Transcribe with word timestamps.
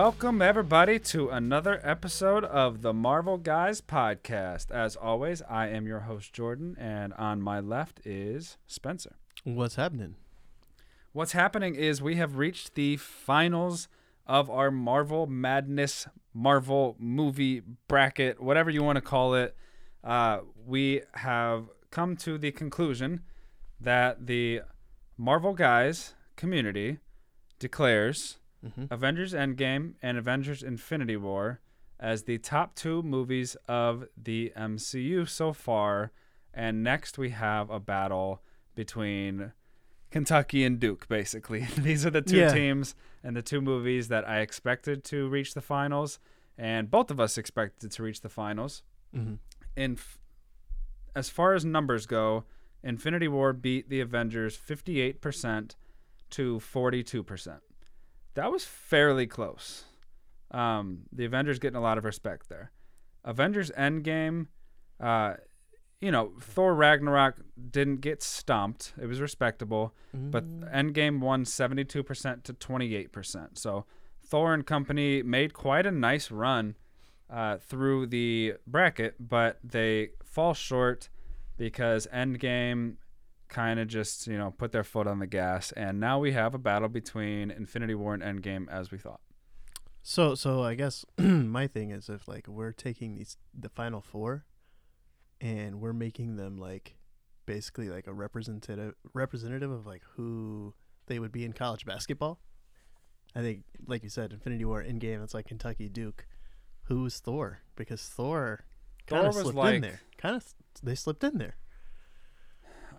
Welcome, 0.00 0.40
everybody, 0.40 1.00
to 1.00 1.28
another 1.30 1.80
episode 1.82 2.44
of 2.44 2.82
the 2.82 2.92
Marvel 2.92 3.36
Guys 3.36 3.80
podcast. 3.80 4.70
As 4.70 4.94
always, 4.94 5.42
I 5.42 5.66
am 5.70 5.88
your 5.88 6.02
host, 6.02 6.32
Jordan, 6.32 6.76
and 6.78 7.12
on 7.14 7.42
my 7.42 7.58
left 7.58 8.00
is 8.06 8.58
Spencer. 8.68 9.16
What's 9.42 9.74
happening? 9.74 10.14
What's 11.10 11.32
happening 11.32 11.74
is 11.74 12.00
we 12.00 12.14
have 12.14 12.38
reached 12.38 12.76
the 12.76 12.96
finals 12.96 13.88
of 14.24 14.48
our 14.48 14.70
Marvel 14.70 15.26
Madness 15.26 16.06
Marvel 16.32 16.94
movie 17.00 17.62
bracket, 17.88 18.40
whatever 18.40 18.70
you 18.70 18.84
want 18.84 18.98
to 18.98 19.02
call 19.02 19.34
it. 19.34 19.56
Uh, 20.04 20.42
we 20.64 21.02
have 21.14 21.70
come 21.90 22.14
to 22.18 22.38
the 22.38 22.52
conclusion 22.52 23.24
that 23.80 24.28
the 24.28 24.60
Marvel 25.16 25.54
Guys 25.54 26.14
community 26.36 26.98
declares 27.58 28.37
Mm-hmm. 28.64 28.84
Avengers 28.90 29.32
Endgame 29.32 29.94
and 30.02 30.18
Avengers 30.18 30.62
Infinity 30.62 31.16
War 31.16 31.60
as 32.00 32.24
the 32.24 32.38
top 32.38 32.74
two 32.74 33.02
movies 33.02 33.56
of 33.68 34.06
the 34.16 34.52
MCU 34.56 35.28
so 35.28 35.52
far. 35.52 36.12
And 36.52 36.82
next 36.82 37.18
we 37.18 37.30
have 37.30 37.70
a 37.70 37.78
battle 37.80 38.42
between 38.74 39.52
Kentucky 40.10 40.64
and 40.64 40.80
Duke, 40.80 41.06
basically. 41.08 41.66
These 41.78 42.04
are 42.06 42.10
the 42.10 42.22
two 42.22 42.38
Yeah. 42.38 42.52
teams 42.52 42.94
and 43.22 43.36
the 43.36 43.42
two 43.42 43.60
movies 43.60 44.08
that 44.08 44.28
I 44.28 44.40
expected 44.40 45.04
to 45.04 45.28
reach 45.28 45.54
the 45.54 45.60
finals. 45.60 46.18
And 46.56 46.90
both 46.90 47.10
of 47.10 47.20
us 47.20 47.38
expected 47.38 47.90
to 47.92 48.02
reach 48.02 48.20
the 48.22 48.28
finals. 48.28 48.82
Mm-hmm. 49.14 49.34
In 49.76 49.92
f- 49.92 50.18
as 51.14 51.28
far 51.30 51.54
as 51.54 51.64
numbers 51.64 52.06
go, 52.06 52.44
Infinity 52.82 53.28
War 53.28 53.52
beat 53.52 53.88
the 53.88 54.00
Avengers 54.00 54.56
58% 54.56 55.74
to 56.30 56.58
42%. 56.58 57.58
That 58.38 58.52
was 58.52 58.64
fairly 58.64 59.26
close. 59.26 59.82
Um, 60.52 61.00
the 61.12 61.24
Avengers 61.24 61.58
getting 61.58 61.76
a 61.76 61.80
lot 61.80 61.98
of 61.98 62.04
respect 62.04 62.48
there. 62.48 62.70
Avengers 63.24 63.72
Endgame, 63.76 64.46
uh, 65.00 65.34
you 66.00 66.12
know, 66.12 66.34
Thor 66.40 66.72
Ragnarok 66.72 67.40
didn't 67.72 68.00
get 68.00 68.22
stomped. 68.22 68.92
It 69.02 69.06
was 69.06 69.20
respectable, 69.20 69.92
but 70.30 70.44
Endgame 70.72 71.18
won 71.18 71.42
72% 71.44 72.44
to 72.44 72.54
28%. 72.54 73.58
So 73.58 73.86
Thor 74.24 74.54
and 74.54 74.64
company 74.64 75.20
made 75.24 75.52
quite 75.52 75.84
a 75.84 75.90
nice 75.90 76.30
run 76.30 76.76
uh, 77.28 77.56
through 77.56 78.06
the 78.06 78.54
bracket, 78.68 79.16
but 79.18 79.58
they 79.64 80.10
fall 80.22 80.54
short 80.54 81.08
because 81.56 82.06
Endgame 82.14 82.98
kind 83.48 83.80
of 83.80 83.88
just 83.88 84.26
you 84.26 84.36
know 84.38 84.50
put 84.56 84.72
their 84.72 84.84
foot 84.84 85.06
on 85.06 85.18
the 85.18 85.26
gas, 85.26 85.72
and 85.72 85.98
now 86.00 86.18
we 86.18 86.32
have 86.32 86.54
a 86.54 86.58
battle 86.58 86.88
between 86.88 87.50
Infinity 87.50 87.94
War 87.94 88.14
and 88.14 88.22
Endgame 88.22 88.68
as 88.70 88.90
we 88.90 88.98
thought. 88.98 89.20
So, 90.02 90.34
so 90.34 90.62
I 90.62 90.74
guess 90.74 91.04
my 91.18 91.66
thing 91.66 91.90
is 91.90 92.08
if 92.08 92.28
like 92.28 92.48
we're 92.48 92.72
taking 92.72 93.14
these 93.16 93.36
the 93.58 93.68
final 93.68 94.00
four, 94.00 94.44
and 95.40 95.80
we're 95.80 95.92
making 95.92 96.36
them 96.36 96.56
like 96.56 96.96
basically 97.46 97.88
like 97.88 98.06
a 98.06 98.12
representative 98.12 98.94
representative 99.14 99.70
of 99.70 99.86
like 99.86 100.02
who 100.16 100.74
they 101.06 101.18
would 101.18 101.32
be 101.32 101.44
in 101.44 101.52
college 101.52 101.84
basketball. 101.84 102.38
I 103.34 103.40
think, 103.40 103.64
like 103.86 104.02
you 104.02 104.08
said, 104.08 104.32
Infinity 104.32 104.64
War 104.64 104.82
Endgame. 104.82 105.22
It's 105.22 105.34
like 105.34 105.46
Kentucky 105.46 105.88
Duke. 105.88 106.26
Who's 106.84 107.18
Thor? 107.20 107.60
Because 107.76 108.00
Thor 108.02 108.64
kind 109.06 109.26
of 109.26 109.34
slipped 109.34 109.54
like- 109.56 109.74
in 109.76 109.80
there. 109.82 110.00
Kind 110.16 110.34
of, 110.36 110.44
they 110.82 110.94
slipped 110.94 111.22
in 111.22 111.36
there. 111.38 111.56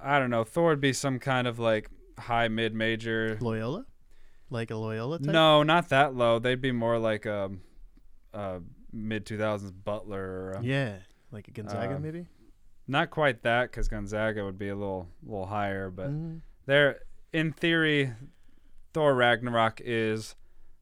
I 0.02 0.20
don't 0.20 0.30
know. 0.30 0.44
Thor 0.44 0.70
would 0.70 0.82
be 0.82 0.94
some 0.94 1.20
kind 1.20 1.48
of 1.48 1.60
like 1.60 1.90
high 2.18 2.48
mid 2.48 2.74
major. 2.74 3.38
Loyola, 3.42 3.86
like 4.50 4.72
a 4.72 4.76
Loyola 4.76 5.20
type. 5.20 5.28
No, 5.28 5.64
not 5.64 5.90
that 5.90 6.16
low. 6.16 6.40
They'd 6.40 6.62
be 6.62 6.72
more 6.72 6.98
like 7.00 7.26
a, 7.26 7.52
a 8.34 8.60
mid 8.92 9.26
two 9.26 9.38
thousands 9.38 9.72
Butler. 9.72 10.52
A, 10.54 10.64
Yeah, 10.64 10.96
like 11.32 11.48
a 11.48 11.52
Gonzaga 11.52 11.96
Um, 11.96 12.02
maybe. 12.02 12.28
Not 12.88 13.12
quite 13.12 13.44
that, 13.44 13.70
because 13.70 13.88
Gonzaga 13.88 14.44
would 14.44 14.58
be 14.58 14.70
a 14.70 14.76
little 14.76 15.08
little 15.24 15.46
higher, 15.48 15.90
but. 15.90 16.10
Mhm. 16.10 16.42
there 16.66 17.00
in 17.34 17.52
theory 17.52 18.12
thor 18.94 19.14
ragnarok 19.16 19.80
is 19.84 20.36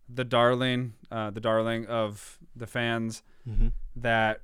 the 0.09 0.23
darling 0.23 0.93
uh, 1.11 1.29
the 1.29 1.41
darling 1.41 1.85
of 1.87 2.39
the 2.55 2.67
fans 2.67 3.21
Mhm. 3.47 3.71
that 3.95 4.41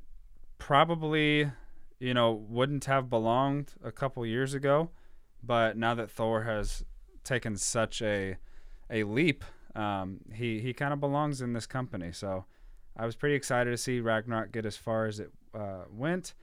probably 0.58 1.50
you 2.00 2.14
know 2.14 2.32
wouldn't 2.32 2.86
have 2.86 3.10
belonged 3.10 3.74
a 3.84 3.92
couple 3.92 4.26
years 4.26 4.54
ago 4.54 4.90
but 5.44 5.78
now 5.78 5.94
that 5.94 6.10
thor 6.10 6.44
has 6.44 6.84
taken 7.24 7.56
such 7.56 8.02
a 8.02 8.38
a 8.90 9.04
leap 9.04 9.44
um, 9.76 10.20
he 10.34 10.60
he 10.60 10.74
kind 10.74 10.94
of 10.94 11.00
belongs 11.00 11.42
in 11.42 11.54
this 11.54 11.66
company 11.66 12.12
so 12.12 12.46
i 12.98 13.06
was 13.06 13.16
pretty 13.16 13.36
excited 13.36 13.72
to 13.72 13.78
see 13.78 14.00
ragnarok 14.00 14.52
get 14.52 14.66
as 14.66 14.78
far 14.78 15.06
as 15.06 15.20
it 15.20 15.32
uh, 15.56 15.84
went 15.92 16.34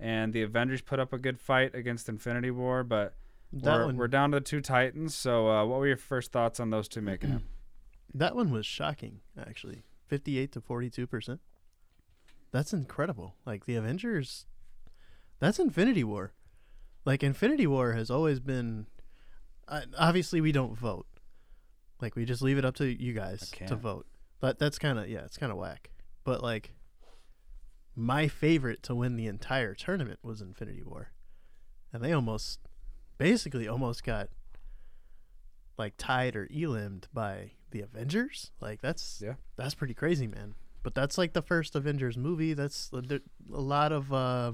and 0.00 0.32
the 0.32 0.42
avengers 0.42 0.80
put 0.80 0.98
up 1.00 1.12
a 1.12 1.18
good 1.18 1.38
fight 1.40 1.74
against 1.74 2.08
infinity 2.08 2.50
war 2.50 2.84
but 2.84 3.14
That 3.52 3.78
we're, 3.78 3.86
one, 3.86 3.96
we're 3.96 4.08
down 4.08 4.30
to 4.32 4.36
the 4.38 4.44
two 4.44 4.60
Titans. 4.60 5.14
So, 5.14 5.48
uh, 5.48 5.64
what 5.64 5.78
were 5.80 5.86
your 5.86 5.96
first 5.96 6.32
thoughts 6.32 6.60
on 6.60 6.68
those 6.70 6.86
two 6.86 7.00
making 7.00 7.30
it? 7.30 7.42
That 8.14 8.36
one 8.36 8.50
was 8.50 8.64
shocking, 8.64 9.20
actually. 9.38 9.82
58 10.06 10.52
to 10.52 10.60
42%. 10.60 11.38
That's 12.52 12.72
incredible. 12.72 13.34
Like 13.44 13.66
the 13.66 13.76
Avengers 13.76 14.46
that's 15.40 15.58
Infinity 15.58 16.04
War. 16.04 16.32
Like 17.04 17.22
Infinity 17.22 17.66
War 17.66 17.92
has 17.92 18.10
always 18.10 18.40
been 18.40 18.86
uh, 19.68 19.82
obviously 19.98 20.40
we 20.40 20.52
don't 20.52 20.76
vote. 20.78 21.06
Like 22.00 22.16
we 22.16 22.24
just 22.24 22.42
leave 22.42 22.58
it 22.58 22.64
up 22.64 22.74
to 22.76 22.86
you 22.86 23.12
guys 23.12 23.50
to 23.68 23.76
vote. 23.76 24.06
But 24.40 24.58
that's 24.58 24.78
kind 24.78 24.98
of 24.98 25.08
yeah, 25.08 25.24
it's 25.24 25.36
kind 25.36 25.50
of 25.52 25.58
whack. 25.58 25.90
But 26.24 26.42
like 26.42 26.72
my 27.96 28.28
favorite 28.28 28.82
to 28.84 28.94
win 28.94 29.16
the 29.16 29.26
entire 29.26 29.74
tournament 29.74 30.20
was 30.22 30.40
Infinity 30.40 30.82
War. 30.82 31.08
And 31.92 32.02
they 32.04 32.12
almost 32.12 32.60
basically 33.16 33.66
almost 33.66 34.04
got 34.04 34.28
like 35.76 35.94
tied 35.96 36.36
or 36.36 36.46
elimed 36.50 37.08
by 37.12 37.52
the 37.70 37.80
Avengers. 37.80 38.50
Like 38.60 38.80
that's 38.80 39.20
Yeah. 39.24 39.34
that's 39.56 39.74
pretty 39.74 39.94
crazy, 39.94 40.26
man. 40.26 40.54
But 40.82 40.94
that's 40.94 41.18
like 41.18 41.32
the 41.32 41.42
first 41.42 41.74
Avengers 41.74 42.16
movie. 42.16 42.54
That's 42.54 42.90
a 42.92 43.20
lot 43.48 43.90
of 43.92 44.12
uh, 44.12 44.52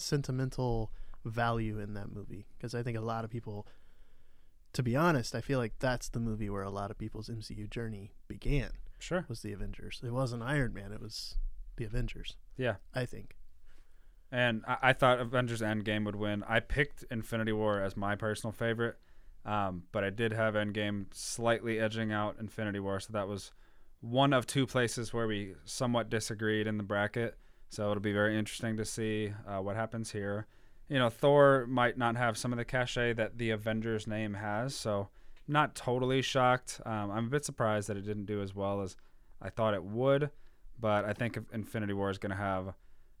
sentimental 0.00 0.90
value 1.24 1.78
in 1.78 1.94
that 1.94 2.12
movie 2.12 2.46
because 2.56 2.74
I 2.74 2.82
think 2.82 2.96
a 2.96 3.02
lot 3.02 3.24
of 3.24 3.30
people, 3.30 3.66
to 4.72 4.82
be 4.82 4.96
honest, 4.96 5.34
I 5.34 5.40
feel 5.40 5.58
like 5.58 5.74
that's 5.78 6.08
the 6.08 6.20
movie 6.20 6.50
where 6.50 6.62
a 6.62 6.70
lot 6.70 6.90
of 6.90 6.98
people's 6.98 7.28
MCU 7.28 7.68
journey 7.68 8.12
began. 8.26 8.70
Sure. 8.98 9.24
Was 9.28 9.42
the 9.42 9.52
Avengers? 9.52 10.00
It 10.04 10.12
wasn't 10.12 10.42
Iron 10.42 10.74
Man. 10.74 10.92
It 10.92 11.00
was 11.00 11.36
the 11.76 11.84
Avengers. 11.84 12.36
Yeah. 12.56 12.76
I 12.94 13.06
think. 13.06 13.36
And 14.30 14.62
I, 14.66 14.76
I 14.82 14.92
thought 14.92 15.20
Avengers 15.20 15.60
Endgame 15.60 16.04
would 16.04 16.16
win. 16.16 16.44
I 16.48 16.60
picked 16.60 17.04
Infinity 17.10 17.52
War 17.52 17.80
as 17.80 17.96
my 17.96 18.16
personal 18.16 18.52
favorite, 18.52 18.96
um, 19.44 19.84
but 19.92 20.04
I 20.04 20.10
did 20.10 20.32
have 20.32 20.54
Endgame 20.54 21.06
slightly 21.12 21.78
edging 21.80 22.12
out 22.12 22.36
Infinity 22.38 22.80
War. 22.80 23.00
So 23.00 23.12
that 23.12 23.28
was 23.28 23.52
one 24.00 24.32
of 24.32 24.46
two 24.46 24.66
places 24.66 25.12
where 25.12 25.26
we 25.26 25.54
somewhat 25.64 26.10
disagreed 26.10 26.66
in 26.66 26.76
the 26.76 26.84
bracket. 26.84 27.36
So 27.68 27.90
it'll 27.90 28.02
be 28.02 28.12
very 28.12 28.38
interesting 28.38 28.76
to 28.76 28.84
see 28.84 29.32
uh, 29.46 29.60
what 29.60 29.76
happens 29.76 30.12
here. 30.12 30.46
You 30.88 30.98
know, 30.98 31.10
Thor 31.10 31.66
might 31.66 31.98
not 31.98 32.16
have 32.16 32.38
some 32.38 32.52
of 32.52 32.58
the 32.58 32.64
cachet 32.64 33.12
that 33.14 33.36
the 33.36 33.50
Avengers 33.50 34.06
name 34.06 34.34
has, 34.34 34.74
so 34.74 35.08
not 35.46 35.74
totally 35.74 36.22
shocked. 36.22 36.80
Um, 36.86 37.10
I'm 37.10 37.26
a 37.26 37.30
bit 37.30 37.44
surprised 37.44 37.88
that 37.88 37.96
it 37.96 38.06
didn't 38.06 38.24
do 38.24 38.40
as 38.40 38.54
well 38.54 38.80
as 38.80 38.96
I 39.40 39.50
thought 39.50 39.74
it 39.74 39.84
would, 39.84 40.30
but 40.80 41.04
I 41.04 41.12
think 41.12 41.38
Infinity 41.52 41.92
War 41.92 42.10
is 42.10 42.18
going 42.18 42.30
to 42.30 42.36
have 42.36 42.74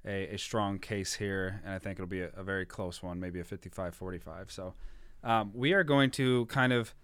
a, 0.06 0.34
a 0.34 0.38
strong 0.38 0.78
case 0.78 1.14
here, 1.14 1.60
and 1.64 1.74
I 1.74 1.78
think 1.78 1.98
it'll 1.98 2.06
be 2.06 2.22
a, 2.22 2.30
a 2.36 2.42
very 2.42 2.64
close 2.64 3.02
one, 3.02 3.20
maybe 3.20 3.40
a 3.40 3.44
55-45. 3.44 4.50
So 4.50 4.74
um, 5.22 5.50
we 5.54 5.72
are 5.72 5.84
going 5.84 6.10
to 6.12 6.46
kind 6.46 6.72
of 6.72 6.94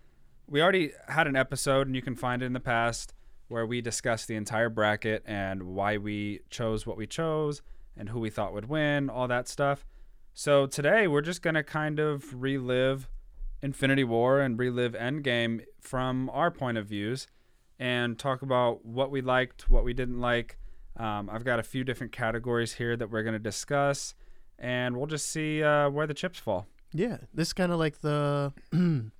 we 0.47 0.61
already 0.63 0.93
had 1.09 1.27
an 1.27 1.37
episode, 1.37 1.87
and 1.87 1.97
you 1.97 2.03
can 2.03 2.15
find 2.15 2.43
it 2.43 2.47
in 2.47 2.53
the 2.53 2.61
past 2.61 3.15
where 3.49 3.67
we 3.67 3.81
discussed 3.81 4.29
the 4.29 4.37
entire 4.37 4.69
bracket 4.69 5.23
and 5.27 5.63
why 5.63 5.97
we 5.97 6.41
chose 6.51 6.87
what 6.87 6.97
we 6.97 7.07
chose 7.07 7.63
and 7.97 8.09
who 8.09 8.21
we 8.21 8.31
thought 8.31 8.53
would 8.53 8.69
win, 8.69 9.09
all 9.09 9.29
that 9.29 9.49
stuff. 9.49 9.85
So 10.33 10.67
today 10.67 11.07
we're 11.07 11.21
just 11.21 11.43
gonna 11.43 11.63
kind 11.63 11.99
of 11.99 12.43
relive 12.43 13.09
Infinity 13.63 14.05
War 14.05 14.41
and 14.41 14.59
relive 14.59 14.93
Endgame 14.93 15.65
from 15.81 16.29
our 16.31 16.51
point 16.51 16.77
of 16.77 16.87
views 16.87 17.27
and 17.79 18.19
talk 18.19 18.43
about 18.43 18.85
what 18.85 19.11
we 19.11 19.21
liked, 19.21 19.71
what 19.71 19.85
we 19.85 19.93
didn't 19.93 20.21
like. 20.21 20.59
Um, 20.97 21.29
I've 21.31 21.45
got 21.45 21.59
a 21.59 21.63
few 21.63 21.83
different 21.83 22.13
categories 22.13 22.75
here 22.75 22.97
that 22.97 23.11
we're 23.11 23.23
going 23.23 23.33
to 23.33 23.39
discuss, 23.39 24.15
and 24.59 24.97
we'll 24.97 25.07
just 25.07 25.31
see 25.31 25.63
uh, 25.63 25.89
where 25.91 26.07
the 26.07 26.15
chips 26.15 26.39
fall. 26.39 26.67
Yeah, 26.93 27.19
this 27.33 27.49
is 27.49 27.53
kind 27.53 27.73
of 27.73 27.79
like 27.79 28.01
the 28.01 28.53
the 28.73 29.11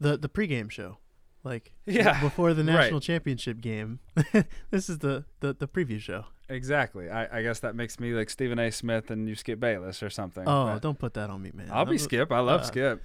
the 0.00 0.28
pregame 0.28 0.70
show, 0.70 0.98
like 1.44 1.72
Yeah, 1.86 2.20
before 2.20 2.54
the 2.54 2.64
right. 2.64 2.74
national 2.74 3.00
championship 3.00 3.60
game. 3.60 4.00
this 4.70 4.88
is 4.88 4.98
the, 4.98 5.24
the 5.40 5.54
the 5.54 5.68
preview 5.68 6.00
show. 6.00 6.26
Exactly. 6.48 7.08
I, 7.08 7.38
I 7.38 7.42
guess 7.42 7.60
that 7.60 7.74
makes 7.74 8.00
me 8.00 8.12
like 8.12 8.28
Stephen 8.28 8.58
A. 8.58 8.70
Smith 8.72 9.10
and 9.10 9.28
you 9.28 9.34
Skip 9.36 9.60
Bayless 9.60 10.02
or 10.02 10.10
something. 10.10 10.42
Oh, 10.46 10.66
but 10.66 10.82
don't 10.82 10.98
put 10.98 11.14
that 11.14 11.30
on 11.30 11.40
me, 11.40 11.52
man. 11.54 11.68
I'll 11.70 11.84
be 11.84 11.98
Skip. 11.98 12.32
I 12.32 12.40
love 12.40 12.62
uh, 12.62 12.64
Skip. 12.64 13.02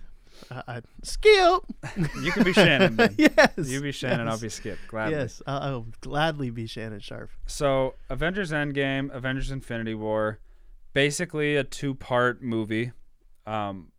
I, 0.50 0.64
I 0.68 0.82
Skip. 1.04 1.62
You 2.22 2.32
can 2.32 2.44
be 2.44 2.54
Shannon. 2.54 2.96
Then. 2.96 3.16
yes. 3.18 3.52
You 3.58 3.82
be 3.82 3.92
Shannon. 3.92 4.28
I'll 4.28 4.40
be 4.40 4.50
Skip. 4.50 4.80
Gladly. 4.88 5.16
Yes, 5.16 5.42
I'll, 5.46 5.60
I'll 5.62 5.86
gladly 6.02 6.50
be 6.50 6.66
Shannon 6.66 7.00
Sharpe. 7.00 7.30
So, 7.46 7.96
Avengers 8.10 8.52
Endgame, 8.52 9.14
Avengers 9.14 9.52
Infinity 9.52 9.94
War, 9.94 10.40
basically 10.94 11.56
a 11.56 11.64
two-part 11.64 12.42
movie. 12.42 12.92
Um, 13.46 13.92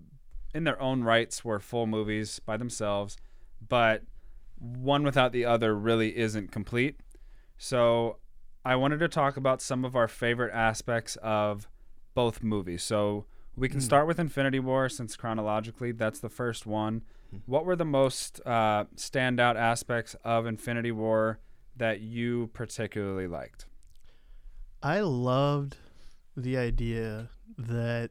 in 0.52 0.64
their 0.64 0.80
own 0.82 1.04
rights, 1.04 1.44
were 1.44 1.60
full 1.60 1.86
movies 1.86 2.40
by 2.40 2.56
themselves, 2.56 3.16
but 3.66 4.02
one 4.58 5.02
without 5.02 5.32
the 5.32 5.44
other 5.44 5.74
really 5.74 6.16
isn't 6.16 6.50
complete. 6.52 6.98
So, 7.58 8.18
I 8.64 8.76
wanted 8.76 8.98
to 8.98 9.08
talk 9.08 9.36
about 9.36 9.62
some 9.62 9.84
of 9.84 9.94
our 9.94 10.08
favorite 10.08 10.52
aspects 10.52 11.16
of 11.22 11.68
both 12.14 12.42
movies. 12.42 12.82
So, 12.82 13.26
we 13.54 13.68
can 13.68 13.80
Mm. 13.80 13.84
start 13.84 14.06
with 14.06 14.18
Infinity 14.18 14.58
War 14.58 14.88
since 14.88 15.16
chronologically 15.16 15.92
that's 15.92 16.20
the 16.20 16.28
first 16.28 16.66
one. 16.66 17.02
Mm. 17.34 17.40
What 17.46 17.64
were 17.64 17.76
the 17.76 17.84
most 17.86 18.40
uh, 18.44 18.84
standout 18.96 19.56
aspects 19.56 20.14
of 20.24 20.44
Infinity 20.46 20.92
War 20.92 21.38
that 21.76 22.00
you 22.00 22.50
particularly 22.52 23.26
liked? 23.26 23.66
I 24.82 25.00
loved 25.00 25.76
the 26.36 26.56
idea 26.58 27.30
that 27.56 28.10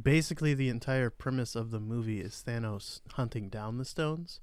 basically 0.00 0.54
the 0.54 0.68
entire 0.68 1.10
premise 1.10 1.56
of 1.56 1.70
the 1.70 1.80
movie 1.80 2.20
is 2.20 2.42
Thanos 2.46 3.00
hunting 3.12 3.48
down 3.48 3.78
the 3.78 3.84
stones. 3.84 4.40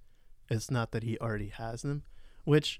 It's 0.49 0.71
not 0.71 0.91
that 0.91 1.03
he 1.03 1.17
already 1.19 1.49
has 1.49 1.81
them, 1.81 2.03
which 2.43 2.79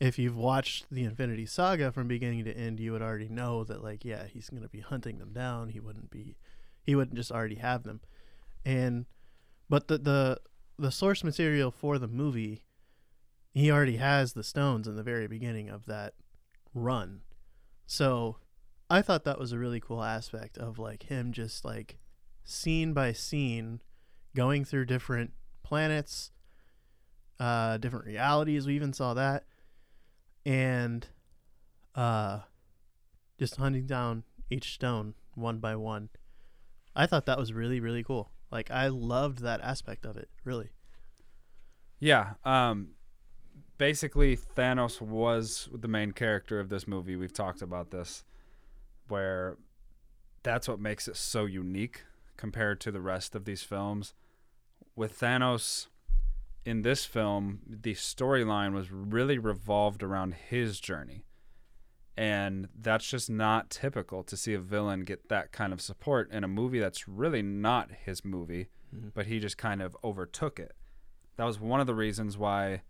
if 0.00 0.18
you've 0.18 0.36
watched 0.36 0.86
the 0.90 1.04
Infinity 1.04 1.46
Saga 1.46 1.90
from 1.92 2.08
beginning 2.08 2.44
to 2.44 2.56
end, 2.56 2.80
you 2.80 2.92
would 2.92 3.02
already 3.02 3.28
know 3.28 3.64
that 3.64 3.82
like 3.82 4.04
yeah, 4.04 4.26
he's 4.26 4.50
going 4.50 4.62
to 4.62 4.68
be 4.68 4.80
hunting 4.80 5.18
them 5.18 5.32
down. 5.32 5.70
He 5.70 5.80
wouldn't 5.80 6.10
be 6.10 6.36
he 6.82 6.94
wouldn't 6.94 7.16
just 7.16 7.32
already 7.32 7.56
have 7.56 7.82
them. 7.82 8.00
And 8.64 9.06
but 9.68 9.88
the 9.88 9.98
the 9.98 10.40
the 10.78 10.90
source 10.90 11.24
material 11.24 11.70
for 11.70 11.98
the 11.98 12.08
movie 12.08 12.62
he 13.56 13.70
already 13.70 13.96
has 13.96 14.34
the 14.34 14.44
stones 14.44 14.86
in 14.86 14.96
the 14.96 15.02
very 15.02 15.26
beginning 15.26 15.70
of 15.70 15.86
that 15.86 16.12
run. 16.74 17.22
So 17.86 18.36
I 18.90 19.00
thought 19.00 19.24
that 19.24 19.38
was 19.38 19.50
a 19.50 19.58
really 19.58 19.80
cool 19.80 20.04
aspect 20.04 20.58
of 20.58 20.78
like 20.78 21.04
him 21.04 21.32
just 21.32 21.64
like 21.64 21.98
scene 22.44 22.92
by 22.92 23.12
scene 23.12 23.80
going 24.34 24.66
through 24.66 24.84
different 24.84 25.32
planets, 25.62 26.32
uh 27.38 27.78
different 27.78 28.06
realities. 28.06 28.66
We 28.66 28.74
even 28.74 28.92
saw 28.92 29.14
that. 29.14 29.44
And 30.44 31.06
uh 31.94 32.40
just 33.38 33.56
hunting 33.56 33.86
down 33.86 34.24
each 34.50 34.74
stone 34.74 35.14
one 35.34 35.58
by 35.58 35.76
one. 35.76 36.08
I 36.94 37.06
thought 37.06 37.26
that 37.26 37.38
was 37.38 37.52
really 37.52 37.80
really 37.80 38.02
cool. 38.02 38.30
Like 38.50 38.70
I 38.70 38.88
loved 38.88 39.40
that 39.40 39.60
aspect 39.60 40.06
of 40.06 40.16
it, 40.16 40.28
really. 40.44 40.70
Yeah. 41.98 42.34
Um, 42.44 42.90
basically, 43.78 44.36
Thanos 44.36 45.00
was 45.00 45.68
the 45.72 45.88
main 45.88 46.12
character 46.12 46.60
of 46.60 46.68
this 46.68 46.86
movie. 46.86 47.16
We've 47.16 47.32
talked 47.32 47.62
about 47.62 47.90
this, 47.90 48.24
where 49.08 49.56
that's 50.42 50.68
what 50.68 50.78
makes 50.78 51.08
it 51.08 51.16
so 51.16 51.44
unique 51.44 52.04
compared 52.36 52.80
to 52.82 52.92
the 52.92 53.00
rest 53.00 53.34
of 53.34 53.44
these 53.44 53.62
films. 53.62 54.14
With 54.94 55.18
Thanos 55.18 55.88
in 56.66 56.82
this 56.82 57.04
film, 57.06 57.60
the 57.66 57.94
storyline 57.94 58.74
was 58.74 58.90
really 58.90 59.38
revolved 59.38 60.02
around 60.02 60.34
his 60.34 60.80
journey. 60.80 61.24
And 62.16 62.68
that's 62.78 63.06
just 63.08 63.30
not 63.30 63.70
typical 63.70 64.22
to 64.24 64.36
see 64.36 64.52
a 64.54 64.58
villain 64.58 65.04
get 65.04 65.28
that 65.28 65.52
kind 65.52 65.72
of 65.72 65.80
support 65.80 66.30
in 66.32 66.42
a 66.44 66.48
movie 66.48 66.80
that's 66.80 67.06
really 67.06 67.40
not 67.42 67.90
his 68.04 68.24
movie, 68.24 68.68
Mhm. 68.94 69.12
but 69.14 69.26
he 69.26 69.38
just 69.38 69.56
kind 69.58 69.80
of 69.80 69.96
overtook 70.02 70.58
it. 70.58 70.74
That 71.36 71.44
was 71.44 71.60
one 71.60 71.80
of 71.80 71.86
the 71.86 71.94
reasons 71.94 72.36
why 72.36 72.82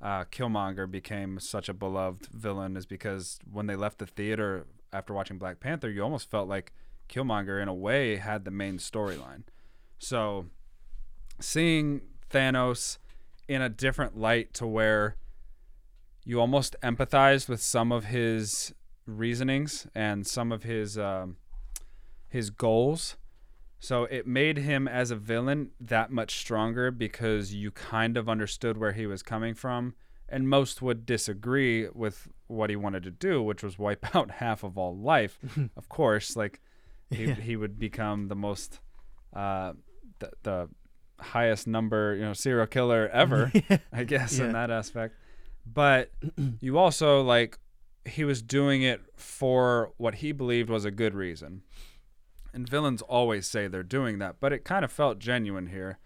uh, 0.00 0.24
Killmonger 0.26 0.88
became 0.88 1.40
such 1.40 1.68
a 1.68 1.74
beloved 1.74 2.26
villain, 2.26 2.76
is 2.76 2.86
because 2.86 3.40
when 3.50 3.66
they 3.66 3.74
left 3.74 3.98
the 3.98 4.06
theater 4.06 4.64
after 4.92 5.12
watching 5.12 5.38
Black 5.38 5.58
Panther, 5.58 5.90
you 5.90 6.04
almost 6.04 6.30
felt 6.30 6.48
like 6.48 6.72
Killmonger, 7.08 7.60
in 7.60 7.66
a 7.66 7.74
way, 7.74 8.14
had 8.14 8.44
the 8.44 8.52
main 8.52 8.78
storyline. 8.78 9.42
So, 9.98 10.46
seeing 11.40 12.02
Thanos 12.30 12.98
in 13.48 13.62
a 13.62 13.68
different 13.68 14.16
light 14.16 14.52
to 14.54 14.66
where 14.66 15.16
you 16.24 16.40
almost 16.40 16.76
empathized 16.82 17.48
with 17.48 17.60
some 17.62 17.90
of 17.90 18.06
his 18.06 18.74
reasonings 19.06 19.86
and 19.94 20.26
some 20.26 20.52
of 20.52 20.62
his 20.62 20.98
um, 20.98 21.36
his 22.28 22.50
goals. 22.50 23.16
So 23.80 24.04
it 24.04 24.26
made 24.26 24.58
him 24.58 24.86
as 24.88 25.10
a 25.10 25.16
villain 25.16 25.70
that 25.80 26.10
much 26.10 26.36
stronger 26.38 26.90
because 26.90 27.54
you 27.54 27.70
kind 27.70 28.16
of 28.16 28.28
understood 28.28 28.76
where 28.76 28.92
he 28.92 29.06
was 29.06 29.22
coming 29.22 29.54
from. 29.54 29.94
And 30.28 30.46
most 30.48 30.82
would 30.82 31.06
disagree 31.06 31.88
with 31.88 32.28
what 32.48 32.68
he 32.68 32.76
wanted 32.76 33.02
to 33.04 33.10
do, 33.10 33.42
which 33.42 33.62
was 33.62 33.78
wipe 33.78 34.04
out 34.14 34.32
half 34.32 34.62
of 34.62 34.76
all 34.76 34.94
life. 34.96 35.38
of 35.76 35.88
course, 35.88 36.36
like 36.36 36.60
he, 37.08 37.24
Yeah. 37.26 37.34
he 37.36 37.56
would 37.56 37.78
become 37.78 38.28
the 38.28 38.34
most 38.36 38.80
uh, 39.32 39.72
the, 40.18 40.30
the 40.42 40.68
highest 41.20 41.66
number, 41.66 42.14
you 42.14 42.22
know, 42.22 42.32
serial 42.32 42.66
killer 42.66 43.08
ever. 43.12 43.52
I 43.92 44.04
guess 44.04 44.38
Yeah. 44.38 44.46
in 44.46 44.52
that 44.52 44.70
aspect. 44.70 45.14
But 45.66 46.10
you 46.60 46.78
also 46.78 47.22
like 47.22 47.58
he 48.04 48.24
was 48.24 48.40
doing 48.42 48.82
it 48.82 49.02
for 49.16 49.92
what 49.98 50.16
he 50.16 50.32
believed 50.32 50.70
was 50.70 50.84
a 50.84 50.90
good 50.90 51.14
reason. 51.14 51.62
And 52.54 52.68
villains 52.68 53.02
always 53.02 53.46
say 53.46 53.68
they're 53.68 53.82
doing 53.82 54.18
that, 54.20 54.36
but 54.40 54.52
it 54.52 54.64
kind 54.64 54.84
of 54.84 54.90
felt 54.90 55.18
genuine 55.18 55.66
here. 55.66 55.98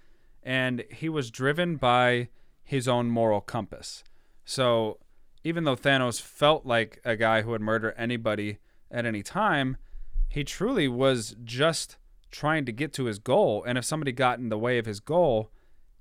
And 0.43 0.83
he 0.91 1.09
was 1.09 1.31
driven 1.31 1.77
by 1.77 2.29
his 2.65 2.89
own 2.89 3.09
moral 3.11 3.41
compass. 3.41 4.03
So 4.45 4.99
even 5.45 5.63
though 5.65 5.77
Thanos 5.77 6.21
felt 6.21 6.67
like 6.67 7.01
a 7.05 7.15
guy 7.17 7.43
who 7.43 7.51
would 7.51 7.61
murder 7.61 7.93
anybody 7.97 8.59
at 8.91 9.07
any 9.07 9.23
time, 9.23 9.77
he 10.29 10.43
truly 10.43 10.89
was 10.89 11.37
just 11.45 11.97
trying 12.33 12.65
to 12.65 12.73
get 12.73 12.93
to 12.95 13.05
his 13.05 13.19
goal. 13.21 13.63
And 13.65 13.79
if 13.79 13.85
somebody 13.85 14.11
got 14.11 14.39
in 14.41 14.49
the 14.49 14.59
way 14.59 14.79
of 14.79 14.87
his 14.87 14.99
goal, 14.99 15.53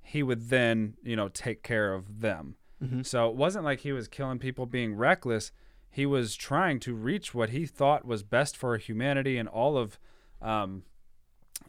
he 0.02 0.22
would 0.22 0.48
then, 0.50 0.94
you 1.04 1.14
know, 1.14 1.28
take 1.28 1.62
care 1.62 1.94
of 1.94 2.20
them. 2.20 2.56
Mhm. 2.82 3.06
So 3.06 3.28
it 3.28 3.36
wasn't 3.36 3.64
like 3.64 3.80
he 3.80 3.92
was 3.92 4.08
killing 4.08 4.40
people 4.40 4.66
being 4.66 4.94
reckless. 4.96 5.52
He 5.88 6.06
was 6.06 6.34
trying 6.34 6.80
to 6.80 6.94
reach 6.94 7.34
what 7.34 7.50
he 7.50 7.66
thought 7.66 8.04
was 8.04 8.22
best 8.24 8.56
for 8.56 8.76
humanity 8.78 9.36
and 9.38 9.48
all 9.48 9.76
of, 9.78 9.98
um, 10.40 10.82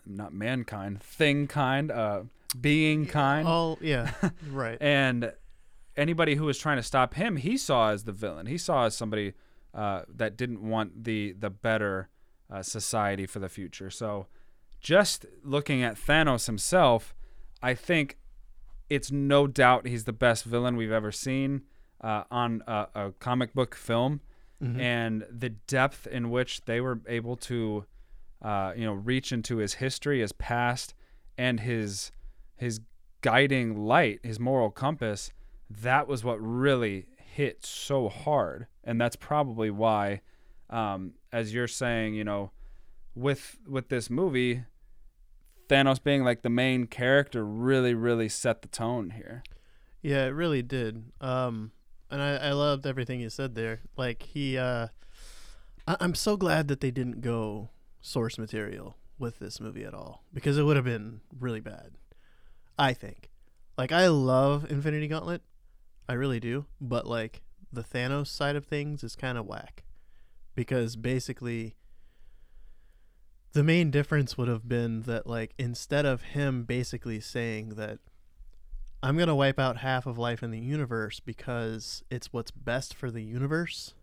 not 0.06 0.34
mankind, 0.34 1.04
thing 1.04 1.46
kind, 1.46 1.92
uh, 1.92 2.24
being 2.60 3.06
kind. 3.06 3.48
Oh 3.48 3.78
yeah, 3.82 4.14
right. 4.50 4.78
And 4.82 5.34
anybody 5.96 6.36
who 6.36 6.46
was 6.46 6.58
trying 6.58 6.78
to 6.78 6.84
stop 6.84 7.14
him, 7.16 7.36
he 7.36 7.58
saw 7.58 7.92
as 7.92 8.06
the 8.06 8.12
villain. 8.12 8.46
He 8.48 8.58
saw 8.58 8.86
as 8.86 8.96
somebody 8.96 9.34
uh, 9.74 10.04
that 10.08 10.38
didn't 10.38 10.62
want 10.62 11.04
the 11.04 11.34
the 11.34 11.50
better 11.50 12.10
uh, 12.50 12.62
society 12.62 13.26
for 13.26 13.40
the 13.40 13.50
future. 13.50 13.90
So, 13.90 14.28
just 14.84 15.26
looking 15.44 15.82
at 15.82 15.96
Thanos 15.96 16.46
himself, 16.46 17.16
I 17.62 17.74
think 17.74 18.18
it's 18.90 19.12
no 19.12 19.48
doubt 19.48 19.88
he's 19.88 20.04
the 20.04 20.14
best 20.14 20.44
villain 20.44 20.76
we've 20.76 20.92
ever 20.92 21.12
seen 21.12 21.64
uh, 22.02 22.26
on 22.30 22.62
a, 22.68 22.88
a 22.94 23.12
comic 23.20 23.54
book 23.54 23.74
film, 23.76 24.20
Mhm. 24.62 24.80
and 24.80 25.26
the 25.30 25.50
depth 25.50 26.06
in 26.08 26.30
which 26.30 26.66
they 26.66 26.80
were 26.80 27.02
able 27.08 27.36
to, 27.38 27.86
uh, 28.42 28.74
you 28.78 28.86
know, 28.86 28.94
reach 28.94 29.32
into 29.32 29.58
his 29.58 29.76
history, 29.76 30.20
his 30.22 30.32
past, 30.34 30.94
and 31.38 31.60
his 31.62 32.12
his 32.56 32.80
guiding 33.22 33.76
light, 33.86 34.20
his 34.24 34.40
moral 34.40 34.70
compass. 34.70 35.32
That 35.70 36.08
was 36.08 36.24
what 36.24 36.40
really 36.40 37.08
hit 37.18 37.66
so 37.66 38.08
hard, 38.10 38.68
and 38.84 39.02
that's 39.02 39.16
probably 39.16 39.70
why, 39.72 40.22
um, 40.70 41.14
as 41.32 41.54
you're 41.54 41.68
saying, 41.68 42.14
you 42.14 42.24
know, 42.24 42.52
with 43.16 43.58
with 43.68 43.90
this 43.90 44.10
movie, 44.10 44.64
Thanos 45.74 46.02
being 46.02 46.24
like 46.24 46.44
the 46.44 46.50
main 46.50 46.86
character 46.86 47.44
really, 47.44 47.96
really 47.96 48.30
set 48.30 48.62
the 48.62 48.68
tone 48.68 49.10
here. 49.12 49.44
Yeah, 50.04 50.26
it 50.26 50.30
really 50.30 50.62
did. 50.62 51.06
Um, 51.20 51.72
and 52.12 52.22
I, 52.22 52.36
I 52.36 52.52
loved 52.52 52.86
everything 52.86 53.20
you 53.20 53.32
said 53.32 53.56
there. 53.56 53.82
Like 53.98 54.22
he, 54.22 54.56
uh, 54.56 54.90
I, 55.88 55.98
I'm 56.00 56.14
so 56.14 56.38
glad 56.38 56.68
that 56.68 56.80
they 56.80 56.92
didn't 56.92 57.22
go 57.22 57.70
source 58.02 58.38
material 58.38 58.98
with 59.18 59.40
this 59.40 59.60
movie 59.60 59.84
at 59.84 59.96
all 59.96 60.24
because 60.32 60.60
it 60.60 60.64
would 60.64 60.76
have 60.76 60.86
been 60.86 61.22
really 61.40 61.62
bad. 61.62 61.94
I 62.78 62.94
think. 62.94 63.32
Like 63.76 63.92
I 63.92 64.08
love 64.08 64.70
Infinity 64.70 65.08
Gauntlet, 65.08 65.42
I 66.08 66.14
really 66.14 66.40
do. 66.40 66.66
But 66.80 67.08
like 67.08 67.42
the 67.72 67.84
Thanos 67.84 68.28
side 68.28 68.56
of 68.56 68.66
things 68.66 69.04
is 69.04 69.16
kind 69.16 69.40
of 69.40 69.48
whack 69.48 69.84
because 70.54 70.96
basically 70.96 71.78
the 73.54 73.64
main 73.64 73.92
difference 73.92 74.38
would 74.38 74.48
have 74.48 74.68
been 74.68 75.02
that 75.04 75.28
like 75.28 75.54
instead 75.58 76.06
of 76.06 76.22
him 76.22 76.64
basically 76.64 77.20
saying 77.20 77.70
that 77.76 78.00
I'm 79.02 79.16
going 79.16 79.28
to 79.28 79.36
wipe 79.36 79.60
out 79.60 79.78
half 79.78 80.06
of 80.06 80.18
life 80.18 80.42
in 80.44 80.52
the 80.52 80.60
universe 80.60 81.20
because 81.20 82.04
it's 82.10 82.32
what's 82.32 82.52
best 82.52 82.94
for 82.96 83.12
the 83.12 83.22
universe. 83.22 83.94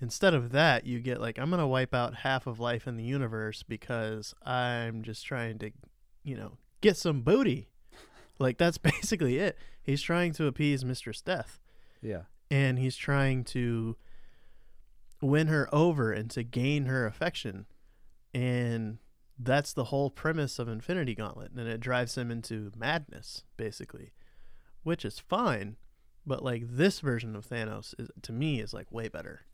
Instead 0.00 0.32
of 0.32 0.52
that, 0.52 0.86
you 0.86 1.00
get 1.00 1.20
like, 1.20 1.38
I'm 1.38 1.48
going 1.50 1.58
to 1.60 1.66
wipe 1.66 1.92
out 1.94 2.16
half 2.16 2.46
of 2.46 2.60
life 2.60 2.86
in 2.86 2.96
the 2.96 3.02
universe 3.02 3.62
because 3.64 4.32
I'm 4.44 5.02
just 5.02 5.26
trying 5.26 5.58
to, 5.58 5.70
you 6.22 6.36
know, 6.36 6.52
get 6.82 6.96
some 6.96 7.22
booty. 7.22 7.68
Like 8.38 8.58
that's 8.58 8.78
basically 8.92 9.38
it. 9.38 9.58
He's 9.82 10.02
trying 10.02 10.32
to 10.34 10.46
appease 10.46 10.84
Mistress 10.84 11.20
Death 11.20 11.58
Yeah. 12.00 12.22
and 12.50 12.78
he's 12.78 12.96
trying 12.96 13.42
to 13.44 13.96
win 15.20 15.46
her 15.48 15.68
over 15.74 16.12
and 16.12 16.30
to 16.30 16.42
gain 16.44 16.84
her 16.86 17.06
affection. 17.06 17.66
And 18.36 18.98
that's 19.38 19.72
the 19.72 19.84
whole 19.84 20.10
premise 20.10 20.58
of 20.58 20.68
Infinity 20.68 21.14
Gauntlet. 21.14 21.52
And 21.52 21.66
it 21.66 21.80
drives 21.80 22.18
him 22.18 22.30
into 22.30 22.70
madness, 22.76 23.44
basically, 23.56 24.12
which 24.82 25.06
is 25.06 25.18
fine. 25.18 25.76
But 26.26 26.44
like 26.44 26.64
this 26.68 27.00
version 27.00 27.34
of 27.34 27.48
Thanos, 27.48 27.94
is, 27.98 28.10
to 28.22 28.32
me, 28.32 28.60
is 28.60 28.74
like 28.74 28.92
way 28.92 29.08
better. 29.08 29.46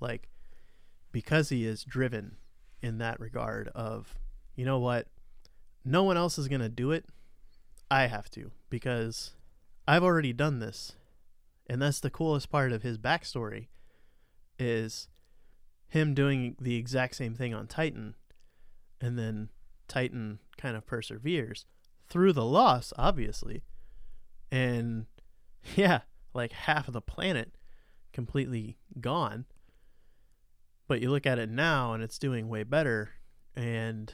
Like, 0.00 0.28
because 1.10 1.48
he 1.48 1.66
is 1.66 1.82
driven 1.82 2.36
in 2.80 2.98
that 2.98 3.18
regard 3.18 3.68
of, 3.74 4.14
you 4.54 4.64
know 4.64 4.78
what? 4.78 5.08
No 5.84 6.04
one 6.04 6.16
else 6.16 6.38
is 6.38 6.46
going 6.46 6.60
to 6.60 6.68
do 6.68 6.92
it. 6.92 7.06
I 7.90 8.06
have 8.06 8.30
to 8.32 8.52
because 8.70 9.32
I've 9.88 10.04
already 10.04 10.32
done 10.32 10.60
this 10.60 10.92
and 11.66 11.80
that's 11.82 12.00
the 12.00 12.10
coolest 12.10 12.50
part 12.50 12.70
of 12.70 12.82
his 12.82 12.98
backstory 12.98 13.66
is 14.58 15.08
him 15.88 16.14
doing 16.14 16.54
the 16.60 16.76
exact 16.76 17.16
same 17.16 17.34
thing 17.34 17.54
on 17.54 17.66
titan 17.66 18.14
and 19.00 19.18
then 19.18 19.48
titan 19.86 20.38
kind 20.56 20.76
of 20.76 20.86
perseveres 20.86 21.64
through 22.08 22.32
the 22.32 22.44
loss 22.44 22.92
obviously. 22.96 23.62
And 24.50 25.06
yeah 25.76 26.00
like 26.34 26.52
half 26.52 26.88
of 26.88 26.94
the 26.94 27.00
planet 27.00 27.52
completely 28.12 28.78
gone. 29.00 29.44
But 30.86 31.00
you 31.00 31.10
look 31.10 31.26
at 31.26 31.38
it 31.38 31.50
now 31.50 31.92
and 31.92 32.02
it's 32.02 32.18
doing 32.18 32.48
way 32.48 32.62
better. 32.62 33.10
And 33.54 34.12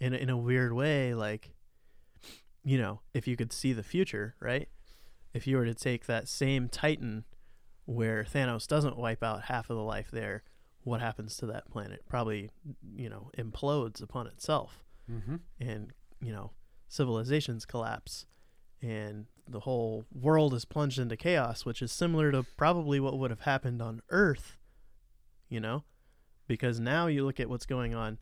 in 0.00 0.14
in 0.14 0.30
a 0.30 0.36
weird 0.36 0.72
way 0.72 1.14
like 1.14 1.54
you 2.62 2.76
know 2.76 3.00
if 3.14 3.26
you 3.26 3.34
could 3.36 3.52
see 3.52 3.72
the 3.72 3.82
future 3.82 4.34
right? 4.40 4.68
If 5.32 5.46
you 5.46 5.56
were 5.56 5.66
to 5.66 5.74
take 5.74 6.06
that 6.06 6.28
same 6.28 6.68
Titan 6.68 7.24
where 7.84 8.24
Thanos 8.24 8.66
doesn't 8.66 8.96
wipe 8.96 9.22
out 9.22 9.44
half 9.44 9.68
of 9.68 9.76
the 9.76 9.82
life 9.82 10.10
there, 10.10 10.42
what 10.86 11.00
happens 11.00 11.36
to 11.36 11.46
that 11.46 11.68
planet? 11.68 12.04
Probably, 12.08 12.50
you 12.96 13.08
know, 13.10 13.30
implodes 13.36 14.00
upon 14.02 14.26
itself 14.28 14.84
Mm-hmm. 15.10 15.36
and, 15.60 15.92
you 16.20 16.32
know, 16.32 16.50
civilizations 16.88 17.64
collapse 17.64 18.26
and 18.82 19.26
the 19.48 19.60
whole 19.60 20.04
world 20.12 20.52
is 20.52 20.64
plunged 20.64 20.98
into 20.98 21.16
chaos, 21.16 21.64
which 21.64 21.80
is 21.80 21.92
similar 21.92 22.32
to 22.32 22.44
probably 22.56 22.98
what 22.98 23.16
would 23.16 23.30
have 23.30 23.42
happened 23.42 23.80
on 23.80 24.02
Earth, 24.10 24.58
you 25.48 25.60
know? 25.60 25.84
Because 26.48 26.80
now 26.80 27.06
you 27.06 27.24
look 27.24 27.38
at 27.38 27.48
what's 27.48 27.66
going 27.66 27.94
on. 27.94 28.18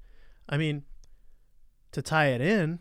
I 0.48 0.58
mean, 0.58 0.84
to 1.92 2.02
tie 2.02 2.28
it 2.28 2.40
in, 2.40 2.80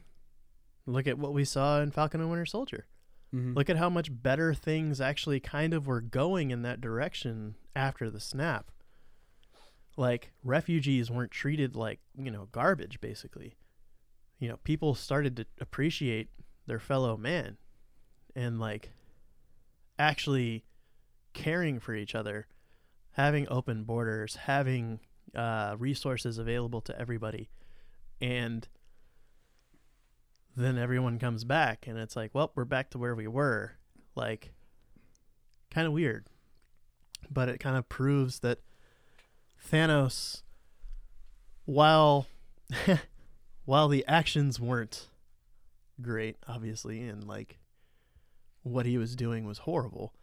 look 0.85 1.07
at 1.07 1.17
what 1.17 1.33
we 1.33 1.45
saw 1.45 1.79
in 1.79 1.91
Falcon 1.91 2.19
and 2.19 2.29
Winter 2.29 2.45
Soldier. 2.45 2.87
Mm-hmm. 3.33 3.53
Look 3.53 3.69
at 3.69 3.77
how 3.77 3.89
much 3.89 4.09
better 4.11 4.53
things 4.53 4.99
actually 4.99 5.39
kind 5.39 5.73
of 5.73 5.87
were 5.87 6.01
going 6.01 6.51
in 6.51 6.61
that 6.63 6.81
direction 6.81 7.55
after 7.75 8.09
the 8.09 8.19
snap. 8.19 8.69
Like 9.95 10.31
refugees 10.43 11.11
weren't 11.11 11.31
treated 11.31 11.75
like, 11.75 11.99
you 12.17 12.31
know, 12.31 12.47
garbage 12.51 12.99
basically. 12.99 13.57
You 14.39 14.49
know, 14.49 14.57
people 14.63 14.95
started 14.95 15.37
to 15.37 15.45
appreciate 15.61 16.29
their 16.65 16.79
fellow 16.79 17.15
man 17.15 17.57
and 18.35 18.59
like 18.59 18.91
actually 19.99 20.65
caring 21.33 21.79
for 21.79 21.93
each 21.93 22.15
other, 22.15 22.47
having 23.11 23.47
open 23.49 23.83
borders, 23.83 24.35
having 24.35 24.99
uh, 25.35 25.75
resources 25.77 26.37
available 26.37 26.81
to 26.81 26.99
everybody. 26.99 27.49
And 28.21 28.67
then 30.55 30.77
everyone 30.77 31.19
comes 31.19 31.43
back 31.43 31.87
and 31.87 31.97
it's 31.97 32.15
like, 32.15 32.31
well, 32.33 32.51
we're 32.55 32.65
back 32.65 32.91
to 32.91 32.97
where 32.97 33.15
we 33.15 33.27
were. 33.27 33.73
Like, 34.15 34.53
kind 35.71 35.87
of 35.87 35.93
weird. 35.93 36.27
But 37.31 37.49
it 37.49 37.59
kind 37.59 37.77
of 37.77 37.89
proves 37.89 38.39
that 38.39 38.59
Thanos, 39.71 40.41
while 41.65 42.27
while 43.65 43.87
the 43.87 44.05
actions 44.07 44.59
weren't 44.59 45.09
great, 46.01 46.37
obviously, 46.47 47.01
and 47.01 47.25
like 47.25 47.59
what 48.63 48.85
he 48.85 48.97
was 48.97 49.15
doing 49.15 49.45
was 49.45 49.59
horrible, 49.59 50.13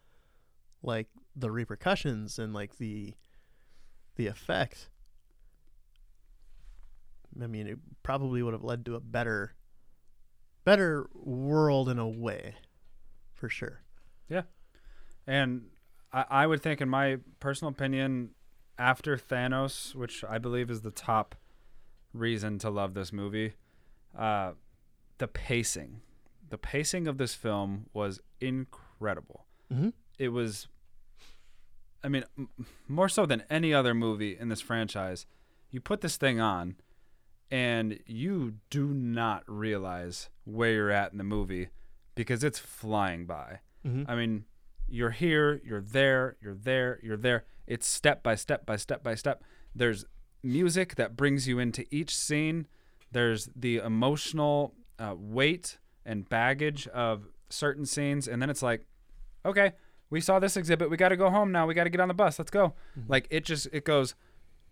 like 0.82 1.08
the 1.36 1.50
repercussions 1.50 2.38
and 2.38 2.52
like 2.52 2.78
the 2.78 3.14
the 4.16 4.26
effect. 4.26 4.88
I 7.40 7.46
mean, 7.46 7.66
it 7.66 7.78
probably 8.02 8.42
would 8.42 8.52
have 8.54 8.64
led 8.64 8.84
to 8.86 8.96
a 8.96 9.00
better 9.00 9.54
better 10.64 11.08
world 11.14 11.88
in 11.88 11.98
a 11.98 12.08
way, 12.08 12.54
for 13.32 13.48
sure. 13.48 13.82
Yeah, 14.28 14.42
and 15.26 15.66
I, 16.12 16.24
I 16.30 16.46
would 16.46 16.62
think, 16.62 16.80
in 16.80 16.88
my 16.88 17.18
personal 17.38 17.70
opinion, 17.70 18.30
after 18.80 19.18
Thanos, 19.18 19.94
which 19.94 20.24
I 20.24 20.38
believe 20.38 20.70
is 20.70 20.80
the 20.80 20.90
top 20.90 21.34
reason 22.14 22.58
to 22.60 22.70
love 22.70 22.94
this 22.94 23.12
movie, 23.12 23.52
uh, 24.18 24.52
the 25.18 25.28
pacing. 25.28 26.00
The 26.48 26.58
pacing 26.58 27.06
of 27.06 27.18
this 27.18 27.34
film 27.34 27.86
was 27.92 28.20
incredible. 28.40 29.44
Mm-hmm. 29.72 29.90
It 30.18 30.30
was, 30.30 30.66
I 32.02 32.08
mean, 32.08 32.24
m- 32.38 32.48
more 32.88 33.08
so 33.08 33.26
than 33.26 33.44
any 33.50 33.72
other 33.74 33.94
movie 33.94 34.36
in 34.36 34.48
this 34.48 34.62
franchise. 34.62 35.26
You 35.70 35.80
put 35.80 36.00
this 36.00 36.16
thing 36.16 36.40
on, 36.40 36.76
and 37.50 38.00
you 38.06 38.54
do 38.70 38.88
not 38.88 39.44
realize 39.46 40.30
where 40.44 40.72
you're 40.72 40.90
at 40.90 41.12
in 41.12 41.18
the 41.18 41.24
movie 41.24 41.68
because 42.14 42.42
it's 42.42 42.58
flying 42.58 43.26
by. 43.26 43.60
Mm-hmm. 43.86 44.10
I 44.10 44.16
mean, 44.16 44.44
you're 44.88 45.10
here, 45.10 45.60
you're 45.64 45.82
there, 45.82 46.36
you're 46.40 46.54
there, 46.54 46.98
you're 47.02 47.16
there. 47.16 47.44
It's 47.74 47.86
step 47.86 48.22
by 48.22 48.34
step 48.34 48.66
by 48.66 48.76
step 48.76 49.02
by 49.02 49.14
step. 49.14 49.42
There's 49.74 50.04
music 50.42 50.96
that 50.96 51.16
brings 51.16 51.46
you 51.48 51.58
into 51.58 51.82
each 51.94 52.16
scene. 52.16 52.66
There's 53.12 53.48
the 53.54 53.76
emotional 53.78 54.74
uh, 54.98 55.14
weight 55.16 55.78
and 56.04 56.28
baggage 56.28 56.86
of 56.88 57.28
certain 57.48 57.86
scenes, 57.86 58.26
and 58.28 58.40
then 58.42 58.50
it's 58.50 58.62
like, 58.62 58.86
okay, 59.44 59.72
we 60.10 60.20
saw 60.20 60.38
this 60.40 60.56
exhibit. 60.56 60.90
We 60.90 60.96
got 60.96 61.10
to 61.10 61.16
go 61.16 61.30
home 61.30 61.52
now. 61.52 61.66
We 61.66 61.74
got 61.74 61.84
to 61.84 61.90
get 61.90 62.00
on 62.00 62.08
the 62.08 62.14
bus. 62.14 62.38
Let's 62.38 62.50
go. 62.50 62.74
Mhm. 62.98 63.04
Like 63.08 63.26
it 63.30 63.44
just 63.44 63.68
it 63.72 63.84
goes. 63.84 64.14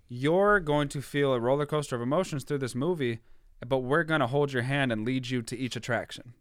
You're 0.09 0.59
going 0.61 0.89
to 0.89 1.03
feel 1.03 1.33
a 1.35 1.41
roller 1.41 1.67
coaster 1.67 1.95
of 1.95 2.03
emotions 2.03 2.43
through 2.45 2.59
this 2.59 2.75
movie, 2.75 3.21
but 3.67 3.79
we're 3.81 4.05
going 4.05 4.21
to 4.21 4.27
hold 4.27 4.53
your 4.53 4.63
hand 4.63 4.91
and 4.91 5.05
lead 5.05 5.29
you 5.29 5.43
to 5.43 5.57
each 5.57 5.77
attraction. 5.77 6.33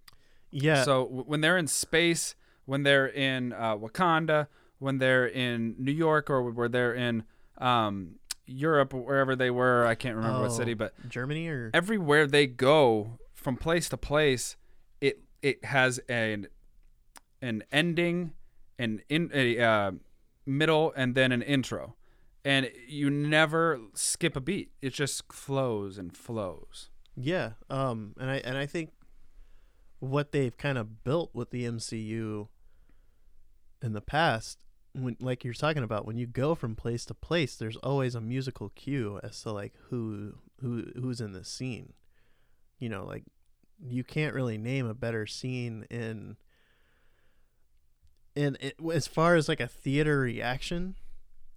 yeah, 0.52 0.84
So 0.84 1.04
w- 1.04 1.24
when 1.26 1.42
they're 1.42 1.58
in 1.58 1.68
space, 1.68 2.36
when 2.66 2.84
they're 2.84 3.08
in 3.08 3.52
uh, 3.52 3.76
Wakanda, 3.76 4.48
when 4.80 4.98
they're 5.00 5.26
in 5.28 5.76
New 5.78 5.92
York, 5.92 6.30
or 6.30 6.42
where 6.52 6.70
they're 6.70 6.94
in 6.94 7.24
um, 7.58 8.16
Europe, 8.46 8.94
wherever 8.94 9.36
they 9.36 9.50
were, 9.50 9.86
I 9.86 9.96
can't 9.96 10.16
remember 10.16 10.42
what 10.42 10.52
Oh. 10.52 10.58
city, 10.58 10.74
but 10.74 10.94
Germany 11.10 11.48
or 11.48 11.72
everywhere 11.74 12.28
they 12.28 12.48
go 12.48 13.20
from 13.34 13.58
place 13.58 13.90
to 13.90 13.98
place, 13.98 14.56
it 15.02 15.22
it 15.42 15.66
has 15.66 16.00
an 16.10 16.48
an 17.42 17.64
ending, 17.72 18.34
an 18.80 19.02
in 19.10 19.30
a 19.34 19.60
uh, 19.60 19.92
middle, 20.46 20.94
and 20.96 21.14
then 21.16 21.32
an 21.32 21.42
intro, 21.42 21.96
and 22.46 22.72
you 22.88 23.10
never 23.10 23.80
skip 23.94 24.36
a 24.36 24.42
beat. 24.42 24.72
It 24.82 24.94
just 24.94 25.32
flows 25.34 25.98
and 25.98 26.16
flows. 26.16 26.90
Yeah, 27.16 27.54
um, 27.70 28.14
and 28.20 28.30
I 28.30 28.36
and 28.38 28.58
I 28.58 28.66
think 28.68 28.92
what 30.00 30.32
they've 30.32 30.56
kind 30.56 30.78
of 30.78 31.04
built 31.04 31.32
with 31.34 31.50
the 31.50 31.66
MCU 31.66 32.48
in 33.82 33.94
the 33.94 34.02
past, 34.02 34.64
when 34.98 35.18
like 35.20 35.44
you're 35.44 35.54
talking 35.54 35.84
about, 35.84 36.06
when 36.06 36.18
you 36.18 36.28
go 36.28 36.56
from 36.56 36.76
place 36.76 37.06
to 37.06 37.14
place, 37.14 37.56
there's 37.56 37.78
always 37.78 38.16
a 38.16 38.22
musical 38.22 38.70
cue 38.70 39.20
as 39.24 39.42
to 39.44 39.52
like 39.52 39.74
who 39.90 40.34
who 40.62 40.86
who's 40.96 41.22
in 41.22 41.34
the 41.34 41.44
scene. 41.44 41.94
You 42.80 42.90
know, 42.90 43.06
like 43.06 43.24
you 43.86 44.04
can't 44.04 44.34
really 44.34 44.58
name 44.58 44.88
a 44.88 44.94
better 44.94 45.26
scene 45.28 45.86
in 45.90 46.38
in 48.36 48.58
it, 48.60 48.76
as 48.94 49.08
far 49.08 49.36
as 49.36 49.48
like 49.48 49.60
a 49.60 49.68
theater 49.68 50.20
reaction. 50.20 50.96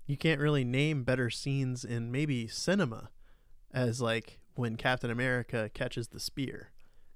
You 0.06 0.16
can't 0.16 0.40
really 0.40 0.64
name 0.64 1.04
better 1.04 1.30
scenes 1.30 1.85
in 1.85 2.11
maybe 2.11 2.49
cinema 2.49 3.11
as 3.73 4.00
like 4.00 4.40
when 4.54 4.76
Captain 4.76 5.11
America 5.11 5.70
catches 5.73 6.09
the 6.09 6.18
spear 6.18 6.73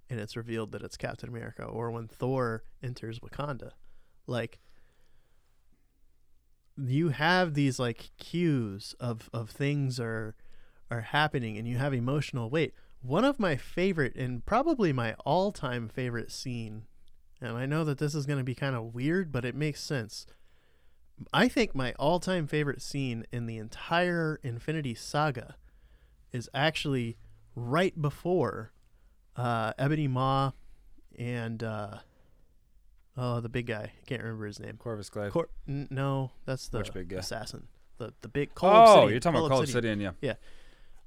and 0.09 0.21
it's 0.21 0.37
revealed 0.37 0.73
that 0.73 0.83
it's 0.83 0.97
Captain 0.97 1.29
America 1.29 1.65
or 1.65 1.91
when 1.91 2.07
Thor 2.07 2.63
enters 2.83 3.19
Wakanda. 3.19 3.73
Like 4.27 4.61
you 6.77 7.11
have 7.11 7.55
these 7.55 7.79
like 7.79 8.11
cues 8.19 8.95
of 8.99 9.31
of 9.33 9.51
things 9.51 10.01
are 10.01 10.35
are 10.91 11.03
happening 11.03 11.57
and 11.57 11.67
you 11.69 11.79
have 11.79 11.95
emotional 11.95 12.51
weight. 12.51 12.75
One 13.03 13.25
of 13.25 13.39
my 13.39 13.57
favorite 13.57 14.17
and 14.17 14.45
probably 14.45 14.93
my 14.93 15.15
all-time 15.25 15.89
favorite 15.89 16.31
scene 16.31 16.85
and 17.41 17.57
I 17.57 17.67
know 17.67 17.85
that 17.85 17.99
this 17.99 18.15
is 18.15 18.27
going 18.27 18.39
to 18.39 18.45
be 18.45 18.55
kind 18.55 18.75
of 18.75 18.95
weird 18.95 19.31
but 19.31 19.45
it 19.45 19.55
makes 19.55 19.83
sense. 19.83 20.27
I 21.33 21.49
think 21.49 21.75
my 21.75 21.93
all-time 21.93 22.47
favorite 22.47 22.83
scene 22.83 23.25
in 23.31 23.47
the 23.47 23.59
entire 23.59 24.41
Infinity 24.43 24.95
Saga 24.95 25.57
is 26.33 26.51
actually 26.53 27.17
right 27.55 28.01
before 28.01 28.73
uh, 29.37 29.73
Ebony 29.79 30.09
Maw, 30.09 30.53
and 31.19 31.63
uh, 31.63 31.99
oh, 33.17 33.41
the 33.41 33.49
big 33.49 33.67
guy. 33.67 33.93
I 33.97 34.05
can't 34.07 34.23
remember 34.23 34.47
his 34.47 34.61
name. 34.61 34.77
Corvus 34.79 35.11
Glaive. 35.11 35.33
Cor- 35.33 35.49
n- 35.69 35.89
no, 35.91 36.33
that's 36.47 36.69
the 36.69 36.79
Which 36.79 36.93
big 36.93 37.09
guy? 37.09 37.17
assassin. 37.19 37.69
The 37.99 38.13
the 38.23 38.29
big 38.29 38.55
Cull 38.55 38.71
oh, 38.71 38.83
Obsidian. 38.83 39.11
you're 39.11 39.21
talking 39.21 39.39
about 39.39 39.49
Cull 39.51 39.61
Obsidian. 39.61 40.01
Obsidian, 40.01 40.17
yeah. 40.21 40.35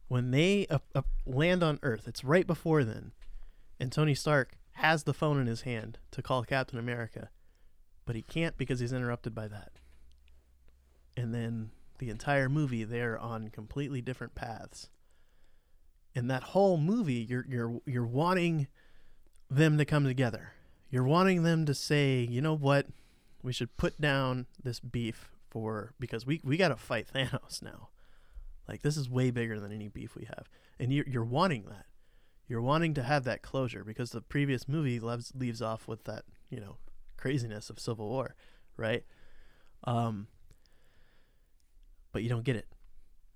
When 0.07 0.31
they 0.31 0.67
uh, 0.69 0.79
uh, 0.95 1.01
land 1.25 1.63
on 1.63 1.79
Earth, 1.83 2.07
it's 2.07 2.23
right 2.23 2.47
before 2.47 2.83
then, 2.85 3.11
and 3.79 3.91
Tony 3.91 4.15
Stark 4.15 4.53
has 4.73 5.03
the 5.03 5.13
phone 5.13 5.39
in 5.39 5.47
his 5.47 5.61
hand 5.61 5.97
to 6.11 6.21
call 6.21 6.43
Captain 6.43 6.79
America, 6.79 7.29
but 8.05 8.15
he 8.15 8.21
can't 8.21 8.57
because 8.57 8.79
he's 8.79 8.93
interrupted 8.93 9.35
by 9.35 9.47
that. 9.49 9.71
And 11.17 11.33
then 11.33 11.71
the 11.97 12.09
entire 12.09 12.47
movie, 12.47 12.83
they're 12.83 13.17
on 13.19 13.49
completely 13.49 14.01
different 14.01 14.35
paths. 14.35 14.89
And 16.15 16.29
that 16.29 16.43
whole 16.43 16.77
movie, 16.77 17.25
you're 17.27 17.45
you're 17.49 17.81
you're 17.85 18.05
wanting 18.05 18.67
them 19.49 19.77
to 19.77 19.85
come 19.85 20.05
together. 20.05 20.53
You're 20.89 21.03
wanting 21.03 21.43
them 21.43 21.65
to 21.65 21.73
say, 21.73 22.21
you 22.21 22.41
know 22.41 22.53
what, 22.53 22.87
we 23.43 23.53
should 23.53 23.75
put 23.77 23.99
down 23.99 24.45
this 24.63 24.79
beef 24.79 25.29
for 25.49 25.93
because 25.99 26.25
we 26.25 26.41
we 26.43 26.57
got 26.57 26.69
to 26.69 26.75
fight 26.75 27.07
Thanos 27.13 27.61
now. 27.61 27.89
Like 28.67 28.81
this 28.81 28.97
is 28.97 29.09
way 29.09 29.31
bigger 29.31 29.59
than 29.59 29.71
any 29.71 29.87
beef 29.87 30.15
we 30.15 30.25
have, 30.25 30.49
and 30.79 30.91
you're 30.91 31.05
you're 31.07 31.23
wanting 31.23 31.65
that. 31.69 31.85
You're 32.47 32.61
wanting 32.61 32.93
to 32.93 33.03
have 33.03 33.25
that 33.25 33.41
closure 33.41 33.83
because 33.83 34.11
the 34.11 34.21
previous 34.21 34.67
movie 34.67 34.99
leaves 34.99 35.31
leaves 35.35 35.61
off 35.61 35.87
with 35.87 36.03
that 36.05 36.23
you 36.49 36.59
know 36.59 36.77
craziness 37.17 37.69
of 37.69 37.79
Civil 37.79 38.09
War, 38.09 38.35
right? 38.75 39.03
Um, 39.83 40.27
but 42.11 42.23
you 42.23 42.29
don't 42.29 42.43
get 42.43 42.55
it. 42.55 42.67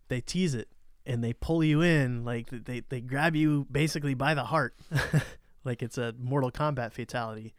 They 0.08 0.22
tease 0.22 0.54
it 0.54 0.68
and 1.06 1.24
they 1.24 1.34
pull 1.34 1.64
you 1.64 1.82
in 1.82 2.24
like 2.24 2.50
they 2.50 2.82
they 2.90 3.02
grab 3.02 3.36
you 3.36 3.66
basically 3.72 4.14
by 4.14 4.34
the 4.34 4.44
heart, 4.44 4.76
like 5.64 5.82
it's 5.84 5.98
a 5.98 6.14
Mortal 6.20 6.52
Kombat 6.52 6.94
fatality, 6.94 7.54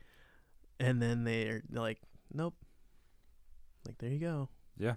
and 0.80 1.00
then 1.00 1.24
they're, 1.24 1.62
they're 1.68 1.82
like, 1.82 2.00
nope. 2.32 2.54
Like 3.86 3.98
there 3.98 4.10
you 4.10 4.18
go. 4.20 4.48
Yeah, 4.78 4.94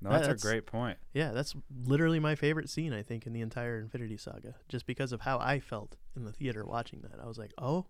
no, 0.00 0.10
that's, 0.10 0.26
That's- 0.26 0.42
a 0.44 0.46
great 0.46 0.66
point. 0.66 0.98
Yeah, 1.12 1.32
that's 1.32 1.54
literally 1.84 2.20
my 2.20 2.34
favorite 2.34 2.68
scene, 2.68 2.92
I 2.92 3.02
think, 3.02 3.26
in 3.26 3.32
the 3.32 3.40
entire 3.40 3.78
Infinity 3.78 4.16
Saga. 4.16 4.54
Just 4.68 4.86
because 4.86 5.12
of 5.12 5.22
how 5.22 5.38
I 5.38 5.60
felt 5.60 5.96
in 6.16 6.24
the 6.24 6.32
theater 6.32 6.64
watching 6.64 7.00
that. 7.02 7.20
I 7.22 7.26
was 7.26 7.38
like, 7.38 7.52
oh. 7.58 7.86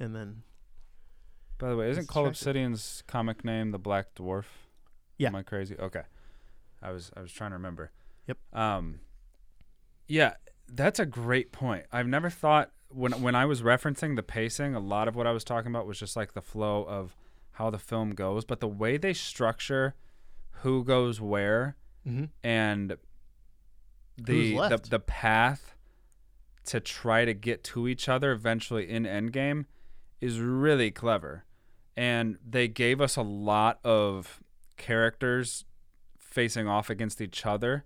And 0.00 0.14
then, 0.14 0.42
By 1.58 1.70
the 1.70 1.76
way, 1.76 1.90
isn't 1.90 2.08
Cull. 2.08 2.26
Obsidian's 2.26 3.02
comic 3.08 3.44
name 3.44 3.72
the 3.72 3.78
Black 3.78 4.14
Dwarf? 4.14 4.44
Yeah. 5.18 5.28
Am 5.28 5.34
I 5.36 5.42
crazy? 5.42 5.76
Okay. 5.76 6.02
I 6.80 6.92
was 6.92 7.10
I 7.16 7.20
was 7.20 7.32
trying 7.32 7.50
to 7.50 7.56
remember. 7.56 7.90
Yep. 8.28 8.38
Um 8.52 9.00
Yeah, 10.06 10.34
that's 10.68 11.00
a 11.00 11.06
great 11.06 11.50
point. 11.50 11.86
I've 11.90 12.06
never 12.06 12.30
thought 12.30 12.70
when 12.90 13.12
when 13.22 13.34
I 13.34 13.44
was 13.44 13.62
referencing 13.62 14.16
the 14.16 14.22
pacing, 14.22 14.74
a 14.74 14.80
lot 14.80 15.08
of 15.08 15.16
what 15.16 15.26
I 15.26 15.32
was 15.32 15.44
talking 15.44 15.70
about 15.70 15.86
was 15.86 15.98
just 15.98 16.16
like 16.16 16.32
the 16.32 16.42
flow 16.42 16.84
of 16.84 17.16
how 17.52 17.70
the 17.70 17.78
film 17.78 18.10
goes, 18.10 18.44
but 18.44 18.60
the 18.60 18.68
way 18.68 18.96
they 18.96 19.12
structure 19.12 19.94
who 20.62 20.84
goes 20.84 21.20
where 21.20 21.76
mm-hmm. 22.06 22.26
and 22.42 22.96
the 24.16 24.56
the, 24.56 24.80
the 24.90 25.00
path 25.00 25.74
to 26.66 26.80
try 26.80 27.24
to 27.24 27.34
get 27.34 27.64
to 27.64 27.88
each 27.88 28.08
other 28.08 28.32
eventually 28.32 28.88
in 28.88 29.04
Endgame 29.04 29.66
is 30.20 30.40
really 30.40 30.90
clever. 30.90 31.44
And 31.96 32.38
they 32.46 32.68
gave 32.68 33.00
us 33.00 33.16
a 33.16 33.22
lot 33.22 33.80
of 33.84 34.40
characters 34.76 35.64
facing 36.18 36.68
off 36.68 36.90
against 36.90 37.20
each 37.20 37.44
other 37.46 37.84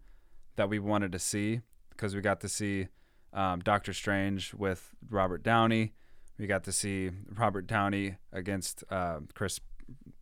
that 0.57 0.69
we 0.69 0.79
wanted 0.79 1.13
to 1.13 1.19
see 1.19 1.61
because 1.91 2.15
we 2.15 2.21
got 2.21 2.41
to 2.41 2.49
see 2.49 2.89
um, 3.33 3.61
Doctor 3.61 3.93
Strange 3.93 4.55
with 4.55 4.91
Robert 5.11 5.43
Downey. 5.43 5.93
We 6.39 6.47
got 6.47 6.65
to 6.65 6.73
see 6.73 7.11
Robert 7.37 7.67
Downey 7.67 8.17
against 8.33 8.85
uh, 8.91 9.21
Chris 9.35 9.61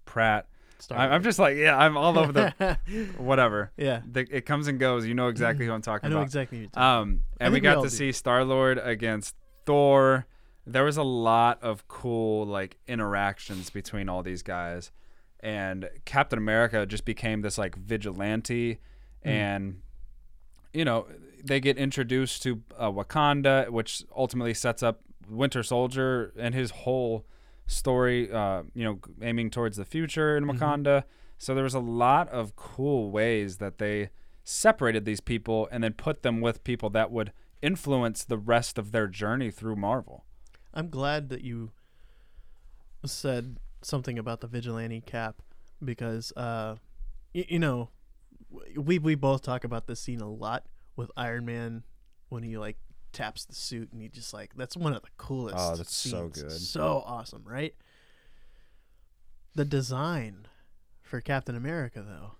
Pratt. 0.05 0.49
I, 0.91 1.09
I'm 1.09 1.23
just 1.23 1.39
like, 1.39 1.57
yeah, 1.57 1.77
I'm 1.77 1.97
all 1.97 2.19
over 2.19 2.33
the 2.33 2.79
whatever. 3.19 3.71
yeah, 3.77 4.01
The, 4.11 4.27
it 4.31 4.47
comes 4.47 4.67
and 4.67 4.79
goes. 4.81 5.07
You 5.07 5.13
know 5.15 5.29
exactly 5.29 5.67
who 5.67 5.73
I'm 5.73 5.83
talking 5.83 6.07
about. 6.07 6.09
I 6.09 6.11
know 6.11 6.17
about. 6.21 6.27
exactly 6.27 6.59
what 6.59 6.63
you're 6.63 6.71
talking 6.71 6.83
Um, 7.03 7.21
and 7.39 7.53
we 7.53 7.57
think 7.57 7.63
we 7.65 7.75
got 7.75 7.75
to 7.83 7.89
do. 7.91 7.95
see 7.95 8.13
Star 8.13 8.45
Lord 8.45 8.79
against 8.83 9.35
Thor. 9.67 10.27
There 10.67 10.85
was 10.85 10.97
a 10.97 11.03
lot 11.03 11.63
of 11.63 11.87
cool 11.89 12.47
like 12.47 12.79
interactions 12.89 13.69
between 13.71 14.09
all 14.09 14.23
these 14.23 14.43
guys, 14.43 14.91
and 15.41 15.89
Captain 16.07 16.39
America 16.39 16.87
just 16.87 17.05
became 17.05 17.43
this 17.43 17.59
like 17.59 17.75
vigilante, 17.77 18.79
Mm. 19.25 19.31
and 19.31 19.83
you 20.73 20.85
know 20.87 21.07
they 21.45 21.61
get 21.61 21.77
introduced 21.79 22.43
to 22.45 22.63
uh, 22.79 22.91
Wakanda, 22.91 23.69
which 23.71 24.05
ultimately 24.17 24.55
sets 24.55 24.83
up 24.83 25.01
Winter 25.29 25.63
Soldier 25.63 26.33
and 26.39 26.55
his 26.55 26.71
whole 26.71 27.27
story. 27.67 28.31
Uh, 28.33 28.63
you 28.75 28.85
know, 28.85 28.99
aiming 29.23 29.51
towards 29.51 29.77
the 29.77 29.85
future 29.85 30.37
in 30.37 30.45
Mhm. 30.45 30.59
Wakanda. 30.59 31.05
So 31.39 31.55
there 31.55 31.65
was 31.65 31.75
a 31.75 31.81
lot 31.81 32.29
of 32.29 32.55
cool 32.57 33.11
ways 33.11 33.57
that 33.59 33.79
they 33.79 34.11
separated 34.45 35.05
these 35.05 35.21
people 35.21 35.69
and 35.71 35.83
then 35.85 35.93
put 35.95 36.23
them 36.23 36.41
with 36.41 36.65
people 36.65 36.91
that 36.91 37.11
would 37.11 37.33
influence 37.63 38.25
the 38.25 38.37
rest 38.39 38.79
of 38.79 38.91
their 38.93 39.07
journey 39.07 39.51
through 39.51 39.77
Marvel. 39.77 40.25
I'm 40.75 40.89
glad 40.91 41.29
that 41.31 41.43
you 41.43 41.71
said 43.05 43.59
something 43.83 44.19
about 44.19 44.41
the 44.41 44.47
vigilante 44.47 45.01
cap 45.01 45.37
because 45.83 46.33
uh 46.37 46.77
y- 47.35 47.47
you 47.49 47.59
know 47.59 47.89
we 48.77 48.99
we 48.99 49.15
both 49.15 49.43
talk 49.43 49.65
about 49.65 49.87
this 49.87 50.01
scene 50.01 50.21
a 50.21 50.29
lot 50.29 50.67
with 50.97 51.11
Iron 51.17 51.45
Man 51.45 51.85
when 52.29 52.43
he 52.43 52.57
like 52.59 52.77
taps 53.13 53.45
the 53.45 53.55
suit 53.55 53.91
and 53.93 54.01
he 54.01 54.09
just 54.09 54.33
like 54.33 54.55
that's 54.57 54.77
one 54.77 54.93
of 54.93 55.03
the 55.03 55.09
coolest 55.17 55.57
Oh, 55.59 55.75
that's 55.77 55.95
so 55.95 56.29
good. 56.29 56.51
so 56.53 57.03
awesome 57.05 57.43
right? 57.45 57.75
The 59.55 59.65
design 59.65 60.47
for 61.03 61.21
Captain 61.21 61.57
America 61.57 62.03
though 62.07 62.33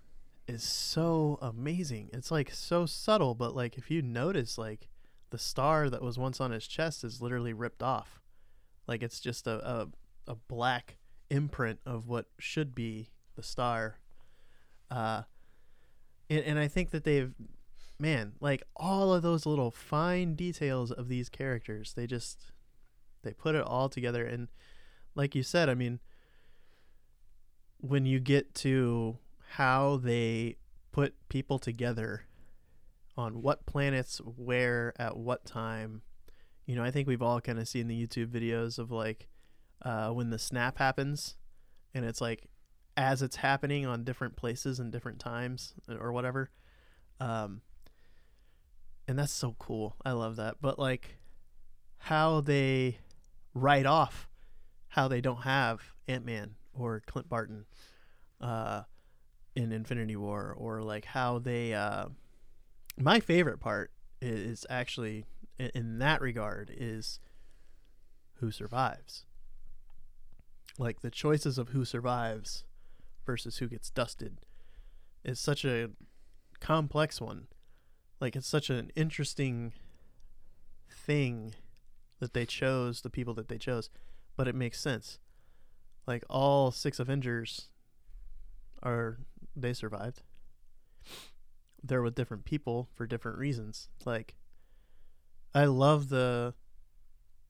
is 0.47 0.63
so 0.63 1.37
amazing. 1.41 2.09
It's 2.13 2.31
like 2.31 2.51
so 2.51 2.85
subtle 2.85 3.35
but 3.35 3.55
like 3.55 3.77
if 3.77 3.91
you 3.91 4.01
notice 4.01 4.57
like 4.57 4.87
the 5.29 5.37
star 5.37 5.89
that 5.89 6.01
was 6.01 6.17
once 6.17 6.39
on 6.41 6.51
his 6.51 6.67
chest 6.67 7.03
is 7.03 7.21
literally 7.21 7.53
ripped 7.53 7.83
off. 7.83 8.21
Like 8.87 9.03
it's 9.03 9.19
just 9.19 9.47
a, 9.47 9.65
a, 9.69 9.87
a 10.31 10.35
black 10.35 10.97
imprint 11.29 11.79
of 11.85 12.07
what 12.07 12.25
should 12.39 12.73
be 12.75 13.09
the 13.35 13.43
star. 13.43 13.97
Uh 14.89 15.23
and, 16.29 16.43
and 16.45 16.59
i 16.59 16.67
think 16.67 16.91
that 16.91 17.03
they've 17.03 17.33
man 18.01 18.33
like 18.41 18.63
all 18.75 19.13
of 19.13 19.21
those 19.21 19.45
little 19.45 19.71
fine 19.71 20.33
details 20.33 20.91
of 20.91 21.07
these 21.07 21.29
characters 21.29 21.93
they 21.93 22.07
just 22.07 22.51
they 23.23 23.33
put 23.33 23.53
it 23.53 23.63
all 23.63 23.87
together. 23.87 24.25
And 24.25 24.47
like 25.15 25.35
you 25.35 25.43
said 25.43 25.69
i 25.69 25.73
mean 25.73 25.99
when 27.77 28.05
you 28.05 28.19
get 28.19 28.53
to 28.53 29.17
how 29.51 29.97
they 29.97 30.55
put 30.91 31.13
people 31.29 31.59
together 31.59 32.23
on 33.17 33.41
what 33.41 33.65
planets 33.65 34.19
where 34.19 34.93
at 34.97 35.17
what 35.17 35.45
time 35.45 36.01
you 36.65 36.75
know 36.75 36.83
i 36.83 36.91
think 36.91 37.07
we've 37.07 37.21
all 37.21 37.41
kind 37.41 37.59
of 37.59 37.67
seen 37.67 37.87
the 37.87 38.07
youtube 38.07 38.27
videos 38.27 38.79
of 38.79 38.91
like 38.91 39.27
uh, 39.83 40.09
when 40.09 40.29
the 40.29 40.37
snap 40.37 40.77
happens 40.77 41.35
and 41.93 42.05
it's 42.05 42.21
like 42.21 42.45
as 42.95 43.23
it's 43.23 43.37
happening 43.37 43.85
on 43.85 44.03
different 44.03 44.35
places 44.35 44.79
and 44.79 44.91
different 44.91 45.19
times 45.19 45.73
or 45.99 46.11
whatever 46.11 46.51
um, 47.19 47.61
and 49.11 49.19
that's 49.19 49.33
so 49.33 49.57
cool. 49.59 49.97
I 50.05 50.13
love 50.13 50.37
that. 50.37 50.61
But 50.61 50.79
like 50.79 51.17
how 51.97 52.39
they 52.39 52.99
write 53.53 53.85
off 53.85 54.29
how 54.87 55.09
they 55.09 55.19
don't 55.19 55.41
have 55.41 55.81
ant-man 56.07 56.55
or 56.73 57.01
clint 57.05 57.27
barton 57.27 57.65
uh, 58.39 58.83
in 59.53 59.73
infinity 59.73 60.15
war 60.15 60.55
or 60.57 60.81
like 60.81 61.03
how 61.03 61.39
they 61.39 61.73
uh, 61.73 62.05
my 62.97 63.19
favorite 63.19 63.59
part 63.59 63.91
is 64.21 64.65
actually 64.69 65.25
in 65.59 65.99
that 65.99 66.21
regard 66.21 66.73
is 66.73 67.19
who 68.35 68.49
survives. 68.49 69.25
Like 70.77 71.01
the 71.01 71.11
choices 71.11 71.57
of 71.57 71.69
who 71.69 71.83
survives 71.83 72.63
versus 73.25 73.57
who 73.57 73.67
gets 73.67 73.89
dusted 73.89 74.37
is 75.25 75.37
such 75.37 75.65
a 75.65 75.89
complex 76.61 77.19
one 77.19 77.47
like 78.21 78.35
it's 78.35 78.47
such 78.47 78.69
an 78.69 78.91
interesting 78.95 79.73
thing 80.89 81.53
that 82.19 82.33
they 82.33 82.45
chose 82.45 83.01
the 83.01 83.09
people 83.09 83.33
that 83.33 83.49
they 83.49 83.57
chose 83.57 83.89
but 84.37 84.47
it 84.47 84.55
makes 84.55 84.79
sense 84.79 85.19
like 86.07 86.23
all 86.29 86.71
six 86.71 86.99
avengers 86.99 87.69
are 88.81 89.17
they 89.55 89.73
survived 89.73 90.21
they're 91.83 92.01
with 92.01 92.15
different 92.15 92.45
people 92.45 92.89
for 92.93 93.07
different 93.07 93.37
reasons. 93.37 93.89
Like, 94.05 94.35
I 95.53 95.65
love 95.65 96.09
the, 96.09 96.53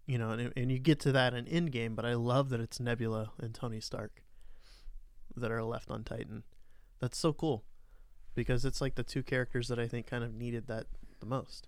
you 0.06 0.18
know, 0.18 0.32
and, 0.32 0.54
and 0.56 0.72
you 0.72 0.80
get 0.80 1.00
to 1.02 1.12
that 1.12 1.34
in 1.34 1.46
Endgame, 1.46 1.96
but 1.96 2.06
I 2.06 2.14
love 2.14 2.50
that 2.50 2.60
it's 2.60 2.80
Nebula 2.80 3.32
and 3.40 3.54
Tony 3.54 3.80
Stark 3.80 4.24
that 5.36 5.52
are 5.52 5.64
left 5.64 5.90
on 5.90 6.04
Titan. 6.04 6.44
That's 7.00 7.18
so 7.18 7.34
cool 7.34 7.64
because 8.36 8.66
it's 8.66 8.82
like 8.82 8.96
the 8.96 9.04
two 9.04 9.24
characters 9.24 9.68
that 9.68 9.80
I 9.80 9.88
think 9.88 10.08
kind 10.08 10.24
of 10.24 10.34
needed 10.34 10.68
that 10.68 10.86
the 11.20 11.26
most. 11.26 11.68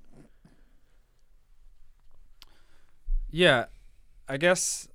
Yeah, 3.29 3.65
I 4.27 4.37
guess 4.37 4.87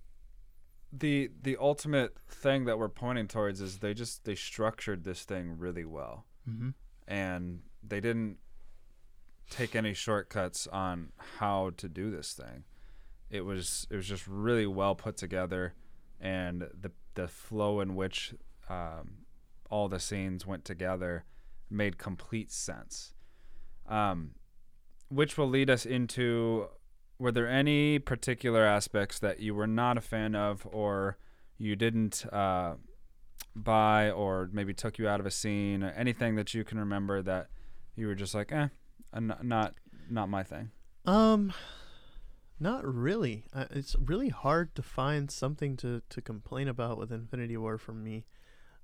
the 0.92 1.30
the 1.42 1.56
ultimate 1.60 2.16
thing 2.28 2.64
that 2.64 2.78
we're 2.78 2.88
pointing 2.88 3.26
towards 3.28 3.60
is 3.60 3.78
they 3.78 3.94
just 3.94 4.24
they 4.24 4.34
structured 4.34 5.04
this 5.04 5.24
thing 5.24 5.58
really 5.58 5.84
well, 5.84 6.24
Mm-hmm. 6.48 6.70
and 7.06 7.60
they 7.86 8.00
didn't 8.00 8.38
take 9.50 9.74
any 9.74 9.92
shortcuts 9.94 10.66
on 10.66 11.10
how 11.38 11.70
to 11.76 11.88
do 11.88 12.10
this 12.10 12.32
thing. 12.32 12.64
It 13.30 13.42
was 13.44 13.86
it 13.90 13.96
was 13.96 14.06
just 14.06 14.26
really 14.26 14.66
well 14.66 14.94
put 14.94 15.16
together, 15.16 15.74
and 16.20 16.62
the 16.80 16.92
the 17.14 17.28
flow 17.28 17.80
in 17.80 17.96
which 17.96 18.34
um, 18.70 19.24
all 19.68 19.88
the 19.88 19.98
scenes 20.00 20.46
went 20.46 20.64
together 20.64 21.24
made 21.70 21.98
complete 21.98 22.50
sense. 22.50 23.14
Um, 23.86 24.32
which 25.08 25.38
will 25.38 25.48
lead 25.48 25.70
us 25.70 25.86
into 25.86 26.66
were 27.18 27.32
there 27.32 27.48
any 27.48 27.98
particular 27.98 28.64
aspects 28.64 29.18
that 29.18 29.40
you 29.40 29.54
were 29.54 29.66
not 29.66 29.96
a 29.96 30.00
fan 30.00 30.34
of 30.34 30.66
or 30.70 31.16
you 31.56 31.74
didn't 31.74 32.24
uh, 32.32 32.74
buy 33.56 34.10
or 34.10 34.48
maybe 34.52 34.74
took 34.74 34.98
you 34.98 35.08
out 35.08 35.18
of 35.20 35.26
a 35.26 35.30
scene 35.30 35.82
or 35.82 35.90
anything 35.90 36.36
that 36.36 36.54
you 36.54 36.62
can 36.64 36.78
remember 36.78 37.22
that 37.22 37.48
you 37.96 38.06
were 38.06 38.14
just 38.14 38.34
like 38.34 38.52
eh 38.52 38.68
not 39.18 39.74
not 40.10 40.28
my 40.28 40.42
thing 40.42 40.70
Um, 41.06 41.52
not 42.60 42.84
really. 42.84 43.46
Uh, 43.54 43.64
it's 43.70 43.96
really 43.98 44.28
hard 44.28 44.74
to 44.74 44.82
find 44.82 45.30
something 45.30 45.76
to 45.78 46.02
to 46.10 46.20
complain 46.20 46.68
about 46.68 46.98
with 46.98 47.10
Infinity 47.10 47.56
War 47.56 47.78
for 47.78 47.92
me. 47.92 48.26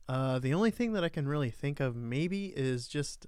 Uh, 0.08 0.38
the 0.38 0.52
only 0.52 0.70
thing 0.70 0.92
that 0.92 1.04
I 1.04 1.08
can 1.08 1.26
really 1.26 1.50
think 1.50 1.80
of 1.80 1.96
maybe 1.96 2.46
is 2.54 2.88
just 2.88 3.26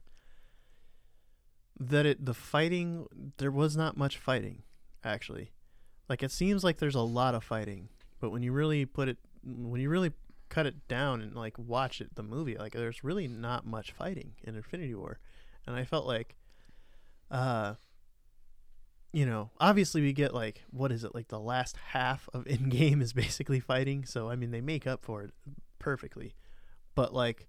that 1.79 2.07
it 2.07 2.25
the 2.25 2.35
fighting 2.35 3.07
there 3.39 3.51
was 3.51 3.77
not 3.77 3.97
much 3.97 4.17
fighting 4.17 4.63
actually. 5.05 5.53
Like 6.09 6.23
it 6.23 6.31
seems 6.31 6.65
like 6.65 6.79
there's 6.79 6.95
a 6.95 7.01
lot 7.01 7.35
of 7.35 7.45
fighting, 7.45 7.89
but 8.21 8.31
when 8.31 8.43
you 8.43 8.53
really 8.53 8.85
put 8.85 9.09
it 9.09 9.19
when 9.43 9.81
you 9.81 9.89
really 9.89 10.13
cut 10.49 10.67
it 10.67 10.87
down 10.87 11.21
and 11.21 11.35
like 11.35 11.59
watch 11.59 12.01
it 12.01 12.15
the 12.15 12.23
movie, 12.23 12.57
like 12.57 12.73
there's 12.73 13.03
really 13.03 13.27
not 13.27 13.67
much 13.67 13.93
fighting 13.93 14.33
in 14.45 14.55
Infinity 14.55 14.95
War. 14.95 15.19
And 15.67 15.77
I 15.77 15.85
felt 15.85 16.07
like 16.07 16.37
uh 17.31 17.75
you 19.13 19.25
know, 19.25 19.51
obviously 19.59 20.03
we 20.03 20.13
get 20.13 20.35
like 20.35 20.63
what 20.71 20.93
is 20.93 21.05
it 21.05 21.15
like 21.15 21.29
the 21.29 21.41
last 21.41 21.77
half 21.89 22.29
of 22.35 22.45
Endgame 22.47 23.01
is 23.01 23.13
basically 23.13 23.61
fighting, 23.61 24.05
so 24.05 24.29
I 24.29 24.37
mean 24.37 24.51
they 24.51 24.61
make 24.61 24.87
up 24.87 25.05
for 25.05 25.23
it 25.23 25.31
perfectly. 25.79 26.35
But 26.97 27.15
like 27.15 27.47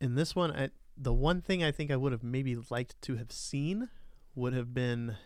in 0.00 0.14
this 0.14 0.36
one, 0.36 0.52
I, 0.52 0.70
the 0.96 1.12
one 1.12 1.40
thing 1.40 1.64
I 1.64 1.72
think 1.72 1.90
I 1.90 1.96
would 1.96 2.12
have 2.12 2.22
maybe 2.22 2.56
liked 2.70 3.00
to 3.02 3.16
have 3.16 3.32
seen 3.32 3.88
would 4.36 4.52
have 4.52 4.72
been 4.72 5.16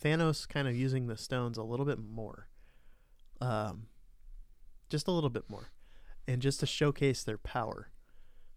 Thanos 0.00 0.48
kind 0.48 0.68
of 0.68 0.76
using 0.76 1.08
the 1.08 1.16
stones 1.16 1.58
a 1.58 1.64
little 1.64 1.86
bit 1.86 1.98
more, 1.98 2.46
um, 3.40 3.86
just 4.88 5.08
a 5.08 5.10
little 5.10 5.30
bit 5.30 5.48
more, 5.48 5.72
and 6.28 6.40
just 6.40 6.60
to 6.60 6.66
showcase 6.66 7.24
their 7.24 7.38
power, 7.38 7.90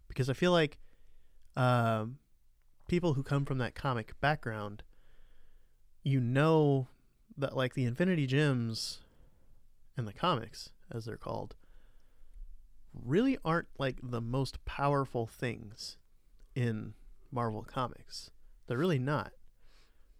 because 0.07 0.29
I 0.29 0.33
feel 0.33 0.51
like 0.51 0.77
um, 1.55 2.19
people 2.87 3.15
who 3.15 3.23
come 3.23 3.45
from 3.45 3.57
that 3.57 3.73
comic 3.73 4.19
background 4.21 4.83
you 6.03 6.19
know 6.19 6.87
that 7.35 7.57
like 7.57 7.73
the 7.73 7.83
Infinity 7.83 8.27
Gems 8.27 8.99
and 9.97 10.07
the 10.07 10.13
comics, 10.13 10.69
as 10.91 11.05
they're 11.05 11.17
called, 11.17 11.55
really 13.03 13.37
aren't 13.43 13.67
like 13.77 13.97
the 14.01 14.21
most 14.21 14.63
powerful 14.65 15.27
things 15.27 15.97
in 16.55 16.93
Marvel 17.31 17.63
comics. 17.63 18.31
They're 18.67 18.77
really 18.77 18.99
not. 18.99 19.33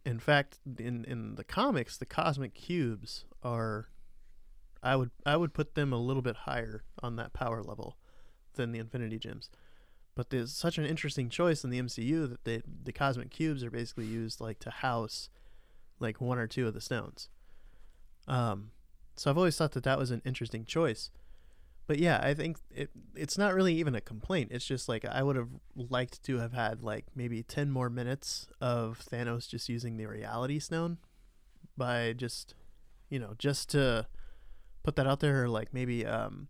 In 0.06 0.20
fact, 0.20 0.60
in 0.78 1.04
in 1.06 1.36
the 1.36 1.44
comics, 1.44 1.98
the 1.98 2.06
cosmic 2.06 2.54
cubes 2.54 3.26
are 3.42 3.90
I 4.84 4.96
would 4.96 5.12
I 5.26 5.36
would 5.38 5.54
put 5.54 5.76
them 5.76 5.92
a 5.92 5.98
little 5.98 6.22
bit 6.22 6.36
higher 6.36 6.84
on 7.02 7.16
that 7.16 7.34
power 7.34 7.64
level 7.64 7.98
than 8.54 8.72
the 8.72 8.80
Infinity 8.80 9.18
Gems. 9.18 9.50
But 10.14 10.30
there's 10.30 10.54
such 10.54 10.78
an 10.78 10.86
interesting 10.86 11.30
choice 11.30 11.64
in 11.64 11.72
the 11.72 11.82
MCU 11.82 12.30
that 12.30 12.44
the 12.44 12.62
the 12.84 12.94
cosmic 12.94 13.32
cubes 13.32 13.64
are 13.64 13.72
basically 13.72 14.06
used 14.06 14.40
like 14.40 14.60
to 14.60 14.70
house 14.70 15.30
like 16.00 16.22
one 16.22 16.38
or 16.38 16.48
two 16.48 16.68
of 16.68 16.74
the 16.74 16.82
stones. 16.82 17.30
Um, 18.28 18.72
so 19.16 19.30
I've 19.30 19.38
always 19.38 19.58
thought 19.58 19.72
that 19.72 19.84
that 19.84 19.98
was 19.98 20.12
an 20.12 20.22
interesting 20.26 20.66
choice. 20.66 21.10
But 21.88 22.00
yeah, 22.00 22.19
I 22.21 22.34
think 22.34 22.58
it 22.74 22.89
it's 23.15 23.38
not 23.38 23.54
really 23.54 23.76
even 23.76 23.93
a 23.95 24.02
complaint. 24.02 24.50
It's 24.52 24.65
just 24.65 24.89
like 24.89 25.06
I 25.06 25.21
would 25.21 25.36
have 25.36 25.50
liked 25.76 26.24
to 26.24 26.39
have 26.39 26.54
had 26.54 26.84
like 26.84 27.06
maybe 27.15 27.43
10 27.43 27.69
more 27.69 27.89
minutes 27.89 28.48
of 28.60 29.04
Thanos 29.12 29.48
just 29.48 29.69
using 29.69 29.98
the 29.98 30.08
reality 30.08 30.60
stone 30.60 30.98
by 31.78 32.13
just 32.13 32.56
you 33.10 33.19
know, 33.19 33.36
just 33.38 33.69
to 33.69 34.08
put 34.84 34.95
that 34.95 35.08
out 35.08 35.19
there 35.19 35.43
or 35.43 35.50
like 35.50 35.74
maybe 35.74 36.06
um 36.06 36.48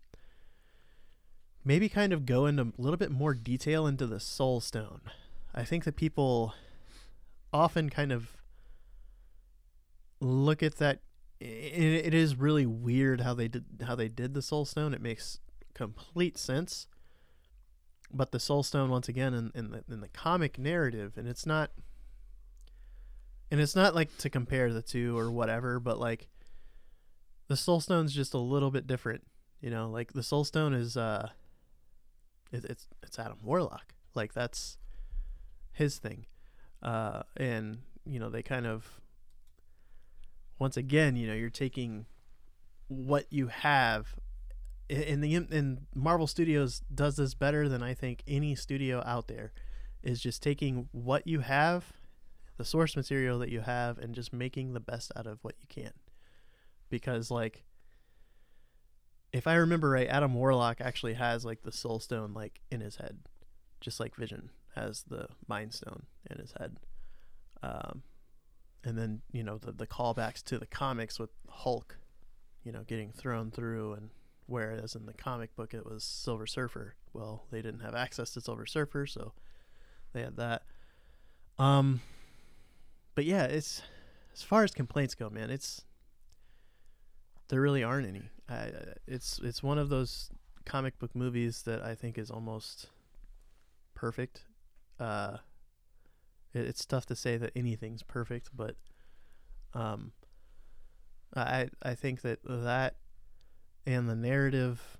maybe 1.64 1.88
kind 1.88 2.12
of 2.12 2.24
go 2.24 2.46
into 2.46 2.62
a 2.62 2.72
little 2.78 2.96
bit 2.96 3.10
more 3.10 3.34
detail 3.34 3.86
into 3.86 4.06
the 4.06 4.20
soul 4.20 4.60
stone. 4.60 5.00
I 5.54 5.64
think 5.64 5.84
that 5.84 5.96
people 5.96 6.54
often 7.52 7.90
kind 7.90 8.12
of 8.12 8.36
look 10.20 10.62
at 10.62 10.76
that 10.76 11.00
it, 11.40 12.06
it 12.06 12.14
is 12.14 12.36
really 12.36 12.66
weird 12.66 13.20
how 13.20 13.34
they 13.34 13.48
did 13.48 13.64
how 13.86 13.94
they 13.94 14.08
did 14.08 14.34
the 14.34 14.42
soul 14.42 14.64
stone. 14.64 14.94
It 14.94 15.02
makes 15.02 15.40
complete 15.74 16.38
sense. 16.38 16.86
But 18.12 18.30
the 18.30 18.40
soul 18.40 18.62
stone 18.62 18.88
once 18.88 19.08
again 19.08 19.34
in, 19.34 19.52
in 19.54 19.70
the 19.70 19.84
in 19.90 20.00
the 20.00 20.08
comic 20.08 20.58
narrative 20.58 21.14
and 21.16 21.26
it's 21.28 21.44
not 21.44 21.70
and 23.50 23.60
it's 23.60 23.76
not 23.76 23.94
like 23.94 24.16
to 24.18 24.30
compare 24.30 24.72
the 24.72 24.82
two 24.82 25.18
or 25.18 25.30
whatever 25.30 25.80
but 25.80 25.98
like 25.98 26.28
the 27.48 27.56
soul 27.56 27.80
stone's 27.80 28.14
just 28.14 28.32
a 28.32 28.38
little 28.38 28.70
bit 28.70 28.86
different 28.86 29.24
you 29.60 29.70
know? 29.70 29.88
Like 29.90 30.12
the 30.12 30.22
soul 30.22 30.44
stone 30.44 30.74
is 30.74 30.96
uh 30.96 31.30
it, 32.52 32.64
it's 32.64 32.88
it's 33.02 33.18
adam 33.18 33.38
warlock. 33.42 33.94
Like 34.14 34.32
that's 34.32 34.78
his 35.72 35.98
thing. 35.98 36.26
Uh 36.82 37.22
and 37.36 37.78
you 38.04 38.18
know 38.20 38.30
they 38.30 38.42
kind 38.42 38.66
of 38.66 39.00
once 40.58 40.76
again, 40.76 41.16
you 41.16 41.26
know, 41.26 41.34
you're 41.34 41.50
taking 41.50 42.06
what 42.88 43.26
you 43.30 43.48
have 43.48 44.16
in 44.88 45.20
the 45.20 45.34
in 45.34 45.86
Marvel 45.94 46.26
Studios 46.26 46.82
does 46.94 47.16
this 47.16 47.34
better 47.34 47.68
than 47.68 47.82
I 47.82 47.94
think 47.94 48.22
any 48.26 48.54
studio 48.54 49.02
out 49.04 49.26
there 49.28 49.52
is 50.02 50.20
just 50.20 50.42
taking 50.42 50.88
what 50.92 51.26
you 51.26 51.40
have, 51.40 51.92
the 52.56 52.64
source 52.64 52.94
material 52.94 53.38
that 53.40 53.48
you 53.48 53.60
have 53.60 53.98
and 53.98 54.14
just 54.14 54.32
making 54.32 54.72
the 54.72 54.80
best 54.80 55.10
out 55.16 55.26
of 55.26 55.42
what 55.42 55.56
you 55.60 55.66
can. 55.68 55.92
Because 56.88 57.30
like 57.30 57.64
if 59.32 59.46
I 59.46 59.54
remember 59.54 59.90
right, 59.90 60.08
Adam 60.08 60.34
Warlock 60.34 60.80
actually 60.80 61.14
has 61.14 61.44
like 61.44 61.62
the 61.62 61.72
soul 61.72 61.98
stone 61.98 62.32
like 62.32 62.60
in 62.70 62.80
his 62.80 62.96
head. 62.96 63.18
Just 63.80 63.98
like 63.98 64.14
Vision 64.14 64.50
has 64.76 65.04
the 65.08 65.28
mind 65.48 65.74
stone 65.74 66.04
in 66.30 66.38
his 66.38 66.54
head. 66.58 66.76
Um 67.62 68.02
and 68.86 68.96
then 68.96 69.20
you 69.32 69.42
know 69.42 69.58
the 69.58 69.72
the 69.72 69.86
callbacks 69.86 70.42
to 70.44 70.58
the 70.58 70.66
comics 70.66 71.18
with 71.18 71.30
Hulk, 71.48 71.98
you 72.62 72.70
know, 72.70 72.84
getting 72.86 73.10
thrown 73.10 73.50
through, 73.50 73.94
and 73.94 74.10
whereas 74.46 74.94
in 74.94 75.04
the 75.06 75.12
comic 75.12 75.54
book 75.56 75.74
it 75.74 75.84
was 75.84 76.04
Silver 76.04 76.46
Surfer. 76.46 76.94
Well, 77.12 77.44
they 77.50 77.60
didn't 77.60 77.80
have 77.80 77.96
access 77.96 78.30
to 78.30 78.40
Silver 78.40 78.64
Surfer, 78.64 79.06
so 79.06 79.32
they 80.12 80.22
had 80.22 80.36
that. 80.36 80.62
Um, 81.58 82.00
but 83.16 83.24
yeah, 83.24 83.44
it's 83.44 83.82
as 84.32 84.42
far 84.42 84.62
as 84.62 84.70
complaints 84.70 85.16
go, 85.16 85.28
man. 85.28 85.50
It's 85.50 85.84
there 87.48 87.60
really 87.60 87.82
aren't 87.82 88.06
any. 88.06 88.30
I, 88.48 88.70
it's 89.08 89.40
it's 89.42 89.64
one 89.64 89.78
of 89.78 89.88
those 89.88 90.30
comic 90.64 90.96
book 91.00 91.14
movies 91.16 91.62
that 91.62 91.82
I 91.82 91.96
think 91.96 92.18
is 92.18 92.30
almost 92.30 92.86
perfect. 93.94 94.44
Uh, 95.00 95.38
it, 96.56 96.66
it's 96.66 96.84
tough 96.84 97.06
to 97.06 97.16
say 97.16 97.36
that 97.36 97.52
anything's 97.54 98.02
perfect, 98.02 98.50
but 98.54 98.76
um, 99.74 100.12
I 101.34 101.68
I 101.82 101.94
think 101.94 102.22
that 102.22 102.40
that 102.44 102.96
and 103.86 104.08
the 104.08 104.16
narrative 104.16 104.98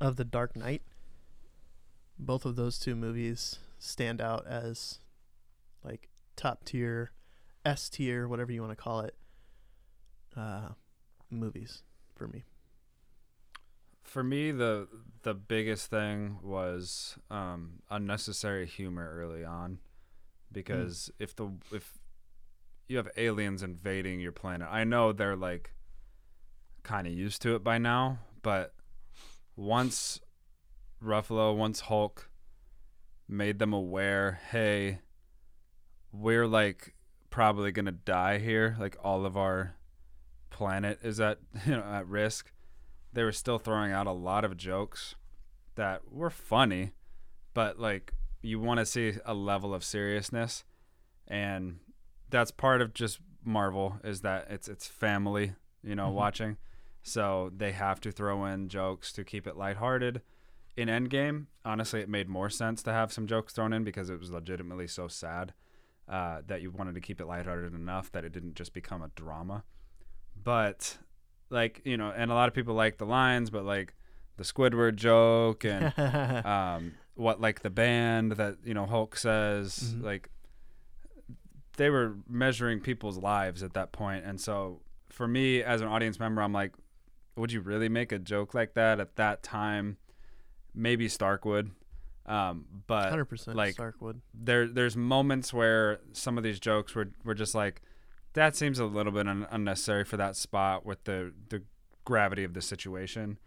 of 0.00 0.16
the 0.16 0.24
Dark 0.24 0.56
Knight, 0.56 0.82
both 2.18 2.44
of 2.44 2.56
those 2.56 2.78
two 2.78 2.96
movies 2.96 3.58
stand 3.78 4.20
out 4.20 4.46
as 4.46 4.98
like 5.84 6.08
top 6.36 6.64
tier, 6.64 7.12
S 7.64 7.88
tier, 7.88 8.26
whatever 8.26 8.50
you 8.52 8.60
want 8.60 8.72
to 8.76 8.82
call 8.82 9.00
it, 9.00 9.14
uh, 10.36 10.70
movies 11.30 11.82
for 12.14 12.26
me. 12.26 12.44
For 14.02 14.22
me, 14.22 14.50
the 14.50 14.88
the 15.22 15.34
biggest 15.34 15.90
thing 15.90 16.38
was 16.42 17.18
um, 17.30 17.82
unnecessary 17.90 18.66
humor 18.66 19.12
early 19.16 19.44
on, 19.44 19.78
because 20.54 21.10
mm. 21.12 21.22
if 21.24 21.36
the 21.36 21.50
if 21.70 21.98
you 22.88 22.96
have 22.96 23.08
aliens 23.16 23.62
invading 23.62 24.20
your 24.20 24.32
planet, 24.32 24.68
I 24.70 24.84
know 24.84 25.12
they're 25.12 25.36
like 25.36 25.72
kind 26.82 27.06
of 27.06 27.12
used 27.12 27.42
to 27.42 27.54
it 27.54 27.64
by 27.64 27.76
now, 27.76 28.18
but 28.42 28.74
once 29.56 30.20
Ruffalo, 31.02 31.54
once 31.54 31.80
Hulk 31.80 32.30
made 33.28 33.58
them 33.58 33.72
aware, 33.72 34.40
hey, 34.50 35.00
we're 36.12 36.46
like 36.46 36.94
probably 37.30 37.72
gonna 37.72 37.92
die 37.92 38.38
here. 38.38 38.76
Like 38.78 38.96
all 39.02 39.26
of 39.26 39.36
our 39.36 39.76
planet 40.50 41.00
is 41.02 41.20
at 41.20 41.38
you 41.66 41.72
know 41.72 41.82
at 41.82 42.06
risk. 42.06 42.52
They 43.12 43.22
were 43.22 43.32
still 43.32 43.58
throwing 43.58 43.92
out 43.92 44.06
a 44.06 44.12
lot 44.12 44.44
of 44.44 44.56
jokes 44.56 45.14
that 45.76 46.02
were 46.10 46.30
funny, 46.30 46.92
but 47.52 47.78
like 47.78 48.12
you 48.44 48.60
want 48.60 48.78
to 48.78 48.86
see 48.86 49.14
a 49.24 49.34
level 49.34 49.74
of 49.74 49.82
seriousness, 49.84 50.64
and 51.26 51.78
that's 52.30 52.50
part 52.50 52.80
of 52.82 52.92
just 52.94 53.18
Marvel 53.44 53.98
is 54.04 54.20
that 54.22 54.46
it's 54.50 54.68
it's 54.68 54.86
family, 54.86 55.54
you 55.82 55.94
know, 55.94 56.08
Mhm. 56.10 56.14
watching. 56.14 56.56
So 57.02 57.50
they 57.54 57.72
have 57.72 58.00
to 58.00 58.10
throw 58.12 58.44
in 58.46 58.68
jokes 58.68 59.12
to 59.14 59.24
keep 59.24 59.46
it 59.46 59.56
lighthearted. 59.56 60.22
In 60.76 60.88
Endgame, 60.88 61.46
honestly, 61.64 62.00
it 62.00 62.08
made 62.08 62.28
more 62.28 62.48
sense 62.50 62.82
to 62.84 62.92
have 62.92 63.12
some 63.12 63.26
jokes 63.26 63.52
thrown 63.52 63.72
in 63.72 63.84
because 63.84 64.08
it 64.10 64.18
was 64.18 64.30
legitimately 64.30 64.86
so 64.88 65.06
sad 65.08 65.52
uh, 66.08 66.40
that 66.46 66.62
you 66.62 66.70
wanted 66.70 66.94
to 66.94 67.00
keep 67.00 67.20
it 67.20 67.26
lighthearted 67.26 67.74
enough 67.74 68.10
that 68.12 68.24
it 68.24 68.32
didn't 68.32 68.54
just 68.54 68.72
become 68.74 69.02
a 69.02 69.08
drama. 69.14 69.64
But 70.42 70.98
like 71.50 71.80
you 71.84 71.96
know, 71.96 72.10
and 72.10 72.30
a 72.30 72.34
lot 72.34 72.48
of 72.48 72.54
people 72.54 72.74
like 72.74 72.98
the 72.98 73.06
lines, 73.06 73.50
but 73.50 73.64
like 73.64 73.94
the 74.36 74.44
Squidward 74.44 74.96
joke 74.96 75.64
and 75.64 75.96
um, 76.46 76.94
what 77.14 77.40
like 77.40 77.60
the 77.62 77.70
band 77.70 78.32
that 78.32 78.56
you 78.64 78.74
know 78.74 78.86
Hulk 78.86 79.16
says 79.16 79.94
Mhm. 79.96 80.02
like 80.02 80.30
they 81.76 81.90
were 81.90 82.16
measuring 82.28 82.80
people's 82.80 83.18
lives 83.18 83.62
at 83.62 83.74
that 83.74 83.92
point 83.92 84.24
and 84.24 84.40
so 84.40 84.80
for 85.10 85.26
me 85.26 85.62
as 85.62 85.80
an 85.80 85.88
audience 85.88 86.18
member 86.18 86.42
I'm 86.42 86.52
like 86.52 86.72
would 87.36 87.50
you 87.52 87.60
really 87.60 87.88
make 87.88 88.12
a 88.12 88.18
joke 88.18 88.54
like 88.54 88.74
that 88.74 89.00
at 89.00 89.16
that 89.16 89.42
time 89.42 89.96
maybe 90.74 91.08
Stark 91.08 91.44
would 91.44 91.70
um, 92.26 92.64
but 92.86 93.10
Hundred 93.10 93.26
percent 93.26 93.56
like- 93.56 93.74
Starkwood. 93.74 94.22
there 94.32 94.66
there's 94.66 94.96
moments 94.96 95.52
where 95.52 96.00
some 96.12 96.38
of 96.38 96.44
these 96.44 96.58
jokes 96.58 96.94
were 96.94 97.10
were 97.24 97.34
just 97.34 97.54
like 97.54 97.82
that 98.32 98.56
seems 98.56 98.78
a 98.78 98.84
little 98.86 99.12
bit 99.12 99.28
un- 99.28 99.46
unnecessary 99.50 100.04
for 100.04 100.16
that 100.16 100.34
spot 100.36 100.84
with 100.86 101.04
the 101.04 101.32
the 101.50 101.62
gravity 102.04 102.42
of 102.44 102.54
the 102.54 102.60
situation 102.62 103.38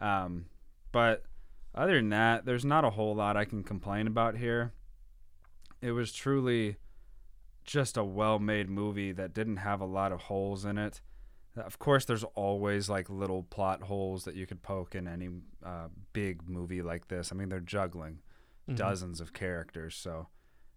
um, 0.00 0.46
but 0.92 1.24
other 1.76 1.96
than 1.96 2.08
that 2.10 2.44
there's 2.46 2.64
not 2.64 2.84
a 2.84 2.90
whole 2.90 3.14
lot 3.14 3.36
I 3.36 3.44
can 3.44 3.62
complain 3.62 4.06
about 4.06 4.36
here. 4.36 4.72
It 5.80 5.92
was 5.92 6.12
truly 6.12 6.76
just 7.64 7.96
a 7.96 8.04
well-made 8.04 8.68
movie 8.70 9.12
that 9.12 9.34
didn't 9.34 9.56
have 9.58 9.80
a 9.80 9.84
lot 9.86 10.12
of 10.12 10.22
holes 10.22 10.64
in 10.64 10.78
it. 10.78 11.00
Of 11.56 11.78
course 11.78 12.04
there's 12.04 12.24
always 12.34 12.88
like 12.88 13.08
little 13.10 13.42
plot 13.42 13.82
holes 13.82 14.24
that 14.24 14.34
you 14.34 14.46
could 14.46 14.62
poke 14.62 14.94
in 14.94 15.08
any 15.08 15.28
uh, 15.64 15.88
big 16.12 16.48
movie 16.48 16.82
like 16.82 17.08
this. 17.08 17.32
I 17.32 17.34
mean 17.34 17.48
they're 17.48 17.60
juggling 17.60 18.20
Mhm. 18.68 18.76
dozens 18.76 19.20
of 19.20 19.32
characters 19.32 19.94
so 19.94 20.26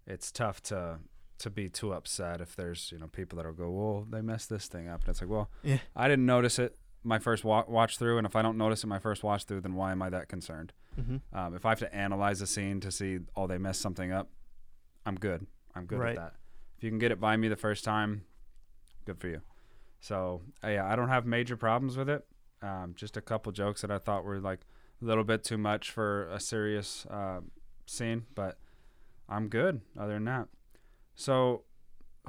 it's 0.05 0.31
tough 0.31 0.61
to 0.61 0.99
to 1.39 1.49
be 1.49 1.69
too 1.69 1.91
upset 1.93 2.39
if 2.39 2.55
there's 2.55 2.91
you 2.91 2.99
know 2.99 3.07
people 3.07 3.37
that'll 3.37 3.51
go 3.51 3.69
well 3.71 4.05
they 4.09 4.21
messed 4.21 4.49
this 4.49 4.67
thing 4.67 4.87
up. 4.87 5.01
And 5.01 5.09
it's 5.09 5.21
like 5.21 5.29
well 5.29 5.49
Yeah. 5.63 5.79
i 5.95 6.07
didn't 6.07 6.25
notice 6.25 6.59
it 6.59 6.77
my 7.03 7.17
first 7.19 7.43
wa- 7.43 7.63
watch 7.67 7.97
through 7.97 8.17
and 8.17 8.25
if 8.27 8.35
i 8.35 8.41
don't 8.41 8.57
notice 8.57 8.83
it 8.83 8.87
my 8.87 8.99
first 8.99 9.23
watch 9.23 9.45
through 9.45 9.61
then 9.61 9.73
why 9.75 9.91
am 9.91 10.01
i 10.01 10.09
that 10.09 10.27
concerned 10.27 10.73
Mhm. 10.99 11.21
um, 11.33 11.55
if 11.55 11.65
i 11.65 11.69
have 11.69 11.79
to 11.79 11.93
analyze 11.95 12.41
a 12.41 12.47
scene 12.47 12.79
to 12.81 12.91
see 12.91 13.19
oh 13.35 13.47
they 13.47 13.57
messed 13.57 13.81
something 13.81 14.11
up 14.11 14.29
i'm 15.05 15.15
good 15.15 15.45
i'm 15.75 15.85
good 15.85 15.99
Right. 15.99 16.09
with 16.09 16.17
that 16.17 16.33
if 16.77 16.83
you 16.83 16.89
can 16.89 16.99
get 16.99 17.11
it 17.11 17.19
by 17.19 17.37
me 17.37 17.47
the 17.47 17.55
first 17.55 17.83
time 17.85 18.23
good 19.05 19.17
for 19.19 19.27
you 19.29 19.41
so 19.99 20.41
uh, 20.63 20.67
yeah 20.69 20.85
i 20.91 20.95
don't 20.95 21.09
have 21.09 21.25
major 21.25 21.55
problems 21.57 21.95
with 21.97 22.09
it 22.09 22.25
um, 22.61 22.93
just 22.95 23.15
a 23.15 23.21
couple 23.21 23.51
jokes 23.53 23.81
that 23.81 23.91
i 23.91 23.97
thought 23.97 24.23
were 24.25 24.39
like 24.39 24.59
a 25.01 25.05
little 25.05 25.23
bit 25.23 25.43
too 25.45 25.57
much 25.57 25.91
for 25.91 26.27
a 26.27 26.41
serious 26.41 27.05
uh, 27.09 27.39
scene, 27.85 28.25
but 28.35 28.57
I'm 29.29 29.47
good 29.47 29.79
other 29.97 30.15
than 30.15 30.25
that. 30.25 30.49
So, 31.15 31.63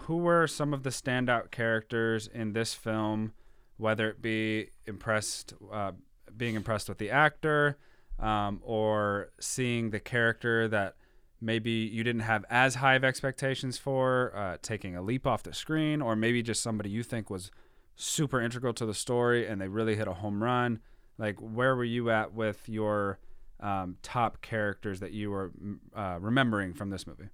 who 0.02 0.18
were 0.18 0.46
some 0.46 0.72
of 0.72 0.84
the 0.84 0.90
standout 0.90 1.50
characters 1.50 2.28
in 2.28 2.52
this 2.52 2.72
film? 2.74 3.32
Whether 3.80 4.10
it 4.10 4.20
be 4.20 4.68
impressed, 4.86 5.54
uh, 5.72 5.92
being 6.36 6.54
impressed 6.54 6.88
with 6.88 6.98
the 6.98 7.10
actor, 7.10 7.78
um, 8.18 8.60
or 8.62 9.30
seeing 9.40 9.90
the 9.90 10.00
character 10.00 10.68
that 10.68 10.96
maybe 11.40 11.70
you 11.70 12.04
didn't 12.04 12.20
have 12.22 12.44
as 12.50 12.74
high 12.76 12.94
of 12.94 13.04
expectations 13.04 13.78
for, 13.78 14.36
uh, 14.36 14.58
taking 14.60 14.94
a 14.94 15.02
leap 15.02 15.26
off 15.26 15.42
the 15.42 15.54
screen, 15.54 16.02
or 16.02 16.14
maybe 16.14 16.42
just 16.42 16.62
somebody 16.62 16.90
you 16.90 17.02
think 17.02 17.30
was 17.30 17.50
super 17.96 18.40
integral 18.40 18.74
to 18.74 18.84
the 18.84 18.94
story 18.94 19.46
and 19.46 19.60
they 19.60 19.68
really 19.68 19.96
hit 19.96 20.06
a 20.08 20.14
home 20.14 20.42
run. 20.42 20.80
Like, 21.18 21.38
where 21.38 21.74
were 21.74 21.84
you 21.84 22.10
at 22.10 22.34
with 22.34 22.68
your 22.68 23.18
um, 23.60 23.96
top 24.02 24.40
characters 24.40 25.00
that 25.00 25.12
you 25.12 25.30
were 25.30 25.52
uh, 25.94 26.18
remembering 26.20 26.74
from 26.74 26.90
this 26.90 27.06
movie? 27.06 27.28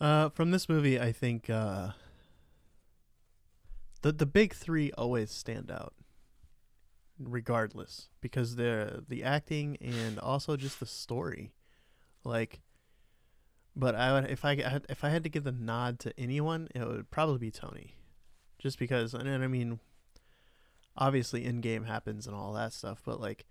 Uh, 0.00 0.28
from 0.28 0.50
this 0.50 0.68
movie, 0.68 1.00
I 1.00 1.12
think 1.12 1.48
uh, 1.48 1.90
the 4.06 4.12
the 4.12 4.26
big 4.26 4.54
three 4.54 4.92
always 4.92 5.32
stand 5.32 5.68
out, 5.68 5.92
regardless, 7.18 8.08
because 8.20 8.54
the 8.54 9.04
the 9.08 9.24
acting 9.24 9.76
and 9.80 10.20
also 10.20 10.56
just 10.56 10.78
the 10.78 10.86
story, 10.86 11.52
like. 12.22 12.60
But 13.74 13.94
I 13.94 14.12
would 14.12 14.30
if 14.30 14.44
I 14.44 14.52
if 14.88 15.02
I 15.02 15.10
had 15.10 15.24
to 15.24 15.28
give 15.28 15.42
the 15.42 15.50
nod 15.50 15.98
to 16.00 16.18
anyone, 16.18 16.68
it 16.72 16.86
would 16.86 17.10
probably 17.10 17.38
be 17.38 17.50
Tony, 17.50 17.96
just 18.60 18.78
because. 18.78 19.12
And 19.12 19.28
I 19.28 19.48
mean, 19.48 19.80
obviously, 20.96 21.44
Endgame 21.44 21.86
happens 21.86 22.28
and 22.28 22.36
all 22.36 22.52
that 22.52 22.72
stuff, 22.72 23.02
but 23.04 23.20
like, 23.20 23.44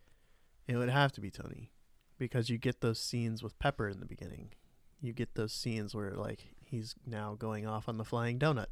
it 0.67 0.77
would 0.77 0.89
have 0.89 1.11
to 1.11 1.21
be 1.21 1.29
Tony, 1.29 1.69
because 2.17 2.49
you 2.49 2.57
get 2.57 2.79
those 2.79 2.99
scenes 2.99 3.43
with 3.43 3.59
Pepper 3.59 3.89
in 3.89 3.99
the 3.99 4.05
beginning 4.05 4.53
you 5.01 5.13
get 5.13 5.35
those 5.35 5.53
scenes 5.53 5.93
where 5.93 6.11
like 6.11 6.55
he's 6.63 6.95
now 7.05 7.35
going 7.37 7.67
off 7.67 7.87
on 7.87 7.97
the 7.97 8.03
flying 8.03 8.39
donut 8.39 8.67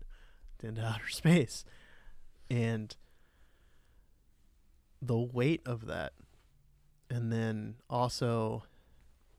into 0.64 0.84
outer 0.86 1.10
space. 1.10 1.66
And 2.50 2.96
the 5.02 5.18
weight 5.18 5.62
of 5.66 5.88
that 5.88 6.14
and 7.10 7.32
then 7.32 7.76
also 7.90 8.64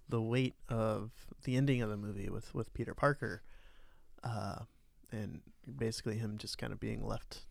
the 0.09 0.21
weight 0.21 0.55
of 0.69 1.11
the 1.45 1.57
ending 1.57 1.81
of 1.81 1.89
the 1.89 1.97
movie 1.97 2.29
with 2.29 2.55
with 2.55 2.75
Peter 2.75 2.93
Parker 2.93 3.43
uh 4.23 4.59
and 5.11 5.41
basically 5.79 6.19
him 6.19 6.37
just 6.37 6.59
kind 6.59 6.71
of 6.71 6.79
being 6.79 7.03
left 7.03 7.47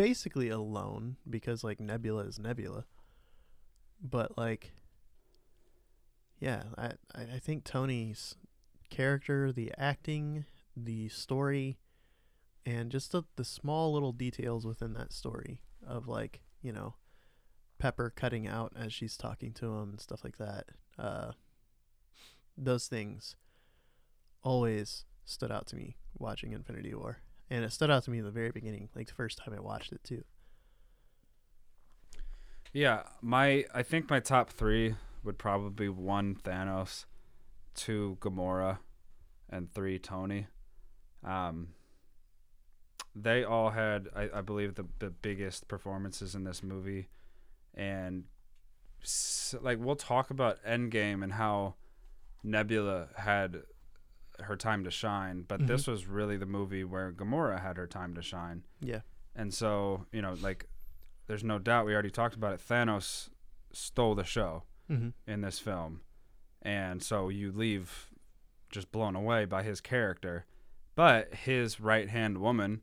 basically 0.00 0.48
alone 0.48 1.16
because 1.28 1.62
like 1.62 1.78
Nebula 1.78 2.22
is 2.22 2.38
Nebula. 2.38 2.86
But 4.02 4.38
like 4.38 4.72
yeah, 6.38 6.62
I 6.78 6.92
I 7.14 7.22
I 7.34 7.38
think 7.38 7.64
Tony's 7.64 8.36
character, 8.88 9.52
the 9.52 9.72
acting, 9.76 10.46
the 10.74 11.10
story, 11.10 11.76
and 12.66 12.90
just 12.90 13.12
the 13.12 13.22
the 13.36 13.44
small 13.44 13.92
little 13.92 14.12
details 14.12 14.66
within 14.66 14.92
that 14.94 15.12
story 15.12 15.60
of 15.86 16.06
like 16.08 16.40
you 16.62 16.72
know 16.72 16.94
Pepper 17.78 18.12
cutting 18.14 18.46
out 18.46 18.72
as 18.76 18.92
she's 18.92 19.16
talking 19.16 19.52
to 19.54 19.66
him 19.66 19.90
and 19.90 20.00
stuff 20.00 20.22
like 20.22 20.36
that. 20.38 20.66
Uh, 20.98 21.32
those 22.56 22.86
things 22.86 23.36
always 24.42 25.06
stood 25.24 25.50
out 25.50 25.66
to 25.68 25.76
me 25.76 25.96
watching 26.18 26.52
Infinity 26.52 26.94
War, 26.94 27.18
and 27.48 27.64
it 27.64 27.72
stood 27.72 27.90
out 27.90 28.04
to 28.04 28.10
me 28.10 28.18
in 28.18 28.24
the 28.24 28.30
very 28.30 28.50
beginning, 28.50 28.90
like 28.94 29.08
the 29.08 29.14
first 29.14 29.38
time 29.38 29.54
I 29.56 29.60
watched 29.60 29.92
it 29.92 30.04
too. 30.04 30.24
Yeah, 32.72 33.02
my 33.20 33.64
I 33.74 33.82
think 33.82 34.10
my 34.10 34.20
top 34.20 34.50
three 34.50 34.94
would 35.24 35.38
probably 35.38 35.86
be 35.86 35.88
one 35.88 36.36
Thanos, 36.36 37.06
two 37.74 38.18
Gamora, 38.20 38.78
and 39.48 39.72
three 39.72 39.98
Tony. 39.98 40.46
Um, 41.24 41.68
they 43.14 43.44
all 43.44 43.70
had, 43.70 44.08
I, 44.14 44.28
I 44.36 44.40
believe, 44.40 44.74
the 44.74 44.86
the 44.98 45.10
biggest 45.10 45.68
performances 45.68 46.34
in 46.34 46.44
this 46.44 46.62
movie, 46.62 47.08
and 47.74 48.24
s- 49.02 49.54
like 49.60 49.78
we'll 49.80 49.96
talk 49.96 50.30
about 50.30 50.62
Endgame 50.64 51.22
and 51.22 51.32
how 51.32 51.74
Nebula 52.42 53.08
had 53.16 53.62
her 54.40 54.56
time 54.56 54.84
to 54.84 54.90
shine, 54.90 55.44
but 55.46 55.66
this 55.66 55.86
was 55.86 56.06
really 56.06 56.36
the 56.38 56.46
movie 56.46 56.84
where 56.84 57.12
Gamora 57.12 57.60
had 57.60 57.76
her 57.76 57.86
time 57.86 58.14
to 58.14 58.22
shine. 58.22 58.62
Yeah. 58.80 59.00
And 59.36 59.52
so, 59.52 60.06
you 60.12 60.22
know, 60.22 60.34
like, 60.40 60.66
there's 61.26 61.44
no 61.44 61.58
doubt 61.58 61.84
we 61.84 61.92
already 61.92 62.10
talked 62.10 62.34
about 62.34 62.54
it. 62.54 62.60
Thanos 62.66 63.28
stole 63.72 64.14
the 64.14 64.24
show 64.24 64.62
Mm-hmm. 64.90 65.10
in 65.30 65.40
this 65.42 65.60
film. 65.60 66.00
And 66.62 67.00
so 67.00 67.28
you 67.28 67.52
leave 67.52 68.10
just 68.72 68.90
blown 68.90 69.14
away 69.14 69.44
by 69.44 69.62
his 69.62 69.80
character. 69.80 70.46
But 70.96 71.32
his 71.32 71.78
right 71.78 72.08
hand 72.08 72.38
woman 72.38 72.80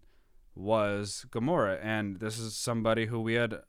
was 0.58 1.26
Gamora. 1.30 1.80
And 1.82 2.20
this 2.20 2.38
is 2.40 2.56
somebody 2.56 3.06
who 3.08 3.20
we 3.20 3.36
had 3.36 3.60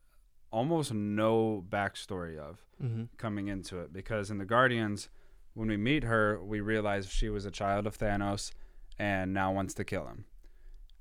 almost 0.51 0.93
no 0.93 1.63
backstory 1.69 2.37
of 2.37 2.59
Mm-hmm. 2.81 3.03
coming 3.17 3.49
into 3.49 3.77
it 3.81 3.91
because 3.91 4.31
in 4.31 4.37
the 4.37 4.45
Guardians, 4.45 5.09
when 5.53 5.67
we 5.67 5.75
meet 5.75 6.05
her, 6.05 6.41
we 6.41 6.61
realize 6.61 7.09
she 7.09 7.27
was 7.27 7.43
a 7.45 7.51
child 7.51 7.85
of 7.85 7.97
Thanos 7.97 8.51
and 8.97 9.33
now 9.33 9.51
wants 9.51 9.73
to 9.73 9.83
kill 9.83 10.07
him. 10.07 10.23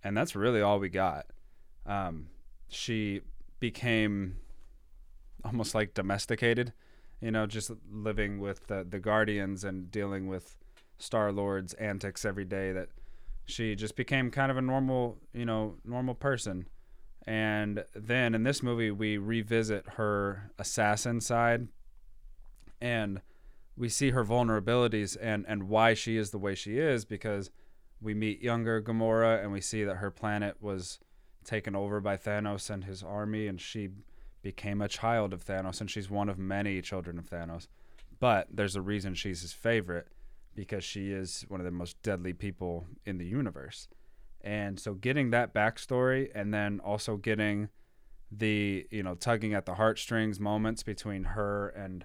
And 0.02 0.16
that's 0.16 0.34
really 0.34 0.60
all 0.60 0.80
we 0.80 0.88
got. 0.88 1.26
Um, 1.86 2.30
she 2.68 3.20
became 3.60 4.38
almost 5.44 5.72
like 5.72 5.94
domesticated, 5.94 6.72
you 7.20 7.30
know, 7.30 7.46
just 7.46 7.70
living 7.92 8.40
with 8.40 8.66
the, 8.66 8.84
the 8.88 8.98
Guardians 8.98 9.62
and 9.62 9.88
dealing 9.90 10.26
with 10.26 10.56
Star 10.98 11.30
Lord's 11.30 11.74
antics 11.74 12.24
every 12.24 12.44
day 12.44 12.72
that 12.72 12.88
she 13.48 13.74
just 13.74 13.96
became 13.96 14.30
kind 14.30 14.50
of 14.50 14.58
a 14.58 14.62
normal, 14.62 15.16
you 15.32 15.46
know, 15.46 15.76
normal 15.84 16.14
person. 16.14 16.68
And 17.26 17.84
then 17.94 18.34
in 18.34 18.42
this 18.42 18.62
movie, 18.62 18.90
we 18.90 19.16
revisit 19.16 19.84
her 19.96 20.50
assassin 20.58 21.20
side 21.20 21.68
and 22.80 23.22
we 23.76 23.88
see 23.88 24.10
her 24.10 24.24
vulnerabilities 24.24 25.16
and, 25.20 25.46
and 25.48 25.68
why 25.68 25.94
she 25.94 26.16
is 26.16 26.30
the 26.30 26.38
way 26.38 26.54
she 26.54 26.78
is 26.78 27.04
because 27.04 27.50
we 28.00 28.12
meet 28.12 28.42
younger 28.42 28.82
Gamora 28.82 29.42
and 29.42 29.50
we 29.50 29.60
see 29.60 29.82
that 29.82 29.96
her 29.96 30.10
planet 30.10 30.56
was 30.60 30.98
taken 31.44 31.74
over 31.74 32.00
by 32.00 32.16
Thanos 32.16 32.68
and 32.68 32.84
his 32.84 33.02
army 33.02 33.46
and 33.46 33.60
she 33.60 33.88
became 34.42 34.82
a 34.82 34.88
child 34.88 35.32
of 35.32 35.44
Thanos 35.44 35.80
and 35.80 35.90
she's 35.90 36.10
one 36.10 36.28
of 36.28 36.38
many 36.38 36.82
children 36.82 37.18
of 37.18 37.30
Thanos. 37.30 37.66
But 38.20 38.48
there's 38.50 38.76
a 38.76 38.82
reason 38.82 39.14
she's 39.14 39.40
his 39.40 39.52
favorite 39.52 40.08
because 40.58 40.82
she 40.82 41.12
is 41.12 41.44
one 41.46 41.60
of 41.60 41.64
the 41.64 41.70
most 41.70 42.02
deadly 42.02 42.32
people 42.32 42.84
in 43.06 43.16
the 43.18 43.24
universe. 43.24 43.86
And 44.40 44.78
so 44.80 44.94
getting 44.94 45.30
that 45.30 45.54
backstory 45.54 46.30
and 46.34 46.52
then 46.52 46.80
also 46.80 47.16
getting 47.16 47.68
the, 48.32 48.86
you 48.90 49.04
know, 49.04 49.14
tugging 49.14 49.54
at 49.54 49.66
the 49.66 49.74
heartstrings 49.74 50.40
moments 50.40 50.82
between 50.82 51.22
her 51.24 51.68
and 51.68 52.04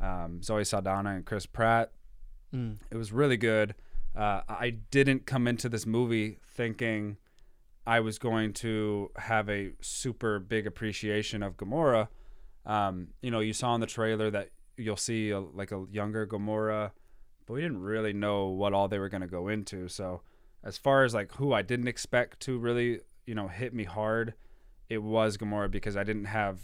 um, 0.00 0.42
Zoe 0.42 0.64
Saldana 0.64 1.10
and 1.16 1.24
Chris 1.24 1.46
Pratt, 1.46 1.90
Mm. 2.54 2.76
it 2.90 2.96
was 2.96 3.10
really 3.10 3.36
good. 3.36 3.74
Uh, 4.14 4.42
I 4.48 4.70
didn't 4.92 5.26
come 5.26 5.48
into 5.48 5.68
this 5.68 5.86
movie 5.86 6.38
thinking 6.54 7.16
I 7.86 7.98
was 7.98 8.18
going 8.18 8.52
to 8.64 9.10
have 9.16 9.48
a 9.48 9.72
super 9.80 10.38
big 10.38 10.64
appreciation 10.66 11.42
of 11.42 11.56
Gamora. 11.56 12.06
Um, 12.64 13.08
you 13.22 13.32
know, 13.32 13.40
you 13.40 13.52
saw 13.52 13.74
in 13.74 13.80
the 13.80 13.88
trailer 13.88 14.30
that 14.30 14.50
you'll 14.76 14.96
see 14.96 15.30
a, 15.30 15.40
like 15.40 15.72
a 15.72 15.84
younger 15.90 16.26
Gamora, 16.28 16.92
but 17.46 17.54
we 17.54 17.60
didn't 17.60 17.80
really 17.80 18.12
know 18.12 18.46
what 18.46 18.72
all 18.72 18.88
they 18.88 18.98
were 18.98 19.08
going 19.08 19.20
to 19.20 19.26
go 19.26 19.48
into. 19.48 19.88
So, 19.88 20.22
as 20.62 20.78
far 20.78 21.04
as 21.04 21.14
like 21.14 21.32
who 21.34 21.52
I 21.52 21.62
didn't 21.62 21.88
expect 21.88 22.40
to 22.40 22.58
really, 22.58 23.00
you 23.26 23.34
know, 23.34 23.48
hit 23.48 23.74
me 23.74 23.84
hard, 23.84 24.34
it 24.88 25.02
was 25.02 25.36
Gamora 25.36 25.70
because 25.70 25.96
I 25.96 26.04
didn't 26.04 26.26
have 26.26 26.60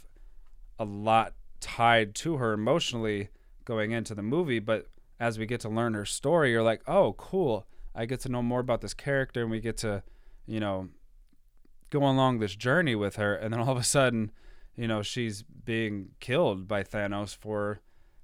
a 0.78 0.84
lot 0.84 1.34
tied 1.60 2.14
to 2.16 2.36
her 2.36 2.54
emotionally 2.54 3.28
going 3.64 3.92
into 3.92 4.14
the 4.14 4.22
movie, 4.22 4.58
but 4.58 4.86
as 5.18 5.38
we 5.38 5.46
get 5.46 5.60
to 5.60 5.68
learn 5.68 5.94
her 5.94 6.06
story, 6.06 6.50
you're 6.50 6.62
like, 6.62 6.82
oh, 6.86 7.12
cool. 7.12 7.66
I 7.94 8.06
get 8.06 8.20
to 8.20 8.28
know 8.30 8.42
more 8.42 8.60
about 8.60 8.80
this 8.80 8.94
character, 8.94 9.42
and 9.42 9.50
we 9.50 9.60
get 9.60 9.76
to, 9.78 10.02
you 10.46 10.60
know, 10.60 10.88
go 11.90 12.00
along 12.00 12.38
this 12.38 12.56
journey 12.56 12.94
with 12.94 13.16
her. 13.16 13.34
And 13.34 13.52
then 13.52 13.60
all 13.60 13.70
of 13.70 13.76
a 13.76 13.84
sudden, 13.84 14.30
you 14.76 14.88
know, 14.88 15.02
she's 15.02 15.42
being 15.42 16.10
killed 16.20 16.66
by 16.66 16.82
Thanos 16.82 17.36
for 17.36 17.80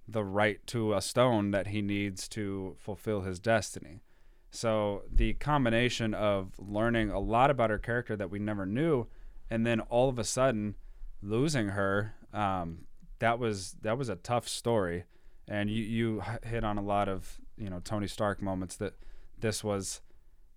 the 0.09 0.25
right 0.25 0.65
to 0.69 0.95
a 0.95 1.01
stone 1.01 1.51
that 1.51 1.69
he 1.69 1.83
needs 1.83 2.29
to 2.29 2.77
fulfill 2.79 3.23
his 3.23 3.39
destiny. 3.39 4.03
So 4.51 5.03
the 5.13 5.35
combination 5.35 6.15
of 6.15 6.53
learning 6.59 7.11
a 7.11 7.19
lot 7.19 7.51
about 7.51 7.71
her 7.71 7.79
character 7.79 8.17
that 8.17 8.31
we 8.31 8.39
never 8.39 8.65
knew, 8.65 9.07
and 9.51 9.67
then 9.67 9.81
all 9.81 10.09
of 10.09 10.19
a 10.19 10.25
sudden 10.25 10.77
losing 11.23 11.69
her, 11.71 12.15
um, 12.33 12.87
that 13.19 13.39
was 13.39 13.77
that 13.83 13.97
was 13.99 14.09
a 14.09 14.17
tough 14.17 14.47
story 14.47 15.05
and 15.49 15.71
you 15.71 15.83
you 15.83 16.23
hit 16.45 16.65
on 16.65 16.77
a 16.77 16.83
lot 16.83 17.09
of 17.09 17.41
you 17.57 17.71
know 17.71 17.81
Tony 17.81 18.07
Stark 18.07 18.43
moments 18.43 18.77
that 18.77 18.95
this 19.39 19.65
was 19.65 20.03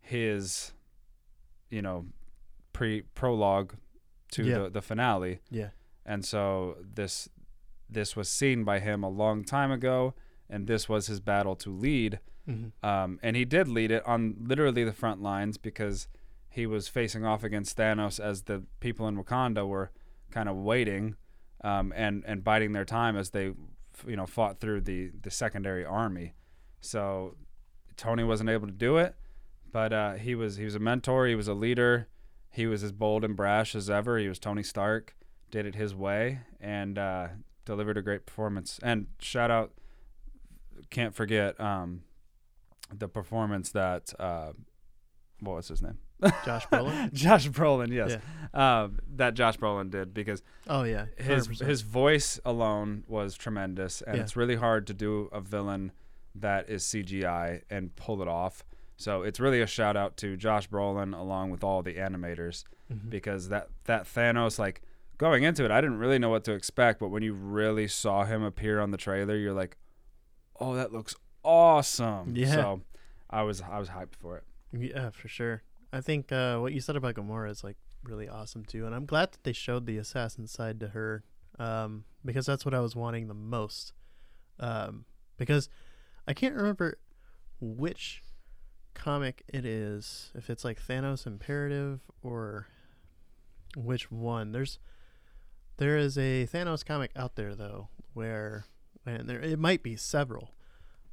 his 0.01 0.73
you 1.69 1.81
know 1.81 2.05
pre 2.73 3.01
prologue 3.15 3.75
to 4.31 4.43
Yeah. 4.43 4.57
the 4.59 4.69
the 4.71 4.81
finale 4.81 5.39
Yeah. 5.49 5.69
and 6.05 6.25
so 6.25 6.77
this 6.81 7.29
this 7.89 8.15
was 8.15 8.29
seen 8.29 8.63
by 8.63 8.79
him 8.79 9.03
a 9.03 9.09
long 9.09 9.43
time 9.43 9.71
ago 9.71 10.13
and 10.49 10.67
this 10.67 10.87
was 10.87 11.07
his 11.07 11.19
battle 11.19 11.55
to 11.55 11.69
lead 11.69 12.19
Mm-hmm. 12.47 12.83
um, 12.87 13.19
and 13.21 13.35
he 13.35 13.45
did 13.45 13.67
lead 13.67 13.91
it 13.91 14.03
on 14.07 14.35
literally 14.41 14.83
the 14.83 14.93
front 14.93 15.21
lines 15.21 15.57
because 15.57 16.07
he 16.49 16.65
was 16.65 16.87
facing 16.87 17.23
off 17.23 17.43
against 17.43 17.77
Thanos 17.77 18.19
as 18.19 18.43
the 18.43 18.63
people 18.79 19.07
in 19.07 19.23
Wakanda 19.23 19.67
were 19.67 19.91
kind 20.31 20.49
of 20.49 20.55
waiting 20.55 21.15
um, 21.63 21.93
and 21.95 22.23
and 22.25 22.43
biding 22.43 22.71
their 22.71 22.85
time 22.85 23.15
as 23.15 23.29
they 23.29 23.53
you 24.07 24.15
know 24.15 24.25
fought 24.25 24.59
through 24.59 24.81
the 24.81 25.11
the 25.21 25.29
secondary 25.29 25.85
army. 25.85 26.33
So 26.81 27.35
Tony 27.97 28.23
wasn't 28.23 28.49
able 28.49 28.65
to 28.65 28.73
do 28.73 28.97
it, 28.97 29.13
but 29.71 29.93
uh, 29.93 30.13
he 30.13 30.33
was 30.33 30.55
he 30.55 30.65
was 30.65 30.73
a 30.73 30.79
mentor. 30.79 31.27
He 31.27 31.35
was 31.35 31.47
a 31.47 31.53
leader. 31.53 32.07
He 32.49 32.65
was 32.65 32.83
as 32.83 32.91
bold 32.91 33.23
and 33.23 33.35
brash 33.35 33.75
as 33.75 33.91
ever. 33.91 34.17
He 34.17 34.27
was 34.27 34.39
Tony 34.39 34.63
Stark. 34.63 35.15
Did 35.51 35.67
it 35.67 35.75
his 35.75 35.93
way 35.93 36.39
and 36.59 36.97
uh, 36.97 37.27
delivered 37.69 37.97
a 37.97 38.01
great 38.01 38.25
performance. 38.25 38.79
And 38.81 39.05
shout 39.19 39.51
out, 39.51 39.71
can't 40.89 41.13
forget 41.13 41.59
um, 41.61 42.01
the 42.91 43.07
performance 43.07 43.69
that 43.73 44.11
uh, 44.19 44.53
what 45.39 45.57
was 45.57 45.67
his 45.67 45.81
name? 45.83 45.99
Josh 46.43 46.65
Brolin. 46.71 47.13
Josh 47.13 47.47
Brolin, 47.49 47.89
yes, 47.93 48.17
um, 48.55 48.97
that 49.15 49.35
Josh 49.35 49.57
Brolin 49.57 49.89
did 49.91 50.13
because 50.15 50.41
Oh 50.67 50.81
yeah. 50.83 51.05
his 51.17 51.47
100%. 51.47 51.65
his 51.67 51.81
voice 51.81 52.39
alone 52.43 53.03
was 53.07 53.35
tremendous, 53.35 54.01
and 54.01 54.17
Yeah. 54.17 54.23
it's 54.23 54.35
really 54.35 54.55
hard 54.55 54.87
to 54.87 54.93
do 54.93 55.29
a 55.31 55.39
villain 55.39 55.91
that 56.35 56.69
is 56.69 56.83
CGI 56.83 57.61
and 57.69 57.95
pull 57.95 58.21
it 58.23 58.27
off. 58.27 58.63
So 58.97 59.21
it's 59.21 59.39
really 59.39 59.61
a 59.61 59.67
shout 59.67 59.95
out 59.95 60.17
to 60.17 60.35
Josh 60.35 60.67
Brolin 60.69 61.17
along 61.17 61.51
with 61.51 61.63
all 61.63 61.81
the 61.83 61.93
animators 61.95 62.63
Mhm. 62.91 63.09
because 63.11 63.47
that 63.49 63.69
that 63.85 64.03
Thanos 64.05 64.57
like 64.59 64.81
going 65.19 65.43
into 65.43 65.63
it, 65.63 65.69
I 65.69 65.79
didn't 65.81 65.99
really 65.99 66.17
know 66.17 66.29
what 66.29 66.43
to 66.45 66.53
expect, 66.53 66.99
but 66.99 67.09
when 67.09 67.21
you 67.21 67.33
really 67.33 67.87
saw 67.87 68.25
him 68.25 68.41
appear 68.41 68.79
on 68.79 68.89
the 68.89 68.97
trailer, 68.97 69.35
you're 69.35 69.53
like, 69.53 69.77
"Oh, 70.59 70.73
that 70.73 70.91
looks 70.91 71.13
awesome!" 71.43 72.35
Yeah. 72.35 72.51
So 72.51 72.81
I 73.29 73.43
was 73.43 73.61
I 73.61 73.77
was 73.77 73.89
hyped 73.89 74.15
for 74.19 74.37
it. 74.37 74.43
Yeah, 74.71 75.11
for 75.11 75.27
sure. 75.27 75.61
I 75.93 76.01
think 76.01 76.31
uh, 76.31 76.57
what 76.57 76.73
you 76.73 76.81
said 76.81 76.95
about 76.95 77.15
Gamora 77.15 77.51
is 77.51 77.63
like 77.63 77.77
really 78.03 78.27
awesome 78.27 78.65
too, 78.65 78.87
and 78.87 78.95
I'm 78.95 79.05
glad 79.05 79.33
that 79.33 79.43
they 79.43 79.53
showed 79.53 79.85
the 79.85 79.97
assassin 79.97 80.47
side 80.47 80.79
to 80.79 80.87
her, 80.87 81.23
um, 81.59 82.05
because 82.25 82.47
that's 82.47 82.65
what 82.65 82.73
I 82.73 82.79
was 82.79 82.95
wanting 82.95 83.27
the 83.27 83.33
most. 83.35 83.93
Um, 84.59 85.05
because 85.37 85.69
I 86.27 86.33
can't 86.33 86.55
remember 86.55 86.97
which 87.61 88.23
comic 88.93 89.43
it 89.47 89.65
is, 89.65 90.31
if 90.35 90.49
it's 90.49 90.63
like 90.63 90.81
Thanos 90.81 91.25
Imperative 91.25 92.01
or 92.21 92.67
which 93.75 94.11
one. 94.11 94.51
There's 94.51 94.79
there 95.79 95.97
is 95.97 96.17
a 96.17 96.45
Thanos 96.45 96.85
comic 96.85 97.11
out 97.15 97.35
there 97.35 97.55
though, 97.55 97.87
where 98.13 98.65
and 99.05 99.27
there 99.27 99.39
it 99.39 99.57
might 99.57 99.81
be 99.81 99.95
several, 99.95 100.53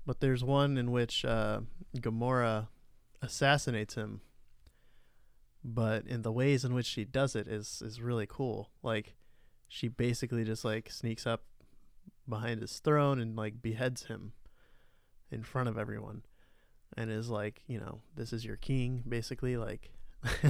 but 0.05 0.21
there's 0.21 0.45
one 0.45 0.77
in 0.77 0.91
which 0.91 1.25
uh, 1.25 1.61
Gamora 1.97 2.69
assassinates 3.23 3.95
him. 3.95 4.21
But 5.65 6.07
in 6.07 6.23
the 6.23 6.33
ways 6.33 6.65
in 6.65 6.75
which 6.75 6.87
she 6.87 7.05
does 7.05 7.35
it 7.37 7.47
is 7.49 7.81
is 7.85 8.01
really 8.01 8.27
cool. 8.29 8.71
Like 8.83 9.15
she 9.69 9.89
basically 9.89 10.45
just 10.45 10.65
like 10.65 10.91
sneaks 10.91 11.27
up 11.27 11.45
behind 12.29 12.61
his 12.61 12.81
throne 12.81 13.21
and 13.21 13.37
like 13.37 13.63
beheads 13.63 14.07
him 14.07 14.33
in 15.31 15.45
front 15.45 15.69
of 15.69 15.79
everyone 15.79 16.23
and 16.97 17.11
is 17.11 17.29
like 17.29 17.63
you 17.67 17.79
know 17.79 18.01
this 18.17 18.33
is 18.33 18.45
your 18.45 18.57
king 18.57 19.03
basically 19.09 19.57
like 19.57 19.91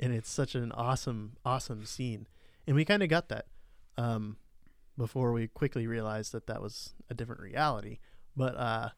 and 0.00 0.12
it's 0.12 0.30
such 0.30 0.54
an 0.54 0.70
awesome 0.72 1.36
awesome 1.44 1.84
scene 1.84 2.26
and 2.66 2.76
we 2.76 2.84
kind 2.84 3.02
of 3.02 3.08
got 3.08 3.28
that 3.28 3.46
um 3.96 4.36
before 4.96 5.32
we 5.32 5.48
quickly 5.48 5.86
realized 5.86 6.32
that 6.32 6.46
that 6.46 6.62
was 6.62 6.94
a 7.10 7.14
different 7.14 7.40
reality. 7.40 7.98
But 8.36 8.56
uh 8.56 8.88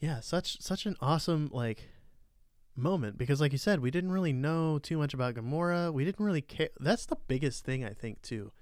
yeah 0.00 0.20
such 0.20 0.60
such 0.60 0.86
an 0.86 0.96
awesome 1.00 1.48
like 1.52 1.88
moment 2.74 3.18
because 3.18 3.40
like 3.40 3.52
you 3.52 3.58
said 3.58 3.80
we 3.80 3.90
didn't 3.90 4.10
really 4.10 4.32
know 4.32 4.78
too 4.78 4.98
much 4.98 5.14
about 5.14 5.34
Gamora. 5.34 5.92
We 5.92 6.04
didn't 6.04 6.24
really 6.24 6.40
care 6.42 6.70
that's 6.80 7.06
the 7.06 7.16
biggest 7.28 7.64
thing 7.64 7.84
I 7.84 7.90
think 7.90 8.22
too. 8.22 8.52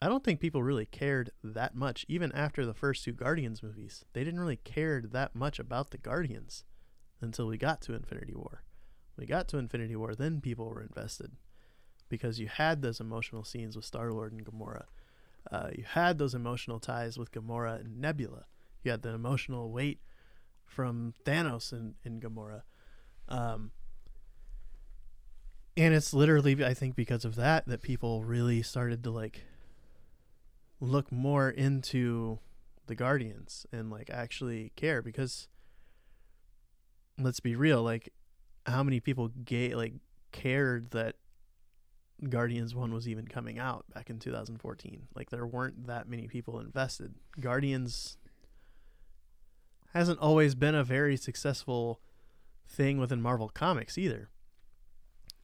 I 0.00 0.08
don't 0.08 0.22
think 0.22 0.40
people 0.40 0.62
really 0.62 0.86
cared 0.86 1.30
that 1.42 1.74
much 1.74 2.04
even 2.08 2.30
after 2.32 2.66
the 2.66 2.74
first 2.74 3.02
two 3.04 3.12
Guardians 3.12 3.62
movies. 3.62 4.04
They 4.12 4.24
didn't 4.24 4.40
really 4.40 4.58
cared 4.58 5.12
that 5.12 5.34
much 5.34 5.58
about 5.58 5.90
the 5.90 5.98
Guardians 5.98 6.64
until 7.20 7.46
we 7.46 7.56
got 7.56 7.80
to 7.82 7.94
Infinity 7.94 8.34
War. 8.34 8.62
We 9.16 9.24
got 9.24 9.48
to 9.48 9.58
Infinity 9.58 9.96
War 9.96 10.14
then 10.14 10.40
people 10.40 10.68
were 10.68 10.82
invested 10.82 11.32
because 12.08 12.38
you 12.38 12.48
had 12.48 12.82
those 12.82 13.00
emotional 13.00 13.44
scenes 13.44 13.76
with 13.76 13.84
Star-Lord 13.84 14.32
and 14.32 14.44
Gamora. 14.44 14.84
Uh, 15.50 15.68
you 15.76 15.84
had 15.84 16.18
those 16.18 16.34
emotional 16.34 16.80
ties 16.80 17.18
with 17.18 17.32
Gamora 17.32 17.80
and 17.80 18.00
Nebula. 18.00 18.44
You 18.82 18.90
had 18.90 19.02
the 19.02 19.10
emotional 19.10 19.70
weight 19.70 20.00
from 20.64 21.14
Thanos 21.24 21.72
and, 21.72 21.94
and 22.04 22.20
Gamora. 22.20 22.62
Um, 23.28 23.70
and 25.76 25.94
it's 25.94 26.14
literally, 26.14 26.64
I 26.64 26.74
think, 26.74 26.96
because 26.96 27.24
of 27.24 27.34
that 27.36 27.66
that 27.66 27.82
people 27.82 28.24
really 28.24 28.62
started 28.62 29.04
to 29.04 29.10
like 29.10 29.42
look 30.80 31.12
more 31.12 31.50
into 31.50 32.38
the 32.86 32.94
Guardians 32.94 33.66
and 33.72 33.90
like 33.90 34.10
actually 34.10 34.72
care 34.76 35.02
because 35.02 35.48
let's 37.18 37.40
be 37.40 37.54
real, 37.54 37.82
like 37.82 38.12
how 38.66 38.82
many 38.82 39.00
people 39.00 39.28
gay 39.44 39.74
like 39.74 39.94
cared 40.32 40.90
that 40.90 41.16
Guardians 42.28 42.74
1 42.74 42.92
was 42.92 43.06
even 43.08 43.26
coming 43.26 43.58
out 43.58 43.84
back 43.94 44.08
in 44.08 44.18
2014. 44.18 45.08
Like 45.14 45.30
there 45.30 45.46
weren't 45.46 45.86
that 45.86 46.08
many 46.08 46.26
people 46.28 46.58
invested. 46.58 47.14
Guardians 47.38 48.16
hasn't 49.92 50.18
always 50.18 50.54
been 50.54 50.74
a 50.74 50.84
very 50.84 51.16
successful 51.16 52.00
thing 52.66 52.98
within 52.98 53.20
Marvel 53.20 53.48
Comics 53.48 53.98
either. 53.98 54.30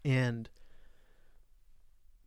And 0.05 0.49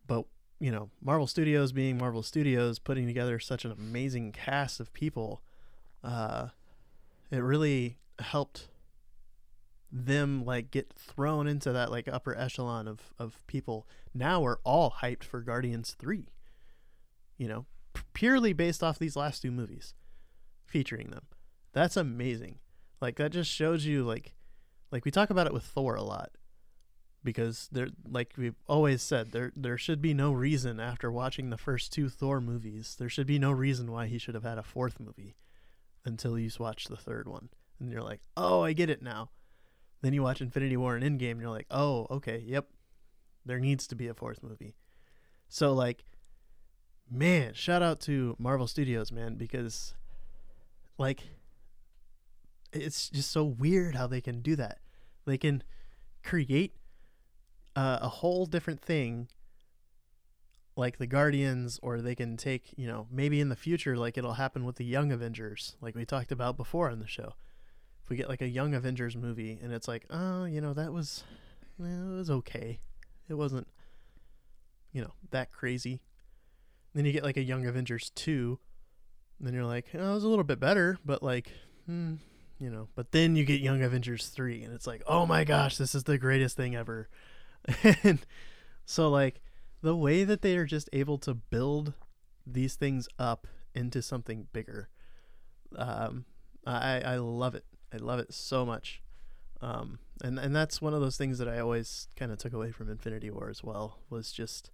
but 0.06 0.24
you 0.60 0.70
know, 0.70 0.90
Marvel 1.02 1.26
Studios 1.26 1.72
being 1.72 1.98
Marvel 1.98 2.22
Studios 2.22 2.78
putting 2.78 3.06
together 3.06 3.38
such 3.38 3.64
an 3.64 3.72
amazing 3.72 4.32
cast 4.32 4.80
of 4.80 4.92
people, 4.92 5.42
uh 6.04 6.48
it 7.30 7.38
really 7.38 7.98
helped 8.20 8.68
them 10.04 10.44
like 10.44 10.70
get 10.70 10.92
thrown 10.92 11.46
into 11.46 11.72
that 11.72 11.90
like 11.90 12.06
upper 12.06 12.36
echelon 12.36 12.86
of 12.86 13.14
of 13.18 13.40
people. 13.46 13.88
Now 14.12 14.40
we're 14.40 14.58
all 14.64 14.96
hyped 15.02 15.24
for 15.24 15.40
Guardians 15.40 15.96
3. 15.98 16.28
You 17.38 17.48
know, 17.48 17.66
p- 17.94 18.02
purely 18.12 18.52
based 18.52 18.82
off 18.82 18.98
these 18.98 19.16
last 19.16 19.40
two 19.40 19.50
movies 19.50 19.94
featuring 20.64 21.10
them. 21.10 21.26
That's 21.72 21.96
amazing. 21.96 22.58
Like 23.00 23.16
that 23.16 23.32
just 23.32 23.50
shows 23.50 23.86
you 23.86 24.04
like 24.04 24.34
like 24.92 25.04
we 25.04 25.10
talk 25.10 25.30
about 25.30 25.46
it 25.46 25.54
with 25.54 25.64
Thor 25.64 25.94
a 25.94 26.02
lot 26.02 26.30
because 27.24 27.68
there 27.72 27.88
like 28.08 28.34
we've 28.36 28.54
always 28.66 29.02
said 29.02 29.32
there 29.32 29.52
there 29.56 29.78
should 29.78 30.00
be 30.02 30.14
no 30.14 30.32
reason 30.32 30.78
after 30.78 31.10
watching 31.10 31.50
the 31.50 31.58
first 31.58 31.92
two 31.92 32.08
Thor 32.08 32.40
movies 32.40 32.96
there 32.98 33.08
should 33.08 33.26
be 33.26 33.38
no 33.38 33.50
reason 33.50 33.90
why 33.90 34.06
he 34.06 34.18
should 34.18 34.34
have 34.34 34.44
had 34.44 34.58
a 34.58 34.62
fourth 34.62 35.00
movie 35.00 35.34
until 36.04 36.38
you 36.38 36.48
watch 36.60 36.84
the 36.84 36.96
third 36.96 37.26
one 37.26 37.48
and 37.80 37.90
you're 37.90 38.02
like 38.02 38.20
oh 38.36 38.62
I 38.62 38.72
get 38.72 38.90
it 38.90 39.02
now 39.02 39.30
then 40.02 40.12
you 40.12 40.22
watch 40.22 40.40
Infinity 40.40 40.76
War 40.76 40.96
and 40.96 41.04
Endgame 41.04 41.32
and 41.32 41.40
you're 41.40 41.50
like 41.50 41.66
oh 41.70 42.06
okay 42.10 42.42
yep 42.46 42.68
there 43.44 43.58
needs 43.58 43.86
to 43.88 43.94
be 43.94 44.08
a 44.08 44.14
fourth 44.14 44.42
movie 44.42 44.74
so 45.48 45.72
like 45.72 46.04
man 47.10 47.54
shout 47.54 47.82
out 47.82 48.00
to 48.00 48.36
Marvel 48.38 48.66
Studios 48.66 49.12
man 49.12 49.36
because 49.36 49.94
like 50.98 51.22
it's 52.72 53.08
just 53.08 53.30
so 53.30 53.44
weird 53.44 53.94
how 53.94 54.06
they 54.06 54.20
can 54.20 54.40
do 54.40 54.56
that. 54.56 54.78
They 55.24 55.38
can 55.38 55.62
create 56.22 56.74
uh, 57.74 57.98
a 58.00 58.08
whole 58.08 58.46
different 58.46 58.80
thing 58.80 59.28
like 60.76 60.98
the 60.98 61.06
Guardians 61.06 61.80
or 61.82 62.00
they 62.00 62.14
can 62.14 62.36
take, 62.36 62.74
you 62.76 62.86
know, 62.86 63.06
maybe 63.10 63.40
in 63.40 63.48
the 63.48 63.56
future 63.56 63.96
like 63.96 64.18
it'll 64.18 64.34
happen 64.34 64.64
with 64.64 64.76
the 64.76 64.84
Young 64.84 65.10
Avengers 65.10 65.76
like 65.80 65.94
we 65.94 66.04
talked 66.04 66.32
about 66.32 66.56
before 66.56 66.90
on 66.90 67.00
the 67.00 67.06
show. 67.06 67.34
If 68.06 68.10
we 68.10 68.16
get 68.16 68.28
like 68.28 68.40
a 68.40 68.48
Young 68.48 68.72
Avengers 68.72 69.16
movie 69.16 69.58
and 69.60 69.72
it's 69.72 69.88
like, 69.88 70.06
"Oh, 70.10 70.44
you 70.44 70.60
know, 70.60 70.72
that 70.74 70.92
was 70.92 71.24
well, 71.76 72.12
it 72.12 72.16
was 72.16 72.30
okay. 72.30 72.78
It 73.28 73.34
wasn't 73.34 73.66
you 74.92 75.02
know, 75.02 75.12
that 75.32 75.50
crazy." 75.50 76.00
Then 76.94 77.04
you 77.04 77.12
get 77.12 77.24
like 77.24 77.36
a 77.36 77.42
Young 77.42 77.66
Avengers 77.66 78.10
2 78.14 78.58
and 79.38 79.46
then 79.46 79.54
you're 79.54 79.64
like, 79.64 79.86
oh, 79.94 80.10
it 80.10 80.14
was 80.14 80.24
a 80.24 80.28
little 80.28 80.44
bit 80.44 80.60
better, 80.60 80.98
but 81.04 81.22
like, 81.22 81.52
hmm, 81.86 82.14
you 82.58 82.70
know. 82.70 82.88
But 82.94 83.12
then 83.12 83.36
you 83.36 83.44
get 83.44 83.60
Young 83.60 83.82
Avengers 83.82 84.28
3, 84.28 84.62
and 84.62 84.74
it's 84.74 84.86
like, 84.86 85.02
oh 85.06 85.26
my 85.26 85.44
gosh, 85.44 85.76
this 85.76 85.94
is 85.94 86.04
the 86.04 86.18
greatest 86.18 86.56
thing 86.56 86.74
ever. 86.74 87.08
and 88.02 88.24
so, 88.86 89.10
like, 89.10 89.42
the 89.82 89.96
way 89.96 90.24
that 90.24 90.40
they 90.40 90.56
are 90.56 90.64
just 90.64 90.88
able 90.92 91.18
to 91.18 91.34
build 91.34 91.92
these 92.46 92.76
things 92.76 93.08
up 93.18 93.46
into 93.74 94.00
something 94.00 94.46
bigger, 94.52 94.88
um, 95.76 96.24
I, 96.66 97.00
I 97.00 97.16
love 97.16 97.54
it. 97.54 97.64
I 97.96 98.04
love 98.04 98.18
it 98.18 98.32
so 98.34 98.66
much. 98.66 99.02
Um, 99.62 99.98
and, 100.22 100.38
and 100.38 100.54
that's 100.54 100.82
one 100.82 100.92
of 100.94 101.00
those 101.00 101.16
things 101.16 101.38
that 101.38 101.48
I 101.48 101.58
always 101.58 102.08
kind 102.16 102.30
of 102.30 102.38
took 102.38 102.52
away 102.52 102.70
from 102.72 102.90
Infinity 102.90 103.30
War 103.30 103.48
as 103.48 103.64
well, 103.64 104.00
was 104.10 104.32
just 104.32 104.70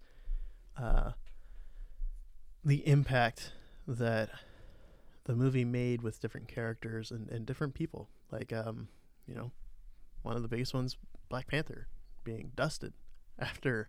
uh, 0.77 1.13
the 2.65 2.87
impact 2.87 3.53
that 3.87 4.31
the 5.25 5.35
movie 5.35 5.65
made 5.65 6.03
with 6.03 6.21
different 6.21 6.49
characters 6.49 7.11
and, 7.11 7.29
and 7.29 7.47
different 7.47 7.75
people. 7.75 8.09
Like, 8.31 8.53
um, 8.53 8.89
you 9.27 9.35
know, 9.35 9.53
one 10.23 10.37
of 10.37 10.43
the 10.43 10.49
biggest 10.49 10.75
ones, 10.75 10.97
Black 11.29 11.47
Panther, 11.47 11.87
being 12.25 12.51
dusted 12.57 12.93
after 13.39 13.89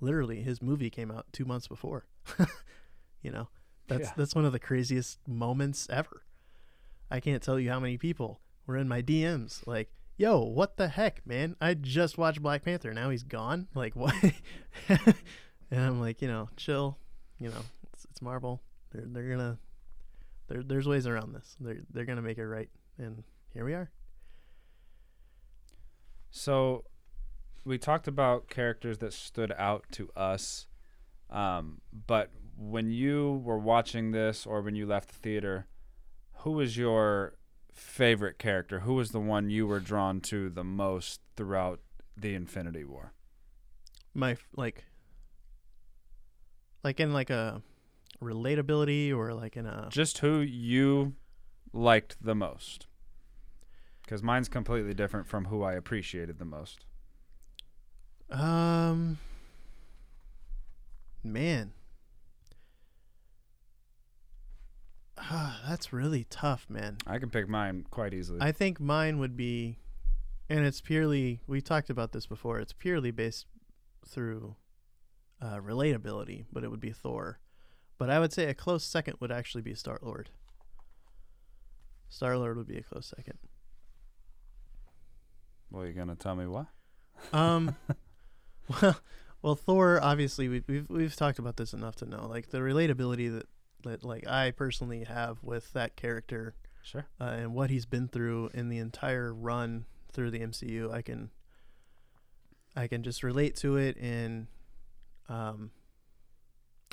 literally 0.00 0.42
his 0.42 0.62
movie 0.62 0.90
came 0.90 1.10
out 1.10 1.26
two 1.32 1.44
months 1.44 1.66
before. 1.66 2.06
you 3.22 3.30
know, 3.30 3.48
that's 3.88 4.08
Yeah. 4.08 4.12
that's 4.16 4.34
one 4.34 4.44
of 4.44 4.52
the 4.52 4.58
craziest 4.60 5.18
moments 5.26 5.88
ever. 5.90 6.22
I 7.10 7.20
can't 7.20 7.42
tell 7.42 7.58
you 7.60 7.70
how 7.70 7.80
many 7.80 7.98
people 7.98 8.40
were 8.66 8.76
in 8.76 8.88
my 8.88 9.02
DMs 9.02 9.66
like, 9.66 9.90
"Yo, 10.16 10.40
what 10.40 10.76
the 10.76 10.88
heck, 10.88 11.26
man? 11.26 11.56
I 11.60 11.74
just 11.74 12.18
watched 12.18 12.42
Black 12.42 12.64
Panther. 12.64 12.92
Now 12.92 13.10
he's 13.10 13.22
gone. 13.22 13.68
Like 13.74 13.94
what?" 13.96 14.14
and 14.88 15.80
I'm 15.80 16.00
like, 16.00 16.22
you 16.22 16.28
know, 16.28 16.48
chill. 16.56 16.98
You 17.38 17.48
know, 17.48 17.62
it's, 17.92 18.06
it's 18.10 18.22
Marvel. 18.22 18.62
They're 18.92 19.04
they're 19.06 19.30
gonna 19.30 19.58
there, 20.48 20.62
there's 20.62 20.86
ways 20.86 21.06
around 21.06 21.34
this. 21.34 21.56
They're 21.60 21.80
they're 21.90 22.04
gonna 22.04 22.22
make 22.22 22.38
it 22.38 22.46
right, 22.46 22.68
and 22.98 23.22
here 23.52 23.64
we 23.64 23.74
are. 23.74 23.90
So 26.30 26.84
we 27.64 27.78
talked 27.78 28.08
about 28.08 28.48
characters 28.48 28.98
that 28.98 29.12
stood 29.12 29.52
out 29.56 29.84
to 29.92 30.10
us. 30.16 30.66
Um, 31.30 31.80
but 32.06 32.30
when 32.56 32.90
you 32.90 33.42
were 33.44 33.58
watching 33.58 34.10
this 34.10 34.46
or 34.46 34.60
when 34.60 34.74
you 34.74 34.86
left 34.86 35.08
the 35.08 35.14
theater, 35.14 35.66
who 36.38 36.52
was 36.52 36.76
your 36.76 37.34
favorite 37.74 38.38
character? 38.38 38.80
Who 38.80 38.94
was 38.94 39.10
the 39.10 39.20
one 39.20 39.50
you 39.50 39.66
were 39.66 39.80
drawn 39.80 40.20
to 40.22 40.48
the 40.48 40.64
most 40.64 41.20
throughout 41.36 41.80
the 42.16 42.34
Infinity 42.34 42.84
War? 42.84 43.12
My 44.14 44.36
like, 44.56 44.84
like 46.82 47.00
in 47.00 47.12
like 47.12 47.30
a 47.30 47.62
relatability 48.22 49.14
or 49.14 49.34
like 49.34 49.56
in 49.56 49.66
a 49.66 49.88
Just 49.90 50.18
who 50.18 50.38
you 50.40 51.14
liked 51.72 52.16
the 52.22 52.34
most. 52.34 52.86
Because 54.02 54.22
mine's 54.22 54.48
completely 54.48 54.94
different 54.94 55.26
from 55.26 55.46
who 55.46 55.62
I 55.62 55.72
appreciated 55.74 56.38
the 56.38 56.44
most. 56.44 56.84
um, 58.30 59.18
man, 61.22 61.72
ah, 65.13 65.13
that's 65.68 65.92
really 65.92 66.26
tough, 66.30 66.66
man. 66.68 66.98
I 67.06 67.18
can 67.18 67.30
pick 67.30 67.48
mine 67.48 67.86
quite 67.90 68.14
easily. 68.14 68.38
I 68.40 68.52
think 68.52 68.80
mine 68.80 69.18
would 69.18 69.36
be, 69.36 69.78
and 70.48 70.64
it's 70.64 70.80
purely 70.80 71.40
we 71.46 71.60
talked 71.60 71.90
about 71.90 72.12
this 72.12 72.26
before. 72.26 72.58
It's 72.58 72.72
purely 72.72 73.10
based 73.10 73.46
through 74.06 74.56
uh, 75.40 75.58
relatability, 75.58 76.44
but 76.52 76.64
it 76.64 76.70
would 76.70 76.80
be 76.80 76.90
Thor. 76.90 77.38
But 77.98 78.10
I 78.10 78.18
would 78.18 78.32
say 78.32 78.46
a 78.46 78.54
close 78.54 78.84
second 78.84 79.16
would 79.20 79.32
actually 79.32 79.62
be 79.62 79.74
Star 79.74 79.98
Lord. 80.02 80.30
Star 82.08 82.36
Lord 82.36 82.56
would 82.56 82.68
be 82.68 82.78
a 82.78 82.82
close 82.82 83.12
second. 83.16 83.38
well, 85.70 85.84
you're 85.84 85.92
gonna 85.92 86.16
tell 86.16 86.36
me 86.36 86.46
why? 86.46 86.66
Um, 87.32 87.76
well, 88.82 88.96
well, 89.42 89.54
Thor. 89.54 90.00
Obviously, 90.02 90.48
we, 90.48 90.62
we've 90.66 90.88
we've 90.88 91.16
talked 91.16 91.38
about 91.38 91.56
this 91.56 91.72
enough 91.72 91.96
to 91.96 92.06
know 92.06 92.26
like 92.26 92.50
the 92.50 92.58
relatability 92.58 93.32
that 93.32 93.46
that 93.84 94.04
like 94.04 94.26
I 94.26 94.50
personally 94.50 95.04
have 95.04 95.42
with 95.42 95.72
that 95.72 95.96
character 95.96 96.54
Sure. 96.82 97.06
uh, 97.20 97.24
and 97.24 97.54
what 97.54 97.70
he's 97.70 97.86
been 97.86 98.08
through 98.08 98.50
in 98.52 98.68
the 98.68 98.78
entire 98.78 99.32
run 99.32 99.86
through 100.12 100.30
the 100.30 100.40
MCU, 100.40 100.92
I 100.92 101.00
can 101.02 101.30
I 102.76 102.86
can 102.88 103.02
just 103.02 103.22
relate 103.22 103.56
to 103.56 103.76
it 103.76 103.96
and 103.96 104.48
um 105.28 105.70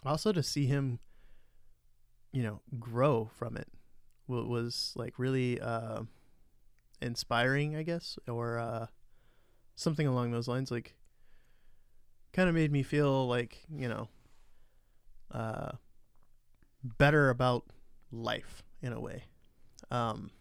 also 0.05 0.31
to 0.31 0.41
see 0.41 0.65
him 0.65 0.99
you 2.31 2.41
know 2.41 2.61
grow 2.79 3.29
from 3.35 3.57
it 3.57 3.67
was 4.27 4.93
like 4.95 5.19
really 5.19 5.59
uh 5.59 6.03
inspiring, 7.01 7.75
I 7.75 7.83
guess, 7.83 8.17
or 8.27 8.57
uh 8.59 8.85
something 9.75 10.07
along 10.07 10.31
those 10.31 10.47
lines 10.47 10.71
like 10.71 10.95
kind 12.31 12.47
of 12.47 12.55
made 12.55 12.71
me 12.71 12.81
feel 12.83 13.27
like, 13.27 13.65
you 13.75 13.89
know, 13.89 14.07
uh 15.31 15.71
better 16.83 17.29
about 17.29 17.65
life 18.11 18.63
in 18.81 18.93
a 18.93 18.99
way. 18.99 19.25
Um, 19.89 20.31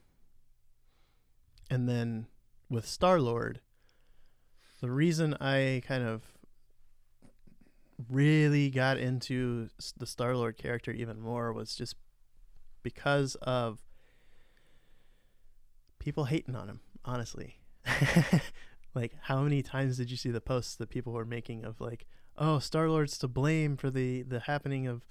and 1.70 1.88
then 1.88 2.26
with 2.68 2.86
Star 2.86 3.20
Lord, 3.20 3.60
the 4.80 4.90
reason 4.90 5.34
I 5.40 5.82
kind 5.86 6.04
of 6.04 6.22
really 8.08 8.70
got 8.70 8.96
into 8.96 9.68
the 9.96 10.06
Star 10.06 10.34
Lord 10.36 10.56
character 10.56 10.90
even 10.90 11.20
more 11.20 11.52
was 11.52 11.74
just 11.74 11.96
because 12.82 13.34
of 13.36 13.80
people 15.98 16.24
hating 16.24 16.56
on 16.56 16.68
him, 16.68 16.80
honestly. 17.04 17.58
like, 18.94 19.12
how 19.22 19.42
many 19.42 19.62
times 19.62 19.96
did 19.96 20.10
you 20.10 20.16
see 20.16 20.30
the 20.30 20.40
posts 20.40 20.76
that 20.76 20.88
people 20.88 21.12
were 21.12 21.26
making 21.26 21.64
of, 21.64 21.80
like, 21.80 22.06
oh, 22.38 22.58
Star 22.58 22.88
Lord's 22.88 23.18
to 23.18 23.28
blame 23.28 23.76
for 23.76 23.90
the, 23.90 24.22
the 24.22 24.40
happening 24.40 24.86
of 24.86 25.04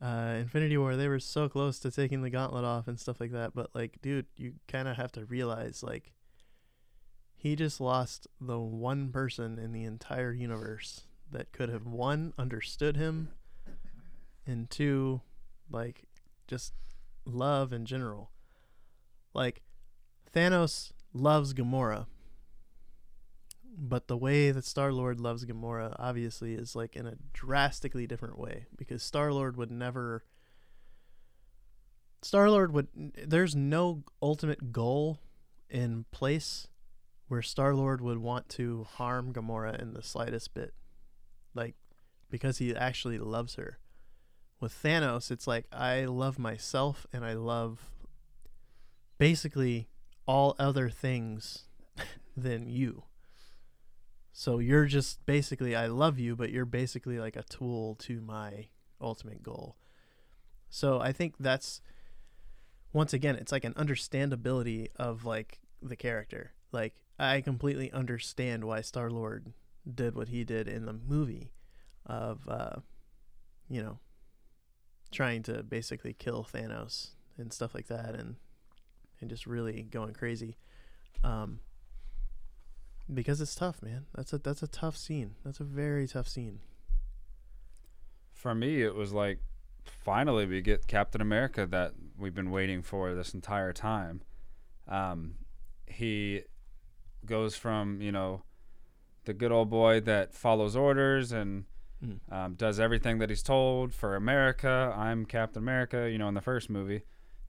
uh, 0.00 0.34
Infinity 0.38 0.76
War, 0.76 0.96
they 0.96 1.08
were 1.08 1.20
so 1.20 1.48
close 1.48 1.78
to 1.80 1.90
taking 1.90 2.22
the 2.22 2.30
gauntlet 2.30 2.64
off 2.64 2.88
and 2.88 2.98
stuff 2.98 3.20
like 3.20 3.32
that. 3.32 3.54
But 3.54 3.70
like, 3.74 3.98
dude, 4.02 4.26
you 4.36 4.54
kind 4.68 4.88
of 4.88 4.96
have 4.96 5.12
to 5.12 5.24
realize 5.24 5.82
like 5.82 6.12
he 7.36 7.54
just 7.54 7.80
lost 7.80 8.26
the 8.40 8.58
one 8.58 9.10
person 9.10 9.58
in 9.58 9.72
the 9.72 9.84
entire 9.84 10.32
universe 10.32 11.02
that 11.30 11.52
could 11.52 11.68
have 11.68 11.86
one 11.86 12.32
understood 12.38 12.96
him, 12.96 13.28
and 14.46 14.70
two, 14.70 15.20
like, 15.70 16.04
just 16.46 16.72
love 17.24 17.72
in 17.72 17.84
general. 17.84 18.30
Like, 19.34 19.62
Thanos 20.34 20.92
loves 21.12 21.52
Gamora, 21.52 22.06
but 23.76 24.08
the 24.08 24.16
way 24.16 24.50
that 24.50 24.64
Star 24.64 24.92
Lord 24.92 25.20
loves 25.20 25.44
Gamora 25.44 25.94
obviously 25.98 26.54
is 26.54 26.74
like 26.74 26.96
in 26.96 27.06
a 27.06 27.16
drastically 27.32 28.06
different 28.06 28.38
way 28.38 28.66
because 28.76 29.02
Star 29.02 29.32
Lord 29.32 29.56
would 29.56 29.70
never. 29.70 30.24
Star 32.22 32.50
Lord 32.50 32.72
would. 32.72 32.88
There's 33.26 33.54
no 33.54 34.02
ultimate 34.22 34.72
goal 34.72 35.20
in 35.68 36.06
place 36.10 36.68
where 37.28 37.42
Star 37.42 37.74
Lord 37.74 38.00
would 38.00 38.18
want 38.18 38.48
to 38.50 38.84
harm 38.84 39.32
Gamora 39.32 39.80
in 39.80 39.92
the 39.92 40.02
slightest 40.02 40.54
bit, 40.54 40.72
like 41.54 41.74
because 42.30 42.58
he 42.58 42.74
actually 42.74 43.18
loves 43.18 43.56
her. 43.56 43.78
With 44.58 44.72
Thanos, 44.72 45.30
it's 45.30 45.46
like 45.46 45.66
I 45.70 46.06
love 46.06 46.38
myself 46.38 47.06
and 47.12 47.26
I 47.26 47.34
love 47.34 47.90
basically 49.18 49.88
all 50.26 50.56
other 50.58 50.88
things 50.88 51.64
than 52.36 52.66
you. 52.68 53.04
So 54.38 54.58
you're 54.58 54.84
just 54.84 55.24
basically, 55.24 55.74
I 55.74 55.86
love 55.86 56.18
you, 56.18 56.36
but 56.36 56.50
you're 56.50 56.66
basically 56.66 57.18
like 57.18 57.36
a 57.36 57.42
tool 57.42 57.94
to 58.00 58.20
my 58.20 58.66
ultimate 59.00 59.42
goal. 59.42 59.78
So 60.68 61.00
I 61.00 61.12
think 61.12 61.36
that's, 61.40 61.80
once 62.92 63.14
again, 63.14 63.36
it's 63.36 63.50
like 63.50 63.64
an 63.64 63.72
understandability 63.72 64.88
of 64.96 65.24
like 65.24 65.60
the 65.80 65.96
character. 65.96 66.52
Like, 66.70 66.92
I 67.18 67.40
completely 67.40 67.90
understand 67.92 68.64
why 68.64 68.82
Star 68.82 69.10
Lord 69.10 69.54
did 69.90 70.14
what 70.14 70.28
he 70.28 70.44
did 70.44 70.68
in 70.68 70.84
the 70.84 70.92
movie 70.92 71.52
of, 72.04 72.46
uh, 72.46 72.80
you 73.70 73.82
know, 73.82 74.00
trying 75.10 75.44
to 75.44 75.62
basically 75.62 76.12
kill 76.12 76.44
Thanos 76.44 77.12
and 77.38 77.54
stuff 77.54 77.74
like 77.74 77.86
that 77.86 78.14
and, 78.14 78.36
and 79.18 79.30
just 79.30 79.46
really 79.46 79.80
going 79.80 80.12
crazy. 80.12 80.58
Um, 81.24 81.60
because 83.12 83.40
it's 83.40 83.54
tough, 83.54 83.82
man. 83.82 84.06
That's 84.14 84.32
a 84.32 84.38
that's 84.38 84.62
a 84.62 84.68
tough 84.68 84.96
scene. 84.96 85.34
That's 85.44 85.60
a 85.60 85.64
very 85.64 86.06
tough 86.06 86.28
scene. 86.28 86.60
For 88.32 88.54
me, 88.54 88.82
it 88.82 88.94
was 88.94 89.12
like 89.12 89.38
finally 89.84 90.46
we 90.46 90.60
get 90.60 90.86
Captain 90.86 91.20
America 91.20 91.66
that 91.66 91.92
we've 92.18 92.34
been 92.34 92.50
waiting 92.50 92.82
for 92.82 93.14
this 93.14 93.34
entire 93.34 93.72
time. 93.72 94.22
Um, 94.88 95.36
he 95.86 96.42
goes 97.24 97.56
from 97.56 98.00
you 98.00 98.12
know 98.12 98.42
the 99.24 99.34
good 99.34 99.52
old 99.52 99.70
boy 99.70 100.00
that 100.00 100.32
follows 100.34 100.76
orders 100.76 101.32
and 101.32 101.64
mm. 102.04 102.18
um, 102.32 102.54
does 102.54 102.78
everything 102.78 103.18
that 103.18 103.30
he's 103.30 103.42
told 103.42 103.92
for 103.92 104.14
America. 104.14 104.94
I'm 104.96 105.26
Captain 105.26 105.62
America, 105.62 106.08
you 106.10 106.18
know, 106.18 106.28
in 106.28 106.34
the 106.34 106.40
first 106.40 106.70
movie, 106.70 107.02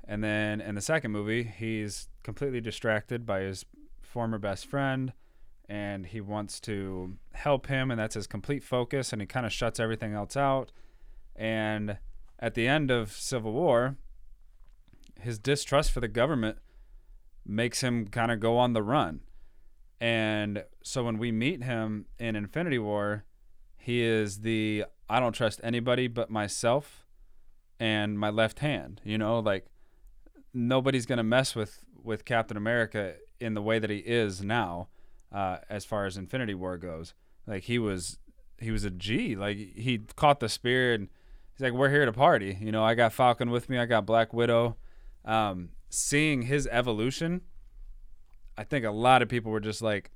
and 0.08 0.24
then 0.24 0.62
in 0.62 0.76
the 0.76 0.82
second 0.82 1.12
movie, 1.12 1.44
he's 1.44 2.10
completely 2.24 2.62
distracted 2.62 3.26
by 3.26 3.42
his 3.42 3.66
former 4.02 4.38
best 4.38 4.66
friend 4.66 5.14
and 5.70 6.06
he 6.06 6.22
wants 6.22 6.60
to 6.62 7.16
help 7.34 7.68
him 7.68 7.92
and 7.92 8.00
that's 8.00 8.16
his 8.16 8.28
complete 8.28 8.64
focus 8.64 9.12
and 9.12 9.22
he 9.22 9.26
kind 9.26 9.46
of 9.46 9.52
shuts 9.52 9.80
everything 9.80 10.14
else 10.14 10.38
out. 10.38 10.72
And 11.36 11.98
at 12.40 12.54
the 12.54 12.68
end 12.68 12.90
of 12.90 13.12
civil 13.12 13.52
war 13.52 13.98
his 15.20 15.40
distrust 15.40 15.92
for 15.92 16.00
the 16.00 16.08
government 16.08 16.60
makes 17.46 17.82
him 17.82 18.08
kind 18.08 18.32
of 18.32 18.40
go 18.40 18.58
on 18.58 18.74
the 18.74 18.84
run. 18.84 19.22
And 20.00 20.64
so 20.84 21.04
when 21.04 21.18
we 21.18 21.32
meet 21.32 21.64
him 21.64 22.06
in 22.20 22.36
infinity 22.36 22.80
war 22.80 23.26
he 23.88 24.02
is 24.02 24.42
the 24.42 24.84
i 25.10 25.18
don't 25.18 25.32
trust 25.32 25.62
anybody 25.64 26.08
but 26.08 26.30
myself 26.30 27.06
and 27.80 28.20
my 28.20 28.30
left 28.30 28.60
hand 28.60 29.00
you 29.06 29.18
know 29.18 29.40
like 29.40 29.66
nobody's 30.54 31.06
going 31.06 31.18
to 31.18 31.24
mess 31.24 31.56
with 31.56 31.80
with 32.04 32.26
captain 32.26 32.58
america 32.58 33.16
in 33.40 33.54
the 33.54 33.62
way 33.62 33.80
that 33.80 33.90
he 33.90 34.00
is 34.00 34.44
now 34.44 34.90
uh, 35.32 35.58
as 35.70 35.86
far 35.86 36.06
as 36.06 36.18
Infinity 36.18 36.54
War 36.54 36.78
goes. 36.78 37.14
Like 37.46 37.64
he 37.64 37.80
was 37.80 38.20
he 38.60 38.72
was 38.72 38.84
a 38.84 38.90
G. 38.90 39.36
Like 39.36 39.58
he 39.58 40.00
caught 40.16 40.40
the 40.40 40.50
spirit. 40.50 41.00
And 41.00 41.10
he's 41.54 41.62
like, 41.62 41.74
we're 41.74 41.90
here 41.90 42.06
to 42.06 42.14
party. 42.14 42.58
You 42.60 42.72
know, 42.72 42.84
I 42.84 42.96
got 42.96 43.14
Falcon 43.14 43.50
with 43.50 43.70
me. 43.70 43.78
I 43.78 43.86
got 43.86 44.06
Black 44.06 44.34
Widow. 44.34 44.78
Um, 45.26 45.70
seeing 45.90 46.44
his 46.44 46.68
evolution, 46.72 47.42
I 48.58 48.64
think 48.64 48.86
a 48.86 48.92
lot 48.92 49.22
of 49.22 49.30
people 49.30 49.52
were 49.52 49.60
just 49.60 49.82
like, 49.82 50.12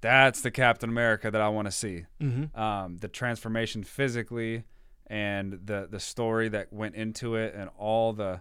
that's 0.00 0.40
the 0.42 0.50
Captain 0.50 0.90
America 0.90 1.30
that 1.30 1.40
I 1.40 1.48
want 1.48 1.66
to 1.66 1.72
see. 1.72 2.06
Mm-hmm. 2.20 2.60
Um, 2.60 2.98
the 2.98 3.08
transformation 3.08 3.84
physically 3.84 4.64
and 5.06 5.60
the 5.64 5.88
the 5.90 6.00
story 6.00 6.48
that 6.48 6.72
went 6.72 6.94
into 6.94 7.34
it 7.34 7.54
and 7.54 7.70
all 7.76 8.12
the 8.12 8.40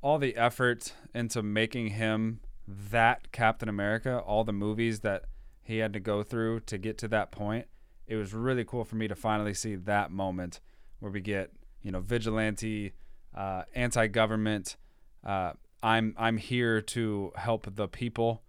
all 0.00 0.18
the 0.18 0.36
effort 0.36 0.92
into 1.14 1.42
making 1.42 1.88
him 1.88 2.40
that 2.66 3.32
Captain 3.32 3.68
America, 3.68 4.18
all 4.18 4.44
the 4.44 4.52
movies 4.52 5.00
that 5.00 5.24
he 5.62 5.78
had 5.78 5.92
to 5.92 6.00
go 6.00 6.22
through 6.22 6.60
to 6.60 6.78
get 6.78 6.98
to 6.98 7.08
that 7.08 7.30
point, 7.30 7.66
it 8.06 8.16
was 8.16 8.34
really 8.34 8.64
cool 8.64 8.84
for 8.84 8.96
me 8.96 9.08
to 9.08 9.14
finally 9.14 9.54
see 9.54 9.74
that 9.74 10.10
moment 10.10 10.60
where 11.00 11.10
we 11.10 11.20
get, 11.20 11.52
you 11.82 11.90
know, 11.90 12.00
vigilante, 12.00 12.92
uh, 13.34 13.62
anti-government. 13.74 14.76
Uh, 15.24 15.52
I'm 15.82 16.14
I'm 16.16 16.38
here 16.38 16.80
to 16.80 17.32
help 17.36 17.74
the 17.74 17.88
people, 17.88 18.42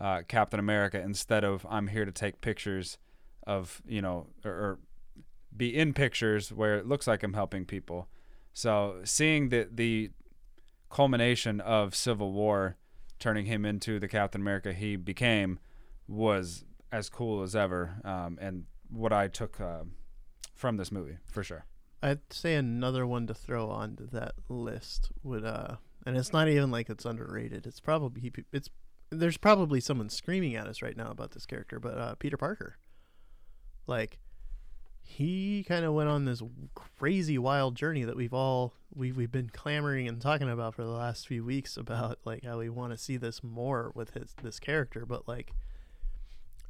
uh, 0.00 0.22
Captain 0.26 0.58
America, 0.58 1.00
instead 1.00 1.44
of 1.44 1.66
I'm 1.68 1.88
here 1.88 2.04
to 2.04 2.12
take 2.12 2.40
pictures 2.40 2.98
of 3.46 3.82
you 3.86 4.02
know 4.02 4.28
or, 4.44 4.50
or 4.50 4.78
be 5.56 5.76
in 5.76 5.92
pictures 5.92 6.52
where 6.52 6.76
it 6.76 6.86
looks 6.86 7.06
like 7.06 7.22
I'm 7.22 7.34
helping 7.34 7.64
people. 7.64 8.08
So 8.52 9.00
seeing 9.04 9.48
the 9.50 9.68
the 9.70 10.10
culmination 10.90 11.60
of 11.60 11.94
Civil 11.94 12.32
War 12.32 12.76
turning 13.22 13.46
him 13.46 13.64
into 13.64 14.00
the 14.00 14.08
Captain 14.08 14.40
America 14.40 14.72
he 14.72 14.96
became 14.96 15.60
was 16.08 16.64
as 16.90 17.08
cool 17.08 17.42
as 17.42 17.54
ever, 17.54 18.00
um, 18.04 18.36
and 18.40 18.64
what 18.90 19.12
I 19.12 19.28
took 19.28 19.60
uh, 19.60 19.84
from 20.54 20.76
this 20.76 20.90
movie 20.90 21.18
for 21.30 21.44
sure. 21.44 21.64
I'd 22.02 22.32
say 22.32 22.56
another 22.56 23.06
one 23.06 23.28
to 23.28 23.34
throw 23.34 23.70
onto 23.70 24.08
that 24.08 24.32
list 24.48 25.12
would, 25.22 25.44
uh, 25.44 25.76
and 26.04 26.16
it's 26.16 26.32
not 26.32 26.48
even 26.48 26.72
like 26.72 26.90
it's 26.90 27.04
underrated. 27.04 27.64
It's 27.64 27.78
probably 27.78 28.32
it's 28.52 28.68
there's 29.10 29.36
probably 29.36 29.78
someone 29.78 30.10
screaming 30.10 30.56
at 30.56 30.66
us 30.66 30.82
right 30.82 30.96
now 30.96 31.12
about 31.12 31.30
this 31.30 31.46
character, 31.46 31.78
but 31.78 31.96
uh, 31.96 32.14
Peter 32.16 32.36
Parker, 32.36 32.76
like 33.86 34.18
he 35.02 35.64
kind 35.66 35.84
of 35.84 35.92
went 35.92 36.08
on 36.08 36.24
this 36.24 36.42
crazy 36.74 37.38
wild 37.38 37.74
journey 37.74 38.04
that 38.04 38.16
we've 38.16 38.32
all 38.32 38.72
we've, 38.94 39.16
we've 39.16 39.32
been 39.32 39.50
clamoring 39.52 40.08
and 40.08 40.20
talking 40.20 40.48
about 40.48 40.74
for 40.74 40.82
the 40.82 40.90
last 40.90 41.26
few 41.26 41.44
weeks 41.44 41.76
about 41.76 42.18
like 42.24 42.44
how 42.44 42.58
we 42.58 42.68
want 42.68 42.92
to 42.92 42.98
see 42.98 43.16
this 43.16 43.42
more 43.42 43.92
with 43.94 44.14
his 44.14 44.34
this 44.42 44.58
character 44.58 45.04
but 45.04 45.28
like 45.28 45.52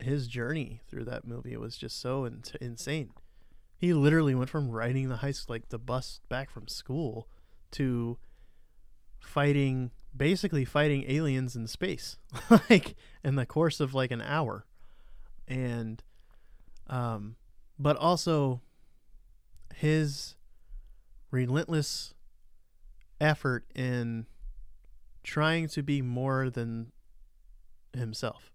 his 0.02 0.26
journey 0.26 0.80
through 0.88 1.04
that 1.04 1.26
movie 1.26 1.56
was 1.56 1.76
just 1.76 2.00
so 2.00 2.24
in- 2.24 2.42
insane. 2.60 3.10
He 3.76 3.92
literally 3.92 4.34
went 4.34 4.50
from 4.50 4.70
riding 4.70 5.08
the 5.08 5.16
high 5.16 5.32
like 5.48 5.70
the 5.70 5.78
bus 5.78 6.20
back 6.28 6.50
from 6.50 6.68
school 6.68 7.28
to 7.72 8.18
fighting 9.20 9.90
basically 10.14 10.64
fighting 10.64 11.04
aliens 11.08 11.56
in 11.56 11.66
space 11.66 12.18
like 12.70 12.96
in 13.24 13.36
the 13.36 13.46
course 13.46 13.80
of 13.80 13.94
like 13.94 14.10
an 14.10 14.22
hour. 14.22 14.66
And 15.48 16.02
um 16.88 17.36
but 17.82 17.96
also 17.96 18.60
his 19.74 20.36
relentless 21.30 22.14
effort 23.20 23.64
in 23.74 24.26
trying 25.24 25.66
to 25.68 25.82
be 25.82 26.02
more 26.02 26.50
than 26.50 26.92
himself 27.92 28.52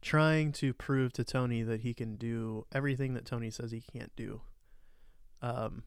trying 0.00 0.52
to 0.52 0.72
prove 0.72 1.12
to 1.12 1.24
Tony 1.24 1.62
that 1.62 1.80
he 1.80 1.92
can 1.92 2.16
do 2.16 2.64
everything 2.72 3.14
that 3.14 3.24
Tony 3.24 3.50
says 3.50 3.72
he 3.72 3.80
can't 3.80 4.14
do. 4.16 4.40
Um 5.42 5.82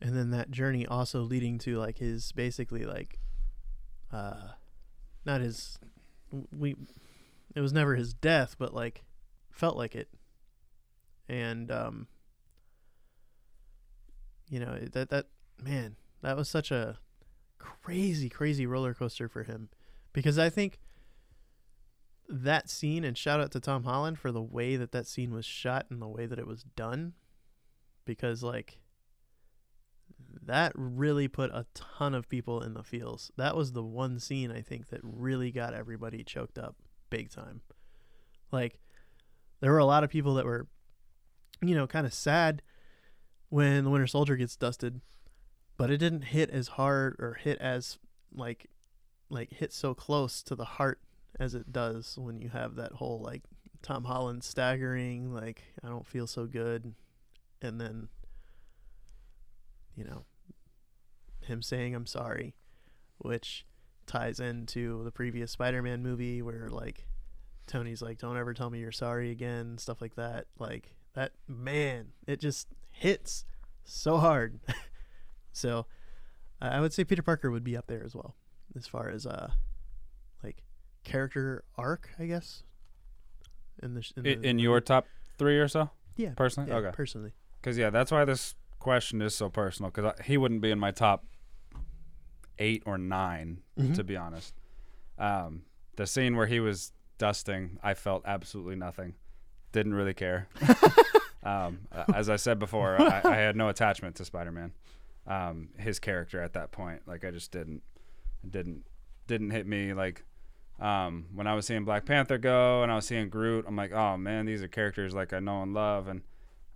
and 0.00 0.16
then 0.16 0.30
that 0.30 0.50
journey 0.50 0.86
also 0.86 1.22
leading 1.22 1.58
to 1.58 1.78
like 1.78 1.98
his 1.98 2.32
basically 2.32 2.84
like 2.84 3.18
uh 4.12 4.48
not 5.24 5.40
his 5.40 5.78
we 6.56 6.76
it 7.54 7.60
was 7.60 7.72
never 7.72 7.94
his 7.94 8.12
death 8.12 8.56
but 8.58 8.74
like 8.74 9.04
felt 9.50 9.76
like 9.76 9.94
it 9.94 10.08
and 11.28 11.70
um, 11.70 12.06
you 14.48 14.60
know 14.60 14.78
that 14.92 15.10
that 15.10 15.26
man 15.62 15.96
that 16.22 16.36
was 16.36 16.48
such 16.48 16.70
a 16.70 16.98
crazy 17.58 18.28
crazy 18.28 18.66
roller 18.66 18.94
coaster 18.94 19.28
for 19.28 19.44
him 19.44 19.68
because 20.12 20.38
I 20.38 20.50
think 20.50 20.78
that 22.28 22.70
scene 22.70 23.04
and 23.04 23.16
shout 23.16 23.40
out 23.40 23.50
to 23.52 23.60
Tom 23.60 23.84
Holland 23.84 24.18
for 24.18 24.32
the 24.32 24.42
way 24.42 24.76
that 24.76 24.92
that 24.92 25.06
scene 25.06 25.32
was 25.32 25.44
shot 25.44 25.86
and 25.90 26.00
the 26.00 26.08
way 26.08 26.26
that 26.26 26.38
it 26.38 26.46
was 26.46 26.64
done 26.76 27.12
because 28.04 28.42
like 28.42 28.78
that 30.42 30.72
really 30.74 31.28
put 31.28 31.50
a 31.52 31.66
ton 31.74 32.14
of 32.14 32.28
people 32.28 32.60
in 32.60 32.74
the 32.74 32.82
feels. 32.82 33.30
That 33.36 33.56
was 33.56 33.72
the 33.72 33.82
one 33.82 34.18
scene 34.18 34.50
I 34.50 34.60
think 34.60 34.88
that 34.88 35.00
really 35.02 35.50
got 35.50 35.74
everybody 35.74 36.22
choked 36.24 36.58
up 36.58 36.76
big 37.10 37.30
time. 37.30 37.60
Like 38.52 38.78
there 39.60 39.72
were 39.72 39.78
a 39.78 39.86
lot 39.86 40.04
of 40.04 40.10
people 40.10 40.34
that 40.34 40.44
were 40.44 40.66
you 41.62 41.74
know, 41.74 41.86
kind 41.86 42.06
of 42.06 42.14
sad 42.14 42.62
when 43.48 43.84
the 43.84 43.90
Winter 43.90 44.06
Soldier 44.06 44.36
gets 44.36 44.56
dusted, 44.56 45.00
but 45.76 45.90
it 45.90 45.98
didn't 45.98 46.22
hit 46.22 46.50
as 46.50 46.68
hard 46.68 47.16
or 47.18 47.34
hit 47.34 47.58
as 47.58 47.98
like 48.32 48.66
like 49.30 49.52
hit 49.52 49.72
so 49.72 49.94
close 49.94 50.42
to 50.42 50.54
the 50.54 50.64
heart 50.64 51.00
as 51.38 51.54
it 51.54 51.72
does 51.72 52.16
when 52.18 52.38
you 52.40 52.48
have 52.50 52.76
that 52.76 52.92
whole 52.92 53.20
like 53.20 53.42
Tom 53.82 54.04
Holland 54.04 54.44
staggering, 54.44 55.34
like 55.34 55.62
I 55.82 55.88
don't 55.88 56.06
feel 56.06 56.26
so 56.26 56.46
good, 56.46 56.94
and 57.60 57.80
then 57.80 58.08
you 59.94 60.04
know 60.04 60.24
him 61.42 61.62
saying 61.62 61.94
I'm 61.94 62.06
sorry, 62.06 62.54
which 63.18 63.66
ties 64.06 64.40
into 64.40 65.02
the 65.04 65.10
previous 65.10 65.50
Spider-Man 65.50 66.02
movie 66.02 66.42
where 66.42 66.68
like 66.68 67.06
Tony's 67.66 68.02
like 68.02 68.18
don't 68.18 68.36
ever 68.36 68.54
tell 68.54 68.70
me 68.70 68.78
you're 68.78 68.92
sorry 68.92 69.30
again, 69.30 69.78
stuff 69.78 70.00
like 70.00 70.16
that. 70.16 70.46
Like 70.58 70.94
that 71.14 71.32
man, 71.48 72.08
it 72.26 72.40
just 72.40 72.68
hits 72.90 73.44
so 73.84 74.18
hard. 74.18 74.60
so 75.52 75.86
I 76.60 76.80
would 76.80 76.92
say 76.92 77.04
Peter 77.04 77.22
Parker 77.22 77.50
would 77.50 77.64
be 77.64 77.76
up 77.76 77.86
there 77.86 78.02
as 78.04 78.14
well 78.14 78.34
as 78.76 78.86
far 78.86 79.08
as 79.08 79.26
uh 79.26 79.50
like 80.42 80.62
character 81.04 81.64
arc, 81.76 82.10
I 82.18 82.26
guess. 82.26 82.62
In 83.82 83.94
the 83.94 84.02
sh- 84.02 84.12
in, 84.16 84.22
the, 84.22 84.48
in 84.48 84.58
your 84.58 84.80
top 84.80 85.06
three 85.38 85.58
or 85.58 85.68
so, 85.68 85.90
yeah, 86.16 86.30
personally, 86.36 86.70
yeah, 86.70 86.76
okay. 86.76 86.90
personally. 86.92 87.32
Because 87.60 87.76
yeah, 87.76 87.90
that's 87.90 88.10
why 88.12 88.24
this 88.24 88.54
question 88.78 89.20
is 89.20 89.34
so 89.34 89.48
personal. 89.48 89.90
Because 89.90 90.12
he 90.24 90.36
wouldn't 90.36 90.60
be 90.60 90.70
in 90.70 90.78
my 90.78 90.90
top 90.92 91.24
eight 92.58 92.82
or 92.86 92.96
9 92.96 93.62
Mhm. 93.78 93.94
to 93.96 94.04
be 94.04 94.16
honest. 94.16 94.54
Um, 95.18 95.62
the 95.96 96.06
scene 96.06 96.36
where 96.36 96.46
he 96.46 96.60
was 96.60 96.92
dusting, 97.18 97.78
I 97.82 97.94
felt 97.94 98.22
absolutely 98.24 98.76
nothing. 98.76 99.14
Didn't 99.74 99.94
really 99.94 100.14
care. 100.14 100.46
um, 101.42 101.80
as 102.14 102.30
I 102.30 102.36
said 102.36 102.58
before, 102.60 103.00
I, 103.00 103.20
I 103.24 103.34
had 103.34 103.56
no 103.56 103.68
attachment 103.68 104.14
to 104.16 104.24
Spider-Man. 104.24 104.72
Um, 105.26 105.70
his 105.76 105.98
character 105.98 106.40
at 106.40 106.52
that 106.52 106.70
point, 106.70 107.02
like 107.06 107.24
I 107.24 107.32
just 107.32 107.50
didn't, 107.50 107.82
didn't, 108.48 108.84
didn't 109.26 109.50
hit 109.50 109.66
me. 109.66 109.92
Like 109.92 110.24
um, 110.78 111.26
when 111.34 111.46
I 111.48 111.54
was 111.54 111.66
seeing 111.66 111.84
Black 111.84 112.04
Panther 112.04 112.38
go 112.38 112.84
and 112.84 112.92
I 112.92 112.94
was 112.94 113.06
seeing 113.06 113.28
Groot, 113.30 113.64
I'm 113.66 113.74
like, 113.74 113.90
oh 113.92 114.16
man, 114.16 114.46
these 114.46 114.62
are 114.62 114.68
characters 114.68 115.12
like 115.12 115.32
I 115.32 115.40
know 115.40 115.62
and 115.62 115.74
love. 115.74 116.06
And 116.06 116.22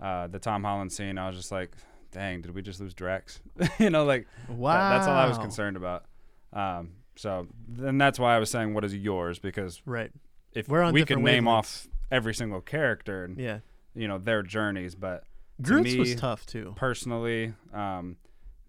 uh, 0.01 0.26
the 0.26 0.40
Tom 0.40 0.64
Holland 0.64 0.92
scene, 0.92 1.18
I 1.18 1.28
was 1.28 1.36
just 1.36 1.53
like, 1.53 1.70
dang, 2.11 2.40
did 2.40 2.53
we 2.53 2.61
just 2.62 2.80
lose 2.80 2.94
Drax? 2.94 3.40
you 3.78 3.90
know, 3.90 4.05
like 4.05 4.26
Wow, 4.49 4.72
that- 4.72 4.96
that's 4.96 5.07
all 5.09 5.14
I 5.16 5.28
was 5.28 5.38
concerned 5.38 5.76
about. 5.76 6.05
Um, 6.53 6.94
so 7.14 7.46
then 7.68 7.96
that's 7.99 8.18
why 8.18 8.34
I 8.34 8.38
was 8.40 8.51
saying, 8.51 8.74
what 8.74 8.84
is 8.84 8.94
yours? 8.96 9.38
Because 9.38 9.82
Right. 9.86 10.11
if 10.53 10.68
We're 10.68 10.82
on 10.82 10.92
we 10.94 11.05
could 11.05 11.18
name 11.20 11.44
wavelengths. 11.44 11.49
off 11.49 11.86
every 12.11 12.34
single 12.34 12.61
character 12.61 13.24
and 13.24 13.38
Yeah. 13.38 13.61
you 13.94 14.09
know 14.09 14.18
their 14.18 14.42
journeys, 14.42 14.94
but 14.94 15.24
Groot's 15.61 15.92
me, 15.92 15.98
was 15.98 16.14
tough 16.14 16.46
too. 16.46 16.72
personally, 16.76 17.54
um, 17.72 18.16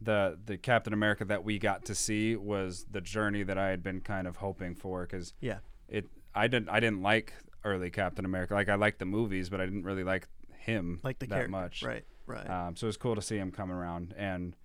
the 0.01 0.37
the 0.45 0.57
Captain 0.57 0.93
America 0.93 1.25
that 1.25 1.43
we 1.43 1.59
got 1.59 1.85
to 1.85 1.95
see 1.95 2.35
was 2.35 2.85
the 2.89 3.01
journey 3.01 3.43
that 3.43 3.57
I 3.57 3.69
had 3.69 3.83
been 3.83 4.01
kind 4.01 4.27
of 4.27 4.37
hoping 4.37 4.75
for 4.75 5.01
because 5.01 5.33
Yeah. 5.41 5.59
it 5.87 6.05
I 6.33 6.47
didn't 6.47 6.69
I 6.69 6.79
didn't 6.79 7.01
like 7.01 7.33
early 7.65 7.89
Captain 7.89 8.23
America 8.25 8.53
like 8.53 8.69
I 8.69 8.75
liked 8.75 8.99
the 8.99 9.05
movies 9.05 9.49
but 9.49 9.59
I 9.59 9.65
didn't 9.65 9.83
really 9.83 10.03
like 10.05 10.27
him 10.57 10.99
Like 11.03 11.19
the 11.19 11.25
that 11.27 11.35
character. 11.35 11.51
much 11.51 11.83
Right. 11.83 12.05
Right. 12.25 12.49
um, 12.49 12.75
so 12.77 12.85
it 12.85 12.89
was 12.89 12.97
cool 12.97 13.15
to 13.15 13.21
see 13.21 13.37
him 13.37 13.51
come 13.51 13.71
around 13.71 14.13
and 14.17 14.55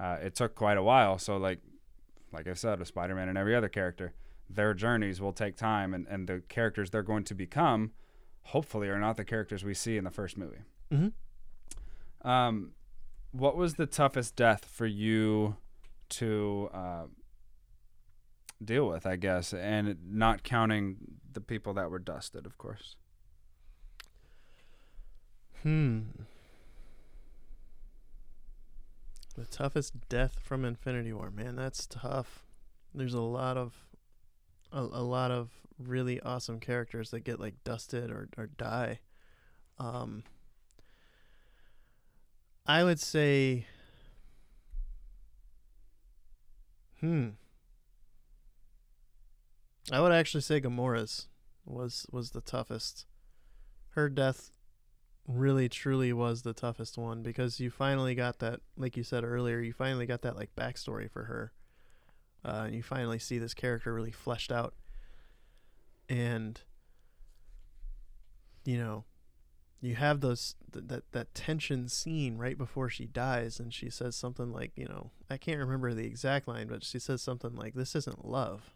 uh, 0.00 0.16
it 0.22 0.34
took 0.34 0.54
quite 0.56 0.76
a 0.78 0.82
while 0.82 1.18
so 1.18 1.36
like 1.36 1.60
like 2.32 2.48
I 2.48 2.54
said 2.54 2.78
with 2.80 2.88
Spider-Man 2.88 3.28
and 3.28 3.38
every 3.38 3.54
other 3.54 3.68
character 3.68 4.12
their 4.48 4.74
journeys 4.74 5.20
will 5.20 5.32
take 5.32 5.56
time 5.56 5.94
and, 5.94 6.06
and 6.08 6.26
the 6.28 6.42
characters 6.48 6.90
they're 6.90 7.02
going 7.04 7.22
to 7.24 7.34
become 7.34 7.92
hopefully 8.50 8.88
are 8.88 8.98
not 8.98 9.16
the 9.16 9.24
characters 9.24 9.64
we 9.64 9.74
see 9.74 9.96
in 9.96 10.04
the 10.04 10.10
first 10.10 10.36
movie 10.36 10.62
Mhm. 10.92 11.12
um, 12.22 12.72
what 13.32 13.56
was 13.56 13.74
the 13.74 13.86
toughest 13.86 14.34
death 14.36 14.64
for 14.64 14.86
you 14.86 15.56
to 16.08 16.68
uh, 16.74 17.04
deal 18.62 18.88
with, 18.88 19.06
I 19.06 19.14
guess, 19.16 19.54
and 19.54 19.96
not 20.12 20.42
counting 20.42 20.96
the 21.32 21.40
people 21.40 21.72
that 21.74 21.90
were 21.90 22.00
dusted, 22.00 22.44
of 22.44 22.58
course. 22.58 22.96
Hmm. 25.62 26.00
The 29.36 29.46
toughest 29.46 30.08
death 30.08 30.38
from 30.40 30.64
Infinity 30.64 31.12
War, 31.12 31.30
man, 31.30 31.56
that's 31.56 31.86
tough. 31.86 32.44
There's 32.94 33.14
a 33.14 33.20
lot 33.20 33.56
of 33.56 33.74
a, 34.72 34.80
a 34.80 35.02
lot 35.02 35.30
of 35.30 35.50
really 35.80 36.20
awesome 36.20 36.60
characters 36.60 37.10
that 37.10 37.20
get 37.20 37.40
like 37.40 37.62
dusted 37.64 38.10
or, 38.10 38.28
or 38.36 38.46
die. 38.46 39.00
Um 39.78 40.22
I 42.66 42.84
would 42.84 43.00
say 43.00 43.66
Hmm. 47.00 47.30
I 49.90 50.00
would 50.00 50.12
actually 50.12 50.42
say 50.42 50.60
Gamora's 50.60 51.28
was 51.64 52.06
was 52.12 52.30
the 52.30 52.40
toughest. 52.40 53.06
Her 53.90 54.08
death 54.08 54.50
really 55.26 55.68
truly 55.68 56.12
was 56.12 56.42
the 56.42 56.52
toughest 56.52 56.98
one 56.98 57.22
because 57.22 57.60
you 57.60 57.70
finally 57.70 58.14
got 58.14 58.38
that 58.40 58.60
like 58.76 58.96
you 58.96 59.04
said 59.04 59.22
earlier 59.22 59.60
you 59.60 59.72
finally 59.72 60.06
got 60.06 60.22
that 60.22 60.36
like 60.36 60.54
backstory 60.56 61.08
for 61.08 61.24
her 61.24 61.52
uh, 62.44 62.62
and 62.66 62.74
you 62.74 62.82
finally 62.82 63.18
see 63.18 63.38
this 63.38 63.54
character 63.54 63.94
really 63.94 64.10
fleshed 64.10 64.50
out 64.50 64.74
and 66.10 66.60
you 68.64 68.76
know 68.76 69.04
you 69.80 69.94
have 69.94 70.20
those 70.20 70.56
th- 70.72 70.84
that 70.88 71.10
that 71.12 71.34
tension 71.34 71.88
scene 71.88 72.36
right 72.36 72.58
before 72.58 72.90
she 72.90 73.06
dies 73.06 73.58
and 73.58 73.72
she 73.72 73.88
says 73.88 74.14
something 74.14 74.52
like 74.52 74.72
you 74.76 74.86
know 74.86 75.10
i 75.30 75.38
can't 75.38 75.58
remember 75.58 75.94
the 75.94 76.04
exact 76.04 76.46
line 76.46 76.66
but 76.66 76.84
she 76.84 76.98
says 76.98 77.22
something 77.22 77.54
like 77.54 77.72
this 77.74 77.94
isn't 77.94 78.26
love. 78.26 78.74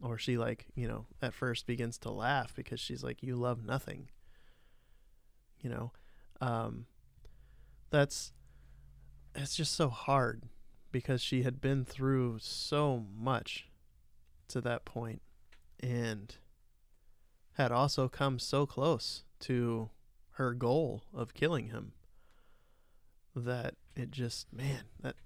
Or 0.00 0.16
she 0.16 0.38
like 0.38 0.66
you 0.76 0.86
know 0.86 1.06
at 1.20 1.34
first 1.34 1.66
begins 1.66 1.98
to 1.98 2.10
laugh 2.10 2.54
because 2.54 2.78
she's 2.78 3.02
like 3.02 3.22
you 3.22 3.34
love 3.34 3.64
nothing. 3.64 4.10
You 5.60 5.70
know 5.70 5.92
um 6.40 6.86
that's 7.90 8.32
it's 9.34 9.56
just 9.56 9.74
so 9.74 9.88
hard 9.88 10.44
because 10.92 11.20
she 11.20 11.42
had 11.42 11.60
been 11.60 11.84
through 11.84 12.38
so 12.40 13.06
much 13.18 13.66
to 14.48 14.60
that 14.60 14.84
point 14.84 15.20
and 15.80 16.36
had 17.54 17.72
also 17.72 18.08
come 18.08 18.38
so 18.38 18.66
close 18.66 19.24
to 19.40 19.90
her 20.32 20.54
goal 20.54 21.02
of 21.12 21.34
killing 21.34 21.68
him 21.68 21.92
that 23.34 23.74
it 23.96 24.10
just 24.10 24.52
man 24.52 24.84
that 25.00 25.16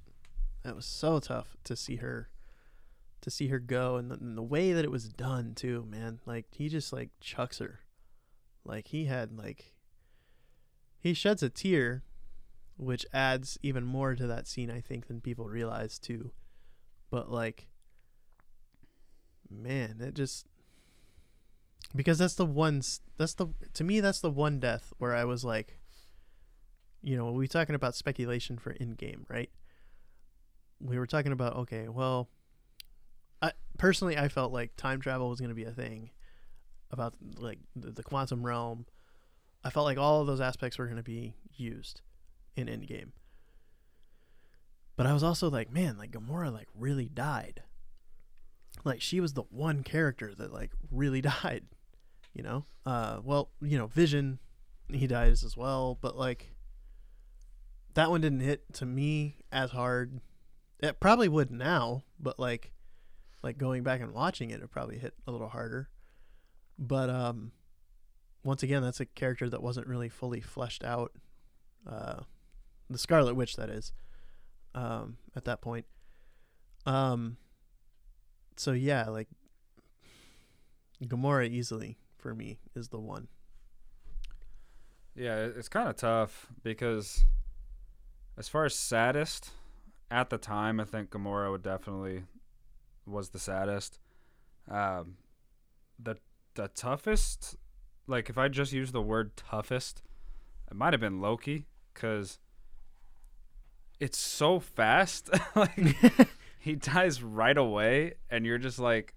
that 0.63 0.77
was 0.77 0.87
so 0.87 1.19
tough 1.19 1.57
to 1.65 1.77
see 1.77 1.97
her 1.97 2.29
to 3.21 3.31
see 3.31 3.49
her 3.49 3.59
go 3.59 3.97
and 3.97 4.11
the, 4.11 4.17
and 4.17 4.37
the 4.37 4.43
way 4.43 4.73
that 4.73 4.85
it 4.85 4.91
was 4.91 5.09
done 5.09 5.55
too 5.55 5.87
man. 5.89 6.21
Like 6.27 6.47
he 6.51 6.69
just 6.69 6.93
like 6.93 7.11
chucks 7.21 7.59
her. 7.59 7.81
Like 8.65 8.89
he 8.89 9.07
had 9.07 9.39
like 9.39 9.73
he 11.01 11.15
sheds 11.15 11.43
a 11.43 11.49
tear 11.49 12.03
which 12.77 13.07
adds 13.13 13.59
even 13.63 13.85
more 13.85 14.15
to 14.15 14.27
that 14.27 14.49
scene 14.49 14.71
i 14.71 14.81
think 14.81 15.07
than 15.07 15.21
people 15.21 15.49
realize 15.49 15.99
too. 15.99 16.33
But 17.11 17.31
like 17.31 17.69
man 19.61 19.97
it 20.01 20.15
just 20.15 20.47
because 21.95 22.19
that's 22.19 22.35
the 22.35 22.47
one 22.47 22.83
that's 23.17 23.35
the 23.35 23.49
to 23.75 23.85
me 23.85 24.01
that's 24.01 24.21
the 24.21 24.31
one 24.31 24.61
death 24.61 24.93
where 24.99 25.15
i 25.15 25.25
was 25.25 25.45
like 25.45 25.79
you 27.03 27.17
know 27.17 27.31
we 27.33 27.49
talking 27.49 27.75
about 27.75 27.95
speculation 27.95 28.59
for 28.59 28.73
Endgame 28.75 29.29
right 29.29 29.51
we 30.81 30.99
were 30.99 31.07
talking 31.07 31.33
about 31.33 31.57
okay 31.57 31.89
well 31.89 32.29
i 33.41 33.53
personally 33.79 34.17
i 34.17 34.29
felt 34.29 34.53
like 34.53 34.77
time 34.77 35.01
travel 35.01 35.29
was 35.29 35.41
going 35.41 35.51
to 35.51 35.55
be 35.55 35.65
a 35.65 35.73
thing 35.73 36.11
about 36.91 37.15
like 37.39 37.59
the, 37.75 37.91
the 37.91 38.03
quantum 38.03 38.45
realm 38.45 38.87
i 39.65 39.71
felt 39.71 39.85
like 39.85 39.99
all 39.99 40.21
of 40.21 40.27
those 40.27 40.41
aspects 40.41 40.79
were 40.79 40.87
going 40.87 40.97
to 40.97 41.03
be 41.03 41.35
used 41.57 42.01
in 42.57 42.67
Endgame. 42.67 43.13
But 44.97 45.07
I 45.07 45.13
was 45.13 45.23
also 45.23 45.51
like, 45.51 45.73
man, 45.73 45.97
like 45.99 46.13
Gamora 46.13 46.53
like 46.53 46.69
really 46.75 47.09
died. 47.09 47.63
Like 48.85 49.01
she 49.01 49.21
was 49.21 49.35
the 49.35 49.43
one 49.51 49.83
character 49.83 50.35
that 50.37 50.53
like 50.53 50.73
really 50.91 51.21
died, 51.43 51.65
you 52.33 52.43
know? 52.43 52.65
Uh 52.85 53.21
well, 53.23 53.51
you 53.61 53.79
know, 53.79 53.87
Vision 53.87 54.39
he 54.89 55.07
dies 55.07 55.43
as 55.43 55.57
well, 55.57 55.99
but 56.01 56.17
like 56.17 56.55
that 57.95 58.11
one 58.11 58.21
didn't 58.21 58.41
hit 58.41 58.73
to 58.75 58.87
me 58.87 59.37
as 59.51 59.71
hard. 59.71 60.21
It 60.81 61.01
probably 61.01 61.29
would 61.29 61.51
now, 61.51 62.05
but 62.19 62.39
like 62.39 62.73
like 63.43 63.59
going 63.59 63.83
back 63.83 64.01
and 64.01 64.13
watching 64.13 64.51
it, 64.51 64.63
it 64.63 64.71
probably 64.71 64.99
hit 64.99 65.15
a 65.27 65.31
little 65.31 65.49
harder. 65.49 65.89
But 66.79 67.11
um 67.11 67.53
once 68.45 68.63
again, 68.63 68.83
that's 68.83 69.01
a 69.01 69.07
character 69.07 69.49
that 69.49 69.63
wasn't 69.63 69.87
really 69.87 70.09
fully 70.09 70.41
fleshed 70.41 70.83
out 70.83 71.13
uh, 71.87 72.21
the 72.91 72.99
Scarlet 72.99 73.35
Witch, 73.35 73.57
that 73.57 73.71
is, 73.71 73.93
um, 74.75 75.19
at 75.37 75.45
that 75.45 75.61
point. 75.61 75.87
Um, 76.87 77.37
so 78.57 78.73
yeah, 78.73 79.09
like 79.09 79.29
Gamora 81.03 81.49
easily 81.49 81.97
for 82.19 82.35
me 82.35 82.59
is 82.75 82.89
the 82.89 82.99
one. 83.01 83.29
Yeah, 85.15 85.37
it's 85.37 85.69
kind 85.69 85.89
of 85.89 85.97
tough 85.97 86.47
because 86.63 87.25
as 88.39 88.49
far 88.49 88.65
as 88.65 88.75
saddest 88.75 89.51
at 90.11 90.31
the 90.31 90.39
time, 90.39 90.81
I 90.81 90.85
think 90.85 91.11
Gamora 91.11 91.51
would 91.51 91.63
definitely 91.63 92.25
was 93.07 93.31
the 93.31 93.39
saddest. 93.39 93.99
Um, 94.71 95.17
the 95.99 96.17
the 96.55 96.69
toughest, 96.69 97.57
like 98.07 98.31
if 98.31 98.39
I 98.39 98.49
just 98.49 98.73
use 98.73 98.93
the 98.93 99.03
word 99.03 99.37
toughest, 99.37 100.03
it 100.71 100.77
might 100.77 100.93
have 100.93 101.01
been 101.01 101.21
Loki 101.21 101.67
because 101.93 102.39
it's 104.01 104.19
so 104.19 104.61
fast. 104.61 105.29
like 105.55 105.97
he 106.63 106.77
dies 106.77 107.23
right 107.23 107.57
away, 107.59 108.15
and 108.31 108.47
you're 108.47 108.59
just 108.59 108.79
like, 108.79 109.15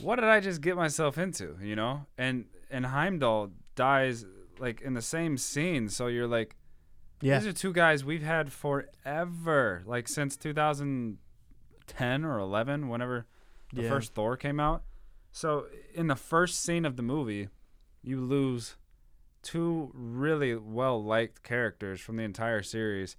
what 0.00 0.16
did 0.16 0.24
I 0.26 0.38
just 0.40 0.60
get 0.60 0.76
myself 0.76 1.18
into? 1.18 1.56
You 1.60 1.74
know, 1.76 2.06
and 2.16 2.44
and 2.70 2.86
Heimdall 2.86 3.50
dies 3.74 4.24
like 4.60 4.80
in 4.80 4.94
the 4.94 5.02
same 5.02 5.36
scene, 5.36 5.88
so 5.88 6.06
you're 6.06 6.26
like, 6.28 6.56
Yeah. 7.20 7.38
these 7.38 7.48
are 7.48 7.52
two 7.52 7.72
guys 7.72 8.04
we've 8.04 8.22
had 8.22 8.52
forever, 8.52 9.82
like 9.86 10.08
since 10.08 10.36
2010 10.36 12.24
or 12.24 12.38
11, 12.38 12.88
whenever 12.88 13.26
the 13.72 13.82
yeah. 13.82 13.88
first 13.88 14.14
Thor 14.14 14.36
came 14.36 14.60
out. 14.60 14.82
So 15.32 15.66
in 15.94 16.06
the 16.08 16.16
first 16.16 16.62
scene 16.62 16.84
of 16.84 16.96
the 16.96 17.02
movie, 17.02 17.48
you 18.02 18.20
lose 18.20 18.76
two 19.42 19.90
really 19.94 20.54
well 20.56 21.02
liked 21.02 21.42
characters 21.42 22.00
from 22.00 22.16
the 22.16 22.24
entire 22.24 22.62
series 22.62 23.16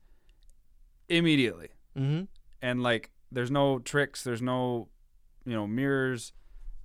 immediately. 1.08 1.70
Mm-hmm. 1.98 2.24
And 2.62 2.82
like 2.84 3.12
there's 3.32 3.52
no 3.52 3.80
tricks, 3.80 4.24
there's 4.24 4.42
no 4.42 4.90
you 5.50 5.56
know, 5.56 5.66
mirrors, 5.66 6.32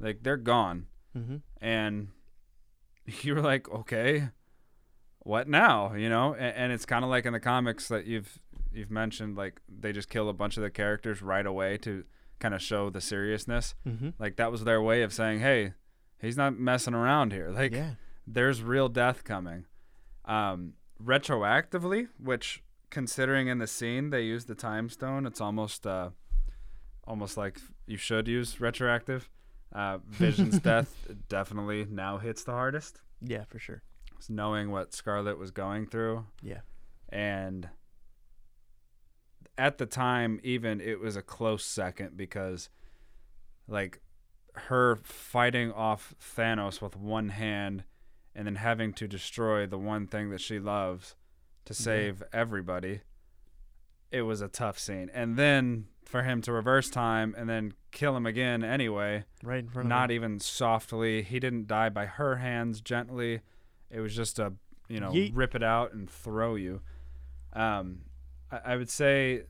like 0.01 0.23
they're 0.23 0.39
gone. 0.39 0.87
Mm-hmm. 1.17 1.37
And 1.61 2.09
you 3.23 3.35
were 3.35 3.43
like, 3.43 3.69
okay, 3.69 4.31
what 5.21 5.49
now? 5.49 5.93
You 5.95 6.09
know, 6.09 6.33
and, 6.33 6.57
and 6.57 6.73
it's 6.73 6.87
kind 6.87 7.05
of 7.05 7.11
like 7.11 7.27
in 7.27 7.35
the 7.35 7.41
comics 7.41 7.89
that 7.89 8.07
you've 8.07 8.39
you've 8.73 8.91
mentioned, 8.91 9.37
like 9.37 9.61
they 9.69 9.93
just 9.93 10.09
kill 10.09 10.29
a 10.31 10.33
bunch 10.33 10.57
of 10.57 10.63
the 10.63 10.71
characters 10.71 11.23
right 11.23 11.47
away 11.47 11.77
to 11.79 12.05
kind 12.41 12.55
of 12.55 12.63
show 12.63 12.89
the 12.89 13.03
seriousness. 13.03 13.75
Mm-hmm. 13.87 14.11
Like 14.19 14.37
that 14.37 14.51
was 14.51 14.65
their 14.65 14.83
way 14.83 15.03
of 15.03 15.13
saying, 15.13 15.41
hey, 15.41 15.75
he's 16.19 16.37
not 16.37 16.59
messing 16.59 16.95
around 16.95 17.33
here. 17.33 17.51
Like 17.51 17.73
yeah. 17.73 17.91
there's 18.27 18.63
real 18.63 18.89
death 18.89 19.25
coming. 19.25 19.67
Um, 20.25 20.73
retroactively, 21.03 22.09
which 22.19 22.63
considering 22.95 23.49
in 23.49 23.59
the 23.59 23.67
scene 23.67 24.11
they 24.11 24.23
used 24.23 24.47
the 24.47 24.55
time 24.55 24.89
stone, 24.89 25.27
it's 25.27 25.41
almost 25.41 25.85
uh, 25.87 26.11
almost 27.07 27.37
like 27.37 27.61
you 27.87 27.97
should 27.99 28.29
use 28.29 28.61
retroactive. 28.61 29.29
Uh, 29.75 29.99
Vision's 30.09 30.61
death 30.61 30.95
definitely 31.29 31.85
now 31.91 32.19
hits 32.19 32.45
the 32.45 32.53
hardest. 32.53 33.01
Yeah, 33.21 33.43
for 33.45 33.59
sure. 33.59 33.83
It's 34.17 34.31
knowing 34.31 34.71
what 34.71 34.95
Scarlet 34.95 35.39
was 35.39 35.51
going 35.51 35.87
through, 35.89 36.25
Yeah. 36.41 36.61
and 37.09 37.69
at 39.59 39.79
the 39.79 39.87
time, 39.87 40.41
even 40.43 40.81
it 40.81 41.01
was 41.01 41.17
a 41.17 41.23
close 41.23 41.65
second 41.65 42.17
because, 42.17 42.71
like, 43.69 44.01
her 44.55 44.97
fighting 45.03 45.73
off 45.73 46.15
Thanos 46.37 46.81
with 46.81 46.97
one 46.97 47.31
hand, 47.31 47.85
and 48.35 48.47
then 48.47 48.57
having 48.57 48.93
to 48.95 49.07
destroy 49.09 49.67
the 49.67 49.79
one 49.79 50.07
thing 50.07 50.31
that 50.31 50.41
she 50.41 50.59
loves 50.59 51.17
to 51.67 51.73
Yeah. 51.73 51.79
save 51.79 52.23
everybody. 52.33 53.01
It 54.11 54.23
was 54.23 54.41
a 54.41 54.49
tough 54.49 54.79
scene, 54.79 55.11
and 55.13 55.37
then 55.37 55.87
for 56.05 56.23
him 56.23 56.41
to 56.43 56.53
reverse 56.53 56.91
time 56.91 57.35
and 57.37 57.49
then 57.49 57.73
kill 57.91 58.15
him 58.17 58.27
again 58.27 58.63
anyway 58.63 59.25
Right 59.43 59.61
in 59.61 59.69
front 59.71 59.87
of 59.87 59.89
not 59.89 60.11
even 60.11 60.39
softly. 60.39 61.23
He 61.23 61.41
didn't 61.41 61.67
die 61.67 61.89
by 61.89 62.07
her 62.07 62.37
hands 62.37 62.81
gently. 62.81 63.41
It 63.91 64.01
was 64.01 64.15
just 64.15 64.39
a 64.39 64.53
you 64.89 65.01
know 65.01 65.11
Yeet. 65.11 65.33
rip 65.35 65.55
it 65.55 65.63
out 65.63 65.93
and 65.95 66.09
throw 66.09 66.55
you. 66.57 66.83
Um, 67.55 68.03
I, 68.53 68.61
I 68.73 68.77
would 68.77 68.91
say 68.91 69.45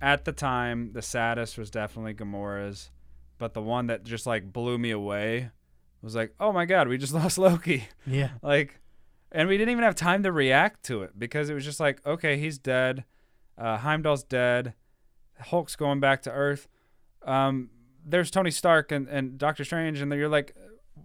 at 0.00 0.24
the 0.24 0.32
time 0.32 0.92
the 0.92 1.02
saddest 1.02 1.58
was 1.58 1.70
definitely 1.70 2.14
Gamora's, 2.14 2.90
but 3.38 3.52
the 3.54 3.62
one 3.62 3.86
that 3.88 4.02
just 4.04 4.26
like 4.26 4.52
blew 4.52 4.78
me 4.78 4.90
away 4.90 5.50
was 6.00 6.16
like, 6.16 6.34
oh 6.40 6.52
my 6.52 6.64
god, 6.64 6.88
we 6.88 6.98
just 6.98 7.14
lost 7.22 7.38
Loki. 7.38 7.84
Yeah. 8.06 8.30
like, 8.42 8.80
and 9.32 9.48
we 9.48 9.56
didn't 9.58 9.70
even 9.72 9.84
have 9.84 9.94
time 9.96 10.22
to 10.22 10.30
react 10.32 10.84
to 10.84 11.02
it 11.02 11.18
because 11.18 11.50
it 11.50 11.54
was 11.54 11.64
just 11.64 11.80
like, 11.80 12.04
okay, 12.06 12.36
he's 12.38 12.58
dead. 12.58 13.04
Uh, 13.58 13.78
Heimdall's 13.78 14.22
dead. 14.24 14.74
Hulk's 15.40 15.74
going 15.76 16.00
back 16.00 16.22
to 16.22 16.30
Earth. 16.30 16.68
Um, 17.24 17.70
there's 18.04 18.30
Tony 18.30 18.50
Stark 18.50 18.92
and, 18.92 19.08
and 19.08 19.38
Doctor 19.38 19.64
Strange, 19.64 20.00
and 20.00 20.10
then 20.10 20.18
you're 20.18 20.28
like, 20.28 20.54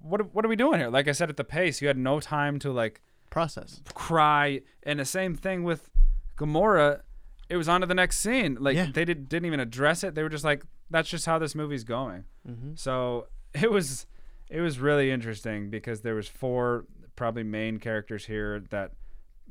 what 0.01 0.33
what 0.33 0.43
are 0.45 0.47
we 0.47 0.55
doing 0.55 0.79
here? 0.79 0.89
Like 0.89 1.07
I 1.07 1.11
said 1.11 1.29
at 1.29 1.37
the 1.37 1.43
pace, 1.43 1.81
you 1.81 1.87
had 1.87 1.97
no 1.97 2.19
time 2.19 2.59
to 2.59 2.71
like 2.71 3.01
Process. 3.29 3.81
cry. 3.93 4.61
And 4.83 4.99
the 4.99 5.05
same 5.05 5.35
thing 5.35 5.63
with 5.63 5.89
Gamora. 6.37 7.01
It 7.49 7.55
was 7.57 7.69
on 7.69 7.79
to 7.81 7.87
the 7.87 7.93
next 7.95 8.19
scene. 8.19 8.57
Like 8.59 8.75
Yeah. 8.75 8.87
they 8.93 9.05
did, 9.05 9.29
didn't 9.29 9.45
even 9.45 9.59
address 9.61 10.03
it. 10.03 10.15
They 10.15 10.23
were 10.23 10.29
just 10.29 10.43
like, 10.43 10.63
that's 10.89 11.07
just 11.09 11.25
how 11.25 11.39
this 11.39 11.55
movie's 11.55 11.83
going. 11.85 12.25
Mm-hmm. 12.47 12.71
So 12.75 13.27
it 13.53 13.71
was 13.71 14.05
it 14.49 14.61
was 14.61 14.79
really 14.79 15.11
interesting 15.11 15.69
because 15.69 16.01
there 16.01 16.15
was 16.15 16.27
four 16.27 16.85
probably 17.17 17.43
main 17.43 17.77
characters 17.79 18.25
here 18.25 18.63
that 18.69 18.93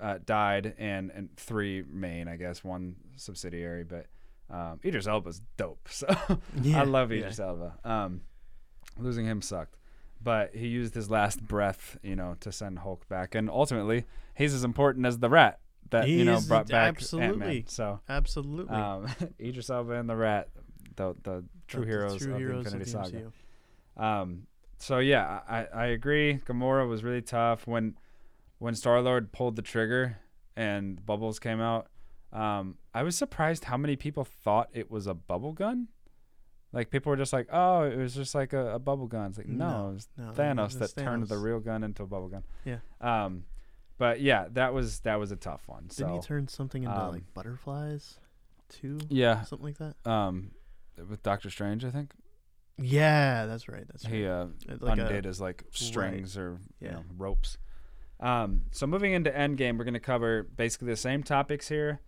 uh, 0.00 0.18
died 0.24 0.74
and 0.78 1.10
and 1.10 1.28
three 1.36 1.82
main 1.90 2.28
I 2.28 2.36
guess 2.36 2.64
one 2.64 2.96
subsidiary 3.16 3.84
but 3.84 4.06
um, 4.50 4.80
Idris 4.84 5.06
Elba's 5.06 5.42
dope 5.58 5.86
so 5.90 6.06
Yeah. 6.62 6.80
I 6.80 6.84
love 6.84 7.12
yeah. 7.12 7.30
Elba 7.38 7.74
um, 7.84 8.22
losing 8.98 9.26
him 9.26 9.42
sucked 9.42 9.76
but 10.22 10.54
he 10.54 10.68
used 10.68 10.94
his 10.94 11.10
last 11.10 11.46
breath 11.46 11.98
you 12.02 12.16
know 12.16 12.36
to 12.40 12.50
send 12.50 12.78
Hulk 12.78 13.06
back 13.08 13.34
and 13.34 13.50
ultimately 13.50 14.04
he's 14.34 14.54
as 14.54 14.64
important 14.64 15.04
as 15.04 15.18
the 15.18 15.28
rat 15.28 15.60
that 15.90 16.08
you 16.08 16.24
know 16.24 16.40
brought 16.48 16.68
back 16.68 16.88
absolutely. 16.88 17.28
Ant-Man 17.28 17.64
so 17.68 18.00
Absolutely. 18.08 18.74
um, 18.74 19.06
Idris 19.40 19.70
Elba 19.70 19.92
and 19.92 20.08
the 20.08 20.16
rat 20.16 20.48
the 20.96 21.14
the 21.22 21.44
true 21.68 21.82
The- 21.82 21.86
heroes 21.86 22.18
true 22.22 22.32
of 22.34 22.38
heroes 22.38 22.64
the 22.64 22.76
Infinity 22.78 22.90
of 22.96 23.04
the 23.04 23.10
Saga 23.10 23.32
MCU. 23.98 24.02
um, 24.22 24.46
so 24.86 24.98
yeah, 24.98 25.40
I, 25.48 25.66
I 25.74 25.86
agree. 25.86 26.40
Gamora 26.46 26.88
was 26.88 27.02
really 27.02 27.22
tough 27.22 27.66
when 27.66 27.96
when 28.58 28.74
Star 28.74 29.00
Lord 29.02 29.32
pulled 29.32 29.56
the 29.56 29.62
trigger 29.62 30.18
and 30.56 31.04
bubbles 31.04 31.38
came 31.38 31.60
out. 31.60 31.88
Um, 32.32 32.76
I 32.94 33.02
was 33.02 33.16
surprised 33.16 33.64
how 33.64 33.76
many 33.76 33.96
people 33.96 34.24
thought 34.24 34.68
it 34.72 34.90
was 34.90 35.06
a 35.06 35.14
bubble 35.14 35.52
gun. 35.52 35.88
Like 36.72 36.90
people 36.90 37.10
were 37.10 37.16
just 37.16 37.32
like, 37.32 37.48
"Oh, 37.52 37.82
it 37.82 37.96
was 37.96 38.14
just 38.14 38.34
like 38.34 38.52
a, 38.52 38.74
a 38.74 38.78
bubble 38.78 39.06
gun." 39.06 39.28
It's 39.30 39.38
like, 39.38 39.48
no, 39.48 39.68
No, 39.68 39.90
it 39.90 39.94
was 39.94 40.08
No, 40.16 40.24
Thanos 40.32 40.70
it 40.74 40.78
that 40.80 40.80
was 40.80 40.92
turned 40.92 41.28
the 41.28 41.38
real 41.38 41.60
gun 41.60 41.82
into 41.84 42.02
a 42.02 42.06
bubble 42.06 42.28
gun. 42.28 42.44
Yeah. 42.64 42.78
Um, 43.00 43.44
but 43.98 44.20
yeah, 44.20 44.46
that 44.52 44.74
was 44.74 45.00
that 45.00 45.18
was 45.18 45.32
a 45.32 45.36
tough 45.36 45.62
one. 45.68 45.82
Didn't 45.84 45.92
So 45.92 46.14
he 46.14 46.20
turn 46.20 46.48
something 46.48 46.82
into 46.82 46.96
um, 47.00 47.12
like 47.12 47.34
butterflies, 47.34 48.18
too? 48.68 48.98
yeah, 49.08 49.42
Something 49.44 49.66
like 49.66 49.78
that. 49.78 49.94
um, 50.10 50.50
with 51.08 51.22
Doctor 51.22 51.48
Strange, 51.50 51.84
I 51.84 51.90
think 51.90 52.12
Yeah, 52.78 53.46
that's 53.46 53.68
right. 53.68 53.84
That's 53.86 54.04
right. 54.04 54.14
he 54.14 54.26
uh, 54.26 54.46
like 54.80 54.98
a- 54.98 55.02
undid 55.06 55.24
as 55.26 55.40
like 55.40 55.64
strings 55.70 56.36
or 56.36 56.58
you 56.80 56.88
Yeah. 56.88 56.92
know, 56.94 57.04
ropes. 57.16 57.56
Um, 58.20 58.62
so 58.70 58.86
moving 58.86 59.12
into 59.12 59.30
Endgame, 59.30 59.78
we're 59.78 59.84
going 59.84 59.94
to 59.94 60.00
cover 60.00 60.42
basically 60.44 60.88
the 60.88 60.96
same 60.96 61.22
topics 61.22 61.68
here. 61.68 62.00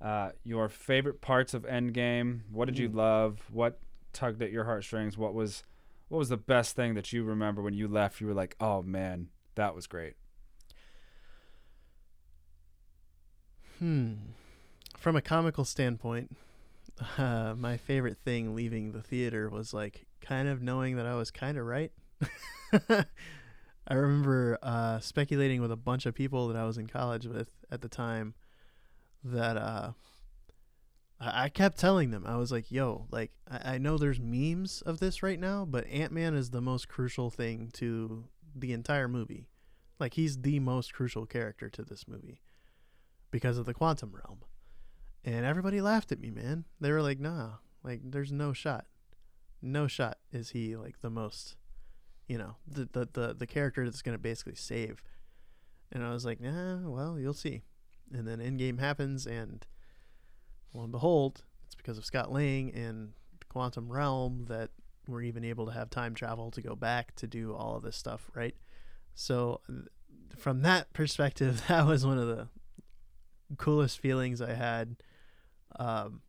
Uh, 0.00 0.30
your 0.42 0.68
favorite 0.68 1.20
parts 1.20 1.54
of 1.54 1.62
Endgame. 1.64 2.40
What 2.50 2.66
did 2.66 2.78
you 2.78 2.88
Mm. 2.90 2.94
love? 2.96 3.40
What 3.50 3.80
tugged 4.12 4.42
at 4.42 4.50
your 4.50 4.64
heartstrings? 4.64 5.16
What 5.16 5.34
was 5.34 5.62
what 6.08 6.18
was 6.18 6.28
the 6.28 6.36
best 6.36 6.76
thing 6.76 6.94
that 6.94 7.12
you 7.12 7.24
remember 7.24 7.62
when 7.62 7.74
you 7.74 7.88
left? 7.88 8.20
You 8.20 8.26
were 8.26 8.34
like, 8.34 8.56
oh 8.60 8.82
man, 8.82 9.28
that 9.56 9.74
was 9.74 9.86
great. 9.86 10.14
Hmm. 13.78 14.12
From 14.98 15.16
a 15.16 15.22
comical 15.22 15.64
standpoint, 15.64 16.36
uh, 17.18 17.54
my 17.56 17.76
favorite 17.76 18.18
thing 18.24 18.54
leaving 18.54 18.92
the 18.92 19.02
theater 19.02 19.48
was 19.48 19.74
like 19.74 20.06
kind 20.24 20.48
of 20.48 20.62
knowing 20.62 20.96
that 20.96 21.06
I 21.06 21.14
was 21.14 21.30
kind 21.30 21.58
of 21.58 21.66
right. 21.66 21.92
I 22.88 23.94
remember 23.94 24.58
uh, 24.62 24.98
speculating 25.00 25.60
with 25.60 25.70
a 25.70 25.76
bunch 25.76 26.06
of 26.06 26.14
people 26.14 26.48
that 26.48 26.56
I 26.56 26.64
was 26.64 26.78
in 26.78 26.86
college 26.86 27.26
with 27.26 27.50
at 27.70 27.82
the 27.82 27.88
time 27.88 28.34
that 29.22 29.56
uh, 29.56 29.92
I 31.20 31.44
I 31.44 31.48
kept 31.48 31.78
telling 31.78 32.10
them, 32.10 32.24
I 32.26 32.36
was 32.36 32.50
like, 32.50 32.70
yo, 32.70 33.06
like, 33.10 33.32
I, 33.50 33.74
I 33.74 33.78
know 33.78 33.98
there's 33.98 34.20
memes 34.20 34.82
of 34.82 35.00
this 35.00 35.22
right 35.22 35.38
now, 35.38 35.64
but 35.64 35.86
Ant 35.88 36.12
Man 36.12 36.34
is 36.34 36.50
the 36.50 36.60
most 36.60 36.88
crucial 36.88 37.30
thing 37.30 37.70
to 37.74 38.24
the 38.54 38.72
entire 38.72 39.08
movie. 39.08 39.48
Like, 40.00 40.14
he's 40.14 40.38
the 40.38 40.60
most 40.60 40.92
crucial 40.92 41.26
character 41.26 41.68
to 41.68 41.82
this 41.82 42.08
movie 42.08 42.40
because 43.30 43.58
of 43.58 43.66
the 43.66 43.74
quantum 43.74 44.12
realm. 44.12 44.40
And 45.24 45.46
everybody 45.46 45.80
laughed 45.80 46.12
at 46.12 46.20
me, 46.20 46.30
man. 46.30 46.64
They 46.80 46.92
were 46.92 47.02
like, 47.02 47.20
nah, 47.20 47.54
like, 47.82 48.00
there's 48.02 48.32
no 48.32 48.52
shot. 48.52 48.86
No 49.64 49.86
shot 49.86 50.18
is 50.32 50.50
he, 50.50 50.76
like, 50.76 51.00
the 51.00 51.10
most, 51.10 51.56
you 52.28 52.38
know, 52.38 52.56
the, 52.66 52.88
the, 52.92 53.08
the, 53.12 53.34
the 53.34 53.46
character 53.46 53.84
that's 53.84 54.02
going 54.02 54.16
to 54.16 54.22
basically 54.22 54.54
save. 54.54 55.02
And 55.90 56.04
I 56.04 56.10
was 56.10 56.24
like, 56.24 56.40
nah, 56.40 56.88
well, 56.88 57.18
you'll 57.18 57.34
see. 57.34 57.62
And 58.12 58.28
then 58.28 58.38
Endgame 58.38 58.78
happens, 58.78 59.26
and 59.26 59.66
lo 60.72 60.82
and 60.82 60.92
behold, 60.92 61.44
it's 61.66 61.74
because 61.74 61.98
of 61.98 62.04
Scott 62.04 62.30
Lang 62.30 62.72
and 62.74 63.12
quantum 63.48 63.90
realm 63.90 64.46
that 64.48 64.70
we're 65.06 65.22
even 65.22 65.44
able 65.44 65.66
to 65.66 65.72
have 65.72 65.90
time 65.90 66.14
travel 66.14 66.50
to 66.50 66.60
go 66.60 66.74
back 66.74 67.14
to 67.16 67.26
do 67.26 67.54
all 67.54 67.76
of 67.76 67.82
this 67.82 67.96
stuff, 67.96 68.30
right? 68.34 68.54
So, 69.14 69.60
from 70.36 70.62
that 70.62 70.92
perspective, 70.92 71.62
that 71.68 71.86
was 71.86 72.04
one 72.04 72.18
of 72.18 72.26
the 72.26 72.48
coolest 73.56 74.00
feelings 74.00 74.40
I 74.40 74.54
had. 74.54 74.96
Um, 75.76 76.22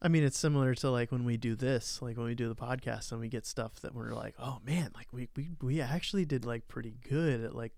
I 0.00 0.08
mean, 0.08 0.24
it's 0.24 0.38
similar 0.38 0.74
to 0.76 0.90
like 0.90 1.10
when 1.10 1.24
we 1.24 1.36
do 1.36 1.56
this, 1.56 2.00
like 2.02 2.16
when 2.16 2.26
we 2.26 2.34
do 2.34 2.48
the 2.48 2.54
podcast 2.54 3.12
and 3.12 3.20
we 3.20 3.28
get 3.28 3.46
stuff 3.46 3.80
that 3.80 3.94
we're 3.94 4.12
like, 4.12 4.34
oh 4.38 4.58
man, 4.64 4.90
like 4.94 5.08
we 5.12 5.28
we 5.36 5.50
we 5.62 5.80
actually 5.80 6.24
did 6.26 6.44
like 6.44 6.68
pretty 6.68 6.96
good 7.08 7.42
at 7.42 7.54
like, 7.54 7.72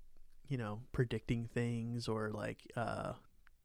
you 0.49 0.59
know, 0.59 0.81
predicting 0.91 1.47
things 1.47 2.09
or 2.09 2.31
like 2.31 2.59
uh 2.77 3.13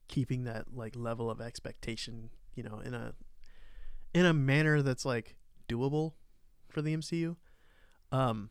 keeping 0.06 0.44
that 0.44 0.66
like 0.72 0.94
level 0.94 1.30
of 1.30 1.40
expectation, 1.40 2.30
you 2.54 2.62
know, 2.62 2.80
in 2.84 2.94
a 2.94 3.14
in 4.14 4.24
a 4.24 4.32
manner 4.32 4.82
that's 4.82 5.04
like 5.04 5.34
doable 5.68 6.12
for 6.68 6.80
the 6.80 6.96
MCU. 6.96 7.34
Um 8.12 8.50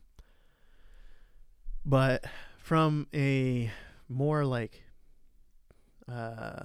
but 1.86 2.24
from 2.58 3.06
a 3.14 3.70
more 4.08 4.44
like 4.44 4.82
uh 6.06 6.64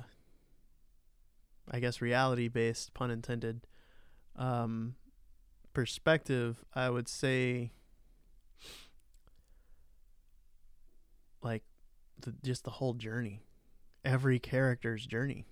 I 1.70 1.80
guess 1.80 2.02
reality 2.02 2.48
based, 2.48 2.94
pun 2.94 3.12
intended, 3.12 3.68
um, 4.36 4.96
perspective, 5.74 6.64
I 6.74 6.90
would 6.90 7.08
say 7.08 7.72
like 11.42 11.64
the, 12.20 12.34
just 12.44 12.64
the 12.64 12.72
whole 12.72 12.94
journey, 12.94 13.44
every 14.04 14.40
character's 14.40 15.06
journey 15.06 15.46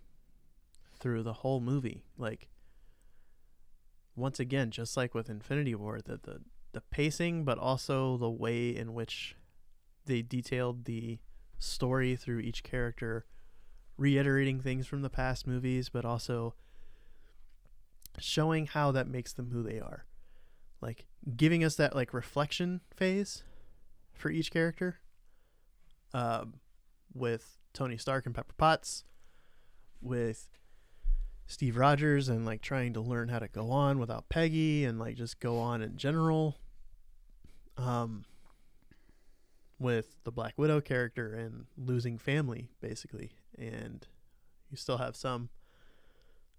through 0.99 1.23
the 1.23 1.33
whole 1.33 1.59
movie. 1.59 2.03
Like 2.17 2.49
once 4.15 4.39
again, 4.39 4.71
just 4.71 4.97
like 4.97 5.13
with 5.13 5.29
Infinity 5.29 5.75
War, 5.75 5.99
the 6.03 6.19
the, 6.23 6.41
the 6.73 6.81
pacing, 6.81 7.43
but 7.43 7.57
also 7.57 8.17
the 8.17 8.29
way 8.29 8.75
in 8.75 8.93
which 8.93 9.35
they 10.05 10.21
detailed 10.21 10.85
the 10.85 11.19
story 11.59 12.15
through 12.15 12.39
each 12.39 12.63
character 12.63 13.25
reiterating 13.97 14.61
things 14.61 14.87
from 14.87 15.01
the 15.01 15.09
past 15.09 15.47
movies, 15.47 15.89
but 15.89 16.05
also 16.05 16.53
showing 18.19 18.67
how 18.67 18.91
that 18.91 19.07
makes 19.07 19.33
them 19.33 19.51
who 19.51 19.63
they 19.63 19.79
are. 19.79 20.05
Like 20.81 21.05
giving 21.35 21.63
us 21.63 21.75
that 21.75 21.95
like 21.95 22.13
reflection 22.13 22.81
phase 22.95 23.43
for 24.13 24.29
each 24.29 24.51
character. 24.51 24.99
Um, 26.13 26.55
with 27.13 27.57
Tony 27.73 27.97
Stark 27.97 28.25
and 28.25 28.33
Pepper 28.33 28.53
Potts, 28.57 29.03
with 30.01 30.49
Steve 31.47 31.77
Rogers 31.77 32.29
and 32.29 32.45
like 32.45 32.61
trying 32.61 32.93
to 32.93 33.01
learn 33.01 33.29
how 33.29 33.39
to 33.39 33.47
go 33.47 33.71
on 33.71 33.99
without 33.99 34.29
Peggy 34.29 34.85
and 34.85 34.99
like 34.99 35.15
just 35.15 35.39
go 35.39 35.59
on 35.59 35.81
in 35.81 35.97
general. 35.97 36.57
Um, 37.77 38.25
with 39.79 40.17
the 40.23 40.31
Black 40.31 40.57
Widow 40.57 40.81
character 40.81 41.33
and 41.33 41.65
losing 41.77 42.17
family 42.17 42.69
basically 42.81 43.33
and 43.57 44.07
you 44.69 44.77
still 44.77 44.97
have 44.97 45.15
some 45.15 45.49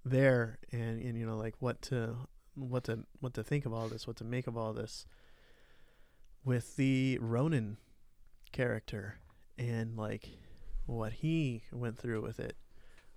there 0.04 0.58
and, 0.72 1.00
and 1.02 1.18
you 1.18 1.26
know 1.26 1.36
like 1.36 1.54
what 1.58 1.82
to 1.82 2.16
what 2.54 2.84
to 2.84 3.00
what 3.20 3.34
to 3.34 3.44
think 3.44 3.66
of 3.66 3.72
all 3.72 3.88
this 3.88 4.06
what 4.06 4.16
to 4.16 4.24
make 4.24 4.46
of 4.46 4.56
all 4.56 4.72
this 4.72 5.06
with 6.44 6.76
the 6.76 7.18
ronin 7.20 7.76
character 8.52 9.18
and 9.58 9.96
like 9.96 10.30
what 10.86 11.12
he 11.14 11.62
went 11.72 11.98
through 11.98 12.22
with 12.22 12.40
it 12.40 12.56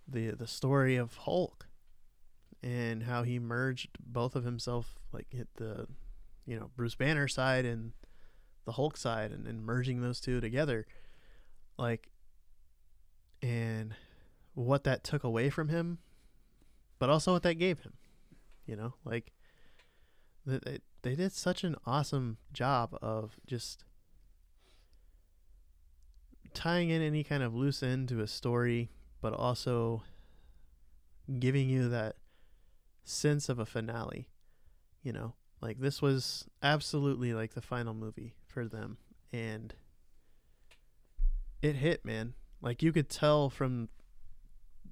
the 0.07 0.31
the 0.31 0.47
story 0.47 0.95
of 0.95 1.15
hulk 1.15 1.67
and 2.61 3.03
how 3.03 3.23
he 3.23 3.39
merged 3.39 3.89
both 3.99 4.35
of 4.35 4.43
himself 4.43 4.99
like 5.13 5.27
hit 5.29 5.47
the 5.55 5.87
you 6.45 6.59
know 6.59 6.69
bruce 6.75 6.95
banner 6.95 7.27
side 7.27 7.65
and 7.65 7.93
the 8.65 8.73
hulk 8.73 8.97
side 8.97 9.31
and, 9.31 9.47
and 9.47 9.63
merging 9.63 10.01
those 10.01 10.19
two 10.19 10.39
together. 10.41 10.85
Like 11.77 12.10
and 13.41 13.95
what 14.53 14.83
that 14.83 15.03
took 15.03 15.23
away 15.23 15.49
from 15.49 15.69
him, 15.69 15.99
but 16.99 17.09
also 17.09 17.33
what 17.33 17.43
that 17.43 17.55
gave 17.55 17.79
him. 17.79 17.93
You 18.65 18.75
know, 18.75 18.93
like 19.03 19.31
they 20.45 20.79
they 21.01 21.15
did 21.15 21.31
such 21.31 21.63
an 21.63 21.75
awesome 21.85 22.37
job 22.53 22.97
of 23.01 23.39
just 23.45 23.83
tying 26.53 26.89
in 26.89 27.01
any 27.01 27.23
kind 27.23 27.43
of 27.43 27.55
loose 27.55 27.81
end 27.81 28.09
to 28.09 28.21
a 28.21 28.27
story, 28.27 28.91
but 29.21 29.33
also 29.33 30.03
giving 31.39 31.69
you 31.69 31.89
that 31.89 32.17
sense 33.03 33.49
of 33.49 33.59
a 33.59 33.65
finale. 33.65 34.27
You 35.01 35.13
know, 35.13 35.33
like 35.61 35.79
this 35.79 36.01
was 36.01 36.45
absolutely 36.61 37.33
like 37.33 37.53
the 37.53 37.61
final 37.61 37.93
movie 37.93 38.35
for 38.45 38.67
them, 38.67 38.97
and 39.31 39.73
it 41.61 41.75
hit, 41.75 42.05
man. 42.05 42.33
Like 42.61 42.83
you 42.83 42.91
could 42.91 43.09
tell 43.09 43.49
from 43.49 43.89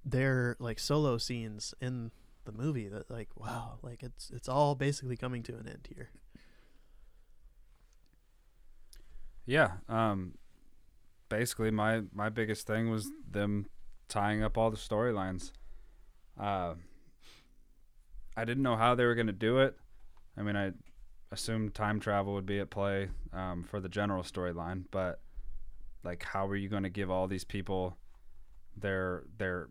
their 0.03 0.55
like 0.59 0.80
solo 0.80 1.17
scenes 1.17 1.74
in 1.80 2.11
the 2.45 2.51
movie 2.51 2.88
that 2.88 3.09
like 3.09 3.30
wow, 3.36 3.80
like 3.82 4.03
it's 4.03 4.32
it's 4.32 4.49
all 4.49 4.76
basically 4.76 5.17
coming 5.17 5.43
to 5.43 5.53
an 5.53 5.67
end 5.67 5.88
here. 5.93 6.09
Yeah, 9.45 9.74
um 9.88 10.36
basically 11.30 11.72
my 11.72 12.01
my 12.13 12.30
biggest 12.30 12.65
thing 12.65 12.89
was 12.89 13.09
them 13.30 13.67
tying 14.07 14.43
up 14.43 14.57
all 14.57 14.72
the 14.72 14.78
storylines. 14.78 15.51
Uh 16.39 16.76
I 18.39 18.45
didn't 18.45 18.63
know 18.63 18.78
how 18.78 18.95
they 18.95 19.03
were 19.03 19.15
going 19.15 19.28
to 19.28 19.34
do 19.34 19.59
it. 19.59 19.76
I 20.38 20.43
mean, 20.43 20.55
I 20.55 20.72
assumed 21.30 21.74
time 21.74 21.99
travel 21.99 22.34
would 22.36 22.45
be 22.45 22.59
at 22.59 22.70
play 22.70 23.09
um, 23.34 23.63
for 23.63 23.82
the 23.82 23.89
general 23.89 24.24
storyline, 24.24 24.86
but 24.91 25.20
like 26.04 26.24
how 26.24 26.47
are 26.47 26.56
you 26.56 26.70
going 26.70 26.84
to 26.84 26.89
give 26.89 27.10
all 27.10 27.28
these 27.28 27.43
people 27.43 27.97
their 28.76 29.24
their 29.38 29.70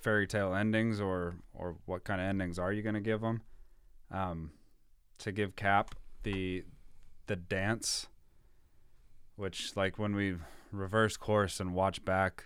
fairy 0.00 0.26
tale 0.26 0.54
endings 0.54 1.00
or 1.00 1.36
or 1.54 1.76
what 1.84 2.04
kind 2.04 2.20
of 2.20 2.26
endings 2.26 2.58
are 2.58 2.72
you 2.72 2.82
going 2.82 2.94
to 2.94 3.00
give 3.00 3.20
them 3.20 3.42
um, 4.10 4.50
to 5.18 5.32
give 5.32 5.56
cap 5.56 5.94
the 6.22 6.64
the 7.26 7.36
dance 7.36 8.06
which 9.36 9.76
like 9.76 9.98
when 9.98 10.14
we 10.14 10.36
reverse 10.72 11.16
course 11.16 11.60
and 11.60 11.74
watch 11.74 12.04
back 12.04 12.44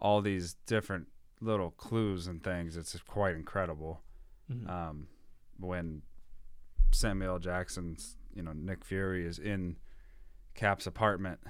all 0.00 0.20
these 0.20 0.56
different 0.66 1.08
little 1.40 1.70
clues 1.70 2.26
and 2.26 2.42
things 2.42 2.76
it's 2.76 2.96
quite 3.06 3.34
incredible. 3.34 4.00
Mm-hmm. 4.50 4.68
um, 4.68 5.06
when 5.58 6.02
samuel 6.92 7.38
jackson's 7.38 8.16
you 8.34 8.42
know 8.42 8.52
nick 8.52 8.84
fury 8.84 9.26
is 9.26 9.38
in 9.38 9.78
cap's 10.54 10.86
apartment 10.86 11.40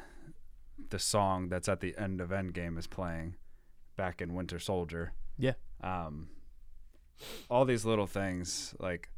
the 0.90 0.98
song 0.98 1.48
that's 1.48 1.68
at 1.68 1.80
the 1.80 1.96
end 1.96 2.20
of 2.20 2.30
Endgame 2.30 2.78
is 2.78 2.86
playing 2.86 3.36
back 3.96 4.20
in 4.20 4.34
Winter 4.34 4.58
Soldier. 4.58 5.12
Yeah. 5.38 5.54
Um, 5.82 6.28
all 7.48 7.64
these 7.64 7.84
little 7.84 8.06
things 8.06 8.74
like 8.78 9.08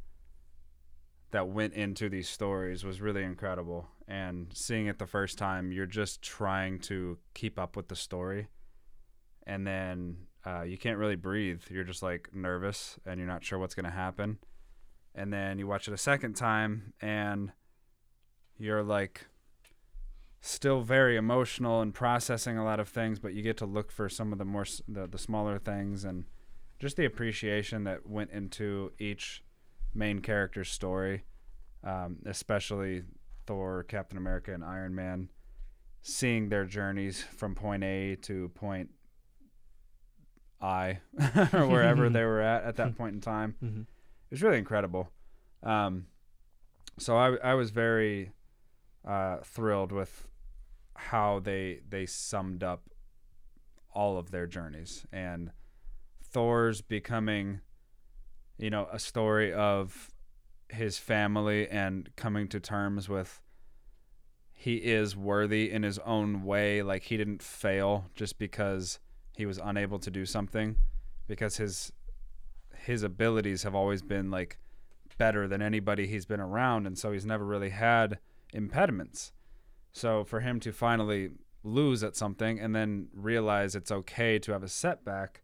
that 1.31 1.47
went 1.47 1.73
into 1.73 2.09
these 2.09 2.29
stories 2.29 2.83
was 2.83 3.01
really 3.01 3.23
incredible. 3.23 3.87
And 4.07 4.47
seeing 4.53 4.87
it 4.87 4.99
the 4.99 5.05
first 5.05 5.37
time, 5.37 5.71
you're 5.71 5.85
just 5.85 6.21
trying 6.21 6.79
to 6.81 7.17
keep 7.33 7.59
up 7.59 7.75
with 7.75 7.89
the 7.89 7.95
story, 7.95 8.47
and 9.45 9.67
then 9.67 10.17
uh, 10.45 10.61
you 10.61 10.77
can't 10.77 10.97
really 10.97 11.17
breathe. 11.17 11.61
You're 11.69 11.83
just 11.83 12.01
like 12.01 12.29
nervous, 12.33 12.97
and 13.05 13.19
you're 13.19 13.27
not 13.27 13.43
sure 13.43 13.59
what's 13.59 13.75
gonna 13.75 13.91
happen. 13.91 14.37
And 15.13 15.33
then 15.33 15.59
you 15.59 15.67
watch 15.67 15.87
it 15.89 15.93
a 15.93 15.97
second 15.97 16.35
time, 16.35 16.93
and 17.01 17.51
you're 18.57 18.83
like 18.83 19.27
still 20.47 20.81
very 20.81 21.17
emotional 21.17 21.81
and 21.81 21.93
processing 21.93 22.57
a 22.57 22.63
lot 22.63 22.79
of 22.79 22.87
things, 22.87 23.19
but 23.19 23.33
you 23.33 23.41
get 23.41 23.57
to 23.57 23.65
look 23.65 23.91
for 23.91 24.07
some 24.07 24.31
of 24.31 24.39
the 24.39 24.45
more 24.45 24.65
the, 24.87 25.05
the 25.05 25.17
smaller 25.17 25.59
things 25.59 26.05
and 26.05 26.23
just 26.79 26.95
the 26.95 27.05
appreciation 27.05 27.83
that 27.83 28.07
went 28.07 28.31
into 28.31 28.91
each 28.97 29.43
main 29.93 30.19
character's 30.19 30.69
story, 30.69 31.25
um, 31.83 32.17
especially 32.25 33.03
Thor, 33.45 33.83
Captain 33.83 34.17
America, 34.17 34.53
and 34.53 34.63
Iron 34.63 34.95
Man, 34.95 35.29
seeing 36.01 36.49
their 36.49 36.65
journeys 36.65 37.23
from 37.23 37.53
point 37.53 37.83
A 37.83 38.15
to 38.21 38.49
point 38.49 38.89
I, 40.61 40.99
or 41.53 41.67
wherever 41.67 42.09
they 42.09 42.23
were 42.23 42.41
at 42.41 42.63
at 42.63 42.77
that 42.77 42.95
point 42.97 43.15
in 43.15 43.21
time. 43.21 43.55
Mm-hmm. 43.61 43.81
It 43.81 44.31
was 44.31 44.41
really 44.41 44.59
incredible. 44.59 45.11
Um, 45.61 46.07
so 46.97 47.17
I, 47.17 47.35
I 47.43 47.53
was 47.55 47.71
very 47.71 48.31
uh, 49.05 49.37
thrilled 49.43 49.91
with 49.91 50.27
how 50.97 51.39
they 51.39 51.81
they 51.87 52.05
summed 52.05 52.63
up 52.63 52.89
all 53.93 54.17
of 54.17 54.31
their 54.31 54.47
journeys. 54.47 55.05
And 55.11 55.51
Thor's 56.23 56.81
becoming 56.81 57.61
you 58.57 58.69
know 58.69 58.87
a 58.91 58.99
story 58.99 59.53
of 59.53 60.11
his 60.69 60.97
family 60.97 61.67
and 61.69 62.09
coming 62.15 62.47
to 62.49 62.59
terms 62.59 63.07
with 63.07 63.41
he 64.53 64.77
is 64.77 65.15
worthy 65.15 65.71
in 65.71 65.83
his 65.83 65.99
own 65.99 66.43
way. 66.43 66.81
Like 66.81 67.03
he 67.03 67.15
didn't 67.15 67.43
fail 67.43 68.09
just 68.15 68.39
because 68.39 68.99
he 69.35 69.45
was 69.45 69.59
unable 69.63 69.99
to 69.99 70.09
do 70.09 70.25
something 70.25 70.77
because 71.27 71.57
his 71.57 71.93
his 72.75 73.03
abilities 73.03 73.63
have 73.63 73.75
always 73.75 74.01
been 74.01 74.31
like 74.31 74.57
better 75.17 75.47
than 75.47 75.61
anybody 75.61 76.07
he's 76.07 76.25
been 76.25 76.39
around. 76.39 76.87
And 76.87 76.97
so 76.97 77.11
he's 77.11 77.25
never 77.25 77.45
really 77.45 77.69
had 77.69 78.17
impediments 78.51 79.31
so 79.97 80.23
for 80.23 80.39
him 80.41 80.59
to 80.61 80.71
finally 80.71 81.31
lose 81.63 82.03
at 82.03 82.15
something 82.15 82.59
and 82.59 82.75
then 82.75 83.07
realize 83.13 83.75
it's 83.75 83.91
okay 83.91 84.39
to 84.39 84.51
have 84.51 84.63
a 84.63 84.69
setback, 84.69 85.41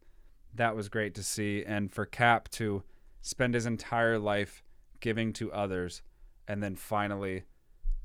that 0.54 0.76
was 0.76 0.88
great 0.88 1.14
to 1.14 1.22
see. 1.22 1.64
And 1.64 1.92
for 1.92 2.06
Cap 2.06 2.48
to 2.52 2.82
spend 3.20 3.54
his 3.54 3.66
entire 3.66 4.18
life 4.18 4.62
giving 5.00 5.32
to 5.34 5.52
others 5.52 6.02
and 6.46 6.62
then 6.62 6.76
finally 6.76 7.44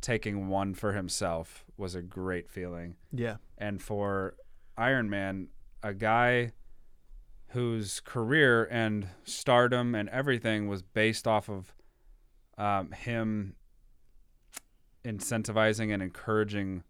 taking 0.01 0.47
one 0.47 0.73
for 0.73 0.93
himself 0.93 1.65
was 1.77 1.95
a 1.95 2.01
great 2.01 2.49
feeling. 2.49 2.95
Yeah. 3.11 3.37
And 3.57 3.81
for 3.81 4.35
Iron 4.77 5.09
Man, 5.09 5.49
a 5.83 5.93
guy 5.93 6.53
whose 7.49 7.99
career 7.99 8.65
and 8.65 9.07
stardom 9.23 9.95
and 9.95 10.07
everything 10.09 10.67
was 10.67 10.81
based 10.81 11.27
off 11.27 11.49
of 11.49 11.73
um, 12.57 12.91
him 12.91 13.55
incentivizing 15.03 15.93
and 15.93 16.01
encouraging 16.01 16.83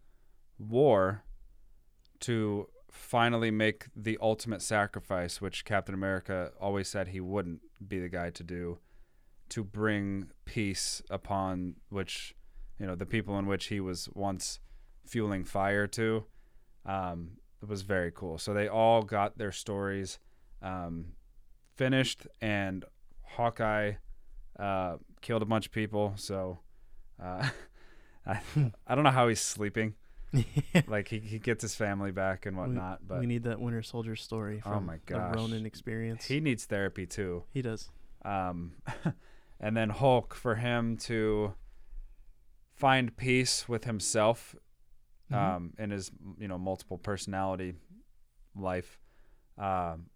war 0.58 1.24
to 2.20 2.68
finally 2.90 3.50
make 3.50 3.86
the 3.96 4.18
ultimate 4.20 4.62
sacrifice, 4.62 5.40
which 5.40 5.64
Captain 5.64 5.94
America 5.94 6.52
always 6.60 6.88
said 6.88 7.08
he 7.08 7.20
wouldn't 7.20 7.60
be 7.86 8.00
the 8.00 8.08
guy 8.08 8.30
to 8.30 8.42
do, 8.42 8.78
to 9.48 9.64
bring 9.64 10.30
peace 10.44 11.02
upon 11.08 11.76
which, 11.88 12.34
you 12.78 12.86
know, 12.86 12.94
the 12.94 13.06
people 13.06 13.38
in 13.38 13.46
which 13.46 13.66
he 13.66 13.80
was 13.80 14.08
once 14.14 14.60
fueling 15.06 15.44
fire 15.44 15.86
to. 15.86 16.24
Um, 16.84 17.32
it 17.62 17.68
was 17.68 17.82
very 17.82 18.10
cool. 18.10 18.38
So 18.38 18.54
they 18.54 18.68
all 18.68 19.02
got 19.02 19.38
their 19.38 19.52
stories 19.52 20.18
um, 20.62 21.12
finished, 21.76 22.26
and 22.40 22.84
Hawkeye 23.22 23.92
uh, 24.58 24.96
killed 25.20 25.42
a 25.42 25.46
bunch 25.46 25.66
of 25.66 25.72
people. 25.72 26.14
So 26.16 26.60
uh, 27.22 27.48
I, 28.26 28.40
I 28.86 28.94
don't 28.94 29.04
know 29.04 29.10
how 29.10 29.28
he's 29.28 29.40
sleeping. 29.40 29.94
like 30.86 31.08
he, 31.08 31.18
he 31.18 31.38
gets 31.40 31.62
his 31.62 31.74
family 31.74 32.12
back 32.12 32.46
and 32.46 32.56
whatnot, 32.56 33.00
but 33.06 33.18
we 33.18 33.26
need 33.26 33.42
that 33.44 33.60
Winter 33.60 33.82
Soldier 33.82 34.14
story 34.14 34.62
Oh 34.64 34.70
from 34.70 34.86
my 34.86 34.96
the 35.06 35.14
gosh. 35.14 35.34
Ronin 35.36 35.66
experience. 35.66 36.24
he 36.26 36.38
needs 36.40 36.64
therapy 36.66 37.04
too. 37.06 37.42
he 37.52 37.62
does. 37.62 37.90
Um, 38.24 38.74
and 39.60 39.76
then 39.76 39.90
Hulk 39.90 40.34
for 40.34 40.54
him 40.54 40.96
to 40.98 41.54
find 42.76 43.16
peace 43.16 43.68
with 43.68 43.84
himself 43.84 44.54
Mhm. 45.30 45.36
um, 45.36 45.72
in 45.78 45.90
his 45.90 46.10
you 46.38 46.48
know 46.48 46.58
multiple 46.58 46.98
personality 46.98 47.74
life, 48.56 48.98
um, 49.58 50.06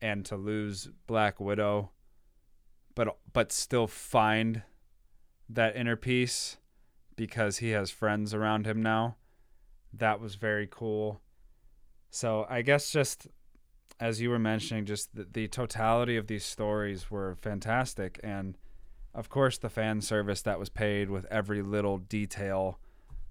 and 0.00 0.24
to 0.26 0.36
lose 0.36 0.88
Black 1.06 1.38
Widow, 1.40 1.90
but 2.94 3.16
but 3.32 3.52
still 3.52 3.86
find 3.86 4.62
that 5.48 5.76
inner 5.76 5.96
peace 5.96 6.56
because 7.18 7.58
he 7.58 7.70
has 7.70 7.90
friends 7.90 8.32
around 8.32 8.64
him 8.64 8.80
now. 8.80 9.16
That 9.92 10.20
was 10.20 10.36
very 10.36 10.68
cool. 10.70 11.20
So 12.10 12.46
I 12.48 12.62
guess 12.62 12.90
just 12.90 13.26
as 14.00 14.20
you 14.20 14.30
were 14.30 14.38
mentioning, 14.38 14.86
just 14.86 15.14
the, 15.14 15.26
the 15.30 15.48
totality 15.48 16.16
of 16.16 16.28
these 16.28 16.44
stories 16.44 17.10
were 17.10 17.34
fantastic, 17.34 18.20
and 18.22 18.56
of 19.12 19.28
course 19.28 19.58
the 19.58 19.68
fan 19.68 20.00
service 20.00 20.40
that 20.42 20.58
was 20.58 20.68
paid 20.68 21.10
with 21.10 21.26
every 21.26 21.60
little 21.60 21.98
detail 21.98 22.78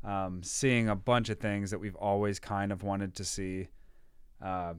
um, 0.03 0.43
seeing 0.43 0.89
a 0.89 0.95
bunch 0.95 1.29
of 1.29 1.39
things 1.39 1.71
that 1.71 1.79
we've 1.79 1.95
always 1.95 2.39
kind 2.39 2.71
of 2.71 2.83
wanted 2.83 3.15
to 3.15 3.23
see 3.23 3.69
uh, 4.43 4.73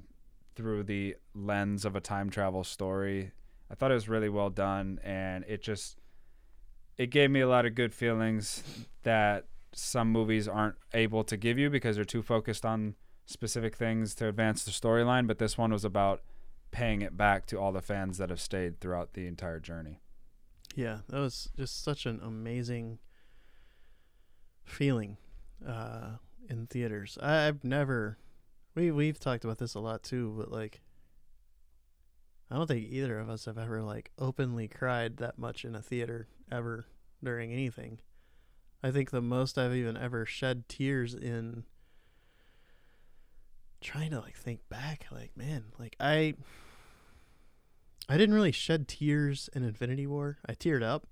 through 0.55 0.83
the 0.85 1.17
lens 1.35 1.85
of 1.85 1.97
a 1.97 2.01
time 2.01 2.29
travel 2.29 2.65
story. 2.65 3.33
I 3.71 3.75
thought 3.75 3.91
it 3.91 3.95
was 3.95 4.09
really 4.09 4.29
well 4.29 4.51
done, 4.51 5.01
and 5.03 5.45
it 5.49 5.63
just 5.63 5.97
it 6.99 7.11
gave 7.11 7.31
me 7.31 7.41
a 7.41 7.49
lot 7.49 7.65
of 7.65 7.75
good 7.75 7.95
feelings 7.95 8.63
that 9.05 9.47
some 9.73 10.11
movies 10.11 10.49
aren't 10.49 10.75
able 10.93 11.23
to 11.25 11.37
give 11.37 11.59
you 11.59 11.71
because 11.71 11.97
they're 11.97 12.05
too 12.05 12.23
focused 12.23 12.67
on 12.67 12.97
specific 13.25 13.77
things 13.77 14.15
to 14.17 14.27
advance 14.27 14.65
the 14.65 14.73
storyline. 14.73 15.27
But 15.27 15.39
this 15.39 15.57
one 15.57 15.73
was 15.73 15.85
about 15.85 16.23
paying 16.73 17.01
it 17.01 17.17
back 17.17 17.47
to 17.47 17.59
all 17.59 17.73
the 17.73 17.81
fans 17.81 18.19
that 18.19 18.31
have 18.31 18.41
stayed 18.41 18.81
throughout 18.81 19.15
the 19.15 19.27
entire 19.27 19.61
journey. 19.61 20.01
Yeah, 20.75 20.99
that 21.09 21.19
was 21.19 21.49
just 21.57 21.83
such 21.83 22.05
an 22.05 22.21
amazing 22.23 22.99
feeling 24.65 25.17
uh, 25.67 26.17
in 26.49 26.67
theaters. 26.67 27.17
I, 27.23 27.47
I've 27.47 27.65
never 27.65 28.19
we 28.75 28.91
we've 28.91 29.19
talked 29.19 29.45
about 29.45 29.59
this 29.59 29.75
a 29.75 29.81
lot 29.81 30.03
too, 30.03 30.35
but 30.37 30.51
like 30.51 30.81
I 32.51 32.57
don't 32.57 32.67
think 32.67 32.87
either 32.91 33.19
of 33.19 33.29
us 33.31 33.45
have 33.45 33.59
ever 33.59 33.83
like 33.83 34.11
openly 34.19 34.69
cried 34.69 35.19
that 35.19 35.39
much 35.39 35.65
in 35.65 35.75
a 35.75 35.83
theater 35.83 36.29
ever 36.51 36.87
during 37.23 37.53
anything. 37.53 37.99
I 38.83 38.91
think 38.91 39.11
the 39.11 39.21
most 39.21 39.59
I've 39.59 39.75
even 39.75 39.97
ever 39.97 40.25
shed 40.25 40.69
tears 40.69 41.15
in 41.15 41.65
trying 43.81 44.11
to 44.11 44.21
like 44.21 44.37
think 44.37 44.61
back 44.69 45.07
like 45.11 45.37
man, 45.37 45.65
like 45.79 45.97
I 45.99 46.35
I 48.09 48.17
didn't 48.17 48.35
really 48.35 48.53
shed 48.53 48.89
tears 48.89 49.51
in 49.53 49.65
Infinity 49.65 50.07
War. 50.07 50.39
I 50.49 50.55
teared 50.55 50.83
up. 50.83 51.07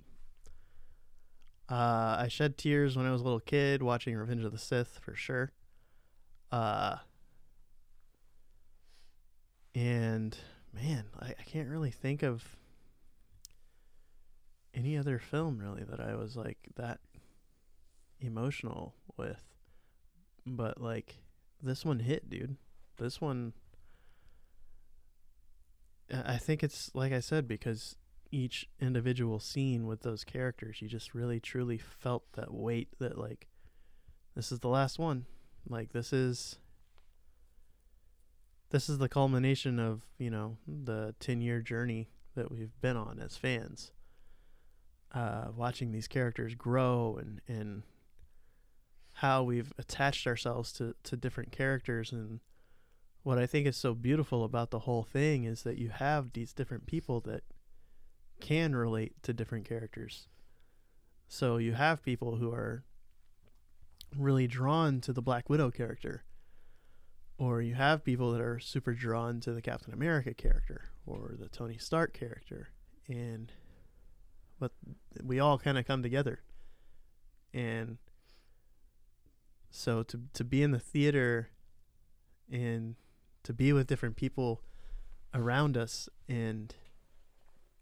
Uh, 1.68 2.16
I 2.20 2.28
shed 2.28 2.56
tears 2.56 2.96
when 2.96 3.06
I 3.06 3.10
was 3.10 3.20
a 3.20 3.24
little 3.24 3.40
kid 3.40 3.82
watching 3.82 4.16
Revenge 4.16 4.44
of 4.44 4.52
the 4.52 4.58
Sith 4.58 5.00
for 5.02 5.14
sure. 5.14 5.52
Uh, 6.52 6.96
and 9.74 10.38
man, 10.72 11.06
I, 11.20 11.34
I 11.38 11.42
can't 11.44 11.68
really 11.68 11.90
think 11.90 12.22
of 12.22 12.56
any 14.76 14.96
other 14.96 15.18
film 15.18 15.58
really 15.58 15.82
that 15.82 16.00
I 16.00 16.14
was 16.14 16.36
like 16.36 16.58
that 16.76 17.00
emotional 18.20 18.94
with. 19.16 19.42
But 20.46 20.80
like 20.80 21.16
this 21.62 21.84
one 21.84 22.00
hit, 22.00 22.30
dude. 22.30 22.56
This 22.98 23.20
one 23.20 23.54
I 26.12 26.36
think 26.36 26.62
it's 26.62 26.90
like 26.94 27.12
I 27.12 27.20
said 27.20 27.48
because 27.48 27.96
each 28.30 28.68
individual 28.80 29.40
scene 29.40 29.86
with 29.86 30.02
those 30.02 30.24
characters, 30.24 30.80
you 30.80 30.88
just 30.88 31.14
really 31.14 31.40
truly 31.40 31.78
felt 31.78 32.24
that 32.34 32.52
weight 32.52 32.88
that 32.98 33.18
like 33.18 33.48
this 34.34 34.52
is 34.52 34.60
the 34.60 34.68
last 34.68 34.98
one. 34.98 35.26
Like 35.68 35.92
this 35.92 36.12
is 36.12 36.58
this 38.70 38.88
is 38.88 38.98
the 38.98 39.08
culmination 39.08 39.78
of, 39.78 40.02
you 40.18 40.30
know, 40.30 40.58
the 40.66 41.14
10-year 41.20 41.60
journey 41.60 42.10
that 42.34 42.50
we've 42.50 42.78
been 42.80 42.96
on 42.96 43.20
as 43.20 43.36
fans. 43.36 43.92
Uh 45.12 45.46
watching 45.54 45.92
these 45.92 46.08
characters 46.08 46.54
grow 46.54 47.18
and 47.20 47.40
and 47.48 47.82
how 49.14 49.42
we've 49.42 49.72
attached 49.78 50.26
ourselves 50.26 50.72
to 50.72 50.94
to 51.04 51.16
different 51.16 51.52
characters 51.52 52.12
and 52.12 52.40
what 53.26 53.38
I 53.38 53.46
think 53.46 53.66
is 53.66 53.76
so 53.76 53.92
beautiful 53.92 54.44
about 54.44 54.70
the 54.70 54.80
whole 54.80 55.02
thing 55.02 55.42
is 55.42 55.64
that 55.64 55.78
you 55.78 55.88
have 55.88 56.32
these 56.32 56.52
different 56.52 56.86
people 56.86 57.18
that 57.22 57.42
can 58.40 58.76
relate 58.76 59.20
to 59.24 59.32
different 59.32 59.64
characters. 59.68 60.28
So 61.26 61.56
you 61.56 61.72
have 61.72 62.04
people 62.04 62.36
who 62.36 62.52
are 62.52 62.84
really 64.16 64.46
drawn 64.46 65.00
to 65.00 65.12
the 65.12 65.22
Black 65.22 65.50
Widow 65.50 65.72
character, 65.72 66.22
or 67.36 67.60
you 67.60 67.74
have 67.74 68.04
people 68.04 68.30
that 68.30 68.40
are 68.40 68.60
super 68.60 68.94
drawn 68.94 69.40
to 69.40 69.52
the 69.52 69.60
Captain 69.60 69.92
America 69.92 70.32
character 70.32 70.84
or 71.04 71.34
the 71.36 71.48
Tony 71.48 71.78
Stark 71.78 72.12
character, 72.12 72.68
and 73.08 73.50
but 74.58 74.72
we 75.22 75.38
all 75.38 75.58
kind 75.58 75.78
of 75.78 75.86
come 75.86 76.02
together, 76.02 76.40
and 77.52 77.98
so 79.70 80.02
to 80.02 80.20
to 80.32 80.44
be 80.44 80.62
in 80.62 80.70
the 80.70 80.78
theater 80.78 81.50
and 82.50 82.96
to 83.42 83.52
be 83.52 83.72
with 83.72 83.86
different 83.86 84.16
people 84.16 84.62
around 85.34 85.76
us 85.76 86.08
and 86.28 86.74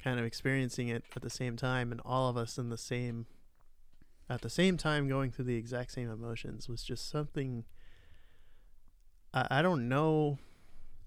kind 0.02 0.18
of 0.18 0.24
experiencing 0.24 0.88
it 0.88 1.04
at 1.14 1.22
the 1.22 1.30
same 1.30 1.56
time 1.56 1.92
and 1.92 2.00
all 2.04 2.28
of 2.28 2.36
us 2.36 2.58
in 2.58 2.68
the 2.68 2.78
same 2.78 3.26
at 4.28 4.42
the 4.42 4.50
same 4.50 4.76
time 4.76 5.08
going 5.08 5.30
through 5.30 5.44
the 5.44 5.56
exact 5.56 5.92
same 5.92 6.10
emotions 6.10 6.68
was 6.68 6.82
just 6.82 7.08
something 7.08 7.64
I, 9.34 9.46
I 9.50 9.62
don't 9.62 9.88
know. 9.88 10.38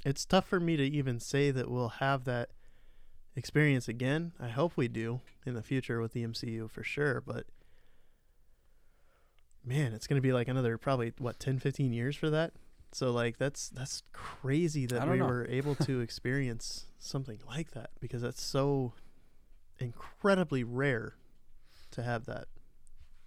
It's 0.05 0.25
tough 0.25 0.47
for 0.47 0.59
me 0.59 0.77
to 0.77 0.83
even 0.83 1.19
say 1.19 1.49
that 1.51 1.71
we'll 1.71 1.89
have 1.89 2.25
that 2.25 2.49
experience 3.37 3.87
again. 3.87 4.33
I 4.39 4.49
hope 4.49 4.73
we 4.75 4.87
do 4.89 5.21
in 5.45 5.53
the 5.53 5.61
future 5.61 6.01
with 6.01 6.11
the 6.11 6.25
MCU 6.25 6.69
for 6.69 6.83
sure, 6.83 7.21
but 7.21 7.45
man, 9.63 9.93
it's 9.93 10.07
going 10.07 10.17
to 10.17 10.27
be 10.27 10.33
like 10.33 10.47
another 10.47 10.77
probably 10.77 11.13
what 11.19 11.39
10 11.39 11.59
15 11.59 11.93
years 11.93 12.15
for 12.15 12.29
that. 12.31 12.53
So 12.91 13.11
like 13.11 13.37
that's 13.37 13.69
that's 13.69 14.01
crazy 14.11 14.85
that 14.87 15.07
we 15.07 15.19
know. 15.19 15.27
were 15.27 15.45
able 15.47 15.75
to 15.75 16.01
experience 16.01 16.85
something 16.99 17.39
like 17.47 17.71
that 17.71 17.91
because 17.99 18.21
that's 18.23 18.41
so 18.41 18.93
incredibly 19.77 20.63
rare 20.63 21.15
to 21.91 22.01
have 22.01 22.25
that. 22.25 22.47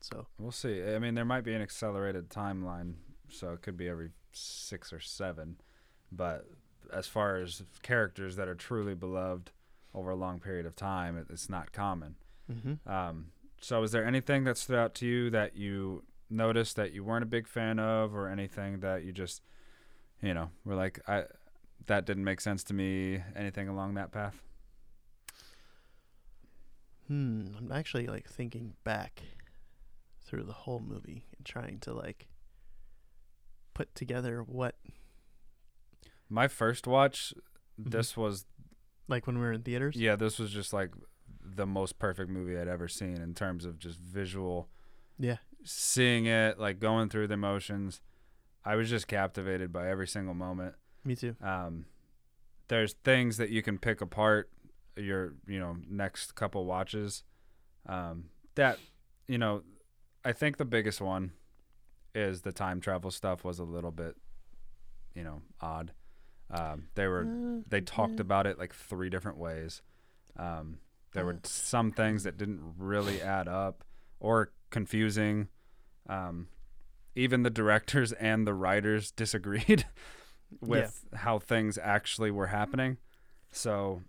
So 0.01 0.27
We'll 0.39 0.51
see. 0.51 0.83
I 0.83 0.99
mean, 0.99 1.15
there 1.15 1.25
might 1.27 1.45
be 1.45 1.55
an 1.55 1.63
accelerated 1.63 2.31
timeline, 2.31 2.95
so 3.29 3.53
it 3.53 3.63
could 3.63 3.77
be 3.77 3.89
every 3.89 4.11
six 4.33 4.93
or 4.93 5.01
seven. 5.01 5.57
But 6.11 6.47
as 6.93 7.07
far 7.07 7.37
as 7.37 7.63
characters 7.83 8.37
that 8.37 8.49
are 8.49 8.55
truly 8.55 8.95
beloved 8.95 9.53
over 9.95 10.11
a 10.11 10.17
long 10.17 10.41
period 10.41 10.67
of 10.67 10.77
time, 10.77 11.17
it, 11.19 11.27
it's 11.31 11.49
not 11.49 11.73
common. 11.73 12.17
mm-hmm. 12.51 12.89
Um, 12.91 13.33
so, 13.61 13.83
is 13.83 13.93
there 13.93 14.05
anything 14.07 14.45
that 14.45 14.57
stood 14.57 14.77
out 14.79 14.95
to 14.97 15.07
you 15.07 15.31
that 15.31 15.57
you 15.57 16.05
noticed 16.31 16.77
that 16.77 16.93
you 16.93 17.05
weren't 17.05 17.25
a 17.25 17.27
big 17.27 17.47
fan 17.47 17.79
of, 17.79 18.15
or 18.15 18.29
anything 18.29 18.81
that 18.81 19.03
you 19.05 19.13
just, 19.13 19.43
you 20.23 20.33
know, 20.33 20.51
were 20.65 20.75
like, 20.77 21.01
I 21.09 21.25
that 21.87 22.05
didn't 22.07 22.25
make 22.25 22.41
sense 22.41 22.63
to 22.65 22.75
me? 22.75 23.23
Anything 23.37 23.69
along 23.69 23.95
that 23.95 24.13
path? 24.13 24.41
Hmm. 27.07 27.49
I'm 27.59 27.73
actually 27.73 28.07
like 28.07 28.29
thinking 28.29 28.75
back 28.85 29.23
through 30.23 30.45
the 30.45 30.53
whole 30.53 30.81
movie 30.81 31.25
and 31.37 31.45
trying 31.45 31.81
to 31.81 31.93
like 31.93 32.29
put 33.75 33.95
together 33.95 34.43
what 34.43 34.77
My 36.29 36.47
first 36.47 36.87
watch, 36.87 37.35
Mhm. 37.81 37.91
this 37.91 38.17
was 38.17 38.47
like 39.11 39.27
when 39.27 39.37
we 39.39 39.45
were 39.45 39.53
in 39.53 39.63
theaters. 39.63 39.97
yeah, 39.97 40.17
this 40.17 40.39
was 40.39 40.51
just 40.51 40.73
like 40.73 40.91
the 41.45 41.67
most 41.67 41.99
perfect 41.99 42.31
movie 42.31 42.57
I'd 42.59 42.69
ever 42.69 42.89
seen 42.89 43.17
in 43.21 43.35
terms 43.35 43.65
of 43.65 43.79
just 43.79 43.99
visual 43.99 44.69
Yeah. 45.19 45.37
seeing 45.65 46.27
it, 46.27 46.59
like 46.59 46.79
going 46.79 47.09
through 47.11 47.27
the 47.29 47.37
motions. 47.37 48.01
I 48.65 48.77
was 48.77 48.89
just 48.89 49.09
captivated 49.09 49.73
by 49.73 49.89
every 49.89 50.07
single 50.07 50.35
moment. 50.35 50.75
Me 51.05 51.17
too. 51.17 51.35
Um, 51.43 51.87
there's 52.69 52.93
things 53.05 53.37
that 53.39 53.51
you 53.51 53.63
can 53.63 53.79
pick 53.79 54.01
apart 54.01 54.51
your 54.97 55.35
you 55.47 55.59
know 55.59 55.77
next 55.89 56.35
couple 56.35 56.65
watches. 56.67 57.25
Um, 57.87 58.25
that 58.55 58.79
you 59.27 59.39
know, 59.39 59.63
I 60.25 60.33
think 60.33 60.57
the 60.59 60.65
biggest 60.65 61.01
one 61.01 61.33
is 62.15 62.43
the 62.43 62.53
time 62.53 62.81
travel 62.81 63.11
stuff 63.11 63.45
was 63.45 63.59
a 63.59 63.65
little 63.65 63.93
bit, 63.93 64.17
you 65.15 65.23
know, 65.25 65.41
odd. 65.61 65.93
Um, 66.53 66.89
they 66.95 67.07
were 67.07 67.23
Uh, 67.23 67.63
they 67.69 67.81
talked 67.81 68.21
about 68.21 68.47
it 68.47 68.59
like 68.59 68.75
three 68.75 69.09
different 69.11 69.39
ways. 69.39 69.83
Um, 70.37 70.79
there 71.13 71.25
were 71.25 71.39
some 71.45 71.91
things 71.93 72.23
that 72.25 72.37
didn't 72.37 72.61
really 72.79 73.21
add 73.21 73.49
up 73.49 73.85
or 74.21 74.53
confusing. 74.71 75.49
Um, 76.09 76.49
even 77.15 77.43
the 77.43 77.51
directors 77.51 78.13
and 78.31 78.47
the 78.47 78.55
writers 78.55 79.11
disagreed 79.11 79.87
with 80.61 81.05
how 81.15 81.39
things 81.39 81.79
actually 81.79 82.31
were 82.31 82.49
happening. 82.49 82.99
So 83.53 84.03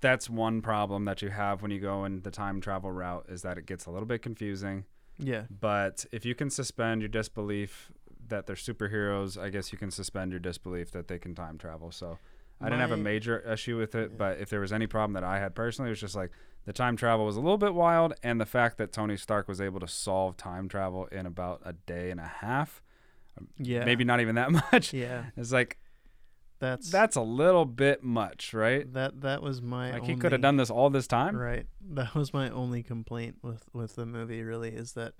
that's 0.00 0.30
one 0.30 0.62
problem 0.62 1.04
that 1.04 1.22
you 1.22 1.30
have 1.30 1.62
when 1.62 1.70
you 1.70 1.80
go 1.80 2.04
in 2.04 2.22
the 2.22 2.30
time 2.30 2.60
travel 2.60 2.92
route 2.92 3.26
is 3.28 3.42
that 3.42 3.58
it 3.58 3.66
gets 3.66 3.86
a 3.86 3.90
little 3.90 4.06
bit 4.06 4.22
confusing. 4.22 4.84
Yeah. 5.18 5.44
But 5.50 6.06
if 6.12 6.24
you 6.24 6.34
can 6.34 6.50
suspend 6.50 7.02
your 7.02 7.08
disbelief 7.08 7.90
that 8.30 8.46
they're 8.46 8.56
superheroes, 8.56 9.40
I 9.40 9.50
guess 9.50 9.70
you 9.72 9.78
can 9.78 9.90
suspend 9.90 10.32
your 10.32 10.40
disbelief 10.40 10.90
that 10.92 11.08
they 11.08 11.18
can 11.18 11.34
time 11.34 11.58
travel. 11.58 11.90
So 11.92 12.18
I 12.60 12.64
didn't 12.64 12.80
have 12.80 12.92
a 12.92 12.96
major 12.96 13.38
issue 13.40 13.76
with 13.78 13.94
it, 13.94 14.18
but 14.18 14.38
if 14.38 14.50
there 14.50 14.60
was 14.60 14.72
any 14.72 14.86
problem 14.86 15.12
that 15.14 15.24
I 15.24 15.38
had 15.38 15.54
personally, 15.54 15.88
it 15.88 15.92
was 15.92 16.00
just 16.00 16.14
like 16.16 16.30
the 16.66 16.72
time 16.72 16.96
travel 16.96 17.24
was 17.24 17.36
a 17.36 17.40
little 17.40 17.56
bit 17.58 17.74
wild, 17.74 18.12
and 18.22 18.40
the 18.40 18.46
fact 18.46 18.76
that 18.78 18.92
Tony 18.92 19.16
Stark 19.16 19.48
was 19.48 19.60
able 19.60 19.80
to 19.80 19.88
solve 19.88 20.36
time 20.36 20.68
travel 20.68 21.06
in 21.06 21.24
about 21.26 21.62
a 21.64 21.72
day 21.72 22.10
and 22.10 22.20
a 22.20 22.26
half, 22.26 22.82
um, 23.38 23.48
Yeah. 23.58 23.84
maybe 23.84 24.04
not 24.04 24.20
even 24.20 24.34
that 24.34 24.50
much. 24.72 24.92
Yeah. 24.92 25.24
It's 25.38 25.52
like 25.52 25.78
That's 26.58 26.90
that's 26.90 27.16
a 27.16 27.22
little 27.22 27.64
bit 27.64 28.02
much, 28.04 28.52
right? 28.52 28.92
that. 28.92 29.22
That 29.22 29.40
was 29.42 29.62
my. 29.62 29.92
Like 29.92 30.02
only, 30.02 30.14
he 30.14 30.20
could 30.20 30.32
have 30.32 30.42
done 30.42 30.56
this 30.58 30.68
all 30.68 30.90
this 30.90 31.06
time. 31.06 31.34
Right. 31.36 31.66
That 31.92 32.14
was 32.14 32.32
my 32.34 32.50
only 32.50 32.82
complaint 32.82 33.38
with 33.42 33.64
with 33.72 33.96
the 33.96 34.04
movie. 34.04 34.42
Really, 34.42 34.68
is 34.68 34.92
that 34.92 35.14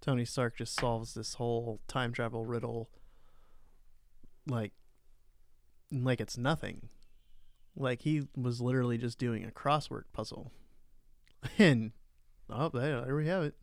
Tony 0.00 0.24
Stark 0.24 0.56
just 0.56 0.78
solves 0.78 1.14
this 1.14 1.34
whole 1.34 1.80
time 1.86 2.12
travel 2.12 2.44
riddle 2.44 2.88
like 4.46 4.72
like 5.92 6.20
it's 6.20 6.38
nothing. 6.38 6.88
Like 7.76 8.02
he 8.02 8.22
was 8.36 8.60
literally 8.60 8.98
just 8.98 9.18
doing 9.18 9.44
a 9.44 9.50
crossword 9.50 10.04
puzzle, 10.12 10.52
and 11.58 11.92
oh, 12.50 12.68
there, 12.68 13.14
we 13.14 13.26
have 13.28 13.44
it. 13.44 13.54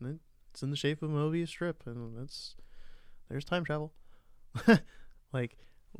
It's 0.50 0.62
in 0.62 0.70
the 0.70 0.76
shape 0.76 1.02
of 1.02 1.10
a 1.10 1.12
Mobius 1.12 1.48
strip, 1.48 1.82
and 1.86 2.16
that's 2.16 2.56
there's 3.28 3.44
time 3.44 3.64
travel. 3.64 3.92
like 5.32 5.56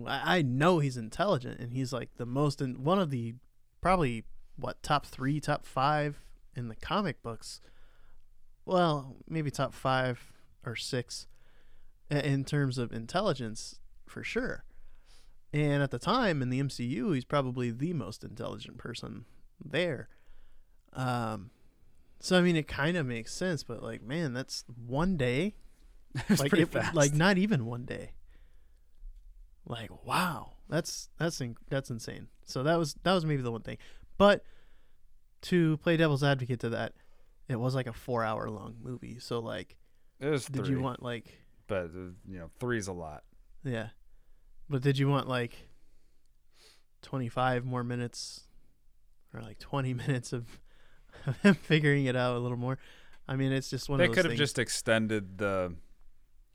I 0.07 0.43
know 0.43 0.79
he's 0.79 0.97
intelligent, 0.97 1.61
and 1.61 1.73
he's 1.73 1.93
like 1.93 2.11
the 2.17 2.27
most 2.27 2.61
in 2.61 2.83
one 2.83 2.99
of 2.99 3.11
the 3.11 3.35
probably 3.81 4.25
what 4.57 4.83
top 4.83 5.07
three, 5.07 5.41
top 5.41 5.67
five 5.67 6.21
in 6.57 6.69
the 6.69 6.77
comic 6.77 7.23
books. 7.23 7.61
Well, 8.69 9.17
maybe 9.27 9.51
top 9.51 9.73
five 9.73 10.31
or 10.63 10.77
six 10.77 11.27
in 12.11 12.45
terms 12.45 12.77
of 12.77 12.93
intelligence 12.93 13.81
for 14.07 14.23
sure. 14.23 14.65
And 15.55 15.83
at 15.83 15.91
the 15.91 15.99
time 15.99 16.43
in 16.43 16.51
the 16.51 16.61
MCU, 16.61 17.15
he's 17.15 17.25
probably 17.25 17.71
the 17.71 17.95
most 17.95 18.23
intelligent 18.23 18.77
person 18.77 19.25
there. 19.65 20.11
Um, 20.93 21.49
so 22.21 22.37
I 22.37 22.43
mean, 22.43 22.57
it 22.57 22.69
kind 22.69 22.99
of 22.99 23.07
makes 23.07 23.33
sense, 23.33 23.63
but 23.63 23.83
like, 23.83 24.03
man, 24.03 24.35
that's 24.35 24.65
one 24.87 25.17
day. 25.17 25.55
Like, 26.29 26.51
pretty 26.51 26.65
it, 26.65 26.69
fast. 26.71 26.95
like 26.95 27.15
not 27.15 27.39
even 27.39 27.65
one 27.65 27.85
day. 27.87 28.13
Like, 29.65 30.05
wow, 30.05 30.55
that's 30.69 31.09
that's 31.19 31.41
in, 31.41 31.57
that's 31.71 31.89
insane. 31.89 32.29
So 32.45 32.63
that 32.65 32.79
was 32.79 32.97
that 33.03 33.15
was 33.15 33.25
maybe 33.25 33.41
the 33.41 33.53
one 33.53 33.63
thing, 33.63 33.79
but 34.19 34.43
to 35.43 35.79
play 35.79 35.97
devil's 35.97 36.25
advocate 36.25 36.61
to 36.61 36.71
that, 36.71 36.95
it 37.49 37.57
was 37.59 37.75
like 37.75 37.87
a 37.87 37.93
four 37.93 38.25
hour 38.25 38.49
long 38.51 38.77
movie. 38.83 39.19
So 39.19 39.39
like, 39.39 39.77
it 40.21 40.29
was 40.29 40.47
did 40.47 40.67
three, 40.67 40.77
you 40.77 40.81
want 40.81 41.03
like 41.03 41.33
but 41.67 41.85
uh, 41.87 42.13
you 42.27 42.39
know, 42.39 42.51
three's 42.61 42.89
a 42.89 42.93
lot. 42.93 43.25
yeah, 43.65 43.89
but 44.69 44.83
did 44.83 44.99
you 44.99 45.09
want 45.09 45.29
like 45.29 45.69
twenty 47.03 47.29
five 47.29 47.65
more 47.65 47.85
minutes 47.85 48.43
or 49.35 49.41
like 49.41 49.59
twenty 49.59 49.95
minutes 50.03 50.33
of, 50.33 50.61
of 51.27 51.37
him 51.39 51.55
figuring 51.63 52.07
it 52.07 52.17
out 52.17 52.37
a 52.37 52.39
little 52.39 52.57
more? 52.59 52.79
I 53.27 53.37
mean, 53.37 53.53
it's 53.53 53.69
just 53.71 53.89
one 53.89 53.99
they 53.99 54.05
of 54.05 54.09
those 54.11 54.17
They 54.17 54.23
could 54.23 54.31
have 54.31 54.39
just 54.39 54.59
extended 54.59 55.39
the 55.39 55.75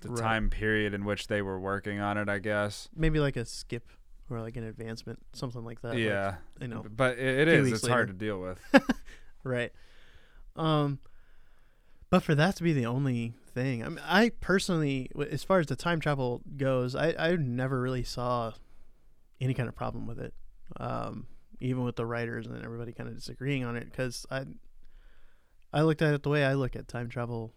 the 0.02 0.10
Right. 0.10 0.20
time 0.22 0.50
period 0.50 0.94
in 0.94 1.06
which 1.06 1.28
they 1.28 1.42
were 1.42 1.58
working 1.58 2.02
on 2.02 2.18
it, 2.18 2.28
I 2.28 2.40
guess. 2.40 2.90
maybe 2.94 3.20
like 3.22 3.38
a 3.38 3.46
skip 3.46 3.90
or 4.30 4.42
like 4.42 4.58
an 4.58 4.64
advancement, 4.66 5.20
something 5.32 5.64
like 5.64 5.82
that. 5.82 5.94
like, 5.94 6.00
yeah, 6.00 6.36
you 6.60 6.68
know, 6.68 6.84
but 6.94 7.18
it, 7.18 7.40
it 7.40 7.48
is. 7.48 7.72
It's 7.72 7.88
hard 7.88 8.08
to 8.10 8.14
deal 8.14 8.42
with. 8.42 8.60
right. 9.46 9.72
Um, 10.56 11.00
but 12.10 12.22
for 12.22 12.36
that 12.36 12.56
to 12.58 12.64
be 12.64 12.74
the 12.74 12.86
only 12.86 13.34
thing, 13.54 13.84
I 13.84 13.90
mean, 13.90 14.02
I 14.06 14.30
personally, 14.40 15.10
as 15.32 15.44
far 15.44 15.60
as 15.60 15.68
the 15.68 15.76
time 15.76 16.00
travel 16.00 16.42
goes, 16.58 16.96
I 16.96 17.16
I 17.18 17.36
never 17.36 17.82
really 17.82 18.04
saw 18.04 18.54
any 19.42 19.54
kind 19.54 19.68
of 19.68 19.76
problem 19.76 20.06
with 20.06 20.20
it. 20.20 20.34
Um, 20.78 21.28
even 21.60 21.84
with 21.84 21.96
the 21.96 22.06
writers 22.06 22.46
and 22.46 22.64
everybody 22.64 22.92
kind 22.92 23.10
of 23.10 23.16
disagreeing 23.16 23.64
on 23.64 23.76
it, 23.76 23.86
because 23.86 24.26
I 24.30 24.46
I 25.72 25.82
looked 25.82 26.02
at 26.02 26.14
it 26.14 26.24
the 26.24 26.30
way 26.30 26.46
I 26.46 26.54
look 26.54 26.76
at 26.76 26.88
time 26.88 27.10
travel, 27.10 27.54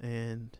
and 0.00 0.56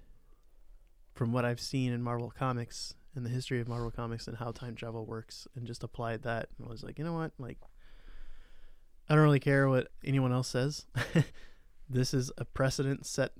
from 1.14 1.32
what 1.32 1.44
I've 1.44 1.60
seen 1.60 1.92
in 1.92 2.02
Marvel 2.02 2.30
Comics 2.30 2.94
and 3.14 3.26
the 3.26 3.30
history 3.30 3.60
of 3.60 3.68
Marvel 3.68 3.90
Comics 3.90 4.26
and 4.26 4.38
how 4.38 4.52
time 4.52 4.74
travel 4.74 5.04
works, 5.04 5.46
and 5.54 5.66
just 5.66 5.82
applied 5.84 6.22
that, 6.22 6.48
and 6.58 6.66
was 6.66 6.82
like, 6.82 6.98
you 6.98 7.04
know 7.04 7.12
what, 7.12 7.32
like. 7.38 7.58
I 9.12 9.14
don't 9.14 9.24
really 9.24 9.40
care 9.40 9.68
what 9.68 9.88
anyone 10.02 10.32
else 10.32 10.48
says. 10.48 10.86
this 11.90 12.14
is 12.14 12.32
a 12.38 12.46
precedent 12.46 13.04
set 13.04 13.32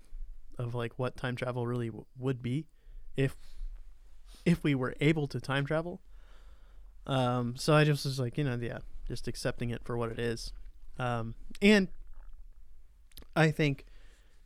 of 0.59 0.75
like 0.75 0.99
what 0.99 1.17
time 1.17 1.35
travel 1.35 1.67
really 1.67 1.87
w- 1.87 2.05
would 2.19 2.43
be 2.43 2.67
if 3.17 3.35
if 4.45 4.63
we 4.63 4.75
were 4.75 4.95
able 5.01 5.27
to 5.29 5.41
time 5.41 5.65
travel. 5.65 6.03
Um, 7.07 7.57
so 7.57 7.73
I 7.73 7.85
just 7.85 8.05
was 8.05 8.21
like, 8.21 8.37
you 8.37 8.45
know, 8.45 8.59
yeah, 8.61 8.81
just 9.09 9.27
accepting 9.29 9.71
it 9.71 9.81
for 9.83 9.97
what 9.97 10.13
it 10.13 10.19
is. 10.19 10.53
Um, 10.99 11.37
and 11.63 11.89
I 13.35 13.51
think 13.51 13.87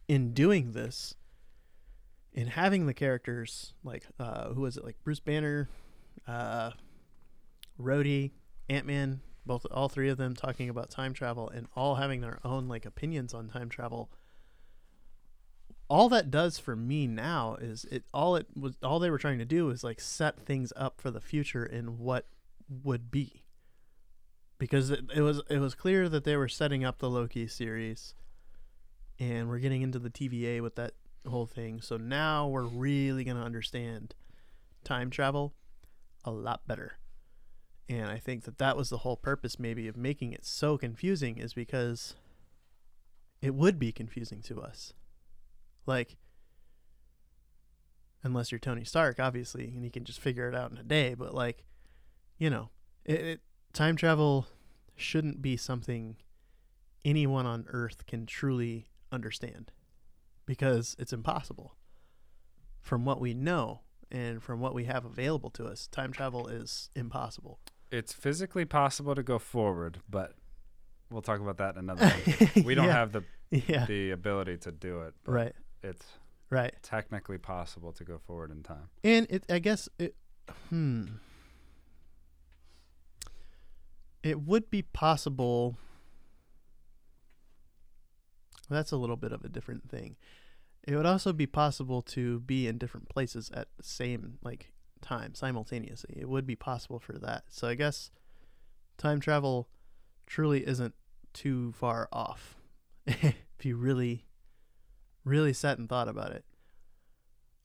in 0.06 0.32
doing 0.32 0.74
this, 0.74 1.16
in 2.34 2.46
having 2.46 2.86
the 2.86 2.94
characters 2.94 3.74
like 3.82 4.06
uh, 4.20 4.50
who 4.50 4.60
was 4.60 4.76
it 4.76 4.84
like 4.84 4.94
Bruce 5.02 5.18
Banner, 5.18 5.68
uh, 6.28 6.70
Rhodey, 7.80 8.30
Ant 8.68 8.86
Man, 8.86 9.22
both 9.46 9.66
all 9.70 9.88
three 9.88 10.08
of 10.08 10.18
them 10.18 10.34
talking 10.34 10.68
about 10.68 10.90
time 10.90 11.12
travel 11.12 11.48
and 11.48 11.68
all 11.76 11.96
having 11.96 12.20
their 12.20 12.38
own 12.44 12.68
like 12.68 12.84
opinions 12.84 13.32
on 13.32 13.48
time 13.48 13.68
travel. 13.68 14.10
All 15.88 16.08
that 16.08 16.30
does 16.30 16.58
for 16.58 16.74
me 16.74 17.06
now 17.06 17.56
is 17.60 17.84
it 17.90 18.04
all 18.12 18.36
it 18.36 18.46
was 18.56 18.76
all 18.82 18.98
they 18.98 19.10
were 19.10 19.18
trying 19.18 19.38
to 19.38 19.44
do 19.44 19.70
is 19.70 19.84
like 19.84 20.00
set 20.00 20.40
things 20.40 20.72
up 20.76 21.00
for 21.00 21.10
the 21.10 21.20
future 21.20 21.64
in 21.64 21.98
what 21.98 22.26
would 22.82 23.10
be. 23.10 23.44
Because 24.58 24.90
it, 24.90 25.04
it 25.14 25.20
was 25.20 25.42
it 25.48 25.58
was 25.58 25.74
clear 25.74 26.08
that 26.08 26.24
they 26.24 26.36
were 26.36 26.48
setting 26.48 26.84
up 26.84 26.98
the 26.98 27.10
Loki 27.10 27.46
series 27.46 28.14
and 29.18 29.48
we're 29.48 29.58
getting 29.58 29.82
into 29.82 29.98
the 29.98 30.10
TVA 30.10 30.60
with 30.60 30.74
that 30.76 30.92
whole 31.26 31.46
thing. 31.46 31.80
So 31.80 31.96
now 31.96 32.48
we're 32.48 32.64
really 32.64 33.24
going 33.24 33.36
to 33.36 33.42
understand 33.42 34.14
time 34.84 35.10
travel 35.10 35.54
a 36.24 36.30
lot 36.30 36.66
better. 36.66 36.98
And 37.88 38.06
I 38.06 38.18
think 38.18 38.44
that 38.44 38.58
that 38.58 38.76
was 38.76 38.90
the 38.90 38.98
whole 38.98 39.16
purpose, 39.16 39.58
maybe, 39.58 39.86
of 39.86 39.96
making 39.96 40.32
it 40.32 40.44
so 40.44 40.76
confusing, 40.76 41.38
is 41.38 41.54
because 41.54 42.16
it 43.40 43.54
would 43.54 43.78
be 43.78 43.92
confusing 43.92 44.42
to 44.42 44.60
us. 44.60 44.92
Like, 45.86 46.16
unless 48.24 48.50
you're 48.50 48.58
Tony 48.58 48.84
Stark, 48.84 49.20
obviously, 49.20 49.68
and 49.68 49.84
you 49.84 49.90
can 49.90 50.04
just 50.04 50.18
figure 50.18 50.48
it 50.48 50.54
out 50.54 50.72
in 50.72 50.78
a 50.78 50.82
day. 50.82 51.14
But 51.14 51.32
like, 51.32 51.62
you 52.38 52.50
know, 52.50 52.70
it, 53.04 53.20
it 53.20 53.40
time 53.72 53.94
travel 53.94 54.48
shouldn't 54.96 55.40
be 55.40 55.56
something 55.56 56.16
anyone 57.04 57.46
on 57.46 57.66
Earth 57.68 58.04
can 58.06 58.26
truly 58.26 58.88
understand, 59.12 59.70
because 60.44 60.96
it's 60.98 61.12
impossible. 61.12 61.76
From 62.80 63.04
what 63.04 63.20
we 63.20 63.32
know 63.32 63.82
and 64.10 64.42
from 64.42 64.58
what 64.58 64.74
we 64.74 64.84
have 64.86 65.04
available 65.04 65.50
to 65.50 65.66
us, 65.66 65.86
time 65.86 66.12
travel 66.12 66.48
is 66.48 66.90
impossible. 66.96 67.60
It's 67.90 68.12
physically 68.12 68.64
possible 68.64 69.14
to 69.14 69.22
go 69.22 69.38
forward, 69.38 70.00
but 70.08 70.34
we'll 71.10 71.22
talk 71.22 71.40
about 71.40 71.58
that 71.58 71.76
another. 71.76 72.06
One. 72.54 72.64
We 72.64 72.74
don't 72.74 72.86
Yeah, 72.86 72.92
have 72.92 73.12
the 73.12 73.22
Yeah. 73.50 73.86
the 73.86 74.10
ability 74.10 74.56
to 74.58 74.72
do 74.72 75.00
it. 75.02 75.14
But 75.24 75.32
Right. 75.32 75.52
It's 75.82 76.04
Right. 76.50 76.74
technically 76.82 77.38
possible 77.38 77.92
to 77.92 78.04
go 78.04 78.18
forward 78.18 78.50
in 78.50 78.62
time. 78.62 78.88
And 79.04 79.26
it, 79.30 79.44
I 79.50 79.58
guess 79.58 79.88
it, 79.98 80.14
hmm. 80.68 81.06
It 84.22 84.40
would 84.40 84.70
be 84.70 84.82
possible. 84.82 85.76
That's 88.68 88.90
a 88.90 88.96
little 88.96 89.16
bit 89.16 89.30
of 89.32 89.44
a 89.44 89.48
different 89.48 89.88
thing. 89.88 90.16
It 90.82 90.96
would 90.96 91.06
also 91.06 91.32
be 91.32 91.46
possible 91.46 92.02
to 92.02 92.40
be 92.40 92.66
in 92.66 92.78
different 92.78 93.08
places 93.08 93.50
at 93.54 93.68
the 93.76 93.82
same 93.84 94.38
like 94.42 94.72
time 95.00 95.34
simultaneously. 95.34 96.16
It 96.18 96.28
would 96.28 96.46
be 96.46 96.56
possible 96.56 96.98
for 96.98 97.18
that. 97.18 97.44
So 97.48 97.68
I 97.68 97.74
guess 97.74 98.10
time 98.98 99.20
travel 99.20 99.68
truly 100.26 100.66
isn't 100.66 100.94
too 101.32 101.72
far 101.72 102.08
off 102.12 102.56
if 103.06 103.64
you 103.64 103.76
really 103.76 104.24
really 105.24 105.52
sat 105.52 105.78
and 105.78 105.88
thought 105.88 106.08
about 106.08 106.32
it. 106.32 106.44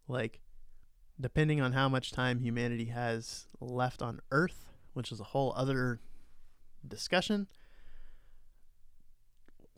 Like 0.08 0.42
depending 1.20 1.62
on 1.62 1.74
how 1.74 1.88
much 1.88 2.12
time 2.12 2.40
humanity 2.40 2.86
has 2.86 3.48
left 3.60 4.02
on 4.02 4.20
Earth, 4.32 4.66
which 4.94 5.12
is 5.12 5.20
a 5.20 5.26
whole 5.26 5.54
other 5.56 6.00
discussion, 6.86 7.48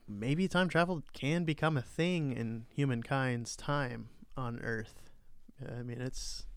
maybe 0.08 0.48
time 0.48 0.70
travel 0.70 1.04
can 1.14 1.44
become 1.44 1.78
a 1.78 1.82
thing 1.82 2.32
in 2.32 2.66
humankind's 2.76 3.56
time 3.56 4.10
on 4.36 4.60
Earth. 4.62 5.02
I 5.62 5.84
mean, 5.84 6.02
it's 6.02 6.46
it 6.48 6.53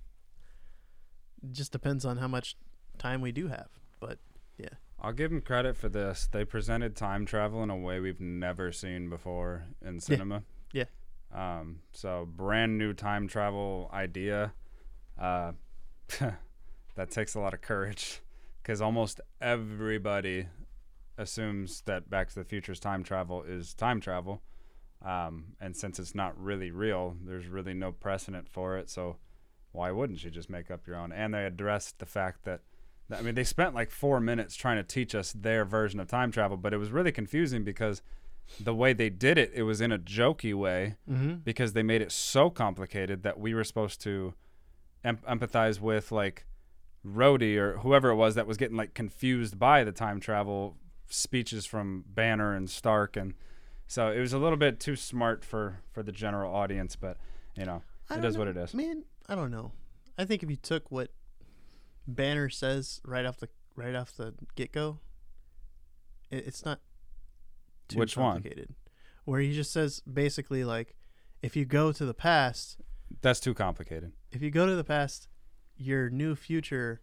just 1.53 1.73
depends 1.73 2.05
on 2.05 2.19
how 2.19 2.29
much 2.29 2.57
time 2.99 3.21
we 3.21 3.33
do 3.33 3.49
have. 3.49 3.69
But 4.01 4.19
yeah. 4.59 4.69
I'll 5.01 5.13
give 5.13 5.31
them 5.31 5.41
credit 5.41 5.77
for 5.77 5.89
this. 5.89 6.29
They 6.31 6.45
presented 6.45 6.97
time 6.97 7.27
travel 7.27 7.63
in 7.63 7.71
a 7.71 7.77
way 7.77 8.01
we've 8.01 8.21
never 8.21 8.73
seen 8.73 9.09
before 9.09 9.65
in 9.85 10.01
cinema. 10.01 10.43
Yeah. 10.73 10.85
Um, 11.35 11.81
so 11.93 12.27
brand 12.31 12.79
new 12.79 12.93
time 12.93 13.29
travel 13.29 13.91
idea. 13.93 14.53
Uh, 15.21 15.53
that 16.95 17.11
takes 17.11 17.35
a 17.35 17.41
lot 17.41 17.55
of 17.55 17.61
courage 17.61 18.21
because 18.63 18.81
almost 18.81 19.21
everybody 19.41 20.47
assumes 21.19 21.83
that 21.83 22.11
Back 22.11 22.29
to 22.31 22.35
the 22.37 22.45
Future's 22.45 22.81
time 22.81 23.03
travel 23.03 23.43
is 23.43 23.75
time 23.75 24.01
travel. 24.01 24.43
Um, 25.05 25.53
and 25.61 25.77
since 25.77 25.99
it's 25.99 26.15
not 26.15 26.41
really 26.41 26.71
real, 26.71 27.17
there's 27.25 27.47
really 27.47 27.75
no 27.75 27.93
precedent 27.93 28.49
for 28.49 28.77
it. 28.79 28.91
So 28.91 29.17
why 29.77 29.91
wouldn't 29.91 30.25
you 30.25 30.31
just 30.31 30.51
make 30.51 30.71
up 30.71 30.87
your 30.87 30.97
own? 30.97 31.13
And 31.13 31.35
they 31.35 31.45
addressed 31.45 31.99
the 31.99 32.07
fact 32.07 32.45
that 32.45 32.61
I 33.11 33.23
mean, 33.23 33.37
they 33.37 33.45
spent 33.45 33.75
like 33.75 33.91
four 33.91 34.19
minutes 34.19 34.57
trying 34.57 34.79
to 34.79 34.83
teach 34.83 35.15
us 35.15 35.33
their 35.33 35.65
version 35.65 36.01
of 36.01 36.09
time 36.09 36.33
travel, 36.33 36.57
but 36.57 36.75
it 36.75 36.79
was 36.79 36.91
really 36.91 37.13
confusing 37.13 37.63
because 37.63 38.03
the 38.59 38.75
way 38.75 38.93
they 38.93 39.11
did 39.11 39.39
it, 39.39 39.53
it 39.55 39.63
was 39.63 39.81
in 39.81 39.93
a 39.93 39.99
jokey 39.99 40.55
way 40.55 40.97
mm-hmm. 41.09 41.35
because 41.45 41.73
they 41.73 41.83
made 41.83 42.03
it 42.03 42.11
so 42.11 42.51
complicated 42.51 43.23
that 43.23 43.39
we 43.39 43.55
were 43.55 43.65
supposed 43.65 44.01
to 44.03 44.35
em- 45.05 45.19
empathize 45.29 45.81
with 45.81 46.11
like 46.11 46.47
Rhodey 47.07 47.57
or 47.57 47.79
whoever 47.79 48.11
it 48.11 48.17
was 48.17 48.35
that 48.35 48.47
was 48.47 48.57
getting 48.57 48.77
like 48.77 48.95
confused 48.95 49.59
by 49.59 49.85
the 49.85 49.93
time 49.93 50.19
travel 50.21 50.77
speeches 51.09 51.65
from 51.67 52.05
Banner 52.09 52.55
and 52.55 52.69
Stark, 52.69 53.17
and 53.17 53.35
so 53.87 54.11
it 54.11 54.19
was 54.19 54.33
a 54.33 54.39
little 54.39 54.57
bit 54.57 54.81
too 54.81 54.97
smart 54.97 55.45
for 55.45 55.81
for 55.93 56.03
the 56.03 56.13
general 56.13 56.53
audience. 56.53 56.97
But 56.97 57.19
you 57.57 57.65
know, 57.65 57.83
it 58.11 58.25
is 58.25 58.37
what 58.37 58.49
it 58.49 58.57
is. 58.57 58.75
Man, 58.75 59.05
I 59.29 59.35
don't 59.35 59.51
know. 59.51 59.73
I 60.19 60.25
think 60.25 60.43
if 60.43 60.51
you 60.51 60.57
took 60.57 60.91
what 60.91 61.11
Banner 62.07 62.49
says 62.49 63.01
right 63.05 63.25
off 63.27 63.39
the 63.39 63.49
right 63.75 63.95
off 63.95 64.17
the 64.17 64.35
get 64.55 64.73
go, 64.73 65.01
it, 66.31 66.47
it's 66.47 66.65
not 66.65 66.81
too 67.89 67.99
Which 67.99 68.17
one? 68.17 68.35
complicated. 68.35 68.75
Where 69.25 69.41
he 69.41 69.53
just 69.55 69.73
says 69.73 70.01
basically 70.01 70.65
like, 70.65 70.95
if 71.43 71.57
you 71.57 71.65
go 71.65 71.93
to 71.93 72.05
the 72.05 72.15
past, 72.15 72.79
That's 73.23 73.41
too 73.41 73.55
complicated. 73.55 74.13
if 74.33 74.41
you 74.43 74.51
go 74.51 74.67
to 74.67 74.75
the 74.77 74.85
past, 74.85 75.29
your 75.77 76.09
new 76.09 76.35
future, 76.37 77.01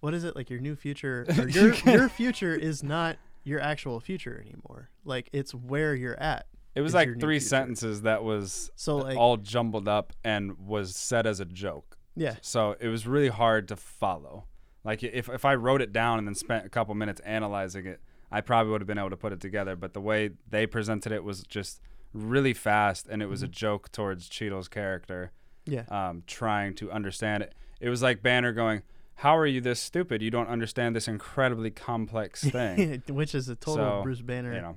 what 0.00 0.14
is 0.14 0.22
it 0.24 0.36
like? 0.36 0.50
Your 0.50 0.60
new 0.60 0.76
future, 0.76 1.26
or 1.38 1.48
your 1.48 1.74
your 1.86 2.08
future 2.08 2.54
is 2.54 2.82
not 2.82 3.16
your 3.44 3.60
actual 3.60 3.98
future 4.00 4.38
anymore. 4.40 4.90
Like 5.04 5.28
it's 5.32 5.54
where 5.54 5.94
you're 5.94 6.20
at. 6.20 6.46
It 6.74 6.80
was 6.80 6.94
like 6.94 7.20
three 7.20 7.38
future. 7.38 7.48
sentences 7.48 8.02
that 8.02 8.24
was 8.24 8.70
So 8.76 8.96
like, 8.98 9.16
all 9.18 9.36
jumbled 9.36 9.88
up 9.88 10.12
and 10.24 10.58
was 10.58 10.96
said 10.96 11.26
as 11.26 11.38
a 11.40 11.44
joke. 11.44 11.98
yeah, 12.16 12.36
So 12.40 12.76
it 12.80 12.88
was 12.88 13.06
really 13.06 13.28
hard 13.28 13.68
to 13.68 13.76
follow. 13.76 14.44
Like 14.84 15.02
if 15.02 15.28
if 15.28 15.44
I 15.44 15.54
wrote 15.54 15.80
it 15.82 15.92
down 15.92 16.18
and 16.18 16.26
then 16.26 16.34
spent 16.34 16.66
a 16.66 16.68
couple 16.68 16.94
minutes 16.94 17.20
analyzing 17.24 17.86
it, 17.86 18.00
I 18.30 18.40
probably 18.40 18.72
would 18.72 18.80
have 18.80 18.88
been 18.88 18.98
able 18.98 19.10
to 19.10 19.16
put 19.16 19.32
it 19.32 19.40
together. 19.40 19.76
But 19.76 19.92
the 19.92 20.00
way 20.00 20.30
they 20.48 20.66
presented 20.66 21.12
it 21.12 21.22
was 21.24 21.42
just 21.44 21.80
really 22.14 22.52
fast, 22.54 23.06
and 23.08 23.22
it 23.22 23.26
was 23.26 23.42
a 23.42 23.46
Mm-hmm. 23.46 23.52
joke 23.52 23.92
towards 23.92 24.28
Cheadle's 24.28 24.68
character, 24.68 25.30
yeah, 25.66 25.84
um, 25.88 26.22
trying 26.26 26.74
to 26.76 26.90
understand 26.90 27.42
it. 27.44 27.54
It 27.80 27.88
was 27.90 28.02
like 28.02 28.22
Banner 28.22 28.52
going, 28.52 28.82
"How 29.16 29.36
are 29.36 29.46
you 29.46 29.60
this 29.60 29.78
stupid? 29.80 30.20
You 30.22 30.30
don't 30.30 30.48
understand 30.48 30.96
this 30.96 31.06
incredibly 31.06 31.70
complex 31.70 32.42
thing." 32.56 33.02
which 33.08 33.34
is 33.34 33.48
a 33.48 33.54
total 33.56 33.98
So, 33.98 34.02
Bruce 34.02 34.22
Banner. 34.22 34.54
you 34.54 34.60
know, 34.62 34.76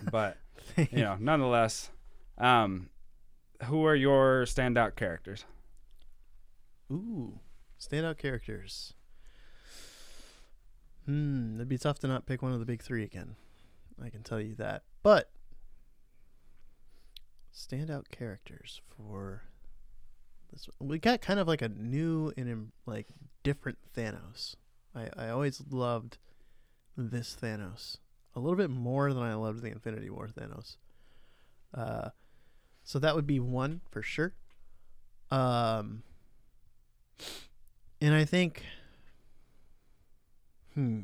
but 0.10 0.38
you 0.90 1.02
know, 1.02 1.16
nonetheless, 1.20 1.90
um, 2.38 2.88
who 3.64 3.84
are 3.84 3.94
your 3.94 4.44
standout 4.44 4.96
characters? 4.96 5.44
Ooh, 6.90 7.38
standout 7.80 8.18
characters. 8.18 8.94
Hmm, 11.06 11.56
it'd 11.56 11.68
be 11.68 11.78
tough 11.78 11.98
to 12.00 12.06
not 12.06 12.26
pick 12.26 12.42
one 12.42 12.52
of 12.52 12.60
the 12.60 12.66
big 12.66 12.82
three 12.82 13.04
again. 13.04 13.36
I 14.02 14.08
can 14.08 14.22
tell 14.22 14.40
you 14.40 14.54
that. 14.56 14.82
But 15.02 15.30
standout 17.54 18.08
characters 18.10 18.80
for 18.96 19.42
this, 20.50 20.68
we 20.80 20.98
got 20.98 21.20
kind 21.20 21.38
of 21.38 21.46
like 21.46 21.62
a 21.62 21.68
new 21.68 22.32
and 22.36 22.72
like 22.86 23.06
different 23.42 23.78
Thanos. 23.96 24.56
I 24.94 25.08
I 25.16 25.28
always 25.28 25.62
loved 25.70 26.18
this 26.96 27.36
Thanos 27.40 27.98
a 28.36 28.40
little 28.40 28.56
bit 28.56 28.70
more 28.70 29.12
than 29.12 29.22
I 29.22 29.34
loved 29.34 29.62
the 29.62 29.68
Infinity 29.68 30.10
War 30.10 30.28
Thanos. 30.28 30.76
Uh, 31.72 32.10
so 32.82 32.98
that 32.98 33.14
would 33.14 33.26
be 33.26 33.40
one 33.40 33.80
for 33.90 34.02
sure. 34.02 34.34
Um. 35.30 36.02
And 38.00 38.14
I 38.14 38.26
think, 38.26 38.62
hmm, 40.74 41.00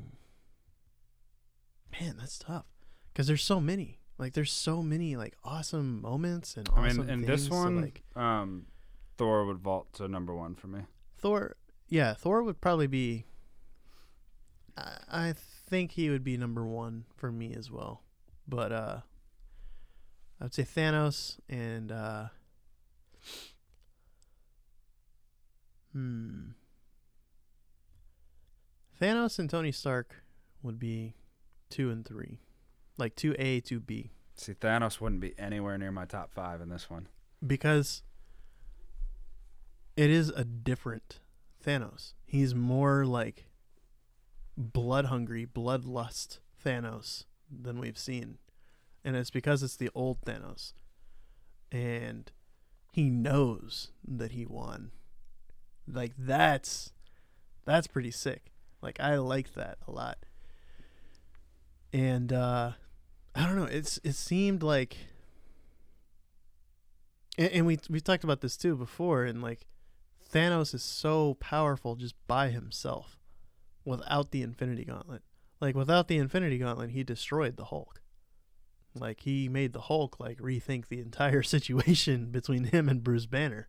man, 1.98 2.16
that's 2.18 2.38
tough 2.38 2.66
because 3.12 3.26
there's 3.26 3.42
so 3.42 3.58
many. 3.58 4.00
Like, 4.18 4.34
there's 4.34 4.52
so 4.52 4.82
many 4.82 5.16
like 5.16 5.34
awesome 5.42 6.02
moments 6.02 6.58
and 6.58 6.68
I 6.76 6.88
awesome 6.88 7.06
mean, 7.06 7.08
in 7.08 7.24
things 7.24 7.44
this 7.44 7.50
one, 7.50 7.80
like 7.80 8.02
um, 8.14 8.66
Thor 9.16 9.46
would 9.46 9.60
vault 9.60 9.94
to 9.94 10.08
number 10.08 10.34
one 10.34 10.54
for 10.54 10.66
me. 10.66 10.80
Thor. 11.16 11.56
Yeah, 11.88 12.12
Thor 12.12 12.42
would 12.42 12.60
probably 12.60 12.86
be. 12.86 13.24
I, 14.76 14.96
I 15.10 15.34
think 15.70 15.92
he 15.92 16.10
would 16.10 16.24
be 16.24 16.36
number 16.36 16.66
one 16.66 17.04
for 17.16 17.30
me 17.32 17.54
as 17.56 17.70
well, 17.70 18.02
but 18.46 18.72
uh, 18.72 19.00
I 20.40 20.44
would 20.44 20.52
say 20.54 20.64
Thanos 20.64 21.38
and 21.48 21.90
uh, 21.92 22.24
hmm, 25.92 26.50
Thanos 29.00 29.38
and 29.38 29.48
Tony 29.48 29.72
Stark 29.72 30.22
would 30.62 30.78
be 30.78 31.14
two 31.68 31.90
and 31.90 32.04
three, 32.06 32.40
like 32.98 33.14
two 33.16 33.34
A, 33.38 33.60
two 33.60 33.80
B, 33.80 34.10
See, 34.34 34.52
Thanos 34.54 35.00
wouldn't 35.00 35.20
be 35.20 35.38
anywhere 35.38 35.78
near 35.78 35.92
my 35.92 36.04
top 36.04 36.32
five 36.32 36.60
in 36.60 36.68
this 36.68 36.88
one. 36.90 37.08
because 37.46 38.02
it 39.96 40.10
is 40.10 40.30
a 40.30 40.44
different 40.44 41.20
Thanos. 41.64 42.12
He's 42.24 42.54
more 42.54 43.04
like 43.04 43.46
blood 44.60 45.06
hungry, 45.06 45.46
bloodlust 45.46 46.38
Thanos 46.64 47.24
than 47.50 47.78
we've 47.78 47.98
seen. 47.98 48.38
And 49.04 49.16
it's 49.16 49.30
because 49.30 49.62
it's 49.62 49.76
the 49.76 49.90
old 49.94 50.20
Thanos. 50.22 50.74
And 51.72 52.30
he 52.92 53.08
knows 53.08 53.90
that 54.06 54.32
he 54.32 54.44
won. 54.44 54.90
Like 55.90 56.12
that's 56.18 56.92
that's 57.64 57.86
pretty 57.86 58.10
sick. 58.10 58.52
Like 58.82 59.00
I 59.00 59.16
like 59.16 59.54
that 59.54 59.78
a 59.88 59.90
lot. 59.90 60.18
And 61.92 62.32
uh 62.32 62.72
I 63.34 63.46
don't 63.46 63.56
know, 63.56 63.64
it's 63.64 63.98
it 64.04 64.14
seemed 64.14 64.62
like 64.62 64.96
and, 67.38 67.50
and 67.50 67.66
we 67.66 67.78
we 67.88 68.00
talked 68.00 68.24
about 68.24 68.40
this 68.40 68.56
too 68.56 68.76
before 68.76 69.24
and 69.24 69.42
like 69.42 69.66
Thanos 70.32 70.74
is 70.74 70.82
so 70.82 71.34
powerful 71.40 71.96
just 71.96 72.14
by 72.26 72.50
himself 72.50 73.19
without 73.84 74.30
the 74.30 74.42
Infinity 74.42 74.84
Gauntlet. 74.84 75.22
Like 75.60 75.74
without 75.74 76.08
the 76.08 76.18
Infinity 76.18 76.58
Gauntlet, 76.58 76.90
he 76.90 77.04
destroyed 77.04 77.56
the 77.56 77.66
Hulk. 77.66 78.00
Like 78.94 79.20
he 79.20 79.48
made 79.48 79.72
the 79.72 79.82
Hulk 79.82 80.18
like 80.18 80.38
rethink 80.38 80.88
the 80.88 81.00
entire 81.00 81.42
situation 81.44 82.30
between 82.30 82.64
him 82.64 82.88
and 82.88 83.04
Bruce 83.04 83.26
Banner. 83.26 83.68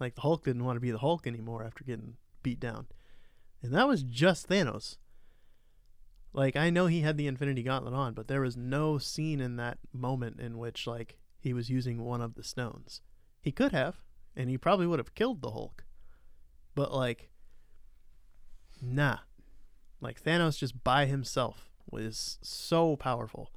Like 0.00 0.14
the 0.14 0.22
Hulk 0.22 0.44
didn't 0.44 0.64
want 0.64 0.76
to 0.76 0.80
be 0.80 0.90
the 0.90 0.98
Hulk 0.98 1.26
anymore 1.26 1.64
after 1.64 1.84
getting 1.84 2.16
beat 2.42 2.60
down. 2.60 2.86
And 3.62 3.72
that 3.74 3.88
was 3.88 4.02
just 4.02 4.48
Thanos. 4.48 4.96
Like 6.32 6.56
I 6.56 6.70
know 6.70 6.86
he 6.86 7.00
had 7.00 7.16
the 7.16 7.26
Infinity 7.26 7.62
Gauntlet 7.62 7.94
on, 7.94 8.14
but 8.14 8.28
there 8.28 8.42
was 8.42 8.56
no 8.56 8.98
scene 8.98 9.40
in 9.40 9.56
that 9.56 9.78
moment 9.92 10.40
in 10.40 10.58
which 10.58 10.86
like 10.86 11.16
he 11.38 11.52
was 11.52 11.70
using 11.70 12.02
one 12.02 12.20
of 12.20 12.34
the 12.34 12.44
stones. 12.44 13.00
He 13.40 13.52
could 13.52 13.72
have, 13.72 14.02
and 14.34 14.50
he 14.50 14.58
probably 14.58 14.86
would 14.86 14.98
have 14.98 15.14
killed 15.14 15.40
the 15.40 15.52
Hulk. 15.52 15.84
But 16.74 16.92
like 16.92 17.30
nah. 18.82 19.18
Like 20.00 20.22
Thanos 20.22 20.58
just 20.58 20.82
by 20.84 21.06
himself 21.06 21.70
was 21.90 22.38
so 22.42 22.96
powerful. 22.96 23.50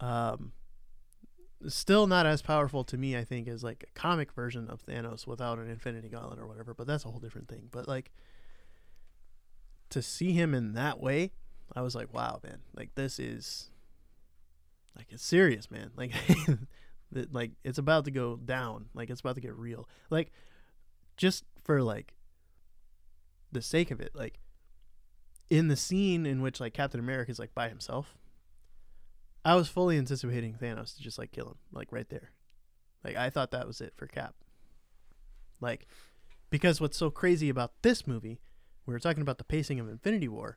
Um 0.00 0.52
still 1.68 2.06
not 2.06 2.26
as 2.26 2.42
powerful 2.42 2.84
to 2.84 2.98
me, 2.98 3.16
I 3.16 3.24
think, 3.24 3.48
as 3.48 3.64
like 3.64 3.84
a 3.88 3.98
comic 3.98 4.32
version 4.32 4.68
of 4.68 4.84
Thanos 4.84 5.26
without 5.26 5.58
an 5.58 5.70
Infinity 5.70 6.08
Gauntlet 6.08 6.38
or 6.38 6.46
whatever, 6.46 6.74
but 6.74 6.86
that's 6.86 7.04
a 7.04 7.08
whole 7.08 7.20
different 7.20 7.48
thing. 7.48 7.68
But 7.70 7.88
like 7.88 8.10
to 9.90 10.02
see 10.02 10.32
him 10.32 10.54
in 10.54 10.74
that 10.74 11.00
way, 11.00 11.32
I 11.74 11.80
was 11.82 11.94
like, 11.94 12.12
wow, 12.12 12.40
man, 12.42 12.58
like 12.74 12.94
this 12.94 13.18
is 13.18 13.70
like 14.96 15.06
it's 15.10 15.24
serious, 15.24 15.70
man. 15.70 15.90
Like 15.96 16.12
like 17.30 17.52
it's 17.62 17.78
about 17.78 18.06
to 18.06 18.10
go 18.10 18.36
down. 18.36 18.86
Like 18.92 19.08
it's 19.08 19.20
about 19.20 19.36
to 19.36 19.40
get 19.40 19.54
real. 19.54 19.88
Like 20.10 20.32
just 21.16 21.44
for 21.62 21.80
like 21.80 22.14
the 23.52 23.62
sake 23.62 23.92
of 23.92 24.00
it, 24.00 24.10
like 24.14 24.40
in 25.50 25.68
the 25.68 25.76
scene 25.76 26.26
in 26.26 26.42
which 26.42 26.60
like 26.60 26.74
Captain 26.74 27.00
America 27.00 27.30
is 27.30 27.38
like 27.38 27.54
by 27.54 27.68
himself, 27.68 28.16
I 29.44 29.54
was 29.54 29.68
fully 29.68 29.98
anticipating 29.98 30.54
Thanos 30.54 30.96
to 30.96 31.02
just 31.02 31.18
like 31.18 31.32
kill 31.32 31.48
him, 31.48 31.58
like 31.72 31.92
right 31.92 32.08
there. 32.08 32.32
Like 33.04 33.16
I 33.16 33.30
thought 33.30 33.50
that 33.50 33.66
was 33.66 33.80
it 33.80 33.92
for 33.96 34.06
Cap. 34.06 34.34
Like 35.60 35.86
because 36.50 36.80
what's 36.80 36.96
so 36.96 37.10
crazy 37.10 37.48
about 37.48 37.72
this 37.82 38.06
movie, 38.06 38.40
we 38.86 38.92
were 38.94 39.00
talking 39.00 39.22
about 39.22 39.38
the 39.38 39.44
pacing 39.44 39.80
of 39.80 39.88
Infinity 39.88 40.28
War. 40.28 40.56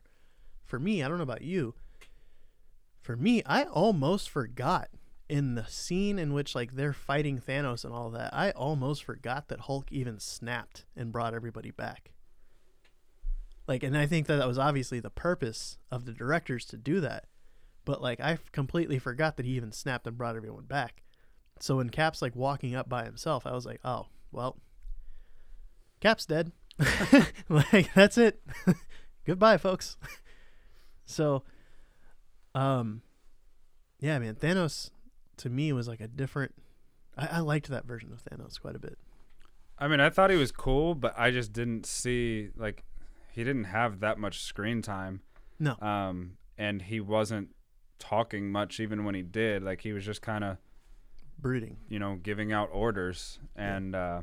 For 0.64 0.78
me, 0.78 1.02
I 1.02 1.08
don't 1.08 1.16
know 1.16 1.24
about 1.24 1.42
you. 1.42 1.74
For 3.00 3.16
me, 3.16 3.42
I 3.44 3.64
almost 3.64 4.30
forgot 4.30 4.90
in 5.28 5.54
the 5.54 5.66
scene 5.66 6.18
in 6.18 6.32
which 6.32 6.54
like 6.54 6.76
they're 6.76 6.92
fighting 6.92 7.40
Thanos 7.40 7.84
and 7.84 7.92
all 7.92 8.10
that. 8.10 8.32
I 8.32 8.50
almost 8.50 9.04
forgot 9.04 9.48
that 9.48 9.60
Hulk 9.60 9.90
even 9.90 10.18
snapped 10.18 10.84
and 10.96 11.12
brought 11.12 11.34
everybody 11.34 11.70
back. 11.70 12.12
Like, 13.68 13.82
and 13.82 13.96
I 13.96 14.06
think 14.06 14.26
that 14.26 14.36
that 14.36 14.48
was 14.48 14.58
obviously 14.58 14.98
the 14.98 15.10
purpose 15.10 15.76
of 15.92 16.06
the 16.06 16.12
directors 16.12 16.64
to 16.66 16.78
do 16.78 17.00
that. 17.00 17.26
But 17.84 18.00
like, 18.00 18.18
I 18.18 18.38
completely 18.50 18.98
forgot 18.98 19.36
that 19.36 19.46
he 19.46 19.52
even 19.52 19.72
snapped 19.72 20.06
and 20.06 20.16
brought 20.16 20.36
everyone 20.36 20.64
back. 20.64 21.02
So 21.60 21.76
when 21.76 21.90
Cap's 21.90 22.22
like 22.22 22.34
walking 22.34 22.74
up 22.74 22.88
by 22.88 23.04
himself, 23.04 23.46
I 23.46 23.52
was 23.52 23.66
like, 23.66 23.80
oh, 23.84 24.06
well, 24.32 24.56
Cap's 26.00 26.24
dead. 26.24 26.52
like, 27.48 27.92
that's 27.92 28.16
it. 28.16 28.40
Goodbye, 29.26 29.58
folks. 29.58 29.98
so, 31.04 31.44
um, 32.54 33.02
yeah, 34.00 34.18
man, 34.18 34.36
Thanos 34.36 34.90
to 35.38 35.50
me 35.50 35.74
was 35.74 35.88
like 35.88 36.00
a 36.00 36.08
different. 36.08 36.54
I, 37.18 37.26
I 37.26 37.38
liked 37.40 37.68
that 37.68 37.84
version 37.84 38.12
of 38.12 38.24
Thanos 38.24 38.58
quite 38.58 38.76
a 38.76 38.80
bit. 38.80 38.96
I 39.78 39.88
mean, 39.88 40.00
I 40.00 40.08
thought 40.08 40.30
he 40.30 40.36
was 40.36 40.52
cool, 40.52 40.94
but 40.94 41.14
I 41.18 41.30
just 41.30 41.52
didn't 41.52 41.84
see 41.84 42.48
like 42.56 42.84
he 43.38 43.44
didn't 43.44 43.64
have 43.64 44.00
that 44.00 44.18
much 44.18 44.42
screen 44.42 44.82
time. 44.82 45.20
No. 45.60 45.76
Um, 45.80 46.38
and 46.58 46.82
he 46.82 46.98
wasn't 46.98 47.54
talking 48.00 48.50
much 48.50 48.80
even 48.80 49.04
when 49.04 49.14
he 49.14 49.22
did. 49.22 49.62
Like 49.62 49.80
he 49.80 49.92
was 49.92 50.04
just 50.04 50.22
kind 50.22 50.42
of 50.42 50.56
brooding, 51.38 51.76
you 51.88 52.00
know, 52.00 52.18
giving 52.20 52.52
out 52.52 52.68
orders, 52.72 53.38
and 53.54 53.94
uh, 53.94 54.22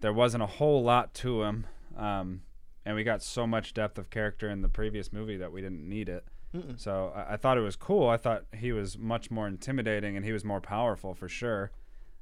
there 0.00 0.14
wasn't 0.14 0.42
a 0.42 0.46
whole 0.46 0.82
lot 0.82 1.12
to 1.16 1.42
him. 1.42 1.66
Um, 1.94 2.40
and 2.86 2.96
we 2.96 3.04
got 3.04 3.22
so 3.22 3.46
much 3.46 3.74
depth 3.74 3.98
of 3.98 4.08
character 4.08 4.48
in 4.48 4.62
the 4.62 4.70
previous 4.70 5.12
movie 5.12 5.36
that 5.36 5.52
we 5.52 5.60
didn't 5.60 5.86
need 5.86 6.08
it. 6.08 6.24
Mm-mm. 6.56 6.80
So 6.80 7.12
I, 7.14 7.34
I 7.34 7.36
thought 7.36 7.58
it 7.58 7.60
was 7.62 7.76
cool. 7.76 8.08
I 8.08 8.16
thought 8.16 8.44
he 8.56 8.72
was 8.72 8.96
much 8.96 9.30
more 9.30 9.46
intimidating 9.46 10.16
and 10.16 10.24
he 10.24 10.32
was 10.32 10.46
more 10.46 10.62
powerful 10.62 11.12
for 11.12 11.28
sure. 11.28 11.72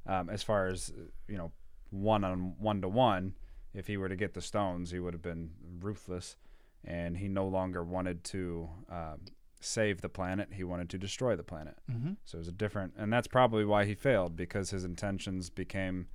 Um, 0.05 0.29
as 0.29 0.43
far 0.43 0.67
as 0.67 0.91
you 1.29 1.37
know, 1.37 1.53
one 1.91 2.25
on 2.25 2.55
one 2.59 2.81
to 2.81 2.89
one, 2.89 3.35
if 3.73 3.87
he 3.87 3.97
were 3.97 4.09
to 4.09 4.15
get 4.15 4.33
the 4.33 4.41
stones, 4.41 4.91
he 4.91 4.99
would 4.99 5.13
have 5.13 5.21
been 5.21 5.51
ruthless, 5.79 6.35
and 6.83 7.17
he 7.17 7.27
no 7.27 7.47
longer 7.47 7.83
wanted 7.83 8.23
to 8.25 8.69
um, 8.89 9.19
save 9.59 10.01
the 10.01 10.09
planet. 10.09 10.49
He 10.53 10.63
wanted 10.63 10.89
to 10.89 10.97
destroy 10.97 11.35
the 11.35 11.43
planet. 11.43 11.75
Mm-hmm. 11.91 12.13
So 12.25 12.37
it 12.37 12.39
was 12.39 12.47
a 12.47 12.51
different, 12.53 12.93
and 12.97 13.11
that's 13.11 13.27
probably 13.27 13.65
why 13.65 13.85
he 13.85 13.93
failed 13.95 14.35
because 14.35 14.71
his 14.71 14.83
intentions 14.83 15.49
became 15.49 16.07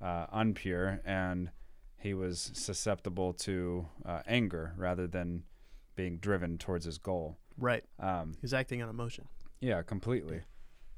uh, 0.00 0.26
unpure 0.26 1.00
and 1.04 1.50
he 1.96 2.12
was 2.12 2.50
susceptible 2.54 3.32
to 3.32 3.86
uh, 4.04 4.20
anger 4.26 4.74
rather 4.76 5.06
than 5.06 5.44
being 5.96 6.18
driven 6.18 6.58
towards 6.58 6.84
his 6.84 6.98
goal. 6.98 7.38
Right. 7.56 7.84
Um, 8.00 8.32
He's 8.40 8.52
acting 8.52 8.82
on 8.82 8.88
emotion. 8.90 9.26
yeah, 9.60 9.80
completely. 9.82 10.42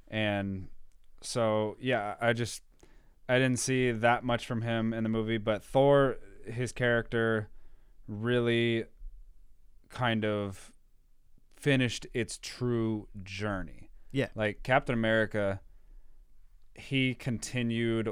And 0.08 0.68
so, 1.20 1.76
yeah, 1.80 2.14
I 2.20 2.32
just 2.32 2.62
I 3.28 3.38
didn't 3.38 3.58
see 3.58 3.90
that 3.90 4.24
much 4.24 4.46
from 4.46 4.62
him 4.62 4.92
in 4.92 5.02
the 5.02 5.08
movie, 5.08 5.38
but 5.38 5.64
Thor, 5.64 6.18
his 6.44 6.72
character, 6.72 7.48
really 8.06 8.84
kind 9.88 10.24
of 10.24 10.72
finished 11.56 12.06
its 12.14 12.38
true 12.40 13.08
journey. 13.22 13.90
Yeah. 14.12 14.28
Like 14.34 14.62
Captain 14.62 14.94
America, 14.94 15.60
he 16.74 17.14
continued 17.14 18.10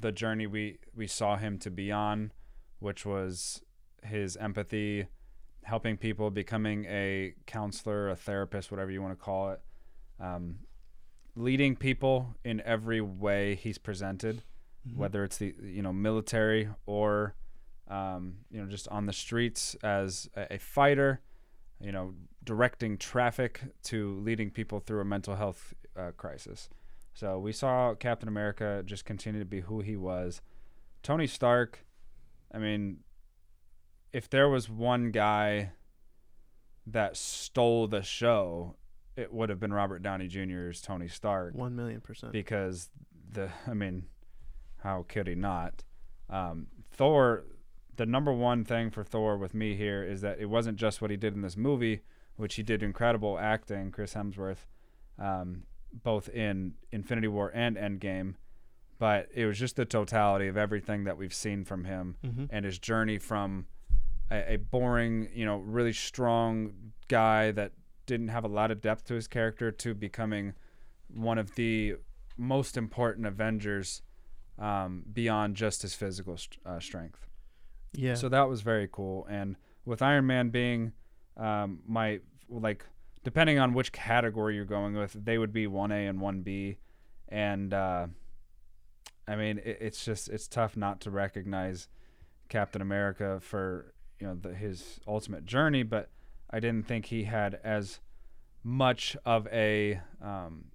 the 0.00 0.12
journey 0.12 0.46
we 0.46 0.78
we 0.94 1.06
saw 1.06 1.36
him 1.36 1.58
to 1.58 1.70
be 1.70 1.92
on, 1.92 2.32
which 2.80 3.06
was 3.06 3.62
his 4.02 4.36
empathy, 4.36 5.06
helping 5.62 5.96
people, 5.96 6.30
becoming 6.30 6.84
a 6.86 7.34
counselor, 7.46 8.08
a 8.08 8.16
therapist, 8.16 8.70
whatever 8.70 8.90
you 8.90 9.02
want 9.02 9.18
to 9.18 9.24
call 9.24 9.50
it, 9.50 9.60
um, 10.20 10.56
leading 11.36 11.76
people 11.76 12.34
in 12.44 12.60
every 12.62 13.00
way 13.00 13.54
he's 13.54 13.78
presented, 13.78 14.42
Mhm. 14.88 14.96
whether 14.96 15.24
it's 15.24 15.38
the 15.38 15.54
you 15.62 15.82
know 15.82 15.92
military 15.92 16.68
or 16.86 17.34
um, 17.88 18.38
you 18.50 18.60
know 18.60 18.68
just 18.68 18.86
on 18.88 19.06
the 19.06 19.12
streets 19.12 19.74
as 19.82 20.28
a, 20.36 20.54
a 20.54 20.58
fighter, 20.58 21.20
you 21.80 21.92
know 21.92 22.14
directing 22.44 22.96
traffic 22.98 23.60
to 23.82 24.18
leading 24.20 24.50
people 24.50 24.80
through 24.80 25.00
a 25.00 25.04
mental 25.04 25.36
health 25.36 25.74
uh, 25.96 26.10
crisis. 26.16 26.68
So 27.14 27.38
we 27.38 27.52
saw 27.52 27.94
Captain 27.94 28.28
America 28.28 28.82
just 28.86 29.04
continue 29.04 29.40
to 29.40 29.44
be 29.46 29.60
who 29.60 29.80
he 29.80 29.96
was. 29.96 30.40
Tony 31.02 31.26
Stark, 31.26 31.84
I 32.54 32.58
mean, 32.58 32.98
if 34.12 34.30
there 34.30 34.48
was 34.48 34.68
one 34.70 35.10
guy 35.10 35.72
that 36.86 37.16
stole 37.16 37.86
the 37.86 38.02
show, 38.02 38.76
it 39.16 39.32
would 39.32 39.48
have 39.50 39.60
been 39.60 39.72
Robert 39.72 40.02
Downey 40.02 40.28
Jr.'s 40.28 40.80
Tony 40.80 41.08
Stark 41.08 41.54
One 41.54 41.74
million 41.76 42.00
percent. 42.00 42.32
because 42.32 42.88
the 43.30 43.50
I 43.66 43.74
mean, 43.74 44.06
how 44.78 45.04
could 45.08 45.26
he 45.26 45.34
not? 45.34 45.84
Um, 46.30 46.68
Thor, 46.90 47.44
the 47.96 48.06
number 48.06 48.32
one 48.32 48.64
thing 48.64 48.90
for 48.90 49.04
Thor 49.04 49.36
with 49.36 49.54
me 49.54 49.74
here 49.74 50.02
is 50.02 50.20
that 50.20 50.38
it 50.40 50.46
wasn't 50.46 50.78
just 50.78 51.00
what 51.00 51.10
he 51.10 51.16
did 51.16 51.34
in 51.34 51.42
this 51.42 51.56
movie, 51.56 52.00
which 52.36 52.54
he 52.54 52.62
did 52.62 52.82
incredible 52.82 53.38
acting, 53.38 53.90
Chris 53.90 54.14
Hemsworth, 54.14 54.66
um, 55.18 55.64
both 56.02 56.28
in 56.28 56.74
Infinity 56.92 57.28
War 57.28 57.50
and 57.54 57.76
Endgame, 57.76 58.34
but 58.98 59.28
it 59.34 59.46
was 59.46 59.58
just 59.58 59.76
the 59.76 59.84
totality 59.84 60.48
of 60.48 60.56
everything 60.56 61.04
that 61.04 61.16
we've 61.16 61.34
seen 61.34 61.64
from 61.64 61.84
him 61.84 62.16
mm-hmm. 62.24 62.44
and 62.50 62.64
his 62.64 62.78
journey 62.78 63.18
from 63.18 63.66
a, 64.30 64.54
a 64.54 64.56
boring, 64.56 65.28
you 65.34 65.44
know, 65.44 65.58
really 65.58 65.92
strong 65.92 66.72
guy 67.08 67.50
that 67.52 67.72
didn't 68.06 68.28
have 68.28 68.44
a 68.44 68.48
lot 68.48 68.70
of 68.70 68.80
depth 68.80 69.04
to 69.04 69.14
his 69.14 69.28
character 69.28 69.70
to 69.70 69.94
becoming 69.94 70.54
one 71.14 71.38
of 71.38 71.54
the 71.54 71.96
most 72.36 72.76
important 72.76 73.26
Avengers 73.26 74.02
um, 74.58 75.04
beyond 75.12 75.56
just 75.56 75.82
his 75.82 75.94
physical 75.94 76.36
st- 76.36 76.58
uh, 76.66 76.80
strength. 76.80 77.26
Yeah. 77.92 78.14
So 78.14 78.28
that 78.28 78.48
was 78.48 78.60
very 78.60 78.88
cool. 78.90 79.26
And 79.30 79.56
with 79.84 80.02
Iron 80.02 80.26
Man 80.26 80.50
being 80.50 80.92
um, 81.36 81.80
my 81.86 82.20
like, 82.48 82.84
depending 83.24 83.58
on 83.58 83.74
which 83.74 83.92
category 83.92 84.56
you're 84.56 84.64
going 84.64 84.94
with, 84.94 85.12
they 85.24 85.38
would 85.38 85.52
be 85.52 85.66
one 85.66 85.92
A 85.92 86.06
and 86.06 86.20
one 86.20 86.42
B, 86.42 86.78
and 87.28 87.72
uh, 87.72 88.06
I 89.26 89.36
mean 89.36 89.58
it, 89.58 89.78
it's 89.80 90.04
just 90.04 90.28
it's 90.28 90.48
tough 90.48 90.76
not 90.76 91.00
to 91.02 91.10
recognize 91.10 91.88
Captain 92.48 92.82
America 92.82 93.38
for 93.40 93.94
you 94.20 94.26
know 94.26 94.34
the, 94.34 94.54
his 94.54 95.00
ultimate 95.06 95.46
journey, 95.46 95.82
but 95.82 96.10
I 96.50 96.60
didn't 96.60 96.86
think 96.86 97.06
he 97.06 97.24
had 97.24 97.60
as 97.62 98.00
much 98.64 99.16
of 99.24 99.46
a 99.48 100.00
um, 100.20 100.66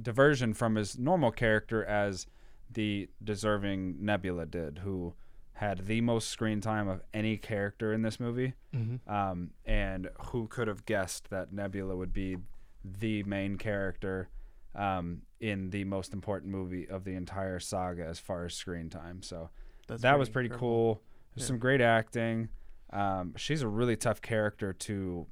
diversion 0.00 0.54
from 0.54 0.74
his 0.74 0.98
normal 0.98 1.30
character 1.30 1.84
as 1.84 2.26
the 2.72 3.08
deserving 3.22 3.96
Nebula 4.04 4.46
did, 4.46 4.78
who 4.84 5.14
had 5.54 5.86
the 5.86 6.00
most 6.00 6.28
screen 6.28 6.60
time 6.60 6.88
of 6.88 7.02
any 7.12 7.36
character 7.36 7.92
in 7.92 8.02
this 8.02 8.18
movie. 8.18 8.54
mm-hmm. 8.74 9.12
Um, 9.12 9.50
and 9.66 10.08
who 10.30 10.46
could 10.48 10.68
have 10.68 10.86
guessed 10.86 11.28
that 11.30 11.52
Nebula 11.52 11.96
would 11.96 12.12
be 12.12 12.36
the 12.84 13.22
main 13.24 13.58
character 13.58 14.30
um, 14.74 15.22
in 15.40 15.70
the 15.70 15.84
most 15.84 16.12
important 16.14 16.50
movie 16.52 16.88
of 16.88 17.04
the 17.04 17.14
entire 17.14 17.58
saga 17.60 18.06
as 18.06 18.18
far 18.18 18.44
as 18.46 18.54
screen 18.54 18.88
time? 18.88 19.22
So 19.22 19.50
That's 19.86 20.02
that 20.02 20.18
was 20.18 20.28
pretty 20.30 20.46
incredible. 20.46 20.68
cool. 20.94 21.02
There's 21.34 21.44
Yeah. 21.44 21.48
some 21.48 21.58
great 21.58 21.80
acting. 21.82 22.48
Um, 22.92 23.34
she's 23.36 23.62
a 23.62 23.68
really 23.68 23.96
tough 23.96 24.22
character 24.22 24.72
to 24.72 25.26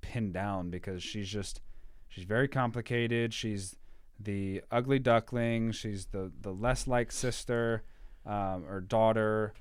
pin 0.00 0.32
down 0.32 0.70
because 0.70 1.02
she's 1.02 1.28
just 1.28 1.60
she's 2.08 2.24
very 2.24 2.48
complicated. 2.48 3.32
She's 3.32 3.76
the 4.22 4.62
ugly 4.70 4.98
duckling. 4.98 5.72
She's 5.72 6.06
the 6.06 6.30
the 6.40 6.52
less 6.52 6.86
like 6.86 7.12
sister 7.12 7.82
um, 8.26 8.64
or 8.68 8.80
daughter. 8.80 9.54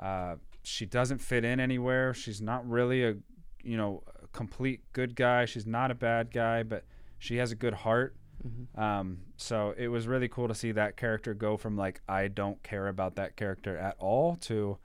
Uh, 0.00 0.36
she 0.62 0.86
doesn't 0.86 1.18
fit 1.18 1.44
in 1.44 1.60
anywhere. 1.60 2.14
She's 2.14 2.40
not 2.40 2.68
really 2.68 3.04
a 3.04 3.14
you 3.62 3.76
know 3.76 4.02
a 4.22 4.26
complete 4.28 4.80
good 4.92 5.14
guy. 5.14 5.44
She's 5.44 5.66
not 5.66 5.90
a 5.90 5.94
bad 5.94 6.30
guy, 6.32 6.62
but 6.62 6.84
she 7.18 7.36
has 7.36 7.52
a 7.52 7.56
good 7.56 7.74
heart. 7.74 8.16
Mhm. 8.46 8.78
Um, 8.78 9.18
so 9.36 9.74
it 9.76 9.88
was 9.88 10.06
really 10.06 10.28
cool 10.28 10.48
to 10.48 10.54
see 10.54 10.72
that 10.72 10.96
character 10.96 11.34
go 11.34 11.56
from 11.56 11.76
like 11.76 12.00
I 12.08 12.28
don't 12.28 12.62
care 12.62 12.88
about 12.88 13.16
that 13.16 13.36
character 13.36 13.76
at 13.76 13.96
all 13.98 14.36
to 14.42 14.78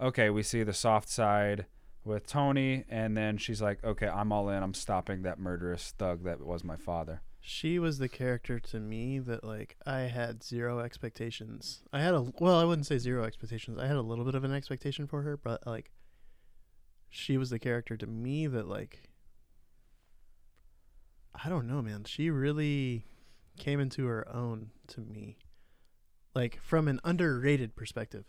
okay, 0.00 0.30
we 0.30 0.42
see 0.42 0.62
the 0.64 0.72
soft 0.72 1.08
side 1.08 1.66
with 2.04 2.26
Tony, 2.26 2.84
and 2.88 3.16
then 3.16 3.38
she's 3.38 3.62
like, 3.62 3.82
okay, 3.84 4.08
I'm 4.08 4.32
all 4.32 4.48
in. 4.50 4.62
I'm 4.62 4.74
stopping 4.74 5.22
that 5.22 5.38
murderous 5.38 5.94
thug 5.96 6.24
that 6.24 6.40
was 6.40 6.64
my 6.64 6.76
father. 6.76 7.22
She 7.46 7.78
was 7.78 7.98
the 7.98 8.08
character 8.08 8.58
to 8.58 8.80
me 8.80 9.18
that 9.18 9.44
like 9.44 9.76
I 9.84 10.00
had 10.00 10.42
zero 10.42 10.78
expectations. 10.78 11.82
I 11.92 12.00
had 12.00 12.14
a 12.14 12.22
well, 12.38 12.58
I 12.58 12.64
wouldn't 12.64 12.86
say 12.86 12.96
zero 12.96 13.22
expectations. 13.24 13.78
I 13.78 13.86
had 13.86 13.96
a 13.96 14.00
little 14.00 14.24
bit 14.24 14.34
of 14.34 14.44
an 14.44 14.54
expectation 14.54 15.06
for 15.06 15.20
her, 15.20 15.36
but 15.36 15.66
like 15.66 15.92
she 17.10 17.36
was 17.36 17.50
the 17.50 17.58
character 17.58 17.98
to 17.98 18.06
me 18.06 18.46
that 18.46 18.66
like 18.66 19.10
I 21.34 21.50
don't 21.50 21.66
know, 21.66 21.82
man. 21.82 22.04
She 22.04 22.30
really 22.30 23.04
came 23.58 23.78
into 23.78 24.06
her 24.06 24.26
own 24.34 24.70
to 24.86 25.02
me. 25.02 25.36
Like 26.34 26.58
from 26.62 26.88
an 26.88 26.98
underrated 27.04 27.76
perspective. 27.76 28.24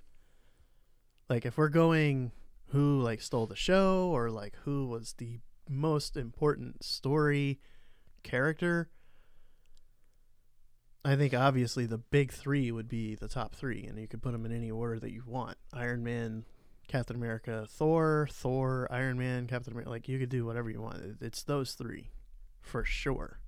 Like 1.29 1.45
if 1.45 1.57
we're 1.57 1.69
going 1.69 2.33
who 2.71 3.01
like 3.01 3.21
stole 3.21 3.47
the 3.47 3.55
show 3.55 4.09
or 4.13 4.29
like 4.29 4.57
who 4.65 4.87
was 4.87 5.13
the 5.17 5.39
most 5.69 6.17
important 6.17 6.83
story 6.83 7.61
character 8.21 8.89
I 11.05 11.15
think 11.15 11.35
obviously 11.35 11.85
the 11.85 11.99
big 11.99 12.31
three 12.31 12.71
would 12.71 12.89
be 12.89 13.13
the 13.13 13.27
top 13.27 13.53
three, 13.53 13.83
and 13.83 13.99
you 13.99 14.07
could 14.07 14.23
put 14.23 14.31
them 14.31 14.43
in 14.43 14.51
any 14.51 14.71
order 14.71 14.99
that 14.99 15.11
you 15.11 15.21
want: 15.25 15.55
Iron 15.71 16.03
Man, 16.03 16.45
Captain 16.87 17.15
America, 17.15 17.67
Thor, 17.69 18.27
Thor, 18.31 18.87
Iron 18.89 19.19
Man, 19.19 19.45
Captain 19.45 19.71
America. 19.71 19.91
Like 19.91 20.09
you 20.09 20.17
could 20.17 20.29
do 20.29 20.45
whatever 20.45 20.69
you 20.69 20.81
want. 20.81 21.17
It's 21.21 21.43
those 21.43 21.73
three, 21.73 22.09
for 22.59 22.83
sure. 22.83 23.39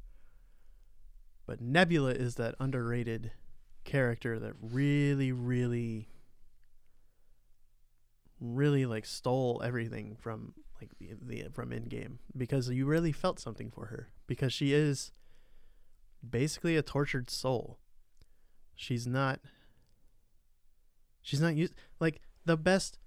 But 1.48 1.60
Nebula 1.60 2.12
is 2.12 2.36
that 2.36 2.54
underrated 2.60 3.32
character 3.86 4.38
that 4.38 4.54
really, 4.62 5.32
really, 5.32 6.10
really 8.40 8.86
like 8.86 9.08
stole 9.08 9.64
everything 9.66 10.16
from 10.20 10.54
like 10.80 10.92
the, 11.00 11.16
the 11.20 11.50
from 11.52 11.72
Endgame 11.72 12.18
because 12.36 12.70
you 12.70 12.86
really 12.86 13.12
felt 13.12 13.40
something 13.40 13.72
for 13.72 13.88
her 13.88 14.10
because 14.28 14.54
she 14.54 14.74
is 14.74 15.12
basically 16.28 16.76
a 16.76 16.82
tortured 16.82 17.30
soul. 17.30 17.80
She's 18.76 19.08
not 19.08 19.40
she's 21.22 21.42
not 21.42 21.56
used 21.56 21.74
like 22.00 22.22
the 22.46 22.58
best 22.58 23.00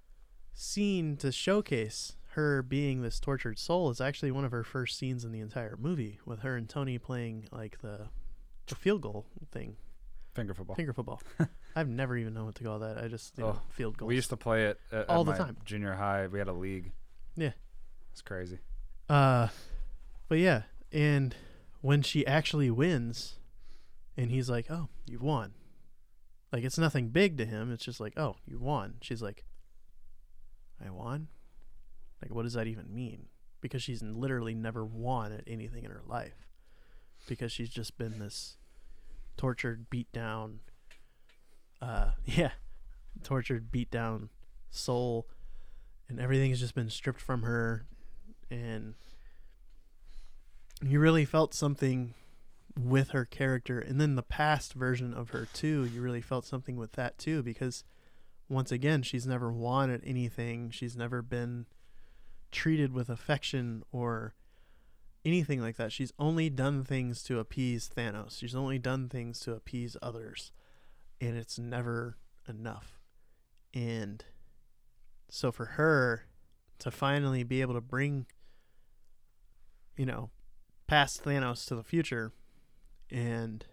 scene 0.53 1.15
to 1.17 1.31
showcase 1.31 2.17
her 2.33 2.61
being 2.61 3.01
this 3.01 3.19
tortured 3.19 3.57
soul 3.59 3.89
is 3.89 3.99
actually 3.99 4.31
one 4.31 4.45
of 4.45 4.51
her 4.51 4.63
first 4.63 4.97
scenes 4.97 5.25
in 5.25 5.31
the 5.31 5.39
entire 5.39 5.75
movie 5.77 6.19
with 6.25 6.39
her 6.41 6.55
and 6.55 6.69
Tony 6.69 6.97
playing 6.97 7.47
like 7.51 7.81
the 7.81 8.07
the 8.67 8.75
field 8.75 9.01
goal 9.01 9.25
thing, 9.51 9.75
Finger 10.33 10.53
football. 10.53 10.75
finger 10.77 10.93
football. 10.93 11.21
I've 11.75 11.89
never 11.89 12.15
even 12.15 12.33
known 12.33 12.45
what 12.45 12.55
to 12.55 12.63
call 12.63 12.79
that. 12.79 12.97
I 12.97 13.07
just 13.09 13.37
you 13.37 13.43
know, 13.43 13.57
Oh, 13.57 13.61
field 13.69 13.97
goals. 13.97 14.07
We 14.07 14.15
used 14.15 14.29
to 14.29 14.37
play 14.37 14.65
it 14.67 14.79
at, 14.91 15.09
All 15.09 15.21
at 15.29 15.37
the 15.37 15.43
time. 15.43 15.57
Junior 15.65 15.93
high, 15.93 16.27
we 16.27 16.39
had 16.39 16.47
a 16.47 16.53
league. 16.53 16.91
Yeah. 17.35 17.51
it's 18.11 18.21
crazy. 18.21 18.59
Uh, 19.09 19.49
but 20.29 20.37
yeah, 20.37 20.61
and 20.93 21.35
when 21.81 22.01
she 22.01 22.25
actually 22.25 22.69
wins, 22.69 23.39
and 24.15 24.29
he's 24.29 24.49
like, 24.49 24.69
"Oh, 24.69 24.89
you've 25.05 25.21
won," 25.21 25.53
like 26.51 26.63
it's 26.63 26.77
nothing 26.77 27.09
big 27.09 27.37
to 27.37 27.45
him. 27.45 27.71
It's 27.71 27.85
just 27.85 27.99
like, 27.99 28.17
"Oh, 28.17 28.37
you 28.45 28.59
won." 28.59 28.95
She's 29.01 29.21
like, 29.21 29.43
"I 30.83 30.89
won." 30.89 31.27
Like, 32.21 32.33
what 32.33 32.43
does 32.43 32.53
that 32.53 32.67
even 32.67 32.93
mean? 32.93 33.27
Because 33.61 33.81
she's 33.81 34.03
literally 34.03 34.53
never 34.53 34.85
won 34.85 35.31
at 35.31 35.43
anything 35.47 35.83
in 35.83 35.91
her 35.91 36.03
life, 36.05 36.47
because 37.27 37.51
she's 37.51 37.69
just 37.69 37.97
been 37.97 38.19
this 38.19 38.57
tortured, 39.37 39.89
beat 39.89 40.11
down. 40.11 40.59
Uh, 41.81 42.11
yeah, 42.25 42.51
tortured, 43.23 43.71
beat 43.71 43.89
down 43.89 44.29
soul, 44.69 45.27
and 46.07 46.19
everything's 46.19 46.59
just 46.59 46.75
been 46.75 46.89
stripped 46.89 47.21
from 47.21 47.41
her 47.41 47.85
and 48.51 48.93
you 50.81 50.99
really 50.99 51.25
felt 51.25 51.53
something 51.53 52.13
with 52.77 53.11
her 53.11 53.25
character. 53.25 53.79
And 53.79 53.99
then 53.99 54.15
the 54.15 54.23
past 54.23 54.73
version 54.73 55.13
of 55.13 55.29
her 55.31 55.47
too 55.53 55.85
you 55.85 56.01
really 56.01 56.21
felt 56.21 56.45
something 56.45 56.77
with 56.77 56.93
that 56.93 57.17
too 57.17 57.43
because 57.43 57.83
once 58.49 58.71
again 58.71 59.03
she's 59.03 59.27
never 59.27 59.51
wanted 59.51 60.01
anything. 60.05 60.71
She's 60.71 60.95
never 60.95 61.21
been 61.21 61.65
treated 62.51 62.93
with 62.93 63.09
affection 63.09 63.83
or 63.91 64.33
anything 65.23 65.61
like 65.61 65.77
that. 65.77 65.91
She's 65.91 66.13
only 66.17 66.49
done 66.49 66.83
things 66.83 67.23
to 67.23 67.39
appease 67.39 67.89
Thanos. 67.95 68.39
She's 68.39 68.55
only 68.55 68.79
done 68.79 69.07
things 69.07 69.39
to 69.41 69.53
appease 69.53 69.95
others. 70.01 70.51
And 71.19 71.37
it's 71.37 71.59
never 71.59 72.17
enough. 72.49 72.99
And 73.73 74.25
so 75.29 75.51
for 75.51 75.65
her 75.65 76.25
to 76.79 76.89
finally 76.89 77.43
be 77.43 77.61
able 77.61 77.75
to 77.75 77.81
bring 77.81 78.25
you 79.97 80.05
know, 80.05 80.29
past 80.91 81.23
Thanos 81.23 81.65
to 81.67 81.75
the 81.75 81.85
future 81.85 82.33
and 83.09 83.63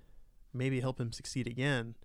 maybe 0.55 0.79
help 0.79 1.01
him 1.01 1.11
succeed 1.11 1.49
again. 1.49 1.97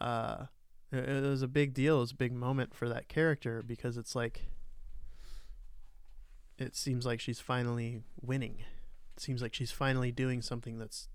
Uh 0.00 0.46
it, 0.90 1.22
was 1.22 1.42
a 1.42 1.48
big 1.48 1.74
deal, 1.74 1.98
it 1.98 2.00
was 2.00 2.12
a 2.12 2.16
big 2.16 2.32
moment 2.32 2.74
for 2.74 2.88
that 2.88 3.08
character 3.08 3.62
because 3.62 3.98
it's 3.98 4.16
like 4.16 4.46
it 6.56 6.74
seems 6.74 7.04
like 7.04 7.20
she's 7.20 7.40
finally 7.40 8.00
winning. 8.22 8.64
It 9.14 9.22
seems 9.22 9.42
like 9.42 9.52
she's 9.52 9.70
finally 9.70 10.10
doing 10.10 10.40
something 10.40 10.78
that's 10.78 11.10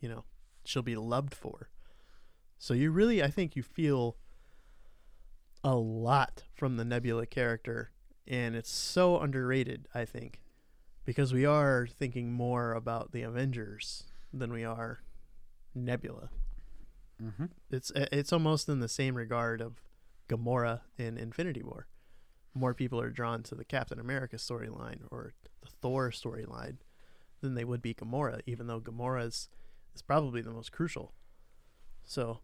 you 0.00 0.08
know, 0.08 0.24
she'll 0.64 0.82
be 0.82 0.96
loved 0.96 1.34
for. 1.34 1.70
So 2.58 2.74
you 2.74 2.90
really 2.90 3.22
I 3.22 3.28
think 3.28 3.54
you 3.54 3.62
feel 3.62 4.16
a 5.62 5.76
lot 5.76 6.42
from 6.52 6.78
the 6.78 6.84
Nebula 6.84 7.26
character 7.26 7.92
and 8.26 8.56
it's 8.56 8.72
so 8.72 9.20
underrated, 9.20 9.86
I 9.94 10.04
think 10.04 10.41
because 11.04 11.32
we 11.32 11.44
are 11.44 11.86
thinking 11.86 12.32
more 12.32 12.72
about 12.72 13.12
the 13.12 13.22
Avengers 13.22 14.04
than 14.32 14.52
we 14.52 14.64
are 14.64 15.02
Nebula. 15.74 16.30
Mm-hmm. 17.22 17.46
It's 17.70 17.92
it's 17.94 18.32
almost 18.32 18.68
in 18.68 18.80
the 18.80 18.88
same 18.88 19.14
regard 19.14 19.60
of 19.60 19.80
Gamora 20.28 20.80
in 20.98 21.16
Infinity 21.18 21.62
War. 21.62 21.86
More 22.54 22.74
people 22.74 23.00
are 23.00 23.10
drawn 23.10 23.42
to 23.44 23.54
the 23.54 23.64
Captain 23.64 23.98
America 23.98 24.36
storyline 24.36 25.00
or 25.10 25.32
the 25.62 25.68
Thor 25.80 26.10
storyline 26.10 26.76
than 27.40 27.54
they 27.54 27.64
would 27.64 27.80
be 27.82 27.94
Gamora, 27.94 28.40
even 28.46 28.66
though 28.66 28.80
Gamora 28.80 29.26
is, 29.26 29.48
is 29.94 30.02
probably 30.02 30.42
the 30.42 30.50
most 30.50 30.70
crucial. 30.72 31.12
So 32.04 32.40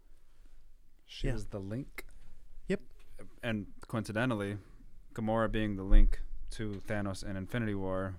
She 1.05 1.27
Yeah. 1.27 1.33
was 1.33 1.47
the 1.47 1.59
link. 1.59 2.05
Yep. 2.67 2.81
And 3.43 3.67
coincidentally, 3.87 4.57
Gamora 5.13 5.51
being 5.51 5.75
the 5.75 5.83
link 5.83 6.21
to 6.51 6.81
Thanos 6.87 7.23
in 7.23 7.35
Infinity 7.35 7.73
War, 7.75 8.15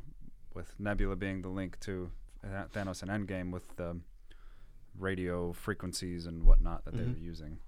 with 0.55 0.78
Nebula 0.78 1.16
being 1.16 1.43
the 1.43 1.48
link 1.48 1.78
to 1.81 2.10
Thanos 2.44 3.02
and 3.02 3.10
Endgame 3.10 3.51
with 3.51 3.77
the 3.77 4.01
radio 4.98 5.52
frequencies 5.52 6.27
and 6.27 6.44
whatnot 6.44 6.85
that 6.85 6.94
they 6.97 7.02
Mhm. 7.05 7.12
were 7.14 7.18
using. 7.20 7.60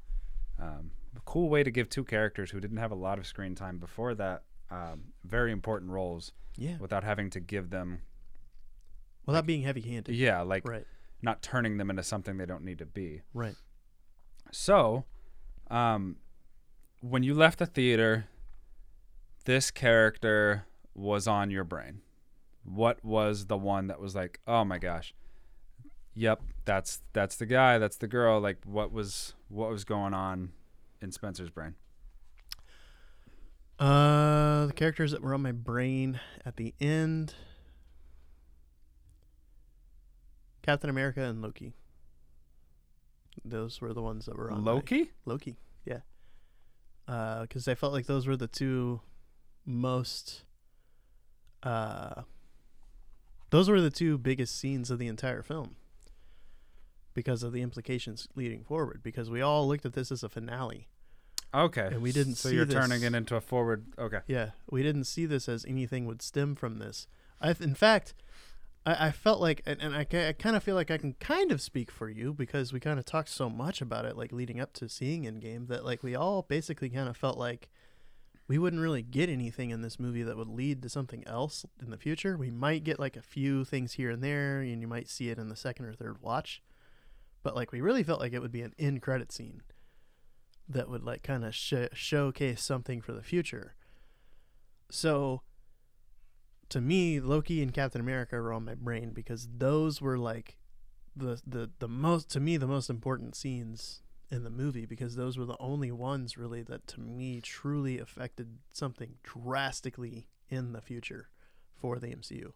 Um, 0.59 0.92
a 1.16 1.20
cool 1.20 1.48
way 1.48 1.62
to 1.62 1.70
give 1.70 1.88
two 1.88 2.04
characters 2.04 2.50
who 2.50 2.60
didn't 2.60 2.76
have 2.78 2.90
a 2.90 2.94
lot 2.96 3.18
of 3.18 3.26
screen 3.26 3.54
time 3.54 3.78
before 3.78 4.14
that 4.14 4.44
um, 4.70 5.12
very 5.24 5.52
important 5.52 5.90
roles 5.90 6.32
yeah, 6.56 6.78
without 6.78 7.04
having 7.04 7.28
to 7.30 7.40
give 7.40 7.68
them, 7.68 8.00
without 9.26 9.44
being 9.44 9.60
heavy-handed. 9.62 10.14
yeah, 10.14 10.40
like 10.40 10.66
Right, 10.66 10.86
not 11.20 11.42
turning 11.42 11.76
them 11.76 11.90
into 11.90 12.02
something 12.02 12.38
they 12.38 12.46
don't 12.46 12.64
need 12.64 12.78
to 12.78 12.86
be. 12.86 13.20
right. 13.34 13.54
So, 14.50 15.04
um, 15.70 16.16
when 17.00 17.22
you 17.22 17.34
left 17.34 17.59
the 17.59 17.66
theater, 17.66 18.28
this 19.44 19.70
character 19.70 20.64
was 20.94 21.26
on 21.28 21.50
your 21.50 21.64
brain. 21.64 22.00
What 22.64 23.05
was 23.05 23.47
the 23.47 23.56
one 23.56 23.89
that 23.89 24.01
was 24.01 24.14
like, 24.14 24.40
oh 24.47 24.64
my 24.64 24.78
gosh, 24.78 25.14
yep, 26.14 26.40
that's 26.64 27.01
that's 27.12 27.36
the 27.36 27.47
guy, 27.47 27.78
that's 27.78 27.97
the 27.97 28.06
girl. 28.06 28.40
Like, 28.40 28.59
what 28.64 28.93
was 28.93 29.34
what 29.48 29.70
was 29.70 29.84
going 29.84 30.14
on 30.14 30.52
in 31.01 31.10
Spencer's 31.12 31.51
brain? 31.51 31.74
Uh, 33.78 34.66
the 34.66 34.72
characters 34.72 35.10
that 35.10 35.22
were 35.22 35.34
on 35.34 35.43
my 35.43 35.51
brain 35.51 36.20
at 36.47 36.56
the 36.56 36.72
end 36.80 37.34
Captain 40.62 40.89
America 40.89 41.20
and 41.22 41.43
Loki. 41.43 41.74
Those 43.44 43.80
were 43.80 43.93
the 43.93 44.02
ones 44.02 44.26
that 44.26 44.36
were 44.36 44.51
on 44.51 44.62
my- 44.62 44.72
Loki? 44.72 45.10
Loki, 45.24 45.56
yeah. 45.84 46.01
Because 47.06 47.66
I 47.66 47.74
felt 47.74 47.93
like 47.93 48.06
those 48.06 48.26
were 48.26 48.36
the 48.36 48.47
two 48.47 49.01
most 49.66 50.44
uh, 51.62 52.22
those 53.52 53.70
were 53.70 53.80
the 53.80 53.90
two 53.90 54.18
biggest 54.18 54.58
scenes 54.58 54.90
of 54.90 54.98
the 54.98 55.06
entire 55.06 55.42
film 55.42 55.76
because 57.14 57.42
of 57.42 57.52
the 57.52 57.62
implications 57.62 58.26
leading 58.34 58.64
forward. 58.64 59.02
Because 59.02 59.30
we 59.30 59.40
all 59.40 59.68
looked 59.68 59.86
at 59.86 59.92
this 59.92 60.10
as 60.10 60.22
a 60.22 60.28
finale. 60.28 60.88
Okay. 61.54 61.88
And 61.92 62.00
we 62.02 62.12
didn't 62.12 62.36
So 62.36 62.48
see 62.48 62.56
you're 62.56 62.64
this- 62.64 62.74
turning 62.74 63.02
it 63.02 63.14
into 63.14 63.36
a 63.36 63.40
forward. 63.40 63.84
Okay. 63.98 64.20
Yeah, 64.26 64.50
we 64.70 64.82
didn't 64.82 65.04
see 65.04 65.26
this 65.26 65.48
as 65.48 65.64
anything 65.66 66.06
would 66.06 66.22
stem 66.22 66.54
from 66.54 66.78
this. 66.78 67.06
I, 67.40 67.50
in 67.60 67.74
fact, 67.74 68.14
I, 68.86 69.08
I 69.08 69.10
felt 69.12 69.40
like, 69.40 69.60
and, 69.66 69.80
and 69.82 69.94
I, 69.94 70.06
I 70.28 70.32
kind 70.32 70.56
of 70.56 70.62
feel 70.62 70.74
like 70.74 70.90
I 70.90 70.96
can 70.96 71.12
kind 71.20 71.52
of 71.52 71.60
speak 71.60 71.90
for 71.90 72.08
you 72.08 72.32
because 72.32 72.72
we 72.72 72.80
kind 72.80 72.98
of 72.98 73.04
talked 73.04 73.28
so 73.28 73.50
much 73.50 73.82
about 73.82 74.06
it, 74.06 74.16
like 74.16 74.32
leading 74.32 74.60
up 74.60 74.72
to 74.74 74.88
seeing 74.88 75.24
Endgame, 75.24 75.68
that 75.68 75.84
like 75.84 76.02
we 76.02 76.14
all 76.14 76.40
basically 76.42 76.88
kind 76.88 77.08
of 77.08 77.16
felt 77.18 77.36
like 77.36 77.68
we 78.52 78.58
wouldn't 78.58 78.82
really 78.82 79.00
get 79.00 79.30
anything 79.30 79.70
in 79.70 79.80
this 79.80 79.98
movie 79.98 80.22
that 80.22 80.36
would 80.36 80.46
lead 80.46 80.82
to 80.82 80.88
something 80.90 81.26
else 81.26 81.64
in 81.80 81.88
the 81.88 81.96
future. 81.96 82.36
We 82.36 82.50
might 82.50 82.84
get 82.84 83.00
like 83.00 83.16
a 83.16 83.22
few 83.22 83.64
things 83.64 83.94
here 83.94 84.10
and 84.10 84.22
there, 84.22 84.60
and 84.60 84.82
you 84.82 84.86
might 84.86 85.08
see 85.08 85.30
it 85.30 85.38
in 85.38 85.48
the 85.48 85.56
second 85.56 85.86
or 85.86 85.94
third 85.94 86.20
watch, 86.20 86.60
but 87.42 87.56
like 87.56 87.72
we 87.72 87.80
really 87.80 88.02
felt 88.02 88.20
like 88.20 88.34
it 88.34 88.42
would 88.42 88.52
be 88.52 88.60
an 88.60 88.74
end 88.78 89.00
credit 89.00 89.32
scene 89.32 89.62
that 90.68 90.90
would 90.90 91.02
like 91.02 91.22
kind 91.22 91.46
of 91.46 91.54
sh- 91.54 91.88
showcase 91.94 92.62
something 92.62 93.00
for 93.00 93.12
the 93.14 93.22
future. 93.22 93.74
So 94.90 95.40
to 96.68 96.82
me, 96.82 97.20
Loki 97.20 97.62
and 97.62 97.72
Captain 97.72 98.02
America 98.02 98.36
were 98.36 98.52
on 98.52 98.66
my 98.66 98.74
brain 98.74 99.12
because 99.14 99.48
those 99.56 100.02
were 100.02 100.18
like 100.18 100.58
the 101.16 101.40
the 101.46 101.70
the 101.78 101.88
most 101.88 102.28
to 102.32 102.40
me 102.40 102.58
the 102.58 102.66
most 102.66 102.90
important 102.90 103.34
scenes 103.34 104.01
in 104.32 104.42
the 104.44 104.50
movie 104.50 104.86
because 104.86 105.14
those 105.14 105.36
were 105.36 105.44
the 105.44 105.56
only 105.60 105.92
ones 105.92 106.36
really 106.38 106.62
that 106.62 106.86
to 106.88 107.00
me 107.00 107.40
truly 107.40 107.98
affected 107.98 108.59
something 108.72 109.14
drastically 109.22 110.26
in 110.48 110.72
the 110.72 110.80
future 110.80 111.28
for 111.78 111.98
the 111.98 112.09
MCU. 112.09 112.52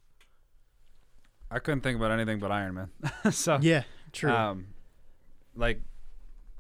I 1.51 1.59
couldn't 1.61 1.83
think 1.83 1.97
about 1.97 2.11
anything 2.11 2.39
but 2.41 2.51
Iron 2.51 2.75
Man. 2.75 2.91
so 3.31 3.59
Yeah, 3.61 3.83
true. 4.13 4.33
Um, 4.33 4.69
like, 5.55 5.81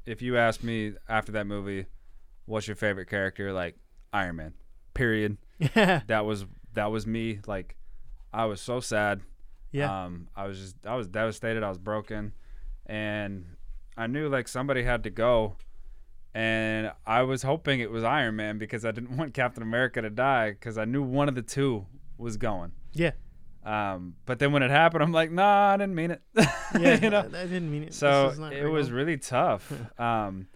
if 0.04 0.22
you 0.22 0.36
asked 0.36 0.62
me 0.62 0.92
after 1.08 1.32
that 1.32 1.46
movie, 1.46 1.86
what's 2.44 2.68
your 2.68 2.76
favorite 2.76 3.08
character? 3.08 3.52
Like 3.52 3.76
Iron 4.12 4.36
Man. 4.36 4.54
Period. 4.94 5.38
yeah, 5.58 6.02
That 6.06 6.24
was 6.26 6.44
that 6.74 6.90
was 6.92 7.06
me. 7.06 7.40
Like, 7.46 7.76
I 8.32 8.44
was 8.44 8.60
so 8.60 8.80
sad. 8.80 9.22
yeah, 9.72 10.04
Um, 10.04 10.28
I 10.36 10.46
was 10.46 10.58
just 10.60 10.76
I 10.86 10.94
was 10.94 11.08
devastated. 11.08 11.62
I 11.62 11.68
was 11.70 11.78
broken, 11.78 12.32
and 12.84 13.46
I 13.96 14.06
knew 14.06 14.28
like 14.28 14.48
somebody 14.48 14.82
had 14.82 15.04
to 15.04 15.10
go, 15.10 15.56
and 16.34 16.92
I 17.06 17.22
was 17.22 17.42
hoping 17.42 17.80
it 17.80 17.90
was 17.90 18.04
Iron 18.04 18.36
Man 18.36 18.58
because 18.58 18.84
I 18.84 18.90
didn't 18.90 19.16
want 19.16 19.34
Captain 19.34 19.62
America 19.62 20.02
to 20.02 20.10
die 20.10 20.50
because 20.50 20.76
I 20.78 20.84
knew 20.84 21.02
one 21.02 21.28
of 21.28 21.34
the 21.34 21.42
two 21.42 21.86
was 22.18 22.36
going. 22.36 22.72
yeah, 22.92 23.12
Um, 23.64 24.14
but 24.24 24.38
then 24.38 24.52
when 24.52 24.62
it 24.62 24.70
happened, 24.70 25.02
I'm 25.02 25.12
like, 25.12 25.30
nah, 25.30 25.72
I 25.72 25.76
didn't 25.76 25.94
mean 25.94 26.10
it. 26.10 26.22
yeah. 26.78 26.98
you 27.00 27.10
know. 27.10 27.20
I, 27.20 27.46
didn't 27.46 27.70
mean 27.70 27.84
it. 27.84 27.94
So 27.94 28.28
it 28.52 28.66
was 28.66 28.88
well. 28.88 28.96
really 28.96 29.18
tough. 29.18 29.72
um, 30.00 30.46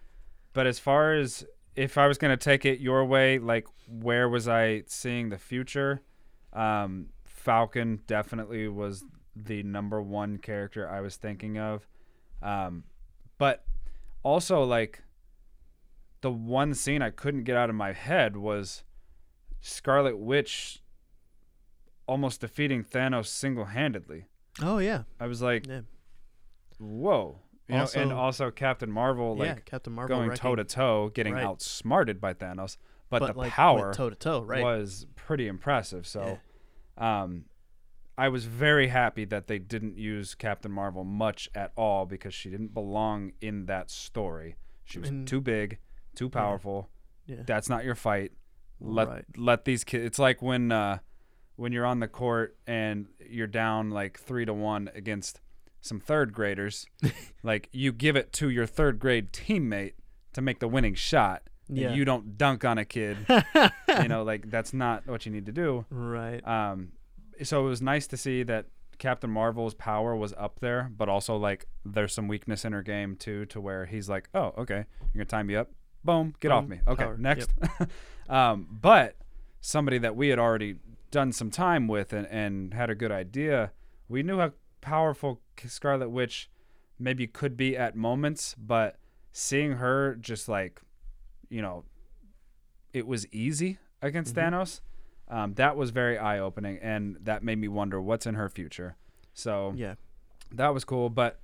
but 0.53 0.67
as 0.67 0.79
far 0.79 1.15
as 1.15 1.45
if 1.77 1.97
I 1.99 2.07
was 2.07 2.19
gonna 2.19 2.37
take 2.37 2.65
it 2.65 2.81
your 2.81 3.05
way, 3.05 3.39
like 3.39 3.67
where 3.89 4.29
was 4.29 4.49
I 4.49 4.85
seeing 4.87 5.29
the 5.29 5.39
future? 5.39 6.03
Um, 6.53 7.07
Falcon 7.25 8.01
definitely 8.07 8.69
was 8.69 9.05
the 9.37 9.63
number 9.63 10.03
one 10.03 10.39
character 10.39 10.89
I 10.89 11.01
was 11.01 11.17
thinking 11.17 11.59
of. 11.59 11.87
Um, 12.43 12.85
but 13.41 13.65
also 14.23 14.63
like 14.63 15.03
the 16.21 16.31
one 16.31 16.75
scene 16.75 17.01
I 17.01 17.09
couldn't 17.09 17.45
get 17.45 17.57
out 17.57 17.71
of 17.71 17.75
my 17.75 17.93
head 17.93 18.37
was 18.37 18.85
Scarlet 19.63 20.19
Witch 20.19 20.83
almost 22.07 22.43
defeating 22.43 22.85
Thanos 22.85 23.27
single 23.29 23.65
handedly. 23.67 24.27
Oh 24.63 24.77
yeah, 24.79 25.05
I 25.19 25.27
was 25.27 25.41
like, 25.41 25.67
yeah, 25.67 25.81
whoa. 26.79 27.39
You 27.67 27.77
know, 27.77 27.89
and 27.95 28.13
Also- 28.13 28.17
also 28.17 28.51
Captain 28.51 28.91
Marvel 28.91 29.37
yeah. 29.39 29.55
like 29.55 29.65
Captain 29.65 29.93
Marvel 29.95 30.19
going 30.19 30.33
toe 30.37 30.55
to 30.57 30.65
toe, 30.65 31.09
getting 31.15 31.35
Right. 31.35 31.45
outsmarted 31.45 32.21
by 32.21 32.35
Thanos, 32.35 32.77
but, 33.09 33.21
the 33.27 33.33
like, 33.39 33.53
power 33.53 33.95
toe 33.95 34.11
to 34.11 34.17
toe, 34.17 34.43
right? 34.43 34.63
was 34.63 35.07
pretty 35.17 35.47
impressive. 35.49 36.07
So, 36.07 36.41
um, 36.99 37.45
I 38.21 38.29
was 38.29 38.45
very 38.45 38.89
happy 38.89 39.25
that 39.27 39.47
they 39.47 39.59
didn't 39.59 39.97
use 39.97 40.35
Captain 40.35 40.71
Marvel 40.71 41.05
much 41.05 41.49
at 41.55 41.73
all 41.77 42.07
because 42.07 42.35
she 42.35 42.51
didn't 42.51 42.75
belong 42.75 43.33
in 43.41 43.67
that 43.67 43.91
story. 43.91 44.57
She 44.85 44.99
was 44.99 45.09
And- 45.09 45.27
too 45.27 45.41
big, 45.41 45.79
too 46.15 46.29
powerful. 46.29 46.91
Yeah. 47.27 47.43
That's 47.47 47.69
not 47.69 47.85
your 47.85 47.95
fight. 47.95 48.33
Let 48.81 49.09
Right. 49.09 49.25
let 49.37 49.65
these 49.65 49.85
kids. 49.85 50.05
It's 50.05 50.19
like 50.19 50.43
when 50.43 50.73
uh, 50.73 50.99
when 51.57 51.73
you're 51.73 51.87
on 51.87 52.01
the 52.01 52.09
court 52.09 52.57
and 52.67 53.07
you're 53.29 53.47
down 53.47 53.91
like 53.91 54.19
three 54.19 54.45
to 54.47 54.55
one 54.55 54.91
against 54.95 55.41
some 55.81 56.01
third 56.01 56.33
graders. 56.33 56.87
like 57.43 57.69
you 57.73 57.93
give 57.93 58.17
it 58.17 58.33
to 58.35 58.49
your 58.51 58.67
third 58.67 58.99
grade 58.99 59.33
teammate 59.33 59.93
to 60.33 60.41
make 60.43 60.59
the 60.61 60.69
winning 60.69 60.95
shot. 60.95 61.43
Yeah. 61.69 61.93
You 61.95 62.05
don't 62.05 62.37
dunk 62.37 62.65
on 62.65 62.79
a 62.79 62.85
kid. 62.85 63.17
you 63.89 64.09
know, 64.09 64.23
like 64.25 64.51
that's 64.51 64.73
not 64.73 65.07
what 65.07 65.25
you 65.27 65.33
need 65.33 65.47
to 65.47 65.53
do. 65.53 65.85
Right. 65.91 66.41
Um, 66.47 66.93
so 67.43 67.67
it 67.67 67.69
was 67.69 67.83
nice 67.83 68.07
to 68.09 68.17
see 68.17 68.43
that 68.45 68.67
Captain 68.99 69.31
Marvel's 69.31 69.75
power 69.75 70.15
was 70.15 70.35
up 70.37 70.61
there, 70.61 70.91
but 70.97 71.09
also 71.09 71.37
like 71.37 71.67
there's 71.85 72.13
some 72.13 72.29
weakness 72.29 72.65
in 72.65 72.73
her 72.73 72.83
game 72.83 73.17
too, 73.17 73.47
to 73.47 73.61
where 73.61 73.87
he's 73.87 74.09
like, 74.09 74.29
oh, 74.35 74.53
okay, 74.59 74.85
you're 75.15 75.25
gonna 75.25 75.25
tie 75.25 75.43
me 75.43 75.57
up, 75.57 75.71
boom, 76.05 76.35
get 76.41 76.51
off 76.51 76.67
me. 76.69 76.81
Okay, 76.87 77.05
power, 77.05 77.17
next. 77.17 77.51
um, 78.29 78.67
but 78.71 79.17
somebody 79.61 79.99
that 79.99 80.17
we 80.17 80.29
had 80.29 80.39
already 80.39 80.77
done 81.11 81.33
some 81.33 81.51
time 81.51 81.89
with 81.89 82.13
and, 82.13 82.27
and 82.29 82.75
had 82.75 82.91
a 82.91 82.95
good 82.95 83.11
idea, 83.13 83.73
we 84.09 84.23
knew 84.23 84.39
how 84.39 84.53
powerful 84.81 85.41
Scarlet 85.67 86.09
Witch 86.11 86.51
maybe 86.99 87.27
could 87.27 87.57
be 87.57 87.77
at 87.77 87.97
moments, 87.97 88.55
but 88.59 88.97
seeing 89.33 89.73
her 89.73 90.15
just 90.17 90.49
like, 90.49 90.81
you 91.49 91.63
know, 91.63 91.85
it 92.93 93.07
was 93.07 93.27
easy 93.33 93.79
against 94.03 94.35
Mhm. 94.35 94.51
Thanos. 94.51 94.81
Um, 95.31 95.55
that 95.55 95.77
was 95.77 95.91
very 95.91 96.19
eye 96.19 96.39
opening, 96.41 96.79
and 96.83 97.17
that 97.23 97.43
made 97.43 97.57
me 97.59 97.69
wonder 97.69 98.01
what's 98.01 98.27
in 98.27 98.35
her 98.35 98.49
future. 98.49 98.97
So 99.33 99.73
Yeah. 99.77 99.95
that 100.53 100.75
was 100.75 100.85
cool. 100.85 101.09
But 101.09 101.41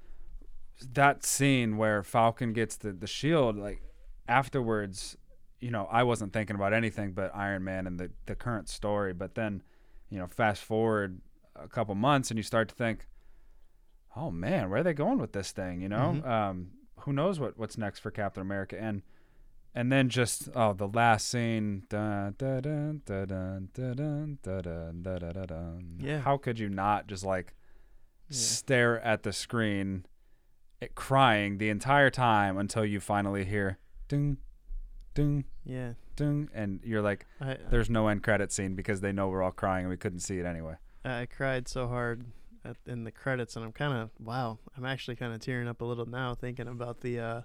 that 0.92 1.24
scene 1.24 1.76
where 1.76 2.02
Falcon 2.02 2.52
gets 2.52 2.76
the, 2.76 2.92
the 2.92 3.06
shield, 3.06 3.56
like 3.56 3.80
afterwards, 4.28 5.16
you 5.60 5.70
know, 5.70 5.86
I 5.90 6.02
wasn't 6.02 6.32
thinking 6.32 6.56
about 6.56 6.72
anything 6.72 7.12
but 7.12 7.34
Iron 7.34 7.64
Man 7.64 7.86
and 7.86 7.98
the, 7.98 8.10
the 8.26 8.34
current 8.34 8.68
story. 8.68 9.12
But 9.12 9.34
then, 9.36 9.62
you 10.10 10.18
know, 10.18 10.26
fast 10.26 10.62
forward 10.64 11.20
a 11.54 11.68
couple 11.68 11.94
months 11.94 12.30
and 12.30 12.36
you 12.36 12.42
start 12.42 12.68
to 12.68 12.74
think, 12.74 13.06
oh 14.16 14.30
man, 14.30 14.68
where 14.68 14.80
are 14.80 14.84
they 14.84 14.92
going 14.94 15.18
with 15.18 15.32
this 15.32 15.52
thing? 15.52 15.80
You 15.80 15.88
know, 15.88 16.20
Mhm. 16.22 16.26
um, 16.26 16.70
who 17.00 17.12
knows 17.12 17.38
what, 17.40 17.56
what's 17.56 17.78
next 17.78 18.00
for 18.00 18.10
Captain 18.10 18.40
America? 18.42 18.78
And 18.80 19.02
and 19.76 19.92
then 19.92 20.08
just 20.08 20.48
oh 20.56 20.72
the 20.72 20.88
last 20.88 21.28
scene 21.28 21.82
yeah 26.00 26.18
how 26.20 26.36
could 26.38 26.58
you 26.58 26.68
not 26.68 27.06
just 27.06 27.24
like 27.24 27.54
stare 28.30 28.98
at 29.02 29.22
the 29.22 29.32
screen 29.32 30.04
crying 30.94 31.58
the 31.58 31.68
entire 31.68 32.10
time 32.10 32.58
until 32.58 32.84
you 32.84 32.98
finally 33.00 33.44
hear 33.44 33.78
ding 34.08 34.38
ding 35.14 35.44
yeah 35.64 35.92
ding 36.16 36.48
and 36.54 36.80
you're 36.82 37.02
like 37.02 37.26
there's 37.70 37.90
no 37.90 38.08
end 38.08 38.22
credit 38.22 38.50
scene 38.50 38.74
because 38.74 39.00
they 39.02 39.12
know 39.12 39.28
we're 39.28 39.42
all 39.42 39.50
crying 39.52 39.84
and 39.84 39.90
we 39.90 39.96
couldn't 39.96 40.20
see 40.20 40.38
it 40.38 40.46
anyway 40.46 40.74
i 41.04 41.26
cried 41.26 41.68
so 41.68 41.86
hard 41.86 42.24
in 42.86 43.04
the 43.04 43.12
credits 43.12 43.56
and 43.56 43.64
i'm 43.64 43.72
kind 43.72 43.92
of 43.92 44.10
wow 44.18 44.58
i'm 44.76 44.84
actually 44.84 45.14
kind 45.16 45.32
of 45.32 45.40
tearing 45.40 45.68
up 45.68 45.80
a 45.82 45.84
little 45.84 46.06
now 46.06 46.34
thinking 46.34 46.66
about 46.66 47.00
the 47.00 47.20
uh 47.20 47.40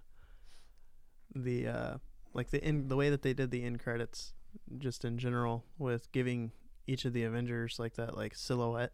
the 1.35 1.67
uh 1.67 1.97
like 2.33 2.49
the 2.51 2.65
in 2.65 2.87
the 2.87 2.95
way 2.95 3.09
that 3.09 3.21
they 3.21 3.33
did 3.33 3.51
the 3.51 3.63
end 3.63 3.79
credits, 3.81 4.33
just 4.77 5.05
in 5.05 5.17
general, 5.17 5.65
with 5.77 6.11
giving 6.11 6.51
each 6.87 7.05
of 7.05 7.13
the 7.13 7.23
Avengers 7.23 7.77
like 7.79 7.95
that 7.95 8.17
like 8.17 8.35
silhouette 8.35 8.91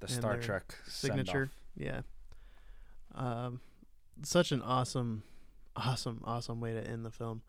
the 0.00 0.08
Star 0.08 0.36
Trek 0.38 0.74
signature. 0.86 1.50
Yeah. 1.76 2.02
Um, 3.14 3.60
such 4.22 4.52
an 4.52 4.62
awesome, 4.62 5.22
awesome, 5.74 6.22
awesome 6.24 6.60
way 6.60 6.72
to 6.72 6.86
end 6.86 7.04
the 7.04 7.10
film. 7.10 7.42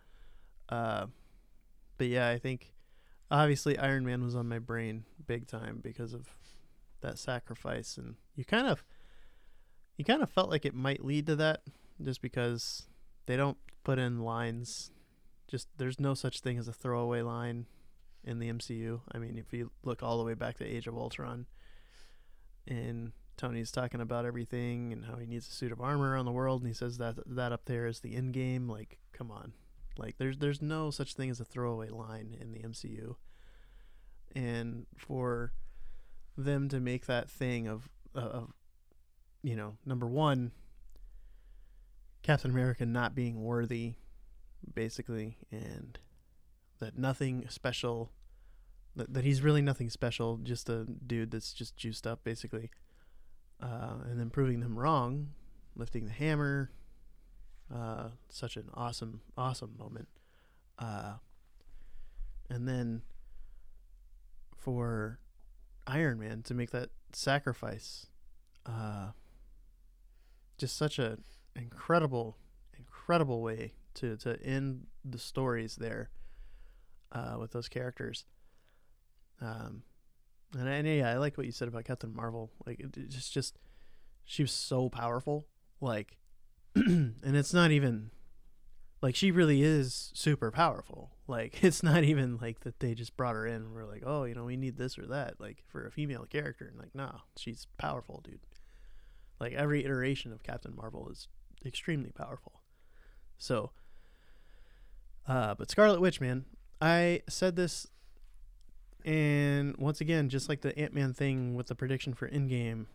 Uh, 0.70 1.08
but 1.98 2.08
yeah, 2.08 2.30
I 2.30 2.38
think 2.38 2.74
obviously 3.32 3.78
Iron 3.78 4.06
Man 4.06 4.24
was 4.24 4.36
on 4.36 4.48
my 4.48 4.60
brain 4.60 5.04
big 5.26 5.48
time 5.48 5.80
because 5.82 6.14
of 6.14 6.28
that 7.02 7.18
sacrifice, 7.18 7.98
and 7.98 8.16
you 8.36 8.46
kind 8.46 8.68
of, 8.68 8.84
you 9.98 10.06
kind 10.06 10.22
of 10.22 10.30
felt 10.30 10.50
like 10.50 10.66
it 10.66 10.74
might 10.74 11.04
lead 11.04 11.26
to 11.28 11.36
that, 11.38 11.62
just 12.02 12.22
because 12.22 12.88
they 13.26 13.36
don't 13.36 13.58
put 13.84 14.00
in 14.00 14.20
lines. 14.22 14.92
Just 15.48 15.68
there's 15.78 16.00
no 16.00 16.14
such 16.14 16.42
thing 16.42 16.58
as 16.58 16.68
a 16.68 16.74
throwaway 16.74 17.22
line 17.22 17.68
in 18.24 18.40
the 18.40 18.52
MCU. 18.52 19.02
I 19.12 19.18
mean, 19.18 19.38
if 19.38 19.54
you 19.54 19.72
look 19.84 20.04
all 20.04 20.18
the 20.18 20.24
way 20.24 20.34
back 20.34 20.58
to 20.58 20.66
Age 20.66 20.88
of 20.88 20.98
Ultron, 20.98 21.46
and 22.68 23.14
Tony's 23.38 23.72
talking 23.72 24.02
about 24.02 24.26
everything 24.26 24.92
and 24.92 25.06
how 25.06 25.16
he 25.16 25.26
needs 25.26 25.48
a 25.48 25.52
suit 25.52 25.72
of 25.72 25.80
armor 25.80 26.12
around 26.12 26.26
the 26.26 26.32
world, 26.32 26.62
and 26.62 26.68
he 26.68 26.74
says 26.74 26.98
that 26.98 27.16
that 27.26 27.52
up 27.52 27.66
there 27.66 27.86
is 27.88 28.00
the 28.00 28.16
end 28.16 28.34
game. 28.34 28.68
Like, 28.68 29.00
come 29.14 29.32
on, 29.32 29.54
like 29.98 30.18
there's 30.18 30.40
there's 30.40 30.62
no 30.62 30.92
such 30.92 31.14
thing 31.14 31.30
as 31.30 31.40
a 31.40 31.46
throwaway 31.46 31.90
line 31.90 32.36
in 32.40 32.52
the 32.52 32.60
MCU. 32.60 33.16
And 34.36 34.86
for 34.96 35.54
them 36.38 36.70
to 36.70 36.80
make 36.80 37.06
that 37.06 37.30
thing 37.30 37.68
of 37.68 37.90
of 38.14 38.52
you 39.42 39.56
know 39.56 39.78
number 39.86 40.08
one 40.08 40.52
Captain 42.24 42.52
America 42.52 42.86
not 42.86 43.16
being 43.16 43.44
worthy, 43.44 43.94
basically, 44.74 45.38
and 45.52 46.00
that 46.80 46.98
nothing 46.98 47.46
special, 47.50 48.12
that, 48.96 49.14
that 49.14 49.24
he's 49.24 49.42
really 49.42 49.62
nothing 49.62 49.90
special, 49.90 50.38
just 50.38 50.70
a 50.70 50.86
dude 50.86 51.32
that's 51.32 51.54
just 51.54 51.76
juiced 51.78 52.06
up, 52.06 52.24
basically, 52.24 52.70
uh, 53.62 53.96
and 54.10 54.20
then 54.20 54.30
proving 54.30 54.60
them 54.60 54.78
wrong, 54.78 55.30
lifting 55.76 56.06
the 56.06 56.12
hammer, 56.12 56.72
uh, 57.74 58.10
such 58.30 58.56
an 58.56 58.70
awesome, 58.74 59.22
awesome 59.38 59.76
moment, 59.78 60.08
uh, 60.80 61.14
and 62.50 62.68
then 62.68 63.02
for 64.56 65.20
Iron 65.86 66.20
Man 66.20 66.44
to 66.44 66.54
make 66.54 66.72
that 66.72 66.90
sacrifice, 67.14 68.08
uh, 68.66 69.12
just 70.58 70.76
such 70.78 71.00
an 71.00 71.24
incredible, 71.56 72.38
incredible 72.78 73.42
way 73.42 73.74
to 73.98 74.18
to 74.18 74.42
end 74.44 74.88
the 75.04 75.20
stories 75.20 75.76
there 75.76 76.10
uh, 77.12 77.38
with 77.40 77.52
those 77.52 77.68
characters. 77.68 78.26
Um, 79.42 79.84
and, 80.58 80.68
and 80.68 80.88
yeah, 80.88 81.12
I 81.12 81.18
like 81.18 81.38
what 81.38 81.46
you 81.46 81.52
said 81.52 81.68
about 81.68 81.86
Captain 81.86 82.16
Marvel. 82.16 82.52
Like, 82.66 82.80
it, 82.80 83.10
just 83.10 83.34
just 83.34 83.58
she 84.26 84.44
was 84.44 84.52
so 84.52 84.90
powerful. 84.90 85.48
Like, 85.82 86.18
and 86.76 87.16
it's 87.24 87.54
not 87.54 87.72
even 87.72 88.12
like 89.02 89.16
she 89.16 89.32
really 89.32 89.62
is 89.62 90.12
super 90.14 90.52
powerful. 90.52 91.12
Like, 91.28 91.60
it's 91.64 91.84
not 91.84 92.04
even 92.04 92.38
like 92.38 92.62
that 92.62 92.80
they 92.80 92.94
just 92.94 93.18
brought 93.18 93.36
her 93.36 93.46
in 93.46 93.56
and 93.56 93.74
we're 93.74 93.86
like, 93.86 94.04
oh, 94.06 94.24
you 94.24 94.36
know, 94.36 94.46
we 94.46 94.58
need 94.58 94.78
this 94.78 94.98
or 94.98 95.06
that, 95.08 95.40
like 95.40 95.64
for 95.68 95.86
a 95.86 95.92
female 95.92 96.26
character. 96.30 96.66
And 96.66 96.78
like, 96.78 96.96
no, 96.96 97.22
she's 97.38 97.68
powerful, 97.78 98.22
dude. 98.24 98.40
Like 99.40 99.54
every 99.54 99.86
iteration 99.86 100.32
of 100.32 100.44
Captain 100.44 100.76
Marvel 100.76 101.10
is 101.10 101.28
extremely 101.66 102.12
powerful. 102.12 102.62
So, 103.38 103.72
uh, 105.28 105.56
but 105.56 105.70
Scarlet 105.70 106.02
Witch, 106.02 106.22
man, 106.22 106.46
I 106.82 107.22
said 107.28 107.56
this, 107.56 107.88
and 109.04 109.76
once 109.78 110.02
again, 110.02 110.30
just 110.30 110.50
like 110.50 110.62
the 110.62 110.78
Ant 110.78 110.94
Man 110.94 111.14
thing 111.14 111.56
with 111.56 111.68
the 111.68 111.76
prediction 111.76 112.14
for 112.14 112.30
Endgame, 112.30 112.86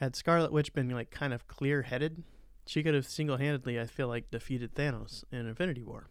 had 0.00 0.14
Scarlet 0.14 0.52
Witch 0.52 0.72
been 0.72 0.90
like 0.90 1.10
kind 1.10 1.32
of 1.32 1.48
clear 1.48 1.82
headed, 1.82 2.22
she 2.66 2.82
could 2.82 2.94
have 2.94 3.06
single 3.06 3.38
handedly, 3.38 3.80
I 3.80 3.86
feel 3.86 4.08
like, 4.08 4.30
defeated 4.30 4.74
Thanos 4.74 5.24
in 5.32 5.46
Infinity 5.46 5.82
War. 5.82 6.08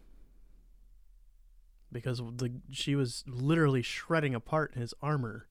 Because 1.90 2.18
the 2.18 2.52
she 2.70 2.94
was 2.96 3.24
literally 3.26 3.80
shredding 3.80 4.34
apart 4.34 4.74
his 4.74 4.92
armor 5.00 5.46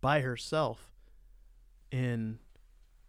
by 0.00 0.20
herself 0.20 0.92
in 1.90 2.38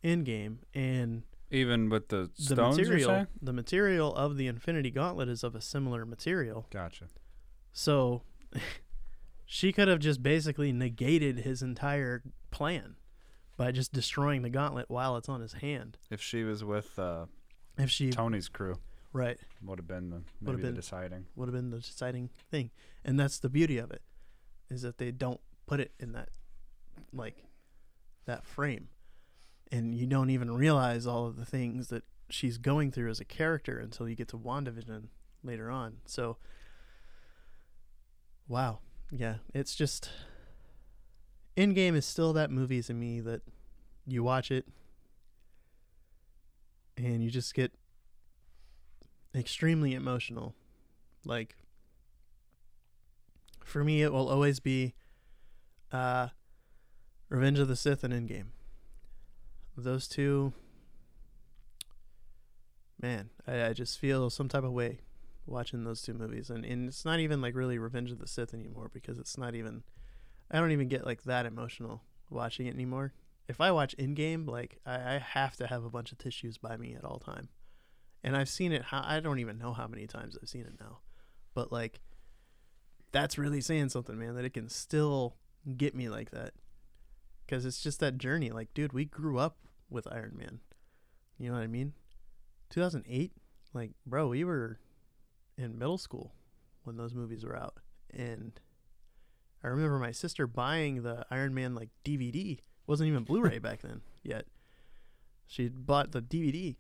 Endgame, 0.04 0.58
and 0.74 1.24
Even 1.54 1.90
with 1.90 2.10
the 2.10 2.30
the 2.38 2.44
stones, 2.56 2.78
you're 2.78 2.88
material 2.88 3.10
saying? 3.10 3.28
the 3.42 3.54
material 3.54 4.14
of 4.16 4.38
the 4.38 4.48
Infinity 4.48 4.90
Gauntlet 4.92 5.30
is 5.30 5.44
of 5.44 5.56
a 5.56 5.62
similar 5.62 6.06
material. 6.06 6.66
Gotcha. 6.72 7.06
So 7.72 8.24
she 9.46 9.72
could 9.72 9.88
have 9.88 10.00
just 10.00 10.24
basically 10.24 10.72
negated 10.72 11.40
his 11.40 11.62
entire 11.62 12.24
plan 12.52 12.96
by 13.56 13.72
just 13.72 13.94
destroying 13.94 14.42
the 14.42 14.50
gauntlet 14.50 14.90
while 14.90 15.16
it's 15.16 15.30
on 15.30 15.42
his 15.42 15.54
hand. 15.54 15.98
If 16.10 16.22
she 16.22 16.44
was 16.44 16.64
with 16.64 16.98
uh, 16.98 17.26
If 17.78 17.90
she 17.92 18.10
Tony's 18.10 18.50
crew, 18.50 18.76
right 19.14 19.38
would 19.64 19.78
have 19.80 19.88
been 19.88 20.10
the 20.10 20.16
Would've 20.42 20.42
maybe 20.42 20.62
the 20.64 20.68
been- 20.70 20.76
deciding. 20.76 21.26
would 21.36 21.48
have 21.48 21.54
been 21.56 21.70
the 21.70 21.80
deciding 21.80 22.30
thing. 22.50 22.72
And 23.06 23.20
that's 23.20 23.38
the 23.40 23.50
beauty 23.50 23.78
of 23.78 23.92
it 23.92 24.02
is 24.72 24.82
that 24.82 24.98
they 24.98 25.12
don't 25.12 25.40
put 25.68 25.80
it 25.80 25.92
in 26.00 26.14
that 26.14 26.30
like 27.14 27.44
that 28.26 28.44
frame. 28.46 28.88
And 29.74 29.96
you 29.96 30.06
don't 30.06 30.30
even 30.30 30.52
realize 30.52 31.08
all 31.08 31.26
of 31.26 31.36
the 31.36 31.46
things 31.46 31.88
that 31.88 32.04
she's 32.30 32.60
going 32.60 32.92
through 32.92 33.10
as 33.10 33.20
a 33.20 33.26
character 33.26 33.80
until 33.80 34.08
you 34.08 34.16
get 34.16 34.28
to 34.28 34.38
WandaVision 34.38 35.06
later 35.44 35.72
on. 35.72 35.98
So 36.06 36.38
wow. 38.48 38.80
Yeah, 39.12 39.38
it's 39.52 39.76
just 39.76 40.12
Endgame 41.58 41.96
is 41.96 42.06
still 42.06 42.34
that 42.34 42.52
movie 42.52 42.84
to 42.84 42.94
me 42.94 43.20
that 43.22 43.42
you 44.06 44.24
watch 44.24 44.52
it 44.52 44.68
and 46.96 47.24
you 47.24 47.32
just 47.32 47.56
get 47.56 47.72
extremely 49.34 49.96
emotional. 49.96 50.54
Like 51.26 51.56
for 53.64 53.84
me, 53.84 54.04
it 54.04 54.14
will 54.14 54.30
always 54.30 54.60
be 54.60 54.94
uh, 55.92 56.28
Revenge 57.30 57.58
of 57.58 57.68
the 57.68 57.76
Sith 57.76 58.04
and 58.04 58.14
Endgame. 58.14 58.48
Those 59.76 60.08
two, 60.08 60.54
man, 63.02 63.30
I, 63.48 63.66
I 63.66 63.74
just 63.74 64.00
feel 64.00 64.30
some 64.30 64.48
type 64.48 64.64
of 64.64 64.72
way 64.72 65.00
watching 65.46 65.84
those 65.84 66.02
two 66.02 66.14
movies, 66.14 66.50
and 66.50 66.64
and 66.64 66.88
it's 66.88 67.06
not 67.06 67.20
even 67.20 67.42
like 67.42 67.56
really 67.56 67.78
Revenge 67.78 68.12
of 68.12 68.20
the 68.20 68.28
Sith 68.28 68.54
anymore 68.54 68.90
because 68.94 69.18
it's 69.18 69.38
not 69.38 69.56
even. 69.56 69.84
I 70.52 70.60
don't 70.60 70.72
even 70.72 70.88
get 70.88 71.06
like 71.06 71.24
that 71.24 71.46
emotional 71.46 72.04
watching 72.30 72.68
it 72.68 72.76
anymore. 72.76 73.14
If 73.48 73.60
I 73.60 73.72
watch 73.72 73.96
Endgame, 73.98 74.48
like 74.48 74.78
I, 74.86 75.16
I 75.16 75.18
have 75.18 75.58
to 75.58 75.68
have 75.68 75.84
a 75.84 75.90
bunch 75.90 76.12
of 76.12 76.20
tissues 76.20 76.58
by 76.58 76.78
me 76.78 76.94
at 76.94 77.04
all 77.04 77.18
time 77.18 77.50
and 78.24 78.38
I've 78.38 78.50
seen 78.50 78.72
it. 78.72 78.84
How 78.84 79.04
I 79.06 79.20
don't 79.20 79.40
even 79.40 79.58
know 79.58 79.74
how 79.74 79.88
many 79.88 80.08
times 80.08 80.38
I've 80.42 80.50
seen 80.50 80.62
it 80.62 80.80
now, 80.80 81.00
but 81.54 81.72
like, 81.72 82.00
that's 83.12 83.38
really 83.38 83.62
saying 83.62 83.90
something, 83.90 84.18
man. 84.18 84.36
That 84.36 84.46
it 84.46 84.54
can 84.54 84.70
still 84.70 85.36
get 85.78 85.94
me 85.94 86.10
like 86.10 86.32
that, 86.32 86.54
because 87.46 87.66
it's 87.66 87.82
just 87.82 88.00
that 88.00 88.18
journey. 88.18 88.50
Like, 88.52 88.74
dude, 88.74 88.94
we 88.94 89.06
grew 89.06 89.38
up 89.38 89.58
with 89.90 90.08
Iron 90.12 90.36
Man. 90.38 90.60
You 91.38 91.50
know 91.50 91.56
what 91.56 91.64
I 91.64 91.68
mean? 91.68 91.94
2008, 92.70 93.32
like, 93.74 93.92
bro, 94.06 94.28
we 94.28 94.44
were 94.44 94.80
in 95.58 95.78
middle 95.78 95.98
school 95.98 96.34
when 96.84 96.98
those 96.98 97.14
movies 97.14 97.46
were 97.46 97.56
out, 97.56 97.76
and 98.12 98.60
I 99.64 99.68
remember 99.68 100.00
my 100.00 100.12
sister 100.12 100.48
buying 100.48 101.04
the 101.04 101.26
Iron 101.32 101.54
Man 101.54 101.76
like 101.76 101.90
DVD. 102.04 102.54
It 102.54 102.62
wasn't 102.88 103.10
even 103.10 103.24
Blu-ray 103.24 103.60
back 103.60 103.82
then 103.82 104.02
yet. 104.24 104.46
She 105.48 105.70
bought 105.70 106.12
the 106.12 106.22
DVD 106.22 106.76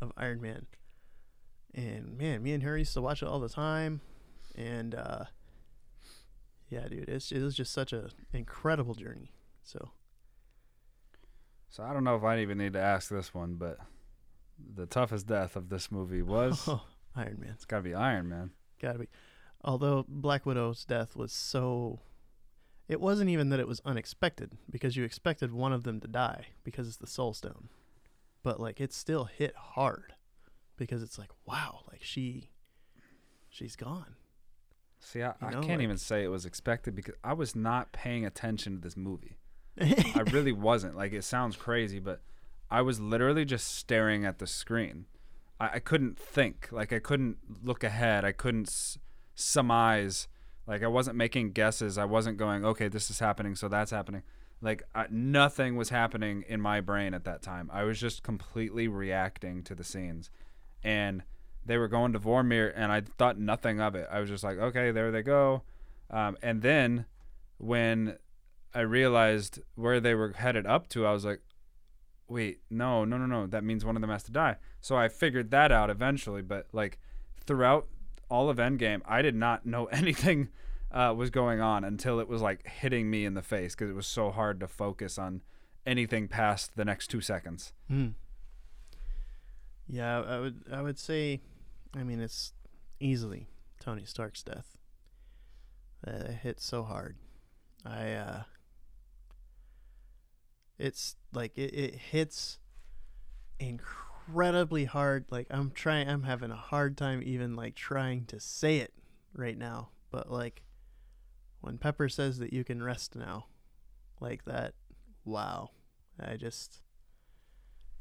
of 0.00 0.12
Iron 0.16 0.40
Man 0.40 0.66
and 1.74 2.16
man, 2.16 2.42
me 2.42 2.52
and 2.52 2.62
her 2.62 2.78
used 2.78 2.94
to 2.94 3.02
watch 3.02 3.22
it 3.22 3.28
all 3.28 3.40
the 3.40 3.48
time. 3.48 4.00
And 4.54 4.94
uh, 4.94 5.24
yeah, 6.68 6.86
dude, 6.88 7.08
it's 7.08 7.32
it 7.32 7.42
was 7.42 7.56
just 7.56 7.72
such 7.72 7.92
an 7.92 8.10
incredible 8.32 8.94
journey. 8.94 9.32
So 9.62 9.90
So 11.74 11.82
I 11.82 11.92
don't 11.92 12.04
know 12.04 12.14
if 12.14 12.22
I 12.22 12.38
even 12.38 12.58
need 12.58 12.74
to 12.74 12.80
ask 12.80 13.10
this 13.10 13.34
one, 13.34 13.54
but 13.54 13.78
the 14.76 14.86
toughest 14.86 15.26
death 15.26 15.56
of 15.56 15.70
this 15.70 15.90
movie 15.90 16.22
was 16.22 16.68
Iron 17.16 17.38
Man, 17.40 17.50
it's 17.54 17.64
got 17.64 17.78
to 17.78 17.82
be 17.82 17.94
Iron 17.94 18.28
Man. 18.28 18.52
gotta 18.80 19.00
be. 19.00 19.08
Although 19.64 20.04
Black 20.06 20.46
Widow's 20.46 20.84
death 20.84 21.16
was 21.16 21.32
so, 21.32 21.98
it 22.86 23.00
wasn't 23.00 23.28
even 23.30 23.48
that 23.48 23.58
it 23.58 23.66
was 23.66 23.82
unexpected 23.84 24.52
because 24.70 24.96
you 24.96 25.02
expected 25.02 25.50
one 25.52 25.72
of 25.72 25.82
them 25.82 25.98
to 25.98 26.06
die 26.06 26.46
because 26.62 26.86
it's 26.86 26.98
the 26.98 27.08
Soul 27.08 27.34
Stone, 27.34 27.68
but 28.44 28.60
like 28.60 28.80
it 28.80 28.92
still 28.92 29.24
hit 29.24 29.56
hard 29.56 30.14
because 30.76 31.02
it's 31.02 31.18
like 31.18 31.30
wow, 31.44 31.80
like 31.90 32.04
she, 32.04 32.50
she's 33.48 33.74
gone. 33.74 34.14
See, 35.00 35.22
I, 35.22 35.30
You 35.40 35.48
I 35.48 35.50
can't 35.54 35.66
like- 35.66 35.80
even 35.80 35.98
say 35.98 36.22
it 36.22 36.28
was 36.30 36.46
expected 36.46 36.94
because 36.94 37.16
I 37.24 37.32
was 37.32 37.56
not 37.56 37.90
paying 37.90 38.24
attention 38.24 38.74
to 38.76 38.80
this 38.80 38.96
movie. 38.96 39.38
I 39.80 40.24
really 40.30 40.52
wasn't. 40.52 40.96
Like, 40.96 41.12
it 41.12 41.24
sounds 41.24 41.56
crazy, 41.56 41.98
but 41.98 42.20
I 42.70 42.82
was 42.82 43.00
literally 43.00 43.44
just 43.44 43.74
staring 43.76 44.24
at 44.24 44.38
the 44.38 44.46
screen. 44.46 45.06
I, 45.60 45.70
I 45.74 45.78
couldn't 45.78 46.18
think. 46.18 46.68
Like, 46.70 46.92
I 46.92 46.98
couldn't 46.98 47.38
look 47.62 47.84
ahead. 47.84 48.24
I 48.24 48.32
couldn't 48.32 48.68
s- 48.68 48.98
surmise. 49.34 50.28
Like, 50.66 50.82
I 50.82 50.86
wasn't 50.86 51.16
making 51.16 51.52
guesses. 51.52 51.98
I 51.98 52.04
wasn't 52.04 52.38
going, 52.38 52.64
okay, 52.64 52.88
this 52.88 53.10
is 53.10 53.18
happening, 53.18 53.54
so 53.54 53.68
that's 53.68 53.90
happening. 53.90 54.22
Like, 54.62 54.82
I, 54.94 55.06
nothing 55.10 55.76
was 55.76 55.90
happening 55.90 56.44
in 56.48 56.60
my 56.60 56.80
brain 56.80 57.12
at 57.12 57.24
that 57.24 57.42
time. 57.42 57.70
I 57.72 57.82
was 57.84 58.00
just 58.00 58.22
completely 58.22 58.88
reacting 58.88 59.62
to 59.64 59.74
the 59.74 59.84
scenes. 59.84 60.30
And 60.82 61.22
they 61.66 61.76
were 61.78 61.88
going 61.88 62.12
to 62.12 62.20
Vormir, 62.20 62.72
and 62.74 62.92
I 62.92 63.02
thought 63.18 63.38
nothing 63.38 63.80
of 63.80 63.94
it. 63.94 64.06
I 64.10 64.20
was 64.20 64.28
just 64.28 64.44
like, 64.44 64.58
okay, 64.58 64.90
there 64.90 65.10
they 65.10 65.22
go. 65.22 65.62
Um, 66.10 66.36
and 66.42 66.62
then 66.62 67.06
when 67.58 68.18
I 68.74 68.80
realized 68.80 69.60
where 69.74 70.00
they 70.00 70.14
were 70.14 70.32
headed 70.32 70.66
up 70.66 70.88
to, 70.90 71.06
I 71.06 71.12
was 71.12 71.24
like, 71.24 71.40
wait, 72.28 72.60
no, 72.70 73.04
no, 73.04 73.16
no, 73.16 73.26
no. 73.26 73.46
That 73.46 73.64
means 73.64 73.84
one 73.84 73.96
of 73.96 74.00
them 74.00 74.10
has 74.10 74.22
to 74.24 74.32
die. 74.32 74.56
So 74.80 74.96
I 74.96 75.08
figured 75.08 75.50
that 75.50 75.70
out 75.70 75.90
eventually. 75.90 76.42
But 76.42 76.66
like 76.72 76.98
throughout 77.46 77.86
all 78.28 78.50
of 78.50 78.56
Endgame, 78.56 79.02
I 79.06 79.22
did 79.22 79.34
not 79.34 79.66
know 79.66 79.84
anything 79.92 80.48
uh, 80.90 81.14
was 81.16 81.30
going 81.30 81.60
on 81.60 81.84
until 81.84 82.20
it 82.20 82.28
was 82.28 82.42
like 82.42 82.66
hitting 82.66 83.10
me 83.10 83.24
in 83.24 83.34
the 83.34 83.42
face 83.42 83.74
because 83.74 83.90
it 83.90 83.94
was 83.94 84.06
so 84.06 84.30
hard 84.30 84.60
to 84.60 84.68
focus 84.68 85.18
on 85.18 85.42
anything 85.86 86.28
past 86.28 86.76
the 86.76 86.84
next 86.84 87.08
two 87.08 87.20
seconds. 87.20 87.72
Hmm. 87.88 88.08
Yeah, 89.88 90.20
I 90.20 90.38
would 90.40 90.62
I 90.72 90.82
would 90.82 90.98
say, 90.98 91.42
I 91.94 92.04
mean, 92.04 92.20
it's 92.20 92.52
easily 93.00 93.48
Tony 93.80 94.04
Stark's 94.04 94.42
death. 94.42 94.78
It 96.06 96.38
hit 96.42 96.60
so 96.60 96.82
hard. 96.82 97.16
I 97.84 98.12
uh, 98.12 98.42
it's 100.84 101.16
like 101.32 101.56
it, 101.56 101.72
it 101.74 101.94
hits 101.94 102.58
incredibly 103.58 104.84
hard. 104.84 105.24
Like 105.30 105.46
I'm 105.50 105.70
trying, 105.70 106.08
I'm 106.08 106.24
having 106.24 106.50
a 106.50 106.56
hard 106.56 106.98
time 106.98 107.22
even 107.24 107.56
like 107.56 107.74
trying 107.74 108.26
to 108.26 108.38
say 108.38 108.78
it 108.78 108.92
right 109.34 109.56
now. 109.56 109.88
But 110.10 110.30
like 110.30 110.62
when 111.62 111.78
Pepper 111.78 112.10
says 112.10 112.38
that 112.38 112.52
you 112.52 112.64
can 112.64 112.82
rest 112.82 113.16
now, 113.16 113.46
like 114.20 114.44
that, 114.44 114.74
wow. 115.24 115.70
I 116.20 116.36
just, 116.36 116.82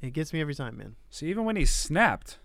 it 0.01 0.11
gets 0.11 0.33
me 0.33 0.41
every 0.41 0.53
time, 0.53 0.77
man. 0.77 0.97
See, 1.09 1.27
even 1.27 1.45
when 1.45 1.55
he 1.55 1.65
snapped, 1.65 2.37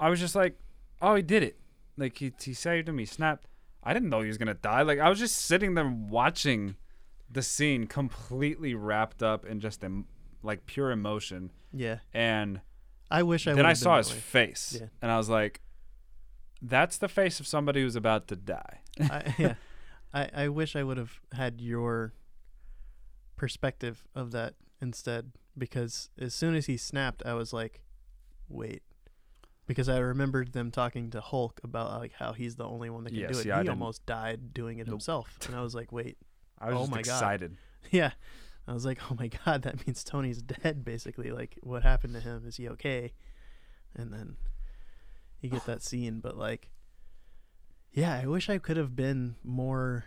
I 0.00 0.10
was 0.10 0.18
just 0.18 0.34
like, 0.34 0.58
"Oh, 1.00 1.14
he 1.14 1.22
did 1.22 1.42
it! 1.42 1.56
Like 1.96 2.18
he 2.18 2.32
he 2.42 2.52
saved 2.52 2.88
him. 2.88 2.98
He 2.98 3.06
snapped. 3.06 3.46
I 3.82 3.94
didn't 3.94 4.10
know 4.10 4.20
he 4.20 4.28
was 4.28 4.36
gonna 4.36 4.52
die. 4.52 4.82
Like 4.82 4.98
I 4.98 5.08
was 5.08 5.18
just 5.18 5.36
sitting 5.36 5.74
there 5.74 5.88
watching 5.88 6.76
the 7.30 7.42
scene, 7.42 7.86
completely 7.86 8.74
wrapped 8.74 9.22
up 9.22 9.44
in 9.44 9.60
just 9.60 9.82
em- 9.84 10.06
like 10.42 10.66
pure 10.66 10.90
emotion. 10.90 11.50
Yeah. 11.72 11.98
And 12.12 12.60
I 13.10 13.22
wish 13.22 13.46
I 13.46 13.54
then 13.54 13.66
I 13.66 13.72
saw 13.74 13.98
his 13.98 14.10
face, 14.10 14.76
Yeah. 14.80 14.86
and 15.02 15.10
I 15.10 15.16
was 15.18 15.28
like, 15.28 15.60
"That's 16.62 16.96
the 16.98 17.08
face 17.08 17.40
of 17.40 17.46
somebody 17.46 17.82
who's 17.82 17.96
about 17.96 18.28
to 18.28 18.36
die." 18.36 18.80
I, 19.00 19.34
yeah, 19.38 19.54
I, 20.12 20.30
I 20.34 20.48
wish 20.48 20.74
I 20.76 20.82
would 20.82 20.96
have 20.96 21.20
had 21.32 21.60
your 21.60 22.14
perspective 23.36 24.04
of 24.14 24.30
that 24.32 24.54
instead 24.80 25.32
because 25.56 26.08
as 26.18 26.34
soon 26.34 26.54
as 26.54 26.66
he 26.66 26.76
snapped, 26.76 27.22
I 27.24 27.34
was 27.34 27.52
like, 27.52 27.82
wait. 28.48 28.82
Because 29.66 29.88
I 29.88 29.96
remembered 29.98 30.52
them 30.52 30.70
talking 30.70 31.10
to 31.10 31.20
Hulk 31.22 31.60
about 31.64 31.98
like 31.98 32.12
how 32.12 32.32
he's 32.34 32.56
the 32.56 32.64
only 32.66 32.90
one 32.90 33.04
that 33.04 33.10
can 33.10 33.20
Yeah, 33.20 33.28
do 33.28 33.38
it. 33.38 33.50
I 33.50 33.62
he 33.62 33.68
almost 33.68 34.04
died 34.04 34.52
doing 34.52 34.78
it 34.78 34.86
Nope. 34.86 34.94
himself, 34.94 35.38
and 35.46 35.56
I 35.56 35.62
was 35.62 35.74
like, 35.74 35.90
wait, 35.90 36.18
I 36.64 36.68
was 36.72 36.76
Oh 36.76 36.80
just 36.80 36.90
my 36.90 37.02
God. 37.02 37.12
excited. 37.14 37.56
yeah. 37.90 38.12
I 38.66 38.72
was 38.72 38.86
like, 38.86 38.98
oh 39.10 39.14
my 39.18 39.28
god, 39.44 39.62
that 39.62 39.86
means 39.86 40.02
Tony's 40.02 40.40
dead. 40.42 40.84
Basically, 40.84 41.30
like 41.30 41.58
what 41.62 41.82
happened 41.82 42.14
to 42.14 42.20
him? 42.20 42.44
Is 42.46 42.56
he 42.56 42.68
okay? 42.70 43.12
And 43.94 44.12
then 44.12 44.36
you 45.40 45.50
get 45.50 45.66
that 45.66 45.82
scene, 45.82 46.20
but 46.20 46.36
like, 46.38 46.70
yeah, 47.92 48.18
I 48.22 48.26
wish 48.26 48.48
I 48.48 48.58
could 48.58 48.76
have 48.78 48.96
been 48.96 49.36
more 49.44 50.04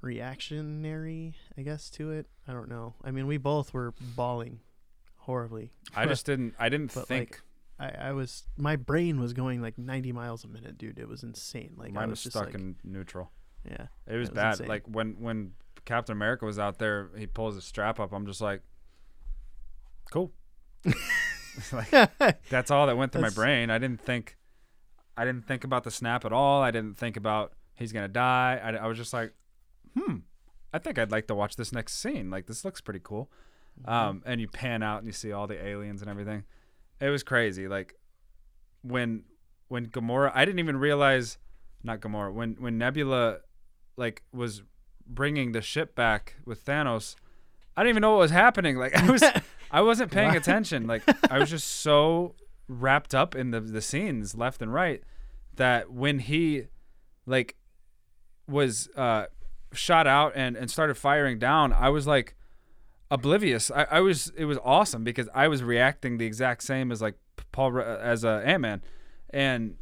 reactionary, 0.00 1.34
I 1.56 1.62
guess, 1.62 1.90
to 1.90 2.10
it. 2.12 2.26
I 2.46 2.52
don't 2.52 2.68
know. 2.68 2.94
I 3.04 3.10
mean, 3.10 3.26
we 3.26 3.36
both 3.36 3.72
were 3.72 3.94
bawling 4.16 4.60
horribly. 5.18 5.70
I 5.94 6.06
just 6.06 6.26
didn't. 6.26 6.54
I 6.58 6.68
didn't 6.68 6.94
But, 6.94 7.08
think. 7.08 7.40
like, 7.78 7.94
I, 7.96 8.08
I 8.08 8.12
was, 8.12 8.44
my 8.56 8.76
brain 8.76 9.20
was 9.20 9.32
going 9.32 9.60
like 9.60 9.78
90 9.78 10.12
miles 10.12 10.44
a 10.44 10.48
minute, 10.48 10.78
dude. 10.78 10.98
It 10.98 11.08
was 11.08 11.22
insane. 11.22 11.74
Like 11.76 11.96
I 11.96 12.00
was, 12.06 12.10
was 12.10 12.22
just 12.24 12.36
stuck 12.36 12.46
like, 12.46 12.54
in 12.54 12.76
neutral. 12.84 13.30
Yeah, 13.68 13.86
It 14.06 14.16
was 14.16 14.28
That 14.30 14.34
was 14.34 14.34
bad. 14.34 14.50
insane. 14.52 14.68
Like 14.68 14.82
when 14.86 15.16
when 15.20 15.52
Captain 15.84 16.12
America 16.12 16.44
was 16.44 16.58
out 16.58 16.78
there, 16.78 17.10
he 17.16 17.26
pulls 17.26 17.54
his 17.56 17.64
strap 17.64 17.98
up. 18.00 18.12
I'm 18.12 18.26
just 18.26 18.40
like, 18.40 18.62
cool. 20.10 20.32
like 21.72 21.90
that's 22.48 22.70
all 22.70 22.86
that 22.86 22.96
went 22.96 23.12
through 23.12 23.22
That's- 23.22 23.36
my 23.36 23.42
brain. 23.42 23.70
I 23.70 23.78
didn't 23.78 24.00
think, 24.00 24.36
I 25.16 25.24
didn't 25.24 25.46
think 25.46 25.64
about 25.64 25.84
the 25.84 25.90
snap 25.90 26.24
at 26.24 26.32
all. 26.32 26.62
I 26.62 26.70
didn't 26.70 26.96
think 26.98 27.16
about 27.16 27.52
he's 27.74 27.92
gonna 27.92 28.08
die. 28.08 28.60
I, 28.62 28.70
I 28.84 28.86
was 28.86 28.98
just 28.98 29.12
like, 29.12 29.32
hmm, 29.98 30.16
I 30.72 30.78
think 30.78 30.98
I'd 30.98 31.10
like 31.10 31.26
to 31.28 31.34
watch 31.34 31.56
this 31.56 31.72
next 31.72 31.94
scene. 32.00 32.30
Like 32.30 32.46
this 32.46 32.64
looks 32.64 32.80
pretty 32.80 33.00
cool. 33.02 33.30
Mm-hmm. 33.80 33.90
Um, 33.92 34.22
and 34.26 34.40
you 34.40 34.48
pan 34.48 34.82
out 34.82 34.98
and 34.98 35.06
you 35.06 35.12
see 35.12 35.32
all 35.32 35.46
the 35.46 35.62
aliens 35.64 36.00
and 36.00 36.10
everything. 36.10 36.44
It 37.00 37.08
was 37.08 37.22
crazy. 37.22 37.66
Like 37.68 37.94
when 38.82 39.24
when 39.68 39.86
Gamora, 39.86 40.30
I 40.34 40.44
didn't 40.44 40.60
even 40.60 40.76
realize, 40.76 41.38
not 41.82 42.00
Gamora. 42.00 42.32
When 42.32 42.54
when 42.58 42.78
Nebula, 42.78 43.38
like 43.96 44.22
was 44.32 44.62
bringing 45.06 45.52
the 45.52 45.60
ship 45.60 45.94
back 45.94 46.36
with 46.44 46.64
Thanos, 46.64 47.16
I 47.76 47.82
didn't 47.82 47.90
even 47.90 48.00
know 48.02 48.12
what 48.12 48.20
was 48.20 48.30
happening. 48.30 48.76
Like 48.76 48.94
I 49.02 49.10
was, 49.10 49.22
I 49.70 49.80
wasn't 49.82 50.10
paying 50.10 50.36
attention. 50.36 50.86
Like 50.86 51.02
I 51.30 51.38
was 51.38 51.50
just 51.50 51.68
so 51.68 52.34
wrapped 52.68 53.14
up 53.14 53.34
in 53.34 53.50
the 53.50 53.60
the 53.60 53.82
scenes 53.82 54.34
left 54.34 54.62
and 54.62 54.72
right 54.72 55.02
that 55.56 55.90
when 55.92 56.18
he, 56.18 56.64
like, 57.26 57.56
was 58.46 58.88
uh 58.96 59.26
shot 59.72 60.06
out 60.06 60.32
and 60.34 60.56
and 60.56 60.70
started 60.70 60.96
firing 60.96 61.38
down, 61.38 61.72
I 61.72 61.88
was 61.88 62.06
like 62.06 62.34
oblivious. 63.10 63.70
I, 63.70 63.86
I 63.90 64.00
was 64.00 64.32
it 64.36 64.44
was 64.44 64.58
awesome 64.64 65.04
because 65.04 65.28
I 65.34 65.48
was 65.48 65.62
reacting 65.62 66.18
the 66.18 66.26
exact 66.26 66.62
same 66.62 66.92
as 66.92 67.00
like 67.00 67.16
Paul 67.52 67.72
Ru- 67.72 67.82
uh, 67.82 68.00
as 68.02 68.24
uh, 68.24 68.42
a 68.44 68.46
Ant 68.46 68.60
Man, 68.62 68.82
and 69.30 69.76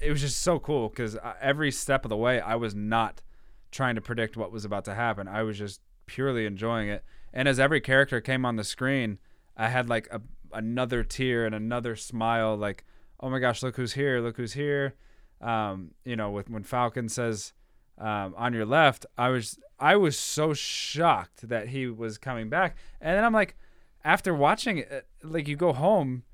it 0.00 0.10
was 0.10 0.20
just 0.20 0.40
so 0.40 0.58
cool 0.58 0.88
because 0.88 1.16
uh, 1.16 1.34
every 1.40 1.70
step 1.70 2.04
of 2.04 2.08
the 2.08 2.16
way 2.16 2.40
I 2.40 2.54
was 2.54 2.74
not 2.74 3.22
trying 3.70 3.94
to 3.94 4.00
predict 4.00 4.36
what 4.36 4.52
was 4.52 4.64
about 4.64 4.84
to 4.86 4.94
happen. 4.94 5.28
I 5.28 5.42
was 5.42 5.58
just 5.58 5.80
purely 6.06 6.46
enjoying 6.46 6.88
it. 6.88 7.04
And 7.32 7.46
as 7.46 7.60
every 7.60 7.80
character 7.80 8.20
came 8.20 8.44
on 8.44 8.56
the 8.56 8.64
screen, 8.64 9.18
I 9.56 9.68
had 9.68 9.88
like 9.88 10.08
a 10.10 10.20
another 10.52 11.04
tear 11.04 11.44
and 11.44 11.54
another 11.54 11.96
smile. 11.96 12.56
Like, 12.56 12.84
oh 13.20 13.30
my 13.30 13.38
gosh, 13.38 13.62
look 13.62 13.76
who's 13.76 13.92
here! 13.92 14.20
Look 14.20 14.36
who's 14.36 14.54
here! 14.54 14.94
Um, 15.40 15.92
you 16.04 16.16
know, 16.16 16.30
with 16.30 16.50
when 16.50 16.62
Falcon 16.62 17.08
says 17.08 17.52
um, 17.98 18.34
on 18.36 18.52
your 18.52 18.66
left, 18.66 19.06
I 19.16 19.28
was 19.28 19.58
I 19.78 19.96
was 19.96 20.18
so 20.18 20.54
shocked 20.54 21.48
that 21.48 21.68
he 21.68 21.86
was 21.86 22.18
coming 22.18 22.48
back, 22.48 22.76
and 23.00 23.16
then 23.16 23.24
I'm 23.24 23.32
like, 23.32 23.56
after 24.04 24.34
watching 24.34 24.78
it, 24.78 25.06
like 25.22 25.48
you 25.48 25.56
go 25.56 25.72
home, 25.72 26.24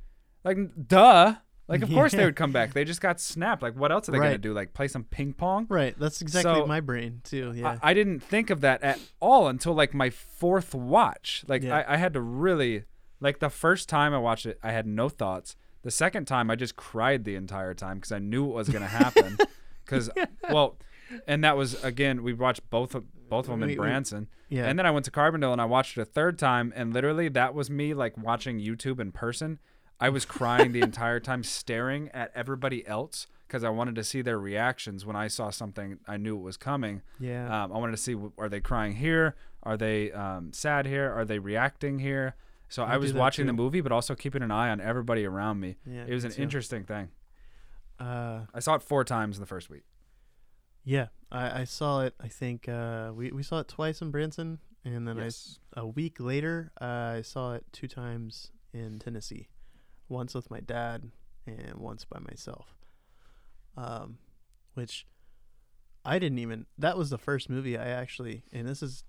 like 0.45 0.59
duh, 0.87 1.37
like 1.69 1.83
of 1.83 1.91
course 1.93 2.13
they 2.13 2.25
would 2.25 2.37
come 2.37 2.53
back. 2.53 2.73
They 2.73 2.85
just 2.85 3.01
got 3.01 3.21
snapped. 3.21 3.63
Like 3.63 3.75
what 3.77 3.91
else 3.93 4.09
are 4.09 4.13
they 4.13 4.19
gonna 4.19 4.39
do? 4.39 4.53
Like 4.53 4.75
play 4.75 4.89
some 4.89 5.05
ping 5.05 5.33
pong? 5.33 5.67
right. 5.69 5.95
That's 5.99 6.21
exactly 6.23 6.55
So, 6.61 6.67
my 6.67 6.81
brain 6.81 7.21
too. 7.25 7.53
Yeah. 7.55 7.79
I, 7.83 7.91
I 7.91 7.95
didn't 7.95 8.21
think 8.21 8.51
of 8.51 8.61
that 8.63 8.83
at 8.83 8.99
all 9.21 9.49
until 9.49 9.75
like 9.75 9.95
my 9.95 10.11
fourth 10.11 10.75
watch. 10.75 11.45
Like 11.49 11.63
Yeah. 11.63 11.79
I, 11.79 11.95
I 11.95 11.97
had 11.97 12.13
to 12.15 12.21
really 12.21 12.85
like 13.21 13.39
the 13.41 13.51
first 13.51 13.89
time 13.89 14.13
I 14.13 14.19
watched 14.19 14.47
it, 14.47 14.59
I 14.63 14.73
had 14.73 14.87
no 14.87 15.09
thoughts. 15.09 15.57
The 15.83 15.91
second 15.91 16.25
time, 16.27 16.51
I 16.51 16.57
just 16.57 16.77
cried 16.77 17.25
the 17.25 17.35
entire 17.37 17.75
time 17.75 17.97
because 17.99 18.13
I 18.13 18.19
knew 18.19 18.45
what 18.45 18.55
was 18.57 18.69
gonna 18.69 18.87
happen. 18.87 19.37
Because 19.85 20.09
well, 20.51 20.79
and 21.27 21.45
that 21.45 21.59
was 21.59 21.85
again 21.85 22.23
we 22.23 22.33
watched 22.33 22.69
both 22.71 22.95
of 22.95 23.05
both 23.29 23.45
of 23.45 23.51
them 23.51 23.63
in 23.63 23.69
We- 23.69 23.75
we- 23.75 23.77
Branson, 23.77 24.29
yeah. 24.49 24.65
and 24.65 24.79
then 24.79 24.87
I 24.87 24.91
went 24.93 25.05
to 25.05 25.11
Carbondale 25.11 25.53
and 25.53 25.61
I 25.61 25.67
watched 25.67 25.99
it 25.99 26.01
a 26.01 26.05
third 26.07 26.39
time, 26.39 26.73
and 26.75 26.95
literally 26.95 27.29
that 27.29 27.53
was 27.55 27.69
me 27.69 27.93
like 27.93 28.17
watching 28.17 28.59
YouTube 28.59 28.99
in 28.99 29.13
person. 29.13 29.59
I 30.01 30.09
was 30.09 30.25
crying 30.25 30.73
the 30.73 30.81
entire 30.81 31.21
time, 31.21 31.43
staring 31.45 32.09
at 32.11 32.31
everybody 32.35 32.87
else 32.87 33.27
because 33.47 33.63
I 33.65 33.69
wanted 33.71 33.95
to 33.97 34.05
see 34.05 34.23
their 34.23 34.39
reactions 34.39 35.07
when 35.07 35.17
I 35.17 35.29
saw 35.29 35.51
something 35.51 35.99
I 36.09 36.17
knew 36.17 36.37
it 36.37 36.43
was 36.43 36.57
coming. 36.57 37.03
yeah. 37.21 37.65
Um, 37.65 37.73
I 37.73 37.79
wanted 37.79 37.93
to 37.93 37.99
see 38.03 38.17
are 38.39 38.49
they 38.49 38.61
crying 38.61 38.95
here? 38.95 39.37
Are 39.63 39.77
they 39.77 40.13
um, 40.13 40.53
sad 40.53 40.87
here? 40.87 41.11
Are 41.13 41.25
they 41.25 41.39
reacting 41.39 41.99
here? 42.01 42.35
So 42.69 42.83
I, 42.83 42.95
I 42.95 42.97
was 42.97 43.13
watching 43.13 43.47
the 43.47 43.53
too. 43.53 43.57
movie, 43.57 43.77
movie, 43.79 43.81
but 43.83 43.93
also 43.93 44.15
keeping 44.15 44.43
an 44.43 44.51
eye 44.51 44.71
on 44.71 44.81
everybody 44.81 45.25
around 45.25 45.61
me. 45.61 45.77
yeah. 45.87 46.05
It 46.09 46.13
was 46.15 46.25
an 46.25 46.33
too. 46.33 46.43
interesting 46.43 46.85
thing. 46.85 47.09
Uh, 48.01 48.41
I 48.53 48.61
saw 48.61 48.75
it 48.75 48.83
four 48.83 49.05
times 49.05 49.37
in 49.37 49.41
the 49.41 49.47
first 49.47 49.71
week. 49.71 49.85
yeah. 50.85 51.09
I, 51.31 51.61
I 51.61 51.65
saw 51.65 52.03
it. 52.03 52.15
I 52.21 52.29
think 52.29 52.69
uh, 52.69 53.11
we 53.15 53.33
we 53.33 53.43
saw 53.43 53.59
it 53.61 53.67
twice 53.69 54.01
in 54.01 54.11
Branson, 54.13 54.59
and 54.85 55.07
then 55.09 55.17
Yes. 55.17 55.59
I 55.75 55.81
a 55.81 55.87
week 55.87 56.21
later 56.21 56.71
uh, 56.81 57.15
I 57.19 57.23
saw 57.23 57.55
it 57.55 57.65
two 57.73 57.89
times 57.89 58.51
in 58.73 58.99
Tennessee, 59.01 59.49
once 60.09 60.35
with 60.35 60.51
my 60.51 60.61
dad 60.61 61.11
and 61.47 61.75
once 61.77 62.05
by 62.05 62.19
myself. 62.19 62.75
Um, 63.77 64.19
which 64.75 65.07
I 66.05 66.19
didn't 66.19 66.39
even. 66.39 66.67
That 66.79 66.97
was 66.97 67.11
the 67.11 67.19
first 67.19 67.49
movie 67.51 67.77
I 67.77 67.89
actually, 67.89 68.43
and 68.53 68.67
this 68.69 68.83
is 68.83 69.05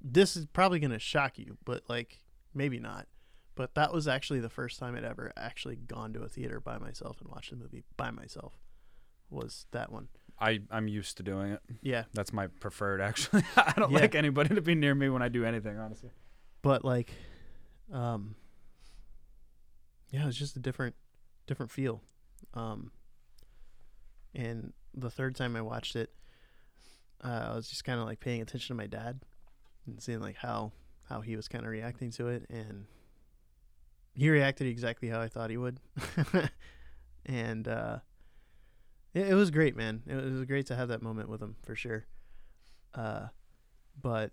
this 0.00 0.36
is 0.36 0.46
probably 0.46 0.80
gonna 0.80 0.98
shock 0.98 1.38
you, 1.38 1.56
but 1.64 1.82
like 1.88 2.18
maybe 2.54 2.78
not. 2.78 3.06
But 3.56 3.74
that 3.76 3.92
was 3.92 4.08
actually 4.08 4.40
the 4.40 4.48
first 4.48 4.80
time 4.80 4.96
I'd 4.96 5.04
ever 5.04 5.32
actually 5.36 5.76
gone 5.76 6.12
to 6.14 6.22
a 6.22 6.28
theater 6.28 6.58
by 6.60 6.78
myself 6.78 7.20
and 7.20 7.30
watched 7.30 7.52
a 7.52 7.56
movie 7.56 7.84
by 7.96 8.10
myself. 8.10 8.58
Was 9.30 9.66
that 9.70 9.92
one? 9.92 10.08
I 10.40 10.60
I'm 10.70 10.88
used 10.88 11.16
to 11.18 11.22
doing 11.22 11.52
it. 11.52 11.60
Yeah, 11.80 12.04
That's 12.12 12.32
my 12.32 12.48
preferred 12.48 13.00
actually. 13.08 13.44
I 13.56 13.72
don't 13.76 13.92
Yeah. 13.92 14.00
like 14.00 14.16
anybody 14.16 14.54
to 14.56 14.60
be 14.60 14.74
near 14.74 14.94
me 14.94 15.08
when 15.08 15.22
I 15.22 15.28
do 15.28 15.44
anything, 15.44 15.78
honestly. 15.78 16.10
but 16.62 16.84
like, 16.84 17.12
um, 17.92 18.34
yeah, 20.14 20.22
it 20.22 20.26
was 20.26 20.38
just 20.38 20.54
a 20.54 20.60
different, 20.60 20.94
different 21.48 21.72
feel. 21.72 22.00
Um, 22.54 22.92
and 24.32 24.72
the 24.94 25.10
third 25.10 25.34
time 25.34 25.56
I 25.56 25.60
watched 25.60 25.96
it, 25.96 26.10
uh, 27.24 27.48
I 27.50 27.56
was 27.56 27.68
just 27.68 27.84
kind 27.84 27.98
of 27.98 28.06
like 28.06 28.20
paying 28.20 28.40
attention 28.40 28.76
to 28.76 28.80
my 28.80 28.86
dad 28.86 29.22
and 29.86 30.00
seeing 30.00 30.20
like 30.20 30.36
how 30.36 30.72
how 31.08 31.20
he 31.20 31.34
was 31.36 31.48
kind 31.48 31.64
of 31.64 31.70
reacting 31.70 32.12
to 32.12 32.28
it, 32.28 32.46
and 32.48 32.86
he 34.14 34.30
reacted 34.30 34.68
exactly 34.68 35.08
how 35.08 35.20
I 35.20 35.26
thought 35.26 35.50
he 35.50 35.56
would, 35.56 35.80
and 37.26 37.66
uh, 37.66 37.98
it, 39.14 39.30
it 39.30 39.34
was 39.34 39.50
great, 39.50 39.74
man. 39.76 40.02
It 40.06 40.14
was 40.14 40.44
great 40.44 40.66
to 40.66 40.76
have 40.76 40.88
that 40.88 41.02
moment 41.02 41.28
with 41.28 41.42
him 41.42 41.56
for 41.66 41.74
sure. 41.74 42.06
Uh, 42.94 43.26
but 44.00 44.30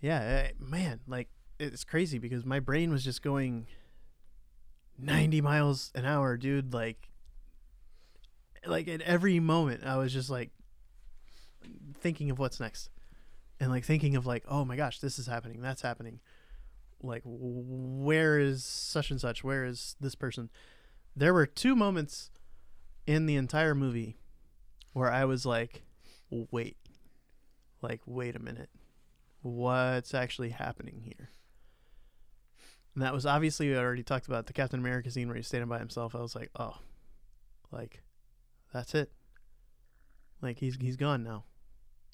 yeah, 0.00 0.18
eh, 0.18 0.50
man, 0.58 1.00
like 1.06 1.28
it's 1.60 1.84
crazy 1.84 2.18
because 2.18 2.44
my 2.44 2.58
brain 2.58 2.90
was 2.90 3.04
just 3.04 3.22
going 3.22 3.68
90 4.98 5.40
miles 5.40 5.90
an 5.94 6.04
hour, 6.04 6.36
dude. 6.36 6.72
Like, 6.72 7.08
like 8.66 8.88
at 8.88 9.00
every 9.02 9.40
moment, 9.40 9.84
I 9.84 9.96
was 9.96 10.12
just 10.12 10.30
like 10.30 10.50
thinking 12.00 12.30
of 12.30 12.38
what's 12.38 12.60
next. 12.60 12.90
and 13.60 13.70
like 13.70 13.84
thinking 13.84 14.16
of 14.16 14.26
like, 14.26 14.44
oh 14.48 14.64
my 14.64 14.76
gosh, 14.76 14.98
this 15.00 15.18
is 15.18 15.26
happening, 15.26 15.60
that's 15.60 15.82
happening. 15.82 16.20
Like, 17.02 17.22
where 17.24 18.38
is 18.38 18.64
such 18.64 19.10
and 19.10 19.20
such? 19.20 19.44
Where 19.44 19.64
is 19.64 19.96
this 20.00 20.14
person? 20.14 20.50
There 21.14 21.34
were 21.34 21.46
two 21.46 21.76
moments 21.76 22.30
in 23.06 23.26
the 23.26 23.36
entire 23.36 23.74
movie 23.74 24.16
where 24.92 25.12
I 25.12 25.24
was 25.24 25.44
like, 25.44 25.82
wait, 26.30 26.76
like, 27.82 28.00
wait 28.06 28.34
a 28.34 28.38
minute, 28.38 28.70
what's 29.42 30.14
actually 30.14 30.50
happening 30.50 31.02
here? 31.04 31.30
And 32.94 33.02
that 33.02 33.12
was 33.12 33.26
obviously 33.26 33.68
we 33.68 33.76
already 33.76 34.04
talked 34.04 34.26
about 34.26 34.46
the 34.46 34.52
Captain 34.52 34.78
America 34.78 35.10
scene 35.10 35.26
where 35.26 35.36
he's 35.36 35.48
standing 35.48 35.68
by 35.68 35.78
himself. 35.78 36.14
I 36.14 36.20
was 36.20 36.36
like, 36.36 36.50
oh, 36.58 36.76
like, 37.72 38.02
that's 38.72 38.94
it. 38.94 39.10
Like 40.40 40.58
he's 40.58 40.76
he's 40.80 40.96
gone 40.96 41.24
now. 41.24 41.44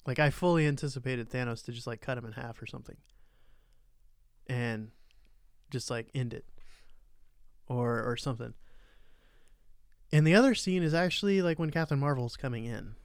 Like 0.07 0.17
I 0.17 0.29
fully 0.29 0.65
anticipated 0.65 1.29
Thanos 1.29 1.63
to 1.65 1.71
just 1.71 1.85
like 1.85 2.01
cut 2.01 2.17
him 2.17 2.25
in 2.25 2.31
half 2.31 2.61
or 2.61 2.65
something. 2.65 2.97
And 4.47 4.89
just 5.69 5.89
like 5.89 6.09
end 6.15 6.33
it. 6.33 6.45
Or 7.67 8.03
or 8.03 8.17
something. 8.17 8.53
And 10.11 10.25
the 10.25 10.35
other 10.35 10.55
scene 10.55 10.83
is 10.83 10.93
actually 10.93 11.41
like 11.41 11.59
when 11.59 11.69
Captain 11.69 11.99
Marvel's 11.99 12.35
coming 12.35 12.65
in. 12.65 12.95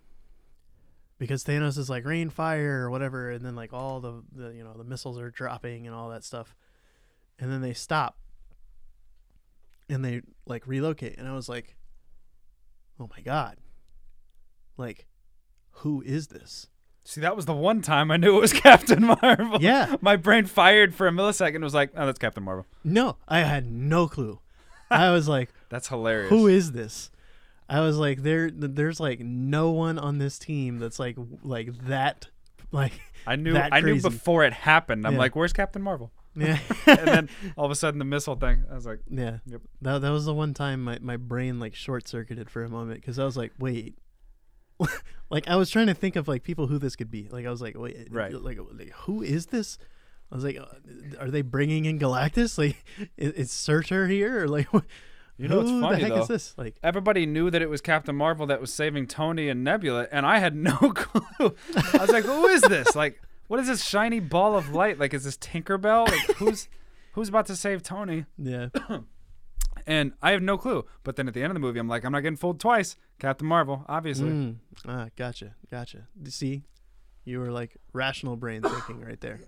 Because 1.18 1.44
Thanos 1.44 1.78
is 1.78 1.88
like 1.88 2.04
rain 2.04 2.28
fire 2.28 2.82
or 2.84 2.90
whatever, 2.90 3.30
and 3.30 3.44
then 3.44 3.56
like 3.56 3.72
all 3.72 4.00
the, 4.00 4.22
the 4.32 4.50
you 4.50 4.62
know, 4.62 4.74
the 4.74 4.84
missiles 4.84 5.18
are 5.18 5.30
dropping 5.30 5.86
and 5.86 5.96
all 5.96 6.10
that 6.10 6.24
stuff. 6.24 6.54
And 7.38 7.50
then 7.52 7.60
they 7.60 7.72
stop. 7.74 8.16
And 9.88 10.04
they 10.04 10.22
like 10.46 10.66
relocate. 10.66 11.16
And 11.18 11.28
I 11.28 11.34
was 11.34 11.48
like, 11.48 11.76
Oh 12.98 13.08
my 13.14 13.20
god. 13.22 13.56
Like, 14.76 15.06
who 15.70 16.02
is 16.02 16.28
this? 16.28 16.68
See, 17.04 17.20
that 17.20 17.36
was 17.36 17.46
the 17.46 17.54
one 17.54 17.82
time 17.82 18.10
I 18.10 18.16
knew 18.16 18.36
it 18.36 18.40
was 18.40 18.52
Captain 18.60 19.04
Marvel. 19.04 19.58
Yeah. 19.60 19.96
My 20.00 20.16
brain 20.16 20.46
fired 20.46 20.94
for 20.94 21.06
a 21.06 21.10
millisecond. 21.10 21.62
was 21.62 21.74
like, 21.74 21.92
oh, 21.96 22.06
that's 22.06 22.18
Captain 22.18 22.42
Marvel. 22.42 22.66
No, 22.82 23.16
I 23.28 23.40
had 23.40 23.66
no 23.70 24.08
clue. 24.08 24.40
I 24.90 25.10
was 25.12 25.28
like, 25.36 25.50
That's 25.68 25.88
hilarious. 25.88 26.30
who 26.30 26.46
is 26.48 26.72
this? 26.72 27.10
I 27.68 27.80
was 27.80 27.96
like, 27.96 28.22
there, 28.22 28.50
there's 28.50 28.98
like 29.00 29.20
no 29.20 29.70
one 29.70 29.98
on 29.98 30.18
this 30.18 30.38
team 30.38 30.78
that's 30.78 30.98
like, 30.98 31.16
like 31.42 31.76
that, 31.86 32.28
like, 32.72 32.92
I 33.26 33.36
knew. 33.36 33.56
I 33.56 33.80
knew 33.80 34.00
before 34.00 34.44
it 34.44 34.52
happened. 34.52 35.06
I'm 35.06 35.14
Yeah. 35.14 35.18
like, 35.18 35.36
where's 35.36 35.52
Captain 35.52 35.82
Marvel? 35.82 36.12
Yeah, 36.36 36.58
and 36.86 37.08
then 37.08 37.28
all 37.56 37.64
of 37.64 37.70
a 37.70 37.74
sudden, 37.74 37.98
the 37.98 38.04
missile 38.04 38.36
thing. 38.36 38.64
I 38.70 38.74
was 38.74 38.86
like, 38.86 39.00
yeah. 39.10 39.38
Yep. 39.46 39.60
That 39.82 40.00
that 40.02 40.10
was 40.10 40.24
the 40.26 40.34
one 40.34 40.54
time 40.54 40.84
my 40.84 40.98
my 41.00 41.16
brain 41.16 41.58
like 41.58 41.74
short 41.74 42.06
circuited 42.08 42.50
for 42.50 42.62
a 42.64 42.68
moment 42.68 43.00
because 43.00 43.18
I 43.18 43.24
was 43.24 43.36
like, 43.36 43.52
wait. 43.58 43.98
like 45.30 45.48
I 45.48 45.56
was 45.56 45.70
trying 45.70 45.86
to 45.86 45.94
think 45.94 46.16
of 46.16 46.28
like 46.28 46.42
people 46.42 46.66
who 46.66 46.78
this 46.78 46.96
could 46.96 47.10
be. 47.10 47.28
Like 47.30 47.46
I 47.46 47.50
was 47.50 47.62
like, 47.62 47.78
wait, 47.78 48.08
Right. 48.10 48.32
Like, 48.34 48.58
like 48.78 48.90
who 48.90 49.22
is 49.22 49.46
this? 49.46 49.78
I 50.30 50.34
was 50.34 50.44
like, 50.44 50.58
uh, 50.58 50.66
are 51.20 51.30
they 51.30 51.42
bringing 51.42 51.84
in 51.84 51.98
Galactus? 51.98 52.58
Like, 52.58 52.84
is, 53.16 53.32
is 53.32 53.50
Surtur 53.50 54.06
here 54.08 54.42
or 54.42 54.48
like, 54.48 54.66
You 55.38 55.48
know 55.48 55.58
what's 55.58 55.70
funny, 55.70 55.96
the 55.96 56.00
heck 56.00 56.08
though? 56.14 56.22
is 56.22 56.28
this? 56.28 56.54
Like, 56.58 56.76
everybody 56.82 57.26
knew 57.26 57.50
that 57.50 57.62
it 57.62 57.70
was 57.70 57.80
Captain 57.80 58.16
Marvel 58.16 58.46
that 58.46 58.60
was 58.60 58.72
saving 58.72 59.06
Tony 59.06 59.48
and 59.48 59.62
Nebula, 59.62 60.08
and 60.10 60.26
I 60.26 60.38
had 60.38 60.54
no 60.56 60.76
clue. 60.94 61.54
I 61.76 61.98
was 62.00 62.10
like, 62.10 62.24
who 62.24 62.46
is 62.46 62.62
this? 62.62 62.96
Like, 62.96 63.20
what 63.48 63.60
is 63.60 63.68
this 63.68 63.84
shiny 63.84 64.20
ball 64.20 64.56
of 64.56 64.70
light? 64.70 64.98
Like, 64.98 65.14
is 65.14 65.24
this 65.24 65.36
Tinkerbell? 65.36 66.08
Like, 66.08 66.36
who's 66.36 66.68
who's 67.12 67.28
about 67.28 67.46
to 67.46 67.56
save 67.56 67.82
Tony? 67.82 68.26
yeah, 68.38 68.68
And 69.86 70.12
I 70.20 70.32
have 70.32 70.42
no 70.42 70.58
clue. 70.58 70.84
But 71.04 71.16
then 71.16 71.28
at 71.28 71.34
the 71.34 71.42
end 71.42 71.50
of 71.50 71.54
the 71.54 71.60
movie, 71.60 71.78
I'm 71.78 71.88
like, 71.88 72.04
I'm 72.04 72.12
not 72.12 72.20
getting 72.20 72.36
fooled 72.36 72.58
twice. 72.58 72.96
Captain 73.18 73.46
Marvel, 73.46 73.84
obviously. 73.88 74.30
Mm, 74.30 74.56
ah, 74.86 75.08
gotcha, 75.16 75.54
gotcha. 75.70 76.08
See, 76.28 76.64
you 77.24 77.38
were 77.38 77.50
like 77.52 77.76
rational 77.92 78.36
brain 78.36 78.62
thinking 78.62 79.00
right 79.00 79.20
there. 79.20 79.40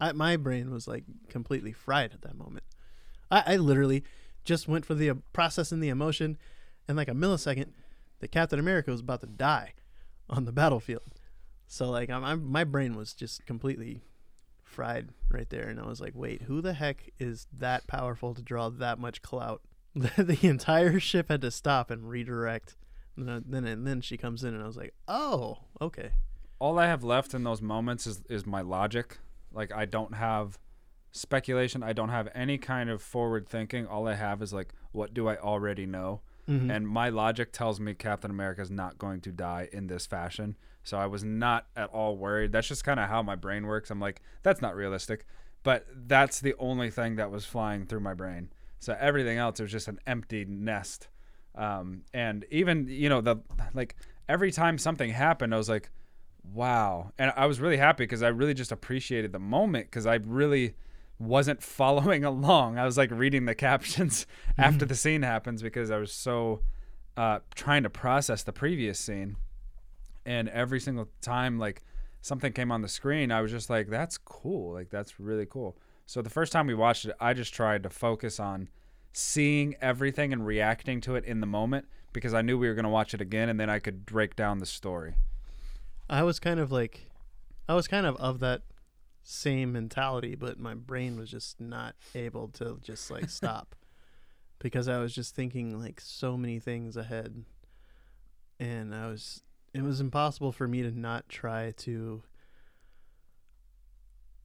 I, 0.00 0.12
my 0.12 0.36
brain 0.36 0.70
was 0.70 0.86
like 0.86 1.04
completely 1.28 1.72
fried 1.72 2.12
at 2.12 2.22
that 2.22 2.36
moment. 2.36 2.64
I, 3.30 3.42
I 3.46 3.56
literally 3.56 4.04
just 4.44 4.68
went 4.68 4.86
for 4.86 4.94
the 4.94 5.10
uh, 5.10 5.14
processing 5.32 5.80
the 5.80 5.88
emotion, 5.88 6.38
and 6.88 6.96
like 6.96 7.08
a 7.08 7.12
millisecond, 7.12 7.70
the 8.20 8.28
Captain 8.28 8.58
America 8.58 8.90
was 8.90 9.00
about 9.00 9.20
to 9.20 9.26
die 9.26 9.74
on 10.28 10.44
the 10.44 10.52
battlefield. 10.52 11.19
So 11.72 11.88
like, 11.88 12.10
I'm, 12.10 12.24
I'm 12.24 12.50
my 12.50 12.64
brain 12.64 12.96
was 12.96 13.12
just 13.12 13.46
completely 13.46 14.02
fried 14.64 15.10
right 15.30 15.48
there, 15.48 15.68
and 15.68 15.78
I 15.78 15.86
was 15.86 16.00
like, 16.00 16.14
wait, 16.16 16.42
who 16.42 16.60
the 16.60 16.72
heck 16.72 17.10
is 17.20 17.46
that 17.56 17.86
powerful 17.86 18.34
to 18.34 18.42
draw 18.42 18.70
that 18.70 18.98
much 18.98 19.22
clout? 19.22 19.62
the 19.94 20.38
entire 20.42 20.98
ship 20.98 21.28
had 21.28 21.40
to 21.42 21.50
stop 21.52 21.92
and 21.92 22.08
redirect. 22.08 22.76
And 23.16 23.44
then, 23.46 23.64
and 23.64 23.86
then 23.86 24.00
she 24.00 24.16
comes 24.16 24.42
in, 24.42 24.52
and 24.52 24.64
I 24.64 24.66
was 24.66 24.76
like, 24.76 24.94
"Oh, 25.06 25.58
okay." 25.80 26.10
All 26.58 26.76
I 26.76 26.86
have 26.86 27.04
left 27.04 27.34
in 27.34 27.44
those 27.44 27.62
moments 27.62 28.04
is, 28.04 28.22
is 28.28 28.44
my 28.44 28.62
logic. 28.62 29.18
Like, 29.52 29.72
I 29.72 29.84
don't 29.84 30.14
have 30.14 30.58
speculation. 31.12 31.84
I 31.84 31.92
don't 31.92 32.08
have 32.08 32.28
any 32.34 32.58
kind 32.58 32.90
of 32.90 33.00
forward 33.00 33.48
thinking. 33.48 33.86
All 33.86 34.08
I 34.08 34.14
have 34.14 34.42
is, 34.42 34.52
like, 34.52 34.74
what 34.90 35.14
do 35.14 35.28
I 35.28 35.36
already 35.36 35.86
know? 35.86 36.20
Mhm. 36.50 36.74
and 36.74 36.88
my 36.88 37.08
logic 37.08 37.52
tells 37.52 37.78
me 37.78 37.94
Captain 37.94 38.30
America 38.30 38.60
is 38.60 38.70
not 38.70 38.98
going 38.98 39.20
to 39.20 39.30
die 39.32 39.68
in 39.72 39.86
this 39.86 40.04
fashion. 40.06 40.56
So 40.82 40.98
I 40.98 41.06
was 41.06 41.22
not 41.22 41.66
at 41.76 41.90
all 41.90 42.16
worried. 42.16 42.52
That's 42.52 42.66
just 42.68 42.84
kind 42.84 42.98
of 42.98 43.08
how 43.08 43.22
my 43.22 43.36
brain 43.36 43.66
works. 43.66 43.90
I'm 43.90 44.00
like, 44.00 44.20
that's 44.42 44.60
not 44.60 44.74
realistic. 44.74 45.26
But 45.62 45.86
that's 45.94 46.40
the 46.40 46.54
only 46.58 46.90
thing 46.90 47.16
that 47.16 47.30
was 47.30 47.44
flying 47.44 47.86
through 47.86 48.00
my 48.00 48.14
brain. 48.14 48.50
So 48.78 48.96
everything 48.98 49.38
else 49.38 49.60
was 49.60 49.70
just 49.70 49.88
an 49.88 49.98
empty 50.06 50.44
nest. 50.46 51.08
Um, 51.54 52.02
and 52.14 52.44
even 52.50 52.88
you 52.88 53.08
know 53.08 53.20
the 53.20 53.36
like 53.74 53.96
every 54.28 54.50
time 54.50 54.78
something 54.78 55.10
happened, 55.10 55.54
I 55.54 55.58
was 55.58 55.68
like, 55.68 55.90
wow. 56.42 57.12
And 57.18 57.32
I 57.36 57.46
was 57.46 57.60
really 57.60 57.76
happy 57.76 58.04
because 58.04 58.22
I 58.22 58.28
really 58.28 58.54
just 58.54 58.72
appreciated 58.72 59.32
the 59.32 59.38
moment 59.38 59.86
because 59.86 60.06
I 60.06 60.14
really 60.14 60.74
wasn't 61.20 61.62
following 61.78 62.24
along. 62.24 62.78
I 62.78 62.84
was 62.84 62.98
like 62.98 63.10
reading 63.10 63.44
the 63.44 63.54
captions 63.54 64.26
after 64.58 64.84
the 64.84 64.96
scene 64.96 65.22
happens 65.22 65.62
because 65.62 65.90
I 65.90 65.98
was 65.98 66.12
so 66.12 66.62
uh, 67.16 67.40
trying 67.54 67.84
to 67.84 67.90
process 67.90 68.42
the 68.42 68.52
previous 68.52 68.98
scene. 68.98 69.36
And 70.26 70.48
every 70.48 70.80
single 70.80 71.08
time, 71.20 71.58
like 71.58 71.82
something 72.20 72.52
came 72.52 72.72
on 72.72 72.82
the 72.82 72.88
screen, 72.88 73.30
I 73.30 73.40
was 73.40 73.50
just 73.50 73.70
like, 73.70 73.88
"That's 73.88 74.18
cool! 74.18 74.72
Like 74.74 74.90
that's 74.90 75.18
really 75.18 75.46
cool." 75.46 75.76
So 76.06 76.22
the 76.22 76.30
first 76.30 76.52
time 76.52 76.66
we 76.66 76.74
watched 76.74 77.04
it, 77.04 77.14
I 77.20 77.34
just 77.34 77.54
tried 77.54 77.82
to 77.84 77.90
focus 77.90 78.40
on 78.40 78.68
seeing 79.12 79.76
everything 79.80 80.32
and 80.32 80.46
reacting 80.46 81.00
to 81.02 81.16
it 81.16 81.24
in 81.24 81.40
the 81.40 81.46
moment 81.46 81.86
because 82.12 82.34
I 82.34 82.42
knew 82.42 82.58
we 82.58 82.68
were 82.68 82.74
going 82.74 82.84
to 82.84 82.90
watch 82.90 83.14
it 83.14 83.20
again, 83.20 83.48
and 83.48 83.58
then 83.58 83.70
I 83.70 83.78
could 83.78 84.06
break 84.06 84.36
down 84.36 84.58
the 84.58 84.66
story. 84.66 85.14
I 86.08 86.22
was 86.22 86.40
kind 86.40 86.58
of 86.58 86.72
like, 86.72 87.08
I 87.68 87.74
was 87.74 87.86
kind 87.86 88.06
of 88.06 88.16
of 88.16 88.40
that 88.40 88.62
same 89.30 89.72
mentality, 89.72 90.34
but 90.34 90.58
my 90.58 90.74
brain 90.74 91.16
was 91.16 91.30
just 91.30 91.60
not 91.60 91.94
able 92.14 92.48
to 92.48 92.78
just 92.82 93.10
like 93.10 93.30
stop 93.30 93.76
because 94.58 94.88
I 94.88 94.98
was 94.98 95.14
just 95.14 95.34
thinking 95.34 95.78
like 95.78 96.00
so 96.00 96.36
many 96.36 96.58
things 96.58 96.96
ahead, 96.96 97.44
and 98.58 98.94
I 98.94 99.06
was 99.06 99.42
it 99.72 99.82
was 99.82 100.00
impossible 100.00 100.50
for 100.50 100.66
me 100.66 100.82
to 100.82 100.90
not 100.90 101.28
try 101.28 101.72
to 101.78 102.22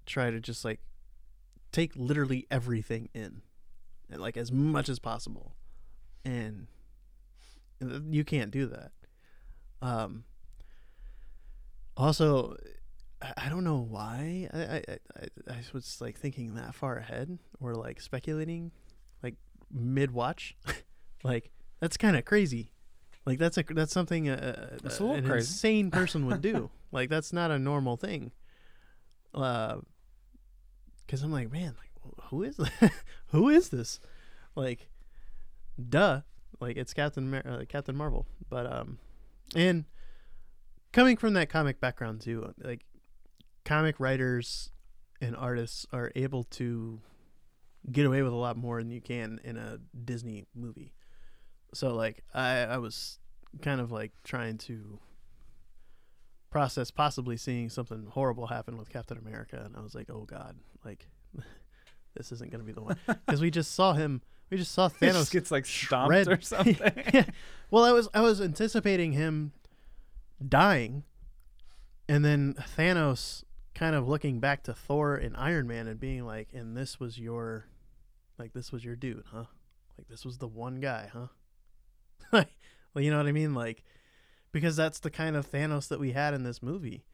try 0.06 0.30
to 0.30 0.40
just 0.40 0.64
like 0.64 0.80
take 1.72 1.91
literally 1.95 2.45
everything 2.52 3.10
in 3.16 3.41
and 4.10 4.22
like 4.22 4.38
as 4.38 4.52
much 4.52 4.88
as 4.88 4.99
possible. 4.99 5.56
And 6.24 6.68
you 8.10 8.24
can't 8.24 8.52
do 8.52 8.68
that. 8.68 8.91
Um 9.82 10.26
also 11.98 12.56
I- 13.22 13.50
don't 13.50 13.64
know 13.64 13.80
why. 13.80 14.50
I 14.54 14.60
i 14.60 14.84
i, 15.18 15.54
I 15.54 15.58
was 15.74 16.00
like 16.02 16.18
thinking 16.18 16.56
that 16.56 16.76
far 16.76 16.98
ahead 16.98 17.38
or 17.60 17.74
like 17.76 18.02
speculating 18.02 18.72
like 19.24 19.36
mid 19.72 20.12
watch 20.12 20.56
like 21.24 21.52
that's 21.80 21.98
kind 21.98 22.16
of 22.16 22.26
crazy. 22.26 22.72
Like 23.26 23.40
that's 23.40 23.58
a 23.58 23.64
that's 23.64 23.92
something 23.94 24.30
a, 24.30 24.78
a 24.84 24.84
little 24.84 25.14
an 25.14 25.26
crazy. 25.26 25.38
insane 25.48 25.92
person 26.00 26.26
would 26.28 26.42
do. 26.42 26.70
Like 26.92 27.10
that's 27.10 27.34
not 27.34 27.52
a 27.52 27.58
normal 27.60 27.98
thing. 27.98 28.32
Uh 29.34 29.78
because 31.06 31.22
i'm 31.22 31.32
like 31.32 31.52
man 31.52 31.76
like 31.80 31.92
who 32.30 32.44
is 32.44 32.60
who 33.28 33.50
is 33.50 33.70
this? 33.70 34.00
Like 34.56 34.90
duh. 35.90 36.22
Like 36.60 36.78
it's 36.78 36.94
captain 36.94 37.30
Mar- 37.32 37.46
uh, 37.48 37.64
captain 37.68 37.96
marvel. 37.96 38.26
But 38.50 38.72
um 38.72 39.00
and 39.56 39.86
coming 40.92 41.18
from 41.18 41.34
that 41.34 41.50
comic 41.50 41.80
background 41.80 42.22
too 42.22 42.54
like 42.64 42.86
comic 43.66 44.00
writers 44.00 44.72
and 45.22 45.36
artists 45.36 45.86
are 45.92 46.12
able 46.16 46.44
to 46.44 47.02
get 47.92 48.06
away 48.06 48.22
with 48.22 48.32
a 48.32 48.36
lot 48.36 48.58
more 48.58 48.80
than 48.80 48.92
you 48.92 49.02
can 49.02 49.40
in 49.44 49.58
a 49.58 49.80
disney 50.04 50.46
movie 50.56 50.94
so 51.74 51.94
like 51.94 52.24
i 52.34 52.60
i 52.60 52.78
was 52.78 53.20
kind 53.62 53.82
of 53.82 53.92
like 53.92 54.12
trying 54.24 54.58
to 54.58 55.00
process 56.50 56.90
possibly 56.90 57.36
seeing 57.36 57.70
something 57.70 58.08
horrible 58.12 58.48
happen 58.48 58.78
with 58.78 58.90
captain 58.90 59.18
america 59.18 59.62
and 59.66 59.76
i 59.76 59.82
was 59.82 59.94
like 59.94 60.10
oh 60.10 60.26
god 60.26 60.56
like 60.84 61.08
this 62.16 62.32
isn't 62.32 62.50
going 62.50 62.62
to 62.62 62.66
be 62.66 62.72
the 62.72 62.82
one 62.82 62.98
because 63.26 63.42
we 63.42 63.52
just 63.52 63.74
saw 63.74 63.94
him 63.94 64.22
we 64.50 64.58
just 64.58 64.72
saw 64.72 64.90
Thanos 64.90 65.14
thanos 65.14 65.32
gets 65.32 65.52
like 65.52 65.66
stomped 65.66 66.14
shred. 66.14 66.28
or 66.28 66.42
something. 66.42 66.78
yeah. 67.14 67.26
Well, 67.72 67.84
I 67.84 67.92
was 67.92 68.08
I 68.14 68.22
was 68.22 68.40
anticipating 68.40 69.14
him 69.14 69.54
dying, 70.48 71.04
and 72.08 72.24
then 72.24 72.54
Thanos 72.78 73.44
kind 73.76 73.95
of 73.95 74.07
looking 74.07 74.39
back 74.39 74.64
to 74.64 74.73
Thor 74.73 75.15
and 75.15 75.35
Iron 75.38 75.68
Man 75.68 75.88
and 75.88 75.99
being 75.99 76.26
like, 76.26 76.49
and 76.53 76.76
this 76.76 76.99
was 76.99 77.19
your, 77.19 77.68
like 78.39 78.53
this 78.53 78.72
was 78.72 78.84
your 78.84 78.95
dude, 78.95 79.26
huh? 79.31 79.45
Like 79.97 80.07
this 80.07 80.26
was 80.26 80.39
the 80.39 80.47
one 80.47 80.80
guy, 80.80 81.10
huh? 81.11 81.27
like, 82.31 82.49
well, 82.93 83.03
you 83.03 83.11
know 83.11 83.18
what 83.18 83.27
I 83.27 83.31
mean? 83.31 83.53
Like, 83.53 83.84
because 84.52 84.76
that's 84.76 84.99
the 84.99 85.11
kind 85.11 85.35
of 85.35 85.52
Thanos 85.52 85.89
that 85.89 85.99
we 85.99 86.14
had 86.14 86.34
in 86.34 86.43
this 86.43 86.64
movie. 86.64 87.06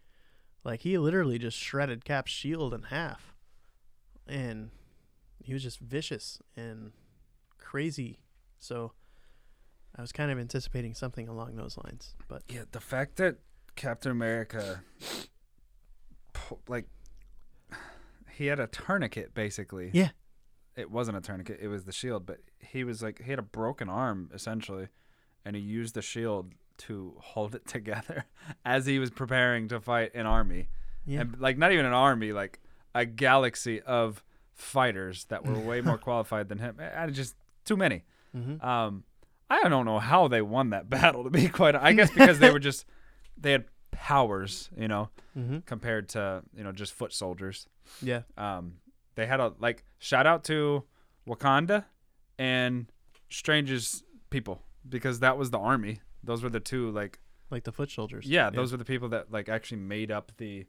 Like 0.63 0.81
he 0.81 0.97
literally 0.97 1.39
just 1.39 1.57
shredded 1.57 2.05
Cap's 2.05 2.31
shield 2.31 2.73
in 2.73 2.83
half, 2.83 3.33
and 4.27 4.69
he 5.43 5.53
was 5.53 5.63
just 5.63 5.79
vicious 5.79 6.39
and 6.55 6.91
crazy. 7.57 8.19
So 8.59 8.91
I 9.95 10.01
was 10.01 10.11
kind 10.11 10.31
of 10.31 10.38
anticipating 10.38 10.93
something 10.93 11.27
along 11.27 11.55
those 11.55 11.77
lines, 11.83 12.13
but 12.27 12.43
Yeah, 12.47 12.65
the 12.71 12.79
fact 12.79 13.15
that 13.15 13.38
Captain 13.75 14.11
America, 14.11 14.83
like, 16.68 16.86
he 18.32 18.48
had 18.48 18.60
a 18.60 18.68
tourniquet 18.68 19.34
basically. 19.34 19.90
Yeah. 19.94 20.10
It 20.76 20.90
wasn't 20.90 21.18
a 21.18 21.22
tourniquet; 21.22 21.60
it 21.61 21.68
was 21.68 21.84
the 21.84 21.91
shield. 21.91 22.26
But 22.26 22.40
he 22.60 22.84
was 22.86 23.03
like, 23.03 23.22
he 23.23 23.30
had 23.30 23.40
a 23.40 23.44
broken 23.44 23.90
arm 23.90 24.30
essentially, 24.34 24.88
and 25.44 25.56
he 25.56 25.61
used 25.61 25.95
the 25.95 26.02
shield 26.02 26.53
to 26.78 27.14
hold 27.19 27.53
it 27.56 27.65
together 27.68 28.26
as 28.65 28.86
he 28.86 28.98
was 28.98 29.10
preparing 29.10 29.68
to 29.68 29.80
fight 29.82 30.15
an 30.15 30.26
army, 30.26 30.69
yeah, 31.06 31.22
and 31.22 31.40
like 31.40 31.57
not 31.57 31.72
even 31.73 31.86
an 31.86 31.94
army, 31.94 32.32
like 32.32 32.61
a 32.95 33.06
galaxy 33.06 33.82
of 33.82 34.23
fighters 34.53 35.26
that 35.26 35.45
were 35.45 35.60
way 35.60 35.82
more 35.82 35.98
qualified 36.07 36.48
than 36.49 36.60
him. 36.60 36.78
And 36.80 37.14
just 37.14 37.36
too 37.65 37.78
many. 37.78 38.03
mm-hmm. 38.36 38.65
Um, 38.65 39.03
I 39.49 39.68
don't 39.68 39.86
know 39.86 39.99
how 39.99 40.30
they 40.30 40.41
won 40.41 40.69
that 40.69 40.90
battle. 40.90 41.26
To 41.26 41.30
be 41.30 41.49
quite, 41.49 41.76
I 41.76 41.91
guess 41.94 42.10
because 42.11 42.40
they 42.40 42.52
were 42.52 42.60
just 42.60 42.86
they 43.38 43.52
had 43.52 43.65
powers, 43.91 44.69
you 44.77 44.88
know, 44.88 45.09
Mm-hmm. 45.38 45.59
compared 45.65 46.09
to 46.09 46.43
you 46.55 46.63
know 46.63 46.72
just 46.72 46.93
foot 46.93 47.13
soldiers. 47.13 47.68
yeah, 48.01 48.23
Um, 48.38 48.76
they 49.15 49.26
had 49.26 49.39
a 49.39 49.53
like 49.59 49.84
shout 49.99 50.26
out 50.27 50.43
to 50.45 50.84
Wakanda 51.27 51.85
and 52.38 52.88
Strange's 53.30 54.03
people 54.30 54.61
because 54.88 55.19
that 55.19 55.38
was 55.38 55.51
the 55.51 55.59
army. 55.59 56.01
Those 56.23 56.43
were 56.43 56.49
the 56.49 56.59
two 56.59 56.91
like 56.91 57.19
like 57.49 57.63
the 57.63 57.72
foot 57.72 57.89
soldiers. 57.91 58.26
yeah, 58.26 58.49
those 58.49 58.72
were 58.72 58.77
the 58.77 58.85
people 58.85 59.09
that 59.09 59.31
like 59.31 59.47
actually 59.49 59.77
made 59.81 60.11
up 60.11 60.31
the 60.38 60.65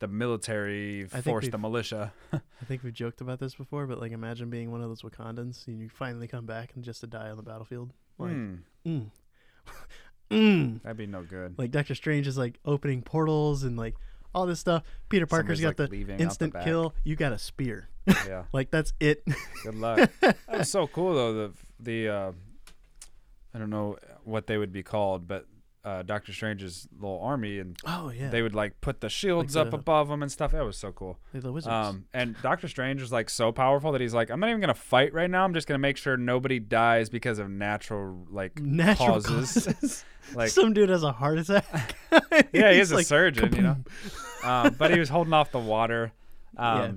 the 0.00 0.08
military 0.08 1.04
force, 1.06 1.48
the 1.48 1.58
militia. 1.58 2.12
I 2.32 2.64
think 2.66 2.82
we've 2.82 2.92
joked 2.92 3.20
about 3.20 3.38
this 3.38 3.54
before, 3.54 3.86
but 3.86 3.98
like 4.00 4.12
imagine 4.12 4.50
being 4.50 4.70
one 4.72 4.82
of 4.82 4.88
those 4.88 5.02
Wakandans 5.02 5.66
and 5.68 5.80
you 5.80 5.88
finally 5.88 6.26
come 6.28 6.44
back 6.44 6.72
and 6.74 6.82
just 6.84 7.00
to 7.00 7.06
die 7.06 7.30
on 7.30 7.36
the 7.36 7.42
battlefield. 7.42 7.92
Like, 8.18 8.30
Hmm, 8.32 8.54
mm. 8.86 9.06
Mm. 10.32 10.82
that'd 10.82 10.96
be 10.96 11.06
no 11.06 11.22
good. 11.22 11.58
Like 11.58 11.70
Doctor 11.70 11.94
Strange 11.94 12.26
is 12.26 12.38
like 12.38 12.58
opening 12.64 13.02
portals 13.02 13.62
and 13.62 13.76
like 13.76 13.94
all 14.34 14.46
this 14.46 14.60
stuff. 14.60 14.82
Peter 15.08 15.26
Parker's 15.26 15.60
Somebody's, 15.60 15.76
got 15.76 15.90
like, 15.90 15.90
the 15.90 16.12
out 16.12 16.18
the 16.18 16.22
instant 16.22 16.54
kill. 16.64 16.94
You 17.04 17.16
got 17.16 17.32
a 17.32 17.38
spear. 17.38 17.88
Yeah, 18.06 18.44
Like 18.52 18.70
that's 18.70 18.92
it. 19.00 19.24
good 19.62 19.74
luck. 19.74 20.10
that 20.20 20.36
was 20.50 20.70
so 20.70 20.86
cool 20.86 21.14
though. 21.14 21.34
The 21.34 21.52
the 21.80 22.08
uh, 22.08 22.32
I 23.54 23.58
don't 23.58 23.70
know 23.70 23.96
what 24.24 24.46
they 24.46 24.56
would 24.58 24.72
be 24.72 24.82
called, 24.82 25.28
but 25.28 25.46
uh, 25.84 26.02
Doctor 26.02 26.32
Strange's 26.32 26.86
little 26.96 27.20
army 27.20 27.58
and 27.58 27.76
oh 27.84 28.10
yeah, 28.10 28.30
they 28.30 28.40
would 28.42 28.54
like 28.54 28.80
put 28.80 29.00
the 29.00 29.08
shields 29.08 29.56
Like 29.56 29.66
up 29.66 29.72
above 29.72 30.08
them 30.08 30.22
and 30.22 30.30
stuff. 30.30 30.52
That 30.52 30.64
was 30.64 30.76
so 30.76 30.92
cool. 30.92 31.18
The 31.32 31.50
wizards. 31.52 31.72
Um, 31.72 32.04
and 32.14 32.36
Doctor 32.42 32.68
Strange 32.68 33.00
was 33.00 33.10
like 33.10 33.28
so 33.28 33.50
powerful 33.50 33.90
that 33.92 34.00
he's 34.00 34.14
like, 34.14 34.30
I'm 34.30 34.38
not 34.40 34.48
even 34.50 34.60
gonna 34.60 34.74
fight 34.74 35.12
right 35.12 35.28
now. 35.30 35.44
I'm 35.44 35.54
just 35.54 35.66
gonna 35.66 35.78
make 35.78 35.96
sure 35.96 36.16
nobody 36.16 36.60
dies 36.60 37.08
because 37.08 37.38
of 37.38 37.50
natural 37.50 38.26
like 38.30 38.60
Natural 38.60 39.20
causes. 39.20 39.64
causes. 39.66 40.04
like 40.34 40.50
Some 40.50 40.72
dude 40.72 40.88
has 40.88 41.02
a 41.02 41.10
heart 41.12 41.38
attack. 41.38 41.96
yeah, 42.52 42.70
he 42.70 42.78
He's 42.78 42.86
is 42.86 42.92
a 42.92 42.96
like, 42.96 43.06
surgeon, 43.06 43.52
you 43.56 43.62
know. 43.62 43.76
Um, 44.44 44.74
but 44.78 44.92
he 44.92 45.00
was 45.00 45.08
holding 45.08 45.32
off 45.32 45.50
the 45.50 45.58
water. 45.58 46.12
Um, 46.56 46.78
Yeah. 46.78 46.92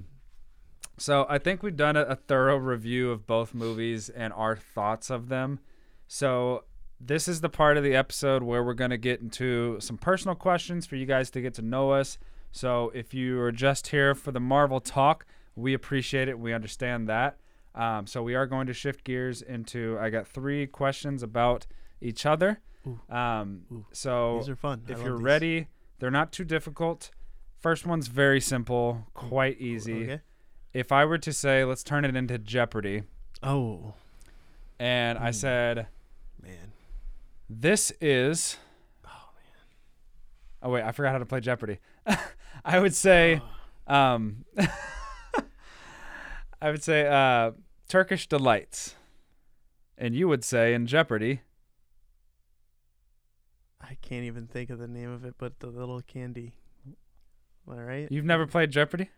So 0.98 1.26
I 1.28 1.40
think 1.40 1.62
we've 1.62 1.76
done 1.76 1.98
a, 1.98 2.02
a 2.04 2.16
thorough 2.16 2.56
review 2.56 3.12
of 3.12 3.28
both 3.28 3.54
movies 3.54 4.08
and 4.10 4.32
our 4.32 4.56
thoughts 4.56 5.10
of 5.10 5.28
them. 5.28 5.60
So 6.08 6.64
this 7.00 7.28
is 7.28 7.42
the 7.42 7.50
part 7.50 7.78
of 7.78 7.84
the 7.84 7.96
episode 7.96 8.44
where 8.44 8.64
we're 8.64 8.74
going 8.74 8.90
to 8.92 8.98
get 8.98 9.20
into 9.22 9.78
some 9.80 9.98
personal 9.98 10.36
questions 10.36 10.86
for 10.86 10.96
you 10.96 11.06
guys 11.06 11.30
to 11.32 11.42
get 11.42 11.54
to 11.56 11.62
know 11.62 11.92
us. 11.92 12.18
So 12.52 12.92
if 12.96 13.14
you 13.14 13.40
are 13.42 13.52
just 13.52 13.88
here 13.88 14.16
for 14.16 14.32
the 14.32 14.40
Marvel 14.40 14.80
talk, 14.80 15.26
we 15.56 15.74
appreciate 15.74 16.28
it. 16.30 16.40
We 16.40 16.54
understand 16.54 17.08
that. 17.10 17.38
Um, 17.76 18.08
so 18.08 18.24
we 18.24 18.36
are 18.36 18.46
going 18.48 18.68
to 18.68 18.74
shift 18.74 19.04
gears 19.04 19.42
into. 19.42 19.98
I 20.00 20.10
got 20.10 20.26
three 20.28 20.66
questions 20.68 21.22
about 21.22 21.68
each 22.00 22.26
other. 22.26 22.62
Ooh. 22.88 23.00
Um, 23.14 23.64
Ooh. 23.72 23.86
so 23.92 24.38
These 24.40 24.50
are 24.50 24.56
fun. 24.56 24.84
I 24.88 24.94
if 24.94 25.02
you're 25.02 25.18
these. 25.18 25.24
ready, 25.26 25.68
they're 26.00 26.12
not 26.12 26.32
too 26.32 26.46
difficult. 26.46 27.12
First 27.60 27.86
one's 27.86 28.08
very 28.08 28.40
simple, 28.40 29.08
quite 29.14 29.60
easy. 29.60 30.04
Okay. 30.04 30.22
If 30.72 30.92
I 30.92 31.04
were 31.04 31.18
to 31.18 31.34
say, 31.34 31.66
let's 31.66 31.84
turn 31.84 32.06
it 32.06 32.16
into 32.16 32.38
Jeopardy, 32.38 33.04
Oh 33.44 33.94
and 34.80 35.18
I 35.18 35.28
Hmm. 35.28 35.34
said. 35.34 35.88
This 37.50 37.92
is. 38.02 38.58
Oh 39.06 39.10
man. 39.36 39.44
Oh, 40.64 40.70
wait, 40.72 40.84
I 40.84 40.92
forgot 40.92 41.12
how 41.14 41.18
to 41.20 41.26
play 41.26 41.40
Jeopardy. 41.40 41.80
I 42.66 42.80
would 42.80 42.96
say, 42.96 43.42
um, 43.88 44.46
I 46.62 46.72
would 46.72 46.84
say 46.84 47.08
uh, 47.08 47.52
Turkish 47.88 48.28
Delights. 48.28 48.96
And 49.98 50.14
you 50.14 50.28
would 50.28 50.44
say 50.44 50.74
in 50.74 50.88
Jeopardy, 50.88 51.42
I 53.80 53.96
can't 54.02 54.26
even 54.26 54.48
think 54.48 54.70
of 54.70 54.80
the 54.80 54.88
name 54.88 55.10
of 55.12 55.24
it, 55.24 55.36
but 55.38 55.60
the 55.60 55.68
little 55.68 56.02
candy. 56.02 56.54
All 57.68 57.76
right. 57.76 58.08
you've 58.12 58.26
never 58.26 58.46
played 58.46 58.72
Jeopardy? 58.72 59.10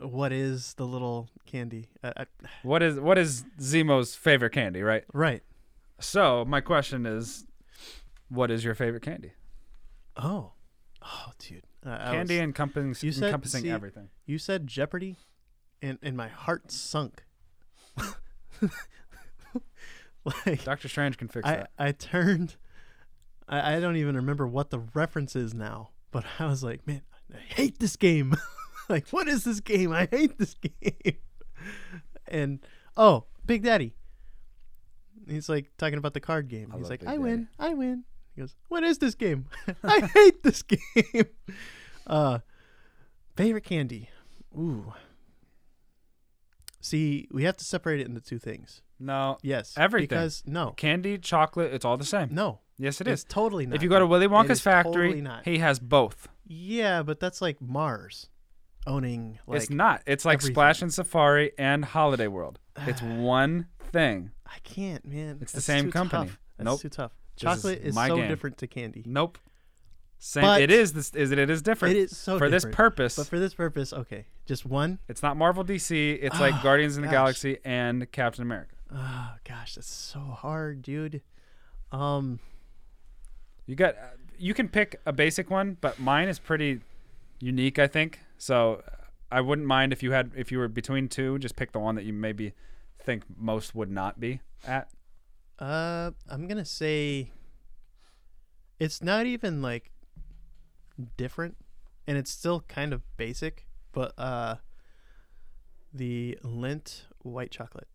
What 0.00 0.32
is 0.32 0.74
the 0.74 0.86
little 0.86 1.28
candy? 1.46 1.88
Uh, 2.02 2.12
I, 2.16 2.26
What 2.62 2.82
is 2.82 2.98
what 2.98 3.18
is 3.18 3.44
Zemo's 3.60 4.14
favorite 4.14 4.50
candy, 4.52 4.82
right? 4.82 5.04
right. 5.12 5.42
So 6.00 6.44
my 6.44 6.60
question 6.60 7.06
is, 7.06 7.46
what 8.28 8.50
is 8.50 8.64
your 8.64 8.74
favorite 8.74 9.02
candy? 9.02 9.32
Oh. 10.16 10.52
Oh, 11.02 11.32
dude. 11.38 11.62
Uh, 11.84 11.96
candy 12.10 12.34
was- 12.36 12.42
encompassing, 12.42 13.06
You 13.06 13.12
said- 13.12 13.24
encompassing 13.26 13.62
see- 13.62 13.70
everything. 13.70 14.08
you 14.26 14.38
said 14.38 14.66
Jeopardy, 14.66 15.16
and 15.82 15.98
and 16.02 16.16
my 16.16 16.28
heart 16.28 16.70
sunk. 16.70 17.24
like 20.46 20.64
Doctor 20.64 20.88
Strange 20.88 21.16
can 21.16 21.28
fix 21.28 21.46
I 21.48 21.56
that. 21.56 21.70
I 21.78 21.92
turned. 21.92 22.56
I 23.48 23.76
I 23.76 23.80
don't 23.80 23.96
even 23.96 24.16
remember 24.16 24.46
what 24.46 24.70
the 24.70 24.78
reference 24.94 25.34
is 25.34 25.54
now, 25.54 25.90
but 26.10 26.24
I 26.38 26.46
was 26.46 26.62
like, 26.62 26.86
man, 26.86 27.02
I 27.34 27.38
hate 27.38 27.78
this 27.78 27.96
game. 27.96 28.34
like, 28.88 29.08
what 29.08 29.28
is 29.28 29.44
this 29.44 29.60
game? 29.60 29.92
I 29.92 30.06
hate 30.10 30.36
this 30.38 30.54
game. 30.82 31.16
and 32.28 32.60
oh, 32.96 33.24
Big 33.46 33.62
Daddy. 33.62 33.94
He's 35.30 35.48
like 35.48 35.70
talking 35.78 35.96
about 35.98 36.12
the 36.14 36.20
card 36.20 36.48
game. 36.48 36.70
I 36.74 36.78
He's 36.78 36.90
like, 36.90 37.00
Big 37.00 37.08
I 37.08 37.12
Daddy. 37.12 37.22
win, 37.22 37.48
I 37.58 37.74
win. 37.74 38.04
He 38.34 38.40
goes, 38.42 38.54
what 38.68 38.82
is 38.84 38.98
this 38.98 39.14
game? 39.14 39.46
I 39.84 40.00
hate 40.00 40.42
this 40.42 40.62
game. 40.62 40.78
Uh, 42.06 42.40
favorite 43.36 43.62
candy. 43.62 44.08
Ooh. 44.58 44.92
See, 46.80 47.28
we 47.30 47.44
have 47.44 47.56
to 47.58 47.64
separate 47.64 48.00
it 48.00 48.06
into 48.08 48.20
two 48.20 48.38
things. 48.38 48.82
No, 48.98 49.38
Yes, 49.42 49.74
Everything. 49.76 50.08
Because 50.08 50.42
no, 50.46 50.72
candy, 50.72 51.18
chocolate, 51.18 51.72
it's 51.72 51.84
all 51.84 51.96
the 51.96 52.04
same. 52.04 52.28
no, 52.32 52.60
Yes, 52.78 53.00
it 53.00 53.06
it's 53.06 53.20
is. 53.22 53.24
totally 53.28 53.66
not. 53.66 53.76
If 53.76 53.82
you 53.82 53.88
go 53.88 53.98
to. 53.98 54.06
Willy 54.06 54.24
It 54.26 54.30
Wonka's 54.30 54.52
is 54.52 54.60
factory, 54.60 55.08
totally 55.08 55.20
not. 55.20 55.44
he 55.44 55.58
has 55.58 55.78
both. 55.78 56.28
yeah, 56.46 57.02
but 57.02 57.20
that's 57.20 57.40
like 57.40 57.60
Mars 57.60 58.28
owning 58.86 59.38
like 59.46 59.60
it's 59.62 59.70
not. 59.70 60.02
It's 60.06 60.24
like 60.24 60.38
everything. 60.38 60.54
Splash 60.54 60.82
and 60.82 60.92
Safari 60.92 61.52
and 61.58 61.84
Holiday 61.84 62.26
World. 62.26 62.58
It's 62.86 63.00
one 63.02 63.66
thing. 63.92 64.30
I 64.52 64.58
can't, 64.64 65.04
man. 65.04 65.38
It's 65.40 65.52
the 65.52 65.56
That's 65.56 65.64
same 65.66 65.84
too 65.86 65.90
company. 65.92 66.26
Tough. 66.26 66.38
That's 66.58 66.64
Nope. 66.66 66.80
too 66.80 66.88
tough. 66.88 67.12
This 67.36 67.42
is 67.42 67.42
Chocolate 67.62 67.80
is, 67.82 67.94
my 67.94 68.08
so 68.08 68.16
game. 68.16 68.28
different 68.28 68.58
to 68.58 68.66
candy. 68.66 69.02
Nope. 69.06 69.38
Same. 70.18 70.42
But- 70.42 70.60
it 70.62 70.70
is. 70.70 70.92
This 70.92 71.14
is 71.14 71.30
it. 71.30 71.38
It 71.38 71.48
is 71.48 71.62
different. 71.62 71.96
It 71.96 72.00
is 72.00 72.16
so 72.16 72.36
for 72.38 72.50
this 72.50 72.62
different. 72.64 72.76
purpose. 72.76 73.16
But 73.16 73.26
for 73.28 73.38
this 73.38 73.54
purpose, 73.54 73.92
okay, 73.92 74.26
just 74.46 74.66
one. 74.66 74.98
it's 75.08 75.22
not 75.22 75.36
Marvel 75.36 75.64
DC. 75.64 76.18
It's 76.20 76.38
like 76.40 76.54
Oh, 76.56 76.60
Guardians 76.62 76.96
of 76.96 77.02
the 77.02 77.06
gosh. 77.06 77.14
Galaxy 77.14 77.58
and 77.64 78.10
Captain 78.12 78.42
America. 78.42 78.74
Oh 78.92 79.34
gosh, 79.44 79.76
that's 79.76 79.86
so 79.88 80.18
hard, 80.20 80.82
dude. 80.82 81.22
Um, 81.92 82.40
You 83.66 83.76
got. 83.76 83.94
uh, 83.96 84.00
You 84.38 84.52
can 84.54 84.68
pick 84.68 85.00
a 85.06 85.12
basic 85.12 85.50
one, 85.50 85.76
but 85.80 85.98
mine 86.00 86.28
is 86.28 86.38
pretty 86.38 86.80
unique. 87.40 87.78
I 87.78 87.86
think 87.86 88.18
so. 88.38 88.82
I 89.30 89.40
wouldn't 89.40 89.66
mind 89.68 89.92
if 89.92 90.02
you 90.02 90.12
had 90.12 90.32
if 90.34 90.50
you 90.50 90.58
were 90.58 90.66
between 90.68 91.08
two. 91.08 91.38
Just 91.38 91.56
pick 91.56 91.72
the 91.72 91.78
one 91.78 91.94
that 91.94 92.04
you 92.04 92.12
maybe 92.12 92.52
think 93.02 93.24
most 93.36 93.74
would 93.74 93.90
not 93.90 94.20
be 94.20 94.40
at. 94.66 94.90
uh, 95.58 96.10
I'm 96.28 96.46
gonna 96.46 96.64
say 96.64 97.30
it's 98.78 99.02
not 99.02 99.26
even 99.26 99.62
like 99.62 99.90
different, 101.16 101.56
and 102.06 102.16
it's 102.16 102.30
still 102.30 102.60
kind 102.68 102.92
of 102.92 103.02
basic, 103.16 103.66
but 103.92 104.12
uh, 104.18 104.56
the 105.92 106.38
Lindt 106.42 107.02
white 107.22 107.50
chocolate. 107.50 107.88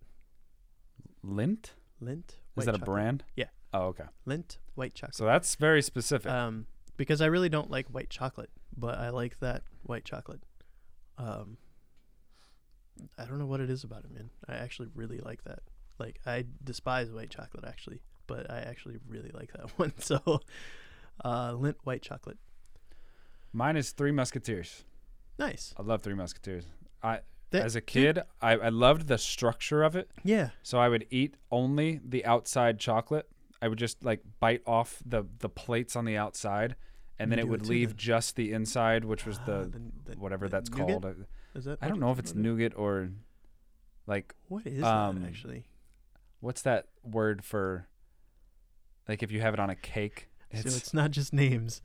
Lindt. 1.26 1.72
Lindt. 2.02 2.36
Is 2.58 2.66
that 2.66 2.76
a 2.76 2.80
brand? 2.80 3.24
Yeah. 3.36 3.46
Oh, 3.74 3.88
okay. 3.88 4.06
Lindt 4.28 4.58
white 4.76 4.94
chocolate. 4.94 5.16
So 5.16 5.26
that's 5.26 5.56
very 5.56 5.82
specific. 5.82 6.32
Um, 6.32 6.68
because 6.98 7.22
I 7.22 7.26
really 7.26 7.50
don't 7.50 7.70
like 7.70 7.88
white 7.88 8.10
chocolate, 8.10 8.50
but 8.78 8.98
I 8.98 9.10
like 9.10 9.40
that 9.40 9.64
white 9.84 10.06
chocolate. 10.06 10.42
Um, 11.18 11.58
I 13.18 13.26
don't 13.26 13.40
know 13.40 13.46
what 13.46 13.60
it 13.60 13.70
is 13.70 13.84
about 13.84 14.04
it, 14.06 14.12
man. 14.12 14.30
I 14.48 14.56
actually 14.56 14.90
really 14.96 15.20
like 15.20 15.44
that. 15.46 15.60
Like 16.00 16.20
I 16.26 16.46
despise 16.64 17.10
white 17.12 17.30
chocolate 17.30 17.66
actually, 17.66 18.02
but 18.28 18.50
I 18.52 18.60
actually 18.60 18.98
really 19.08 19.32
like 19.34 19.52
that 19.54 19.70
one. 19.78 19.94
So, 20.00 20.20
uh, 21.24 21.52
Lindt 21.52 21.76
white 21.84 22.02
chocolate. 22.02 22.38
Mine 23.54 23.78
is 23.78 23.92
Three 23.92 24.12
Musketeers. 24.12 24.84
Nice. 25.40 25.74
I 25.78 25.82
love 25.84 26.02
Three 26.02 26.14
Musketeers. 26.16 26.66
I 27.02 27.20
That- 27.52 27.64
as 27.66 27.76
a 27.76 27.80
dude, 27.80 27.88
kid, 27.88 28.20
I, 28.42 28.52
I 28.54 28.70
loved 28.70 29.08
the 29.08 29.18
structure 29.18 29.84
of 29.84 29.96
it. 29.96 30.10
yeah. 30.24 30.50
So 30.64 30.80
I 30.80 30.90
would 30.90 31.06
eat 31.10 31.36
only 31.52 32.02
the 32.04 32.26
outside 32.26 32.80
chocolate. 32.80 33.30
I 33.62 33.68
would 33.70 33.80
just 33.80 34.04
like 34.04 34.22
bite 34.40 34.62
off 34.68 35.02
the 35.06 35.24
the 35.40 35.50
plates 35.50 35.96
on 35.96 36.04
the 36.06 36.18
outside, 36.18 36.76
and 37.18 37.32
then 37.32 37.40
You 37.40 37.46
it 37.46 37.50
would 37.50 37.66
leave 37.68 37.90
then. 37.90 37.98
just 37.98 38.36
the 38.36 38.52
inside, 38.52 39.06
which 39.06 39.26
was 39.26 39.40
Ah, 39.40 39.46
the 39.46 39.82
the 40.06 40.18
whatever 40.18 40.48
the 40.50 40.58
that's 40.58 40.70
nougat? 40.70 41.02
called. 41.02 41.26
Is 41.56 41.66
that? 41.66 41.80
I 41.82 41.88
don't 41.88 42.00
know 42.00 42.12
if 42.12 42.20
it's 42.20 42.32
it- 42.32 42.38
nougat 42.38 42.74
or 42.76 43.10
like 44.08 44.36
What 44.50 44.68
is 44.68 44.84
um, 44.84 45.22
that 45.22 45.28
actually? 45.28 45.66
what's 46.42 46.62
that 46.64 46.88
word 47.04 47.44
for 47.44 47.88
like 49.08 49.24
if 49.24 49.32
you 49.32 49.42
have 49.42 49.54
it 49.54 49.60
on 49.60 49.70
a 49.70 49.76
cake. 49.76 50.30
so 50.54 50.60
It's 50.60 50.78
it's 50.78 50.94
not 50.94 51.12
just 51.12 51.34
names. 51.34 51.82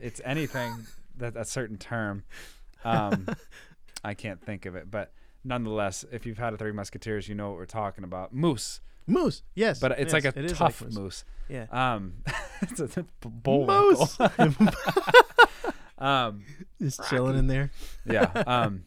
it's 0.00 0.20
anything 0.24 0.86
that 1.16 1.36
a 1.36 1.44
certain 1.44 1.76
term. 1.78 2.24
Um, 2.82 3.26
I 4.02 4.14
can't 4.14 4.40
think 4.42 4.64
of 4.64 4.74
it, 4.74 4.90
but 4.90 5.12
nonetheless, 5.44 6.02
if 6.10 6.24
you've 6.24 6.38
had 6.38 6.54
a 6.54 6.56
Three 6.56 6.72
Musketeers, 6.72 7.28
you 7.28 7.34
know 7.34 7.48
what 7.50 7.58
we're 7.58 7.66
talking 7.66 8.04
about. 8.04 8.32
Moose. 8.32 8.80
Moose. 9.06 9.42
Yes. 9.54 9.80
but 9.80 9.90
it's 9.98 10.14
yes, 10.14 10.24
like 10.24 10.24
a 10.34 10.40
it 10.42 10.48
tough 10.54 10.80
moose. 10.80 10.94
mousse. 10.96 11.24
Yeah. 11.50 11.66
Um, 11.70 12.14
it's 12.62 12.80
a 12.96 13.04
bull 13.20 13.66
Moose. 13.66 14.16
um, 15.98 16.42
Just 16.80 17.02
chilling 17.10 17.36
in 17.36 17.46
there. 17.48 17.70
yeah. 18.06 18.30
Um, 18.46 18.84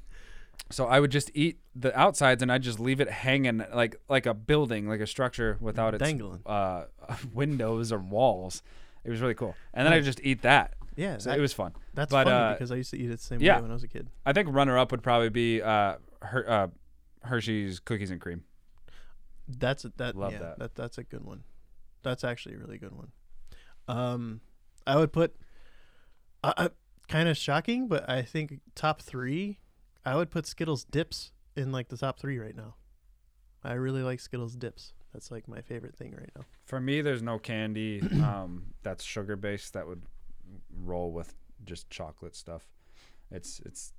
so 0.73 0.87
I 0.87 0.99
would 0.99 1.11
just 1.11 1.29
eat 1.33 1.59
the 1.75 1.97
outsides 1.97 2.41
and 2.41 2.51
I'd 2.51 2.63
just 2.63 2.79
leave 2.79 2.99
it 2.99 3.09
hanging 3.09 3.63
like 3.73 3.95
like 4.09 4.25
a 4.25 4.33
building, 4.33 4.87
like 4.87 4.99
a 4.99 5.07
structure 5.07 5.57
without 5.61 5.93
its 5.93 6.03
Dangling. 6.03 6.41
uh, 6.45 6.85
windows 7.33 7.91
or 7.91 7.99
walls. 7.99 8.63
It 9.03 9.09
was 9.09 9.21
really 9.21 9.35
cool. 9.35 9.55
And 9.73 9.85
then 9.85 9.93
I 9.93 9.99
just 9.99 10.19
eat 10.23 10.41
that. 10.43 10.75
Yeah. 10.95 11.17
So 11.17 11.29
that- 11.29 11.37
it 11.37 11.41
was 11.41 11.53
fun. 11.53 11.73
that's 11.93 12.11
but, 12.11 12.25
funny 12.25 12.35
uh, 12.35 12.53
because 12.53 12.71
I 12.71 12.75
used 12.75 12.91
to 12.91 12.97
eat 12.97 13.09
it 13.09 13.17
the 13.17 13.23
same 13.23 13.41
yeah. 13.41 13.57
way 13.57 13.63
when 13.63 13.71
I 13.71 13.73
was 13.73 13.83
a 13.83 13.87
kid. 13.87 14.09
I 14.25 14.33
think 14.33 14.49
runner 14.51 14.77
up 14.77 14.91
would 14.91 15.03
probably 15.03 15.29
be 15.29 15.61
uh, 15.61 15.95
Her- 16.21 16.49
uh, 16.49 16.67
Hershey's 17.23 17.79
cookies 17.79 18.11
and 18.11 18.19
cream. 18.19 18.43
That's 19.47 19.85
a, 19.85 19.91
that. 19.97 20.15
Love 20.15 20.33
yeah, 20.33 20.39
that. 20.39 20.59
that. 20.59 20.75
That's 20.75 20.97
a 20.97 21.03
good 21.03 21.23
one. 21.23 21.43
That's 22.01 22.23
actually 22.23 22.55
a 22.55 22.57
really 22.59 22.77
good 22.77 22.93
one. 22.93 23.11
Um, 23.87 24.41
I 24.87 24.97
would 24.97 25.11
put, 25.11 25.35
uh, 26.43 26.53
uh, 26.57 26.69
kind 27.07 27.27
of 27.27 27.37
shocking, 27.37 27.87
but 27.87 28.09
I 28.09 28.21
think 28.21 28.59
top 28.75 29.01
three, 29.01 29.59
I 30.05 30.15
would 30.15 30.29
put 30.31 30.45
Skittles 30.45 30.83
dips 30.83 31.31
in 31.55 31.71
like 31.71 31.89
the 31.89 31.97
top 31.97 32.19
three 32.19 32.37
right 32.39 32.55
now. 32.55 32.75
I 33.63 33.73
really 33.73 34.03
like 34.03 34.19
Skittles 34.19 34.55
dips. 34.55 34.93
That's 35.13 35.31
like 35.31 35.47
my 35.47 35.61
favorite 35.61 35.95
thing 35.95 36.13
right 36.17 36.29
now. 36.35 36.43
For 36.65 36.79
me, 36.79 37.01
there's 37.01 37.21
no 37.21 37.37
candy 37.39 38.01
um, 38.23 38.73
that's 38.81 39.03
sugar 39.03 39.35
based 39.35 39.73
that 39.73 39.87
would 39.87 40.01
roll 40.83 41.11
with 41.11 41.33
just 41.63 41.89
chocolate 41.89 42.35
stuff. 42.35 42.67
It's 43.31 43.61
it's 43.65 43.93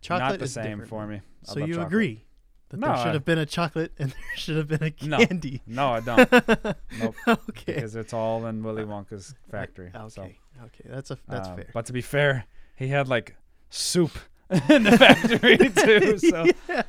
Chocolate 0.00 0.30
not 0.32 0.38
the 0.38 0.48
same 0.48 0.64
different, 0.64 0.88
for 0.88 1.06
me. 1.06 1.16
I 1.16 1.20
So 1.52 1.60
you 1.60 1.74
chocolate. 1.74 1.86
agree 1.86 2.24
that 2.68 2.78
No, 2.78 2.88
there 2.88 2.96
should 3.04 3.14
have 3.14 3.24
been 3.24 3.38
a 3.38 3.46
chocolate 3.46 3.92
and 3.98 4.10
there 4.12 4.36
should 4.36 4.56
have 4.56 4.68
been 4.68 4.82
a 4.82 4.90
candy. 4.90 5.62
No, 5.66 5.88
I 5.88 6.00
don't. 6.00 6.30
Nope. 6.98 7.14
okay. 7.28 7.74
because 7.74 7.96
it's 7.96 8.12
all 8.12 8.46
in 8.46 8.62
Willy 8.62 8.84
Wonka's 8.84 9.34
factory. 9.50 9.90
Okay. 9.94 10.08
So, 10.08 10.22
Okay. 10.64 10.84
That's 10.86 11.10
a 11.10 11.18
that's 11.28 11.48
um, 11.48 11.56
fair. 11.56 11.66
But 11.74 11.86
to 11.86 11.92
be 11.92 12.00
fair, 12.00 12.46
he 12.76 12.88
had 12.88 13.08
like 13.08 13.36
soup 13.68 14.12
in 14.70 14.82
the 14.84 14.96
factory 14.96 15.56
too. 15.84 16.18
So 16.18 16.46
yeah. 16.68 16.82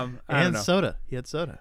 um, 0.00 0.20
I 0.28 0.34
don't 0.38 0.46
and 0.46 0.54
know. 0.54 0.60
soda. 0.60 0.96
He 1.06 1.16
had 1.16 1.26
soda. 1.26 1.60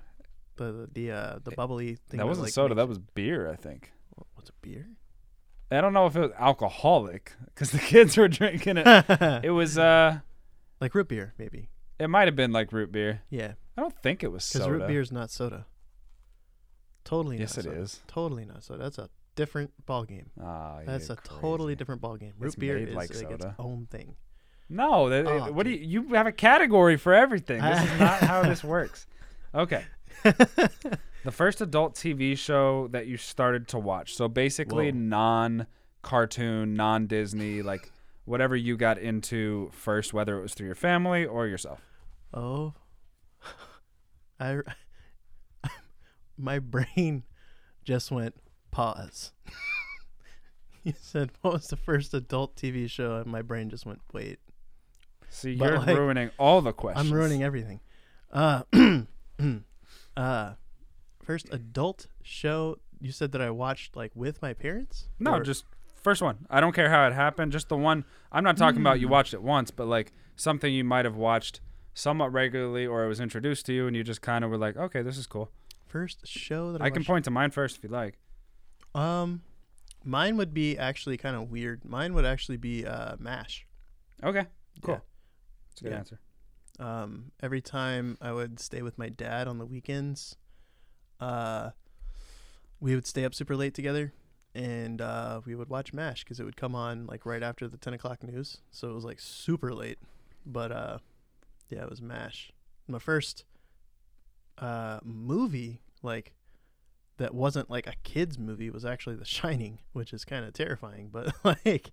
The 0.58 0.90
the 0.92 1.12
uh, 1.12 1.40
the 1.44 1.52
bubbly 1.52 1.96
thing. 2.10 2.18
that 2.18 2.28
wasn't 2.28 2.46
like 2.46 2.54
soda. 2.54 2.76
makes- 2.76 2.82
That 2.84 2.88
was 2.90 3.00
beer, 3.00 3.50
I 3.50 3.56
think. 3.56 3.92
what's 4.34 4.50
a 4.50 4.54
beer? 4.62 4.88
I 5.72 5.82
don't 5.82 5.94
know 5.94 6.06
if 6.06 6.16
it 6.16 6.22
was 6.22 6.32
alcoholic 6.38 7.34
because 7.46 7.72
the 7.72 7.80
kids 7.94 8.18
were 8.18 8.28
drinking 8.28 8.78
it. 8.78 9.44
It 9.44 9.52
was. 9.52 9.78
uh 9.78 10.20
like 10.80 10.94
root 10.96 11.08
beer, 11.08 11.34
maybe. 11.38 11.70
It 12.00 12.08
might 12.10 12.28
have 12.28 12.36
been 12.36 12.52
like 12.52 12.72
root 12.72 12.92
beer. 12.92 13.22
Yeah, 13.30 13.54
I 13.78 13.82
don't 13.82 13.96
think 14.02 14.24
it 14.24 14.32
was 14.32 14.44
soda. 14.44 14.66
because 14.66 14.80
root 14.82 14.88
beer 14.88 15.02
is 15.02 15.12
not 15.12 15.32
soda. 15.32 15.66
Totally. 17.04 17.38
Yes, 17.40 17.56
not 17.58 17.66
it 17.66 17.70
soda. 17.70 17.82
is. 17.82 18.02
Totally 18.08 18.46
not 18.46 18.64
soda. 18.64 18.84
That's 18.84 18.98
a 18.98 19.10
different 19.36 19.72
ball 19.86 20.04
game. 20.04 20.30
Ah, 20.42 20.80
That's 20.86 21.08
you're 21.10 21.18
a 21.18 21.28
totally 21.42 21.76
different 21.76 22.02
ball 22.02 22.18
game. 22.18 22.34
Root 22.38 22.48
It's 22.48 22.56
beer 22.56 22.78
made 22.78 22.90
is 22.90 22.96
like 22.96 23.14
like, 23.16 23.32
its 23.32 23.46
own 23.60 23.88
thing. 23.90 24.16
No, 24.70 25.10
that, 25.10 25.26
Oh, 25.28 25.52
what 25.52 25.64
do 25.64 25.72
you? 25.72 26.04
You 26.04 26.16
have 26.16 26.28
a 26.28 26.32
category 26.32 26.98
for 26.98 27.14
everything. 27.14 27.62
This 27.62 27.82
is 27.82 28.00
not 28.00 28.20
how 28.20 28.44
this 28.44 28.64
works. 28.64 29.08
Okay. 29.56 29.86
the 30.24 31.32
first 31.32 31.62
adult 31.62 31.96
TV 31.96 32.38
show 32.38 32.88
that 32.90 33.08
you 33.08 33.18
started 33.18 33.68
to 33.70 33.80
watch. 33.80 34.16
So 34.16 34.28
basically, 34.28 34.92
non-cartoon, 34.92 36.74
non-Disney, 36.74 37.62
like 37.62 37.92
whatever 38.26 38.56
you 38.56 38.76
got 38.76 38.98
into 38.98 39.70
first, 39.74 40.14
whether 40.14 40.38
it 40.38 40.42
was 40.42 40.54
through 40.54 40.68
your 40.68 40.76
family 40.76 41.26
or 41.26 41.48
yourself. 41.48 41.82
Oh, 42.34 42.74
I, 44.40 44.60
my 46.38 46.60
brain 46.60 47.24
just 47.86 48.12
went 48.12 48.36
pause. 48.70 49.32
you 50.84 50.94
said 51.00 51.32
what 51.42 51.54
was 51.54 51.68
the 51.68 51.78
first 51.78 52.14
adult 52.14 52.58
TV 52.58 52.90
show, 52.90 53.16
and 53.16 53.28
my 53.28 53.42
brain 53.42 53.70
just 53.70 53.86
went 53.86 54.02
wait. 54.12 54.40
See, 55.30 55.56
But, 55.56 55.66
you're 55.70 55.78
like, 55.80 55.88
ruining 55.98 56.30
all 56.38 56.62
the 56.62 56.74
questions. 56.74 57.08
I'm 57.10 57.14
ruining 57.14 57.44
everything. 57.44 57.80
Uh, 58.32 58.64
uh, 60.18 60.54
first 61.24 61.48
adult 61.52 62.08
show 62.24 62.78
you 63.00 63.12
said 63.12 63.32
that 63.34 63.42
I 63.42 63.50
watched 63.52 63.96
like 63.96 64.12
with 64.16 64.42
my 64.42 64.54
parents. 64.54 65.08
No, 65.20 65.36
Or- 65.36 65.44
just 65.44 65.66
first 65.96 66.22
one. 66.22 66.46
I 66.50 66.60
don't 66.62 66.74
care 66.74 66.90
how 66.90 67.06
it 67.08 67.14
happened. 67.14 67.52
Just 67.52 67.70
the 67.70 67.78
one. 67.78 68.06
I'm 68.32 68.44
not 68.44 68.58
talking 68.58 68.82
about 68.82 69.00
you 69.00 69.08
Mm. 69.08 69.12
watched 69.12 69.34
it 69.34 69.42
once, 69.44 69.70
but 69.72 69.86
like 69.88 70.12
something 70.36 70.74
you 70.74 70.84
might 70.84 71.06
have 71.06 71.16
watched 71.16 71.62
somewhat 71.94 72.32
regularly, 72.34 72.86
or 72.88 73.04
it 73.04 73.08
was 73.08 73.20
introduced 73.20 73.66
to 73.68 73.74
you, 73.74 73.88
and 73.88 73.96
you 73.96 74.04
just 74.04 74.22
kind 74.22 74.44
of 74.44 74.50
were 74.52 74.58
like, 74.58 74.78
okay, 74.78 75.02
this 75.02 75.18
is 75.18 75.28
cool. 75.28 75.52
first 75.86 76.28
show 76.28 76.72
that 76.74 76.82
I, 76.82 76.86
I 76.86 76.90
can 76.90 77.04
point 77.06 77.24
to 77.26 77.32
mine 77.32 77.50
first 77.52 77.78
if 77.78 77.84
you 77.84 77.90
like. 77.90 78.18
Um, 78.94 79.42
mine 80.04 80.36
would 80.38 80.54
be 80.54 80.78
actually 80.78 81.18
kind 81.18 81.36
of 81.36 81.50
weird. 81.52 81.86
Mine 81.86 82.14
would 82.14 82.26
actually 82.26 82.58
be 82.58 82.86
uh 82.86 83.14
M*A*S*H. 83.20 83.66
Okay, 84.24 84.46
cool. 84.82 84.96
Yeah. 84.96 85.00
That's 85.78 85.82
a 85.82 85.84
good 85.84 85.92
Yeah. 85.92 85.98
answer. 86.00 86.20
Um, 86.80 87.32
every 87.42 87.62
time 87.62 88.18
I 88.22 88.32
would 88.32 88.60
stay 88.60 88.82
with 88.82 88.98
my 88.98 89.10
dad 89.10 89.48
on 89.48 89.58
the 89.58 89.66
weekends, 89.66 90.36
uh, 91.20 91.72
we 92.80 92.94
would 92.94 93.08
stay 93.08 93.26
up 93.26 93.34
super 93.34 93.56
late 93.56 93.74
together, 93.74 94.14
and 94.54 95.02
uh, 95.02 95.42
we 95.46 95.56
would 95.56 95.70
watch 95.70 95.92
M*A*S*H 95.94 96.24
because 96.24 96.40
it 96.40 96.44
would 96.46 96.56
come 96.58 96.76
on 96.76 97.08
like 97.08 97.26
right 97.26 97.42
after 97.42 97.68
the 97.68 97.78
ten 97.78 97.94
o'clock 97.94 98.22
news. 98.24 98.58
So 98.72 98.90
it 98.90 98.94
was 98.94 99.04
like 99.06 99.20
super 99.20 99.74
late, 99.74 99.98
but 100.46 100.72
uh, 100.72 100.98
yeah, 101.70 101.82
it 101.84 101.90
was 101.90 102.02
M*A*S*H. 102.02 102.52
My 102.88 103.00
first 103.00 103.44
uh 104.60 105.00
movie 105.04 105.82
like 106.02 106.34
that 107.18 107.34
wasn't 107.34 107.70
like 107.70 107.86
a 107.88 107.94
kids 108.04 108.38
movie 108.40 108.70
was 108.70 108.86
actually 108.86 109.16
The 109.16 109.26
Shining, 109.26 109.80
which 109.94 110.14
is 110.14 110.24
kind 110.26 110.46
of 110.46 110.54
terrifying, 110.54 111.10
but 111.12 111.34
like 111.44 111.92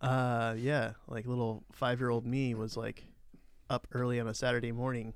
uh 0.00 0.54
yeah, 0.56 0.92
like 1.08 1.26
little 1.26 1.64
5-year-old 1.78 2.24
me 2.26 2.54
was 2.54 2.76
like 2.76 3.04
up 3.70 3.86
early 3.92 4.18
on 4.20 4.26
a 4.28 4.34
Saturday 4.34 4.72
morning 4.72 5.14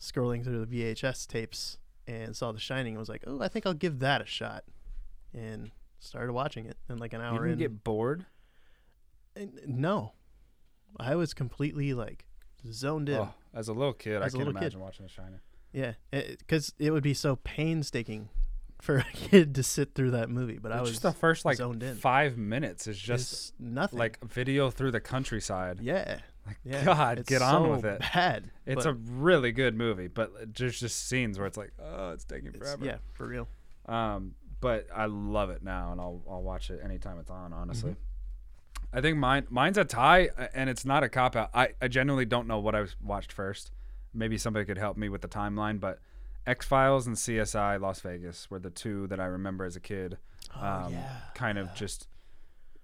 scrolling 0.00 0.44
through 0.44 0.64
the 0.64 0.82
VHS 0.94 1.26
tapes 1.26 1.78
and 2.06 2.36
saw 2.36 2.52
The 2.52 2.60
Shining 2.60 2.94
and 2.94 2.98
was 2.98 3.08
like, 3.08 3.24
"Oh, 3.26 3.40
I 3.40 3.48
think 3.48 3.66
I'll 3.66 3.74
give 3.74 3.98
that 4.00 4.20
a 4.20 4.26
shot." 4.26 4.64
And 5.32 5.70
started 5.98 6.32
watching 6.32 6.66
it 6.66 6.76
and 6.88 6.98
like 7.00 7.12
an 7.12 7.20
You 7.20 7.26
hour 7.26 7.38
didn't 7.46 7.52
in 7.52 7.58
get 7.58 7.84
bored. 7.84 8.26
and- 9.36 9.60
no. 9.66 10.12
I 10.98 11.14
was 11.14 11.34
completely 11.34 11.94
like 11.94 12.24
zoned 12.70 13.08
in. 13.08 13.16
Oh, 13.20 13.34
as 13.54 13.68
a 13.68 13.72
little 13.72 13.92
kid, 13.92 14.20
I 14.22 14.26
As 14.26 14.34
a 14.34 14.36
can't 14.38 14.46
little 14.48 14.52
kid. 14.54 14.62
imagine 14.64 14.80
watching 14.80 15.06
The 15.06 15.12
Shining. 15.12 15.40
Yeah, 15.72 15.92
because 16.10 16.74
it, 16.80 16.90
would 16.90 17.04
be 17.04 17.14
so 17.14 17.36
painstaking 17.36 18.28
for 18.82 18.98
a 18.98 19.04
kid 19.12 19.54
to 19.56 19.62
sit 19.62 19.94
through 19.94 20.12
that 20.12 20.30
movie. 20.30 20.58
But 20.58 20.72
I 20.72 20.80
was 20.80 20.90
just 20.90 21.02
the 21.02 21.12
first 21.12 21.44
like 21.44 21.56
zoned 21.56 21.82
in. 21.82 21.96
five 21.96 22.36
minutes 22.36 22.86
is 22.86 22.98
just 22.98 23.32
it's 23.32 23.52
nothing. 23.58 23.98
like 23.98 24.18
video 24.24 24.70
through 24.70 24.90
the 24.92 25.00
countryside. 25.00 25.80
yeah, 25.80 26.20
Like 26.46 26.56
yeah. 26.64 26.84
God, 26.84 27.18
it's 27.18 27.28
get 27.28 27.42
on 27.42 27.70
with 27.70 27.84
it. 27.84 28.00
Bad. 28.00 28.50
It's 28.66 28.84
a 28.86 28.92
really 28.94 29.52
good 29.52 29.76
movie, 29.76 30.08
but 30.08 30.54
there's 30.56 30.78
just 30.80 31.08
scenes 31.08 31.38
where 31.38 31.46
it's 31.46 31.56
like, 31.58 31.72
oh, 31.82 32.10
it's 32.12 32.24
taking 32.24 32.48
it's- 32.48 32.60
forever. 32.62 32.84
yeah, 32.84 32.96
for 33.14 33.26
real. 33.26 33.48
Um, 33.86 34.34
but 34.60 34.86
I 34.94 35.06
love 35.06 35.50
it 35.50 35.62
now, 35.62 35.92
and 35.92 36.00
I'll 36.00 36.22
I'll 36.30 36.42
watch 36.42 36.70
it 36.70 36.80
anytime 36.84 37.18
it's 37.18 37.30
on. 37.30 37.52
Honestly, 37.52 37.92
Mm-hmm. 37.92 38.96
I 38.98 39.00
think 39.00 39.16
mine 39.18 39.46
mine's 39.50 39.78
a 39.78 39.84
tie, 39.84 40.30
and 40.54 40.68
it's 40.68 40.84
not 40.84 41.02
a 41.02 41.08
cop 41.08 41.36
out. 41.36 41.50
I 41.54 41.70
I 41.80 41.88
genuinely 41.88 42.24
don't 42.24 42.46
know 42.48 42.58
what 42.58 42.74
I 42.74 42.86
watched 43.02 43.32
first. 43.32 43.70
Maybe 44.12 44.36
somebody 44.36 44.64
could 44.66 44.78
help 44.78 44.96
me 44.96 45.08
with 45.08 45.20
the 45.22 45.28
timeline, 45.28 45.78
but 45.80 46.00
X 46.46 46.66
Files 46.66 47.06
and 47.06 47.16
CSI 47.16 47.80
Las 47.80 48.00
Vegas 48.00 48.50
were 48.50 48.58
the 48.58 48.70
two 48.70 49.06
that 49.08 49.20
I 49.20 49.26
remember 49.26 49.64
as 49.64 49.76
a 49.76 49.80
kid. 49.80 50.18
Oh 50.56 50.66
um, 50.66 50.92
yeah. 50.92 51.16
kind 51.34 51.58
of 51.58 51.74
just 51.74 52.08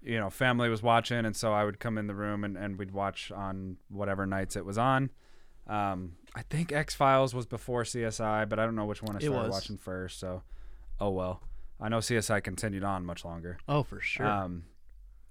you 0.01 0.19
know, 0.19 0.29
family 0.29 0.69
was 0.69 0.81
watching, 0.83 1.25
and 1.25 1.35
so 1.35 1.53
I 1.53 1.65
would 1.65 1.79
come 1.79 1.97
in 1.97 2.07
the 2.07 2.15
room 2.15 2.43
and, 2.43 2.55
and 2.55 2.77
we'd 2.77 2.91
watch 2.91 3.31
on 3.31 3.77
whatever 3.89 4.25
nights 4.25 4.55
it 4.55 4.63
was 4.63 4.77
on. 4.77 5.09
Um, 5.67 6.13
I 6.35 6.43
think 6.43 6.71
X 6.71 6.95
Files 6.95 7.33
was 7.33 7.45
before 7.45 7.83
CSI, 7.83 8.47
but 8.47 8.59
I 8.59 8.65
don't 8.65 8.75
know 8.75 8.85
which 8.85 9.01
one 9.01 9.15
I 9.15 9.19
started 9.19 9.47
was. 9.47 9.51
watching 9.51 9.77
first. 9.77 10.19
So, 10.19 10.43
oh 10.99 11.09
well. 11.09 11.41
I 11.79 11.89
know 11.89 11.97
CSI 11.97 12.43
continued 12.43 12.83
on 12.83 13.05
much 13.05 13.23
longer. 13.23 13.57
Oh, 13.67 13.83
for 13.83 13.99
sure. 13.99 14.25
Um, 14.25 14.63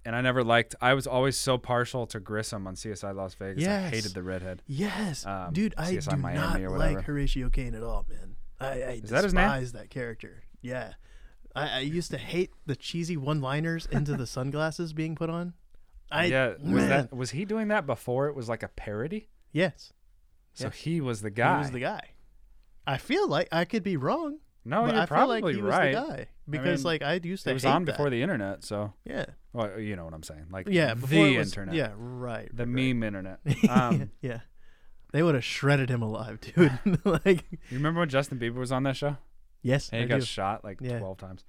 and 0.07 0.15
I 0.15 0.21
never 0.21 0.41
liked. 0.41 0.73
I 0.81 0.93
was 0.93 1.05
always 1.05 1.35
so 1.37 1.57
partial 1.57 2.07
to 2.07 2.19
Grissom 2.21 2.65
on 2.65 2.75
CSI 2.75 3.13
Las 3.13 3.33
Vegas. 3.35 3.67
I 3.67 3.89
hated 3.89 4.13
the 4.13 4.23
redhead. 4.23 4.63
yes, 4.65 5.25
um, 5.25 5.51
dude. 5.51 5.73
I 5.77 5.91
CSI 5.93 6.11
do 6.11 6.15
Miami 6.17 6.63
not 6.63 6.71
like 6.79 7.01
Horatio 7.01 7.49
Caine 7.49 7.75
at 7.75 7.83
all, 7.83 8.05
man. 8.09 8.35
I, 8.59 8.65
I 8.67 8.71
Is 9.03 9.09
that 9.09 9.25
his 9.25 9.33
name? 9.33 9.43
despise 9.43 9.73
that 9.73 9.89
character. 9.89 10.43
Yeah, 10.61 10.93
I, 11.53 11.69
I 11.69 11.79
used 11.81 12.09
to 12.11 12.17
hate 12.17 12.51
the 12.65 12.75
cheesy 12.77 13.17
one-liners 13.17 13.85
into 13.91 14.15
the 14.15 14.25
sunglasses 14.37 14.93
being 14.93 15.15
put 15.15 15.29
on. 15.29 15.53
I 16.09 16.25
yeah, 16.25 16.47
was 16.51 16.59
man. 16.61 16.89
that 16.89 17.13
was 17.13 17.31
he 17.31 17.43
doing 17.43 17.67
that 17.67 17.85
before 17.85 18.27
it 18.29 18.35
was 18.35 18.47
like 18.47 18.63
a 18.63 18.69
parody? 18.69 19.27
yes, 19.51 19.91
So 20.53 20.67
Yeah. 20.67 20.71
he 20.71 21.01
was 21.01 21.21
the 21.21 21.29
guy. 21.29 21.55
he 21.55 21.59
was 21.63 21.71
the 21.71 21.81
guy. 21.81 22.01
I 22.87 22.95
feel 22.97 23.27
like 23.27 23.49
I 23.51 23.65
could 23.65 23.83
be 23.83 23.97
wrong, 23.97 24.39
no, 24.67 24.83
but 24.83 24.93
you're 24.93 25.03
I 25.03 25.05
feel 25.05 25.07
probably 25.07 25.41
like 25.41 25.55
he 25.55 25.61
right. 25.61 25.95
was 25.95 26.03
the 26.07 26.13
guy 26.13 26.27
because 26.49 26.79
mean, 26.81 26.85
like 26.85 27.01
I 27.01 27.19
used 27.23 27.43
to 27.45 27.49
It 27.49 27.53
was 27.53 27.65
on 27.65 27.85
that. 27.85 27.91
before 27.93 28.09
the 28.09 28.21
internet, 28.21 28.63
so 28.63 28.93
yeah 29.05 29.25
well, 29.53 29.79
you 29.79 29.95
know 29.95 30.05
what 30.05 30.13
I'm 30.13 30.23
saying. 30.23 30.45
Like 30.51 30.67
yeah 30.69 30.93
the 30.93 31.01
before 31.01 31.27
it 31.27 31.37
was, 31.37 31.47
internet, 31.49 31.75
yeah 31.75 31.91
right 31.95 32.49
the 32.55 32.65
right, 32.65 32.69
meme 32.95 33.03
internet. 33.03 33.39
Um, 33.69 34.11
yeah 34.21 34.39
they 35.13 35.23
would 35.23 35.35
have 35.35 35.45
shredded 35.45 35.89
him 35.89 36.01
alive, 36.01 36.39
dude. 36.55 36.77
like 37.05 37.45
you 37.51 37.77
remember 37.77 38.01
when 38.01 38.09
Justin 38.09 38.37
Bieber 38.39 38.55
was 38.55 38.71
on 38.71 38.83
that 38.83 38.97
show 38.97 39.17
yes, 39.61 39.89
and 39.89 39.99
he 39.99 40.05
I 40.05 40.07
got 40.07 40.19
do. 40.19 40.25
shot 40.25 40.63
like 40.63 40.79
Yeah. 40.81 40.99
12 40.99 41.17
times? 41.17 41.43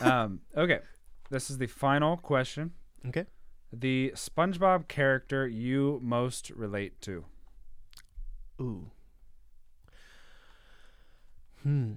um, 0.00 0.40
okay, 0.56 0.80
this 1.30 1.50
is 1.50 1.58
the 1.58 1.66
final 1.66 2.16
question. 2.16 2.72
Okay. 3.06 3.24
The 3.72 4.12
SpongeBob 4.14 4.88
character 4.88 5.46
you 5.46 6.00
most 6.02 6.50
relate 6.50 7.00
to. 7.02 7.24
Ooh. 8.60 8.90
Hmm. 11.62 11.92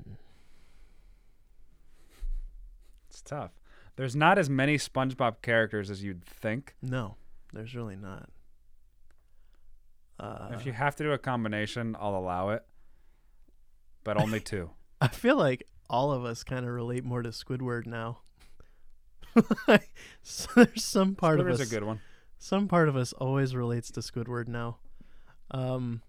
It's 3.22 3.30
tough. 3.30 3.52
There's 3.98 4.15
not 4.15 4.38
as 4.39 4.49
many 4.49 4.77
SpongeBob 4.77 5.41
characters 5.41 5.89
as 5.89 6.03
you'd 6.03 6.26
think. 6.26 6.76
No, 6.81 7.15
there's 7.53 7.76
really 7.76 7.95
not. 7.95 8.30
Uh, 10.19 10.49
if 10.53 10.65
you 10.65 10.72
have 10.72 10.95
to 10.95 11.03
do 11.03 11.11
a 11.11 11.18
combination, 11.18 11.95
I'll 11.99 12.15
allow 12.15 12.49
it, 12.49 12.64
but 14.03 14.18
only 14.18 14.39
two. 14.52 14.72
I 14.99 15.07
feel 15.07 15.35
like 15.35 15.68
all 15.89 16.11
of 16.11 16.26
us 16.26 16.43
kind 16.43 16.65
of 16.65 16.72
relate 16.72 17.03
more 17.03 17.22
to 17.22 17.30
Squidward 17.30 17.85
now. 17.85 18.19
so 20.23 20.49
there's 20.56 20.84
some 20.84 21.15
part 21.15 21.39
Squidward's 21.39 21.41
of 21.41 21.48
us. 21.48 21.57
There's 21.57 21.72
a 21.72 21.76
good 21.76 21.84
one. 21.84 22.02
Some 22.39 22.68
part 22.68 22.89
of 22.89 22.95
us 22.95 23.14
always 23.14 23.56
relates 23.56 23.91
to 23.91 23.99
Squidward 23.99 24.48
now. 24.48 24.77
Um. 25.52 26.02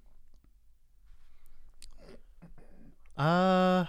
Uh. 3.16 3.84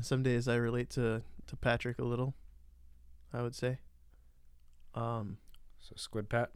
Some 0.00 0.22
days 0.22 0.48
I 0.48 0.54
relate 0.54 0.90
to 0.90 1.22
to 1.48 1.56
Patrick 1.56 1.98
a 1.98 2.04
little. 2.04 2.34
I 3.32 3.42
would 3.42 3.54
say. 3.54 3.78
Um, 4.94 5.38
So 5.80 5.94
Squid 5.96 6.28
Pat, 6.28 6.50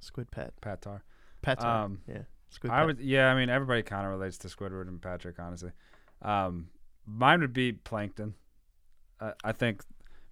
Squid 0.00 0.30
Pat, 0.30 0.52
Patar. 0.62 1.00
Pat. 1.42 1.62
Um, 1.64 2.00
yeah, 2.08 2.22
Squid. 2.48 2.72
I 2.72 2.76
Pat. 2.78 2.86
would, 2.86 3.00
yeah. 3.00 3.30
I 3.30 3.34
mean, 3.36 3.50
everybody 3.50 3.82
kind 3.82 4.04
of 4.06 4.12
relates 4.12 4.38
to 4.38 4.48
Squidward 4.48 4.88
and 4.88 5.00
Patrick, 5.02 5.38
honestly. 5.38 5.72
Um, 6.22 6.68
mine 7.06 7.40
would 7.40 7.52
be 7.52 7.72
Plankton. 7.72 8.34
I 9.20 9.32
I 9.44 9.52
think 9.52 9.82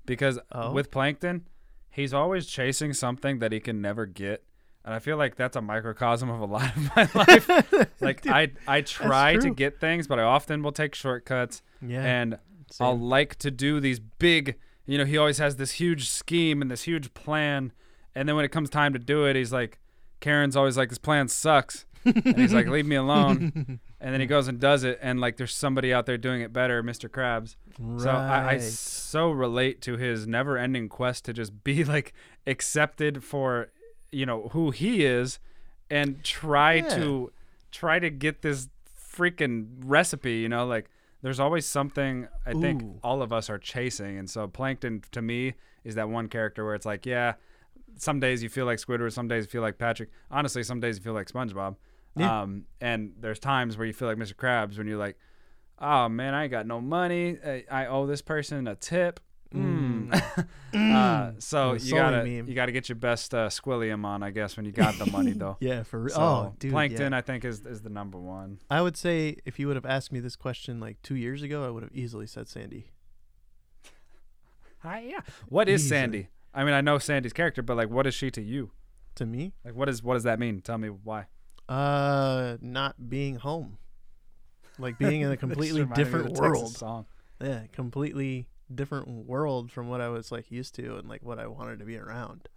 because 0.07 0.39
Oh. 0.53 0.73
with 0.73 0.91
Plankton, 0.91 1.49
he's 1.91 2.15
always 2.15 2.47
chasing 2.47 2.93
something 2.93 3.39
that 3.41 3.53
he 3.53 3.61
can 3.61 3.81
never 3.83 4.07
get, 4.07 4.45
and 4.85 4.95
I 4.95 4.99
feel 5.01 5.17
like 5.17 5.37
that's 5.37 5.57
a 5.57 5.61
microcosm 5.63 6.31
of 6.31 6.41
a 6.41 6.45
lot 6.57 6.75
of 6.77 6.97
my 6.97 7.09
life. 7.15 7.49
like 8.01 8.23
Dude, 8.23 8.33
I 8.33 8.53
I 8.67 8.81
try 8.81 9.37
to 9.37 9.51
get 9.51 9.81
things, 9.81 10.07
but 10.07 10.19
I 10.19 10.23
often 10.23 10.63
will 10.63 10.73
take 10.73 10.95
shortcuts, 10.95 11.63
yeah, 11.83 12.03
and 12.05 12.39
same. 12.77 12.87
I'll 12.87 12.99
like 12.99 13.37
to 13.37 13.51
do 13.51 13.81
these 13.81 14.01
big. 14.01 14.57
You 14.87 14.99
know, 14.99 15.05
he 15.05 15.17
always 15.17 15.39
has 15.39 15.57
this 15.57 15.73
huge 15.73 16.09
scheme 16.09 16.61
and 16.61 16.71
this 16.71 16.83
huge 16.83 17.15
plan, 17.15 17.73
and 18.15 18.29
then 18.29 18.37
when 18.37 18.45
it 18.45 18.51
comes 18.53 18.69
time 18.71 18.93
to 18.93 18.99
do 18.99 19.25
it, 19.27 19.35
he's 19.37 19.53
like, 19.53 19.79
Karen's 20.21 20.57
always 20.57 20.77
like, 20.77 20.89
"This 20.91 20.99
plan 20.99 21.29
sucks," 21.29 21.87
and 22.05 22.37
he's 22.39 22.53
like, 22.53 22.67
"Leave 22.67 22.87
me 22.87 22.97
alone." 22.97 23.81
And 24.05 24.13
then 24.13 24.21
he 24.21 24.27
goes 24.27 24.49
and 24.49 24.61
does 24.61 24.85
it, 24.85 24.99
and 25.01 25.19
like 25.19 25.39
there's 25.39 25.55
somebody 25.55 25.91
out 25.91 26.05
there 26.05 26.19
doing 26.19 26.43
it 26.43 26.53
better, 26.53 26.83
Mr. 26.83 27.09
Krabs. 27.09 27.57
So 28.03 28.11
I, 28.11 28.51
I 28.51 28.59
so 28.59 29.31
relate 29.31 29.81
to 29.81 29.97
his 29.97 30.27
never-ending 30.27 30.91
quest 30.91 31.25
to 31.25 31.33
just 31.33 31.65
be 31.65 31.85
like 31.95 32.13
accepted 32.47 33.25
for, 33.25 33.69
you 34.13 34.27
know, 34.27 34.51
who 34.53 34.73
he 34.73 35.07
is, 35.07 35.39
and 35.89 36.23
try 36.23 36.75
Yeah. 36.75 36.89
to 36.97 37.33
try 37.71 37.99
to 37.99 38.11
get 38.11 38.43
this 38.43 38.69
freaking 39.11 39.69
recipe. 39.83 40.35
You 40.35 40.51
know, 40.51 40.67
like 40.67 40.91
there's 41.25 41.41
always 41.41 41.65
something 41.65 42.29
I 42.45 42.53
think 42.53 42.83
Ooh. 42.83 42.99
all 43.03 43.23
of 43.23 43.33
us 43.33 43.49
are 43.49 43.57
chasing, 43.57 44.19
and 44.19 44.29
so 44.29 44.47
Plankton 44.47 45.03
to 45.13 45.23
me 45.23 45.55
is 45.83 45.95
that 45.95 46.11
one 46.11 46.29
character 46.29 46.67
where 46.67 46.75
it's 46.75 46.85
like, 46.85 47.07
yeah, 47.07 47.37
some 47.97 48.21
days 48.21 48.43
you 48.43 48.51
feel 48.51 48.67
like 48.67 48.79
Squidward, 48.79 49.11
some 49.11 49.27
days 49.27 49.45
you 49.45 49.49
feel 49.49 49.63
like 49.63 49.79
Patrick. 49.79 50.11
Honestly, 50.31 50.63
some 50.63 50.81
days 50.81 50.99
you 50.99 51.03
feel 51.03 51.15
like 51.15 51.29
SpongeBob. 51.29 51.77
Yeah. 52.15 52.43
Um, 52.43 52.67
and 52.79 53.15
there's 53.19 53.39
times 53.39 53.79
where 53.79 53.87
you 53.87 53.95
feel 53.95 54.07
like 54.07 54.19
Mr. 54.19 54.35
Krabs 54.35 54.77
when 54.77 54.87
you're 54.87 54.99
like, 54.99 55.17
oh 55.79 56.11
man, 56.11 56.35
I 56.35 56.43
ain't 56.43 56.51
got 56.51 56.67
no 56.67 56.83
money. 56.83 57.39
I, 57.43 57.65
I 57.71 57.87
owe 57.87 58.05
this 58.05 58.21
person 58.21 58.69
a 58.69 58.75
tip. 58.75 59.19
Mm. 59.55 60.47
uh, 60.75 61.33
so 61.39 61.75
The 61.77 61.85
you 61.85 61.95
gotta 61.95 62.25
meme. 62.25 62.49
you 62.49 62.55
gotta 62.55 62.73
get 62.73 62.89
your 62.89 62.97
best 62.97 63.33
uh, 63.35 63.49
Squilliam 63.49 64.05
on, 64.05 64.23
I 64.23 64.31
guess, 64.31 64.57
when 64.57 64.67
you 64.67 64.73
got 64.73 64.99
the 64.99 65.07
money 65.07 65.33
though. 65.37 65.57
yeah, 65.61 65.83
for 65.85 66.01
real. 66.01 66.15
So 66.15 66.21
oh, 66.21 66.55
dude, 66.59 66.73
Plankton, 66.73 67.13
yeah. 67.13 67.19
I 67.19 67.21
think 67.21 67.45
is 67.45 67.65
is 67.65 67.81
the 67.83 67.91
number 67.91 68.19
one. 68.19 68.59
I 68.71 68.83
would 68.83 68.97
say 68.97 69.37
if 69.45 69.59
you 69.59 69.67
would 69.69 69.77
have 69.77 69.87
asked 69.87 70.11
me 70.13 70.21
this 70.21 70.35
question 70.37 70.81
like 70.81 71.01
two 71.03 71.15
years 71.17 71.43
ago, 71.43 71.65
I 71.65 71.71
would 71.71 71.83
have 71.85 71.93
easily 71.95 72.27
said 72.27 72.49
Sandy. 72.49 72.91
Hi, 74.81 75.01
yeah. 75.09 75.21
What 75.49 75.69
is 75.69 75.83
Easy. 75.83 75.89
Sandy? 75.89 76.29
I 76.53 76.65
mean, 76.65 76.75
I 76.75 76.81
know 76.81 76.99
Sandy's 76.99 77.33
character, 77.33 77.63
but 77.63 77.77
like, 77.77 77.89
what 77.91 78.07
is 78.07 78.15
she 78.15 78.31
to 78.33 78.43
you? 78.43 78.71
To 79.17 79.27
me, 79.27 79.53
Like, 79.65 79.75
what 79.77 79.89
is 79.89 80.03
what 80.03 80.15
does 80.15 80.25
that 80.25 80.41
mean? 80.41 80.61
Tell 80.61 80.77
me 80.77 80.89
why. 80.89 81.27
uh, 81.69 82.57
not 82.61 83.09
being 83.09 83.37
home, 83.37 83.79
like 84.77 84.99
being 84.99 85.21
in 85.21 85.31
a 85.31 85.37
completely 85.45 85.83
reminded 85.83 85.99
me 86.13 86.19
of 86.21 86.27
different 86.27 86.37
world. 86.39 86.77
Song. 86.77 87.07
Yeah, 87.41 87.63
completely 87.73 88.49
different 88.75 89.09
world 89.09 89.71
from 89.71 89.89
what 89.89 90.01
I 90.01 90.09
was 90.09 90.31
like 90.33 90.51
used 90.51 90.75
to 90.77 90.97
and 90.97 91.09
like 91.09 91.23
what 91.23 91.39
I 91.39 91.47
wanted 91.47 91.79
to 91.79 91.85
be 91.85 91.97
around. 91.97 92.49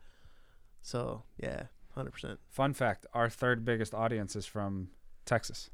So 0.81 1.23
yeah, 1.37 1.63
hundred 1.95 2.11
percent. 2.11 2.39
Fun 2.49 2.73
fact: 2.73 3.05
Our 3.13 3.29
third 3.29 3.65
biggest 3.65 3.93
audience 3.93 4.35
is 4.35 4.45
from 4.45 4.89
Texas. 5.25 5.69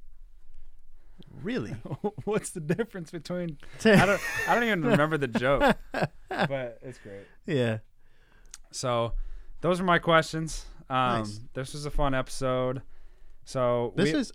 Really? 1.44 1.72
What's 2.26 2.50
the 2.52 2.60
difference 2.60 3.12
between? 3.12 3.58
I 3.86 4.06
don't. 4.06 4.22
I 4.48 4.56
don't 4.56 4.64
even 4.64 4.84
remember 4.84 5.18
the 5.18 5.28
joke, 5.28 5.78
but 6.30 6.80
it's 6.82 6.98
great. 7.00 7.26
yeah. 7.46 7.80
So, 8.72 9.14
those 9.62 9.80
are 9.80 9.84
my 9.84 10.00
questions. 10.00 10.66
Um, 10.90 11.20
Nice. 11.20 11.40
This 11.54 11.74
was 11.74 11.86
a 11.86 11.92
fun 11.92 12.14
episode. 12.16 12.82
So 13.46 13.94
This 13.96 14.14
we, 14.14 14.20
is 14.20 14.32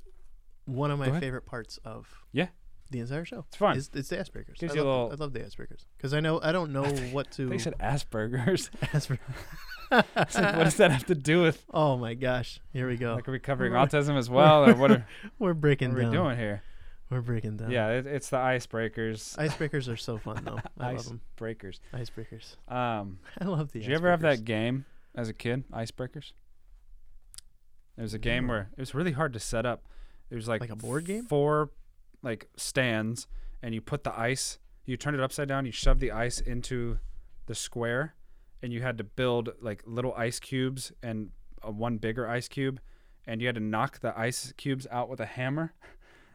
one 0.67 0.91
of 0.91 0.99
my 0.99 1.19
favorite 1.19 1.47
parts 1.47 1.79
of 1.85 2.07
Yeah. 2.33 2.49
The 2.91 3.01
entire 3.01 3.25
show. 3.25 3.45
it's 3.49 3.57
fun. 3.57 3.77
Is, 3.77 3.91
it's 3.95 4.09
the 4.09 4.17
icebreakers. 4.17 4.59
Gives 4.59 4.73
I 4.73 4.77
you 4.77 4.83
a 4.83 4.85
love, 4.85 5.11
little- 5.11 5.23
I 5.23 5.25
love 5.25 5.33
the 5.33 5.41
icebreakers 5.41 5.85
because 5.97 6.15
I 6.15 6.21
know 6.21 6.41
I 6.43 6.53
don't 6.53 6.73
know 6.73 6.85
what 7.13 7.31
to. 7.33 7.47
they 7.49 7.59
said 7.59 7.75
Asperger's. 7.79 8.71
Asperger's. 8.83 9.19
Like, 9.91 10.15
what 10.35 10.65
does 10.65 10.77
that 10.77 10.91
have 10.91 11.07
to 11.07 11.15
do 11.15 11.41
with? 11.41 11.65
oh 11.73 11.97
my 11.97 12.13
gosh! 12.13 12.61
Here 12.75 12.87
we 12.87 12.97
go. 12.99 13.15
Like, 13.15 13.27
are 13.27 13.33
we 13.33 13.39
covering 13.39 13.73
We're- 13.73 13.87
autism 13.87 14.19
as 14.19 14.29
well, 14.29 14.69
or 14.69 14.75
what 14.75 14.91
are, 14.91 15.07
We're 15.39 15.55
breaking 15.55 15.95
what 15.95 16.03
are 16.05 16.11
we 16.11 16.15
doing 16.15 16.37
here? 16.37 16.63
We're 17.09 17.23
breaking 17.23 17.57
down. 17.57 17.71
Yeah, 17.71 17.89
it, 17.93 18.07
it's 18.07 18.29
the 18.29 18.37
icebreakers. 18.37 19.35
Icebreakers 19.39 19.91
are 19.91 19.97
so 19.97 20.19
fun 20.19 20.43
though. 20.45 20.59
I 20.79 20.93
love 20.93 21.07
them. 21.07 21.23
Breakers. 21.37 21.81
Icebreakers. 21.95 22.57
Um, 22.71 23.19
I 23.41 23.47
love 23.47 23.73
the. 23.73 23.79
did 23.81 23.89
you 23.89 23.95
ever 23.95 24.11
have 24.11 24.21
that 24.21 24.45
game 24.45 24.85
as 25.15 25.31
a 25.31 25.33
kid, 25.33 25.65
Icebreakers? 25.73 26.33
It 27.97 28.03
was 28.03 28.13
a 28.13 28.19
game 28.19 28.47
No. 28.47 28.53
where 28.53 28.69
it 28.77 28.81
was 28.81 28.95
really 28.95 29.13
hard 29.13 29.33
to 29.33 29.41
set 29.41 29.65
up. 29.65 29.85
It 30.31 30.35
was 30.35 30.47
like 30.49 30.61
Like 30.61 30.69
a 30.71 30.77
board 30.77 31.07
game? 31.07 31.25
Four, 31.25 31.71
like 32.23 32.49
stands, 32.57 33.27
and 33.63 33.75
you 33.75 33.81
put 33.81 34.05
the 34.05 34.19
ice. 34.19 34.59
You 34.85 34.97
turn 34.97 35.15
it 35.15 35.21
upside 35.21 35.49
down. 35.49 35.67
You 35.67 35.73
shove 35.73 36.01
the 36.01 36.13
ice 36.13 36.41
into 36.41 36.99
the 37.47 37.55
square, 37.55 38.15
and 38.63 38.73
you 38.73 38.83
had 38.83 38.99
to 38.99 39.05
build 39.05 39.51
like 39.61 39.83
little 39.87 40.15
ice 40.15 40.41
cubes 40.41 40.93
and 41.03 41.31
a 41.63 41.71
one 41.71 41.99
bigger 41.99 42.29
ice 42.29 42.49
cube, 42.49 42.81
and 43.27 43.41
you 43.41 43.49
had 43.49 43.57
to 43.57 43.61
knock 43.61 44.01
the 44.01 44.19
ice 44.19 44.53
cubes 44.57 44.87
out 44.91 45.09
with 45.09 45.21
a 45.21 45.27
hammer. 45.27 45.75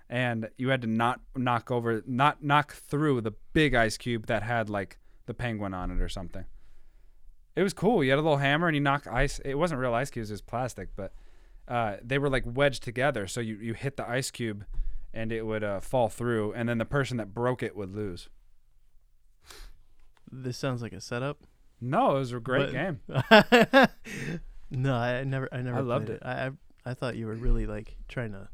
And 0.10 0.50
you 0.58 0.70
had 0.70 0.82
to 0.82 0.88
not 0.88 1.22
knock 1.36 1.72
over, 1.72 2.04
not 2.06 2.44
knock 2.44 2.74
through 2.74 3.22
the 3.22 3.32
big 3.54 3.74
ice 3.74 3.98
cube 3.98 4.28
that 4.28 4.44
had 4.44 4.70
like 4.70 5.00
the 5.26 5.34
penguin 5.34 5.74
on 5.74 5.90
it 5.90 6.02
or 6.02 6.10
something. 6.10 6.46
It 7.56 7.64
was 7.64 7.74
cool. 7.74 8.04
You 8.04 8.12
had 8.12 8.20
a 8.20 8.22
little 8.22 8.38
hammer 8.38 8.68
and 8.68 8.76
you 8.76 8.82
knock 8.82 9.08
ice. 9.08 9.40
It 9.46 9.58
wasn't 9.58 9.80
real 9.80 9.94
ice 9.94 10.12
cubes; 10.12 10.30
it 10.30 10.34
was 10.34 10.42
plastic, 10.42 10.90
but 10.96 11.14
uh, 11.68 11.96
they 12.04 12.18
were 12.18 12.30
like 12.30 12.44
wedged 12.46 12.84
together. 12.84 13.28
So 13.28 13.40
you, 13.40 13.56
you 13.56 13.74
hit 13.74 13.98
the 13.98 14.08
ice 14.08 14.30
cube, 14.30 14.66
and 15.14 15.32
it 15.32 15.46
would 15.46 15.64
uh, 15.64 15.80
fall 15.80 16.10
through, 16.10 16.54
and 16.54 16.68
then 16.68 16.78
the 16.78 16.86
person 16.86 17.18
that 17.18 17.34
broke 17.34 17.62
it 17.64 17.76
would 17.76 17.94
lose. 17.94 18.30
This 20.32 20.58
sounds 20.58 20.82
like 20.82 20.94
a 20.94 21.02
setup. 21.02 21.44
No, 21.80 22.16
it 22.16 22.20
was 22.20 22.32
a 22.34 22.40
great 22.40 22.72
game. 22.72 23.02
no, 24.72 24.96
I 24.96 25.24
never, 25.24 25.50
I 25.52 25.62
never. 25.62 25.78
I 25.78 25.82
loved 25.82 26.08
played 26.08 26.16
it. 26.18 26.26
I, 26.26 26.46
I, 26.48 26.52
I 26.86 26.94
thought 26.94 27.16
you 27.16 27.28
were 27.28 27.36
really 27.36 27.66
like 27.66 27.98
trying 28.08 28.32
to 28.32 28.48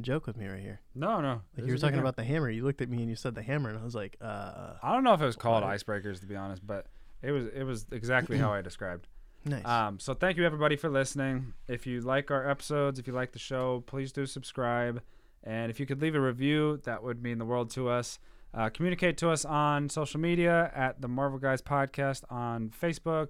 joke 0.00 0.26
with 0.26 0.36
me 0.36 0.46
right 0.46 0.60
here. 0.60 0.80
No, 0.94 1.20
no. 1.20 1.42
Like 1.56 1.66
you 1.66 1.72
were 1.72 1.78
talking 1.78 1.98
about 1.98 2.16
the 2.16 2.24
hammer. 2.24 2.48
You 2.48 2.64
looked 2.64 2.80
at 2.80 2.88
me 2.88 2.98
and 2.98 3.08
you 3.08 3.16
said 3.16 3.34
the 3.34 3.42
hammer, 3.42 3.68
and 3.68 3.78
I 3.78 3.84
was 3.84 3.94
like, 3.94 4.16
uh, 4.20 4.74
I 4.82 4.92
don't 4.94 5.04
know 5.04 5.12
if 5.12 5.20
it 5.20 5.26
was 5.26 5.36
called 5.36 5.64
What? 5.64 5.74
icebreakers 5.76 6.20
to 6.20 6.26
be 6.26 6.36
honest, 6.36 6.66
but 6.66 6.86
it 7.22 7.32
was 7.32 7.46
it 7.46 7.64
was 7.64 7.86
exactly 7.90 8.38
how 8.38 8.52
I 8.54 8.62
described. 8.62 9.08
nice. 9.44 9.64
Um, 9.66 9.98
so 9.98 10.14
thank 10.14 10.36
you 10.38 10.46
everybody 10.46 10.76
for 10.76 10.88
listening. 10.88 11.52
If 11.68 11.86
you 11.86 12.00
like 12.00 12.30
our 12.30 12.48
episodes, 12.48 12.98
if 12.98 13.06
you 13.06 13.12
like 13.12 13.32
the 13.32 13.38
show, 13.38 13.82
please 13.86 14.12
do 14.12 14.24
subscribe. 14.24 15.02
And 15.44 15.70
if 15.70 15.80
you 15.80 15.86
could 15.86 16.02
leave 16.02 16.14
a 16.14 16.20
review, 16.20 16.80
that 16.84 17.02
would 17.02 17.22
mean 17.22 17.38
the 17.38 17.44
world 17.44 17.70
to 17.70 17.88
us. 17.88 18.18
Uh, 18.52 18.68
communicate 18.68 19.16
to 19.18 19.30
us 19.30 19.44
on 19.44 19.88
social 19.88 20.20
media 20.20 20.72
at 20.74 21.00
the 21.00 21.08
Marvel 21.08 21.38
Guys 21.38 21.62
Podcast 21.62 22.22
on 22.30 22.70
Facebook, 22.70 23.28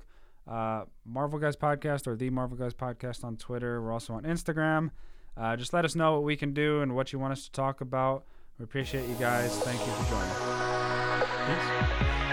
uh, 0.48 0.84
Marvel 1.04 1.38
Guys 1.38 1.56
Podcast 1.56 2.06
or 2.06 2.16
the 2.16 2.30
Marvel 2.30 2.56
Guys 2.56 2.74
Podcast 2.74 3.22
on 3.22 3.36
Twitter. 3.36 3.82
We're 3.82 3.92
also 3.92 4.14
on 4.14 4.22
Instagram. 4.22 4.90
Uh, 5.36 5.56
just 5.56 5.72
let 5.72 5.84
us 5.84 5.94
know 5.94 6.12
what 6.14 6.24
we 6.24 6.36
can 6.36 6.52
do 6.52 6.80
and 6.80 6.94
what 6.96 7.12
you 7.12 7.18
want 7.18 7.32
us 7.32 7.44
to 7.44 7.52
talk 7.52 7.80
about. 7.80 8.24
We 8.58 8.64
appreciate 8.64 9.08
you 9.08 9.14
guys. 9.14 9.56
Thank 9.60 9.80
you 9.86 9.92
for 9.92 10.10
joining. 10.10 10.34
Peace. 11.46 12.29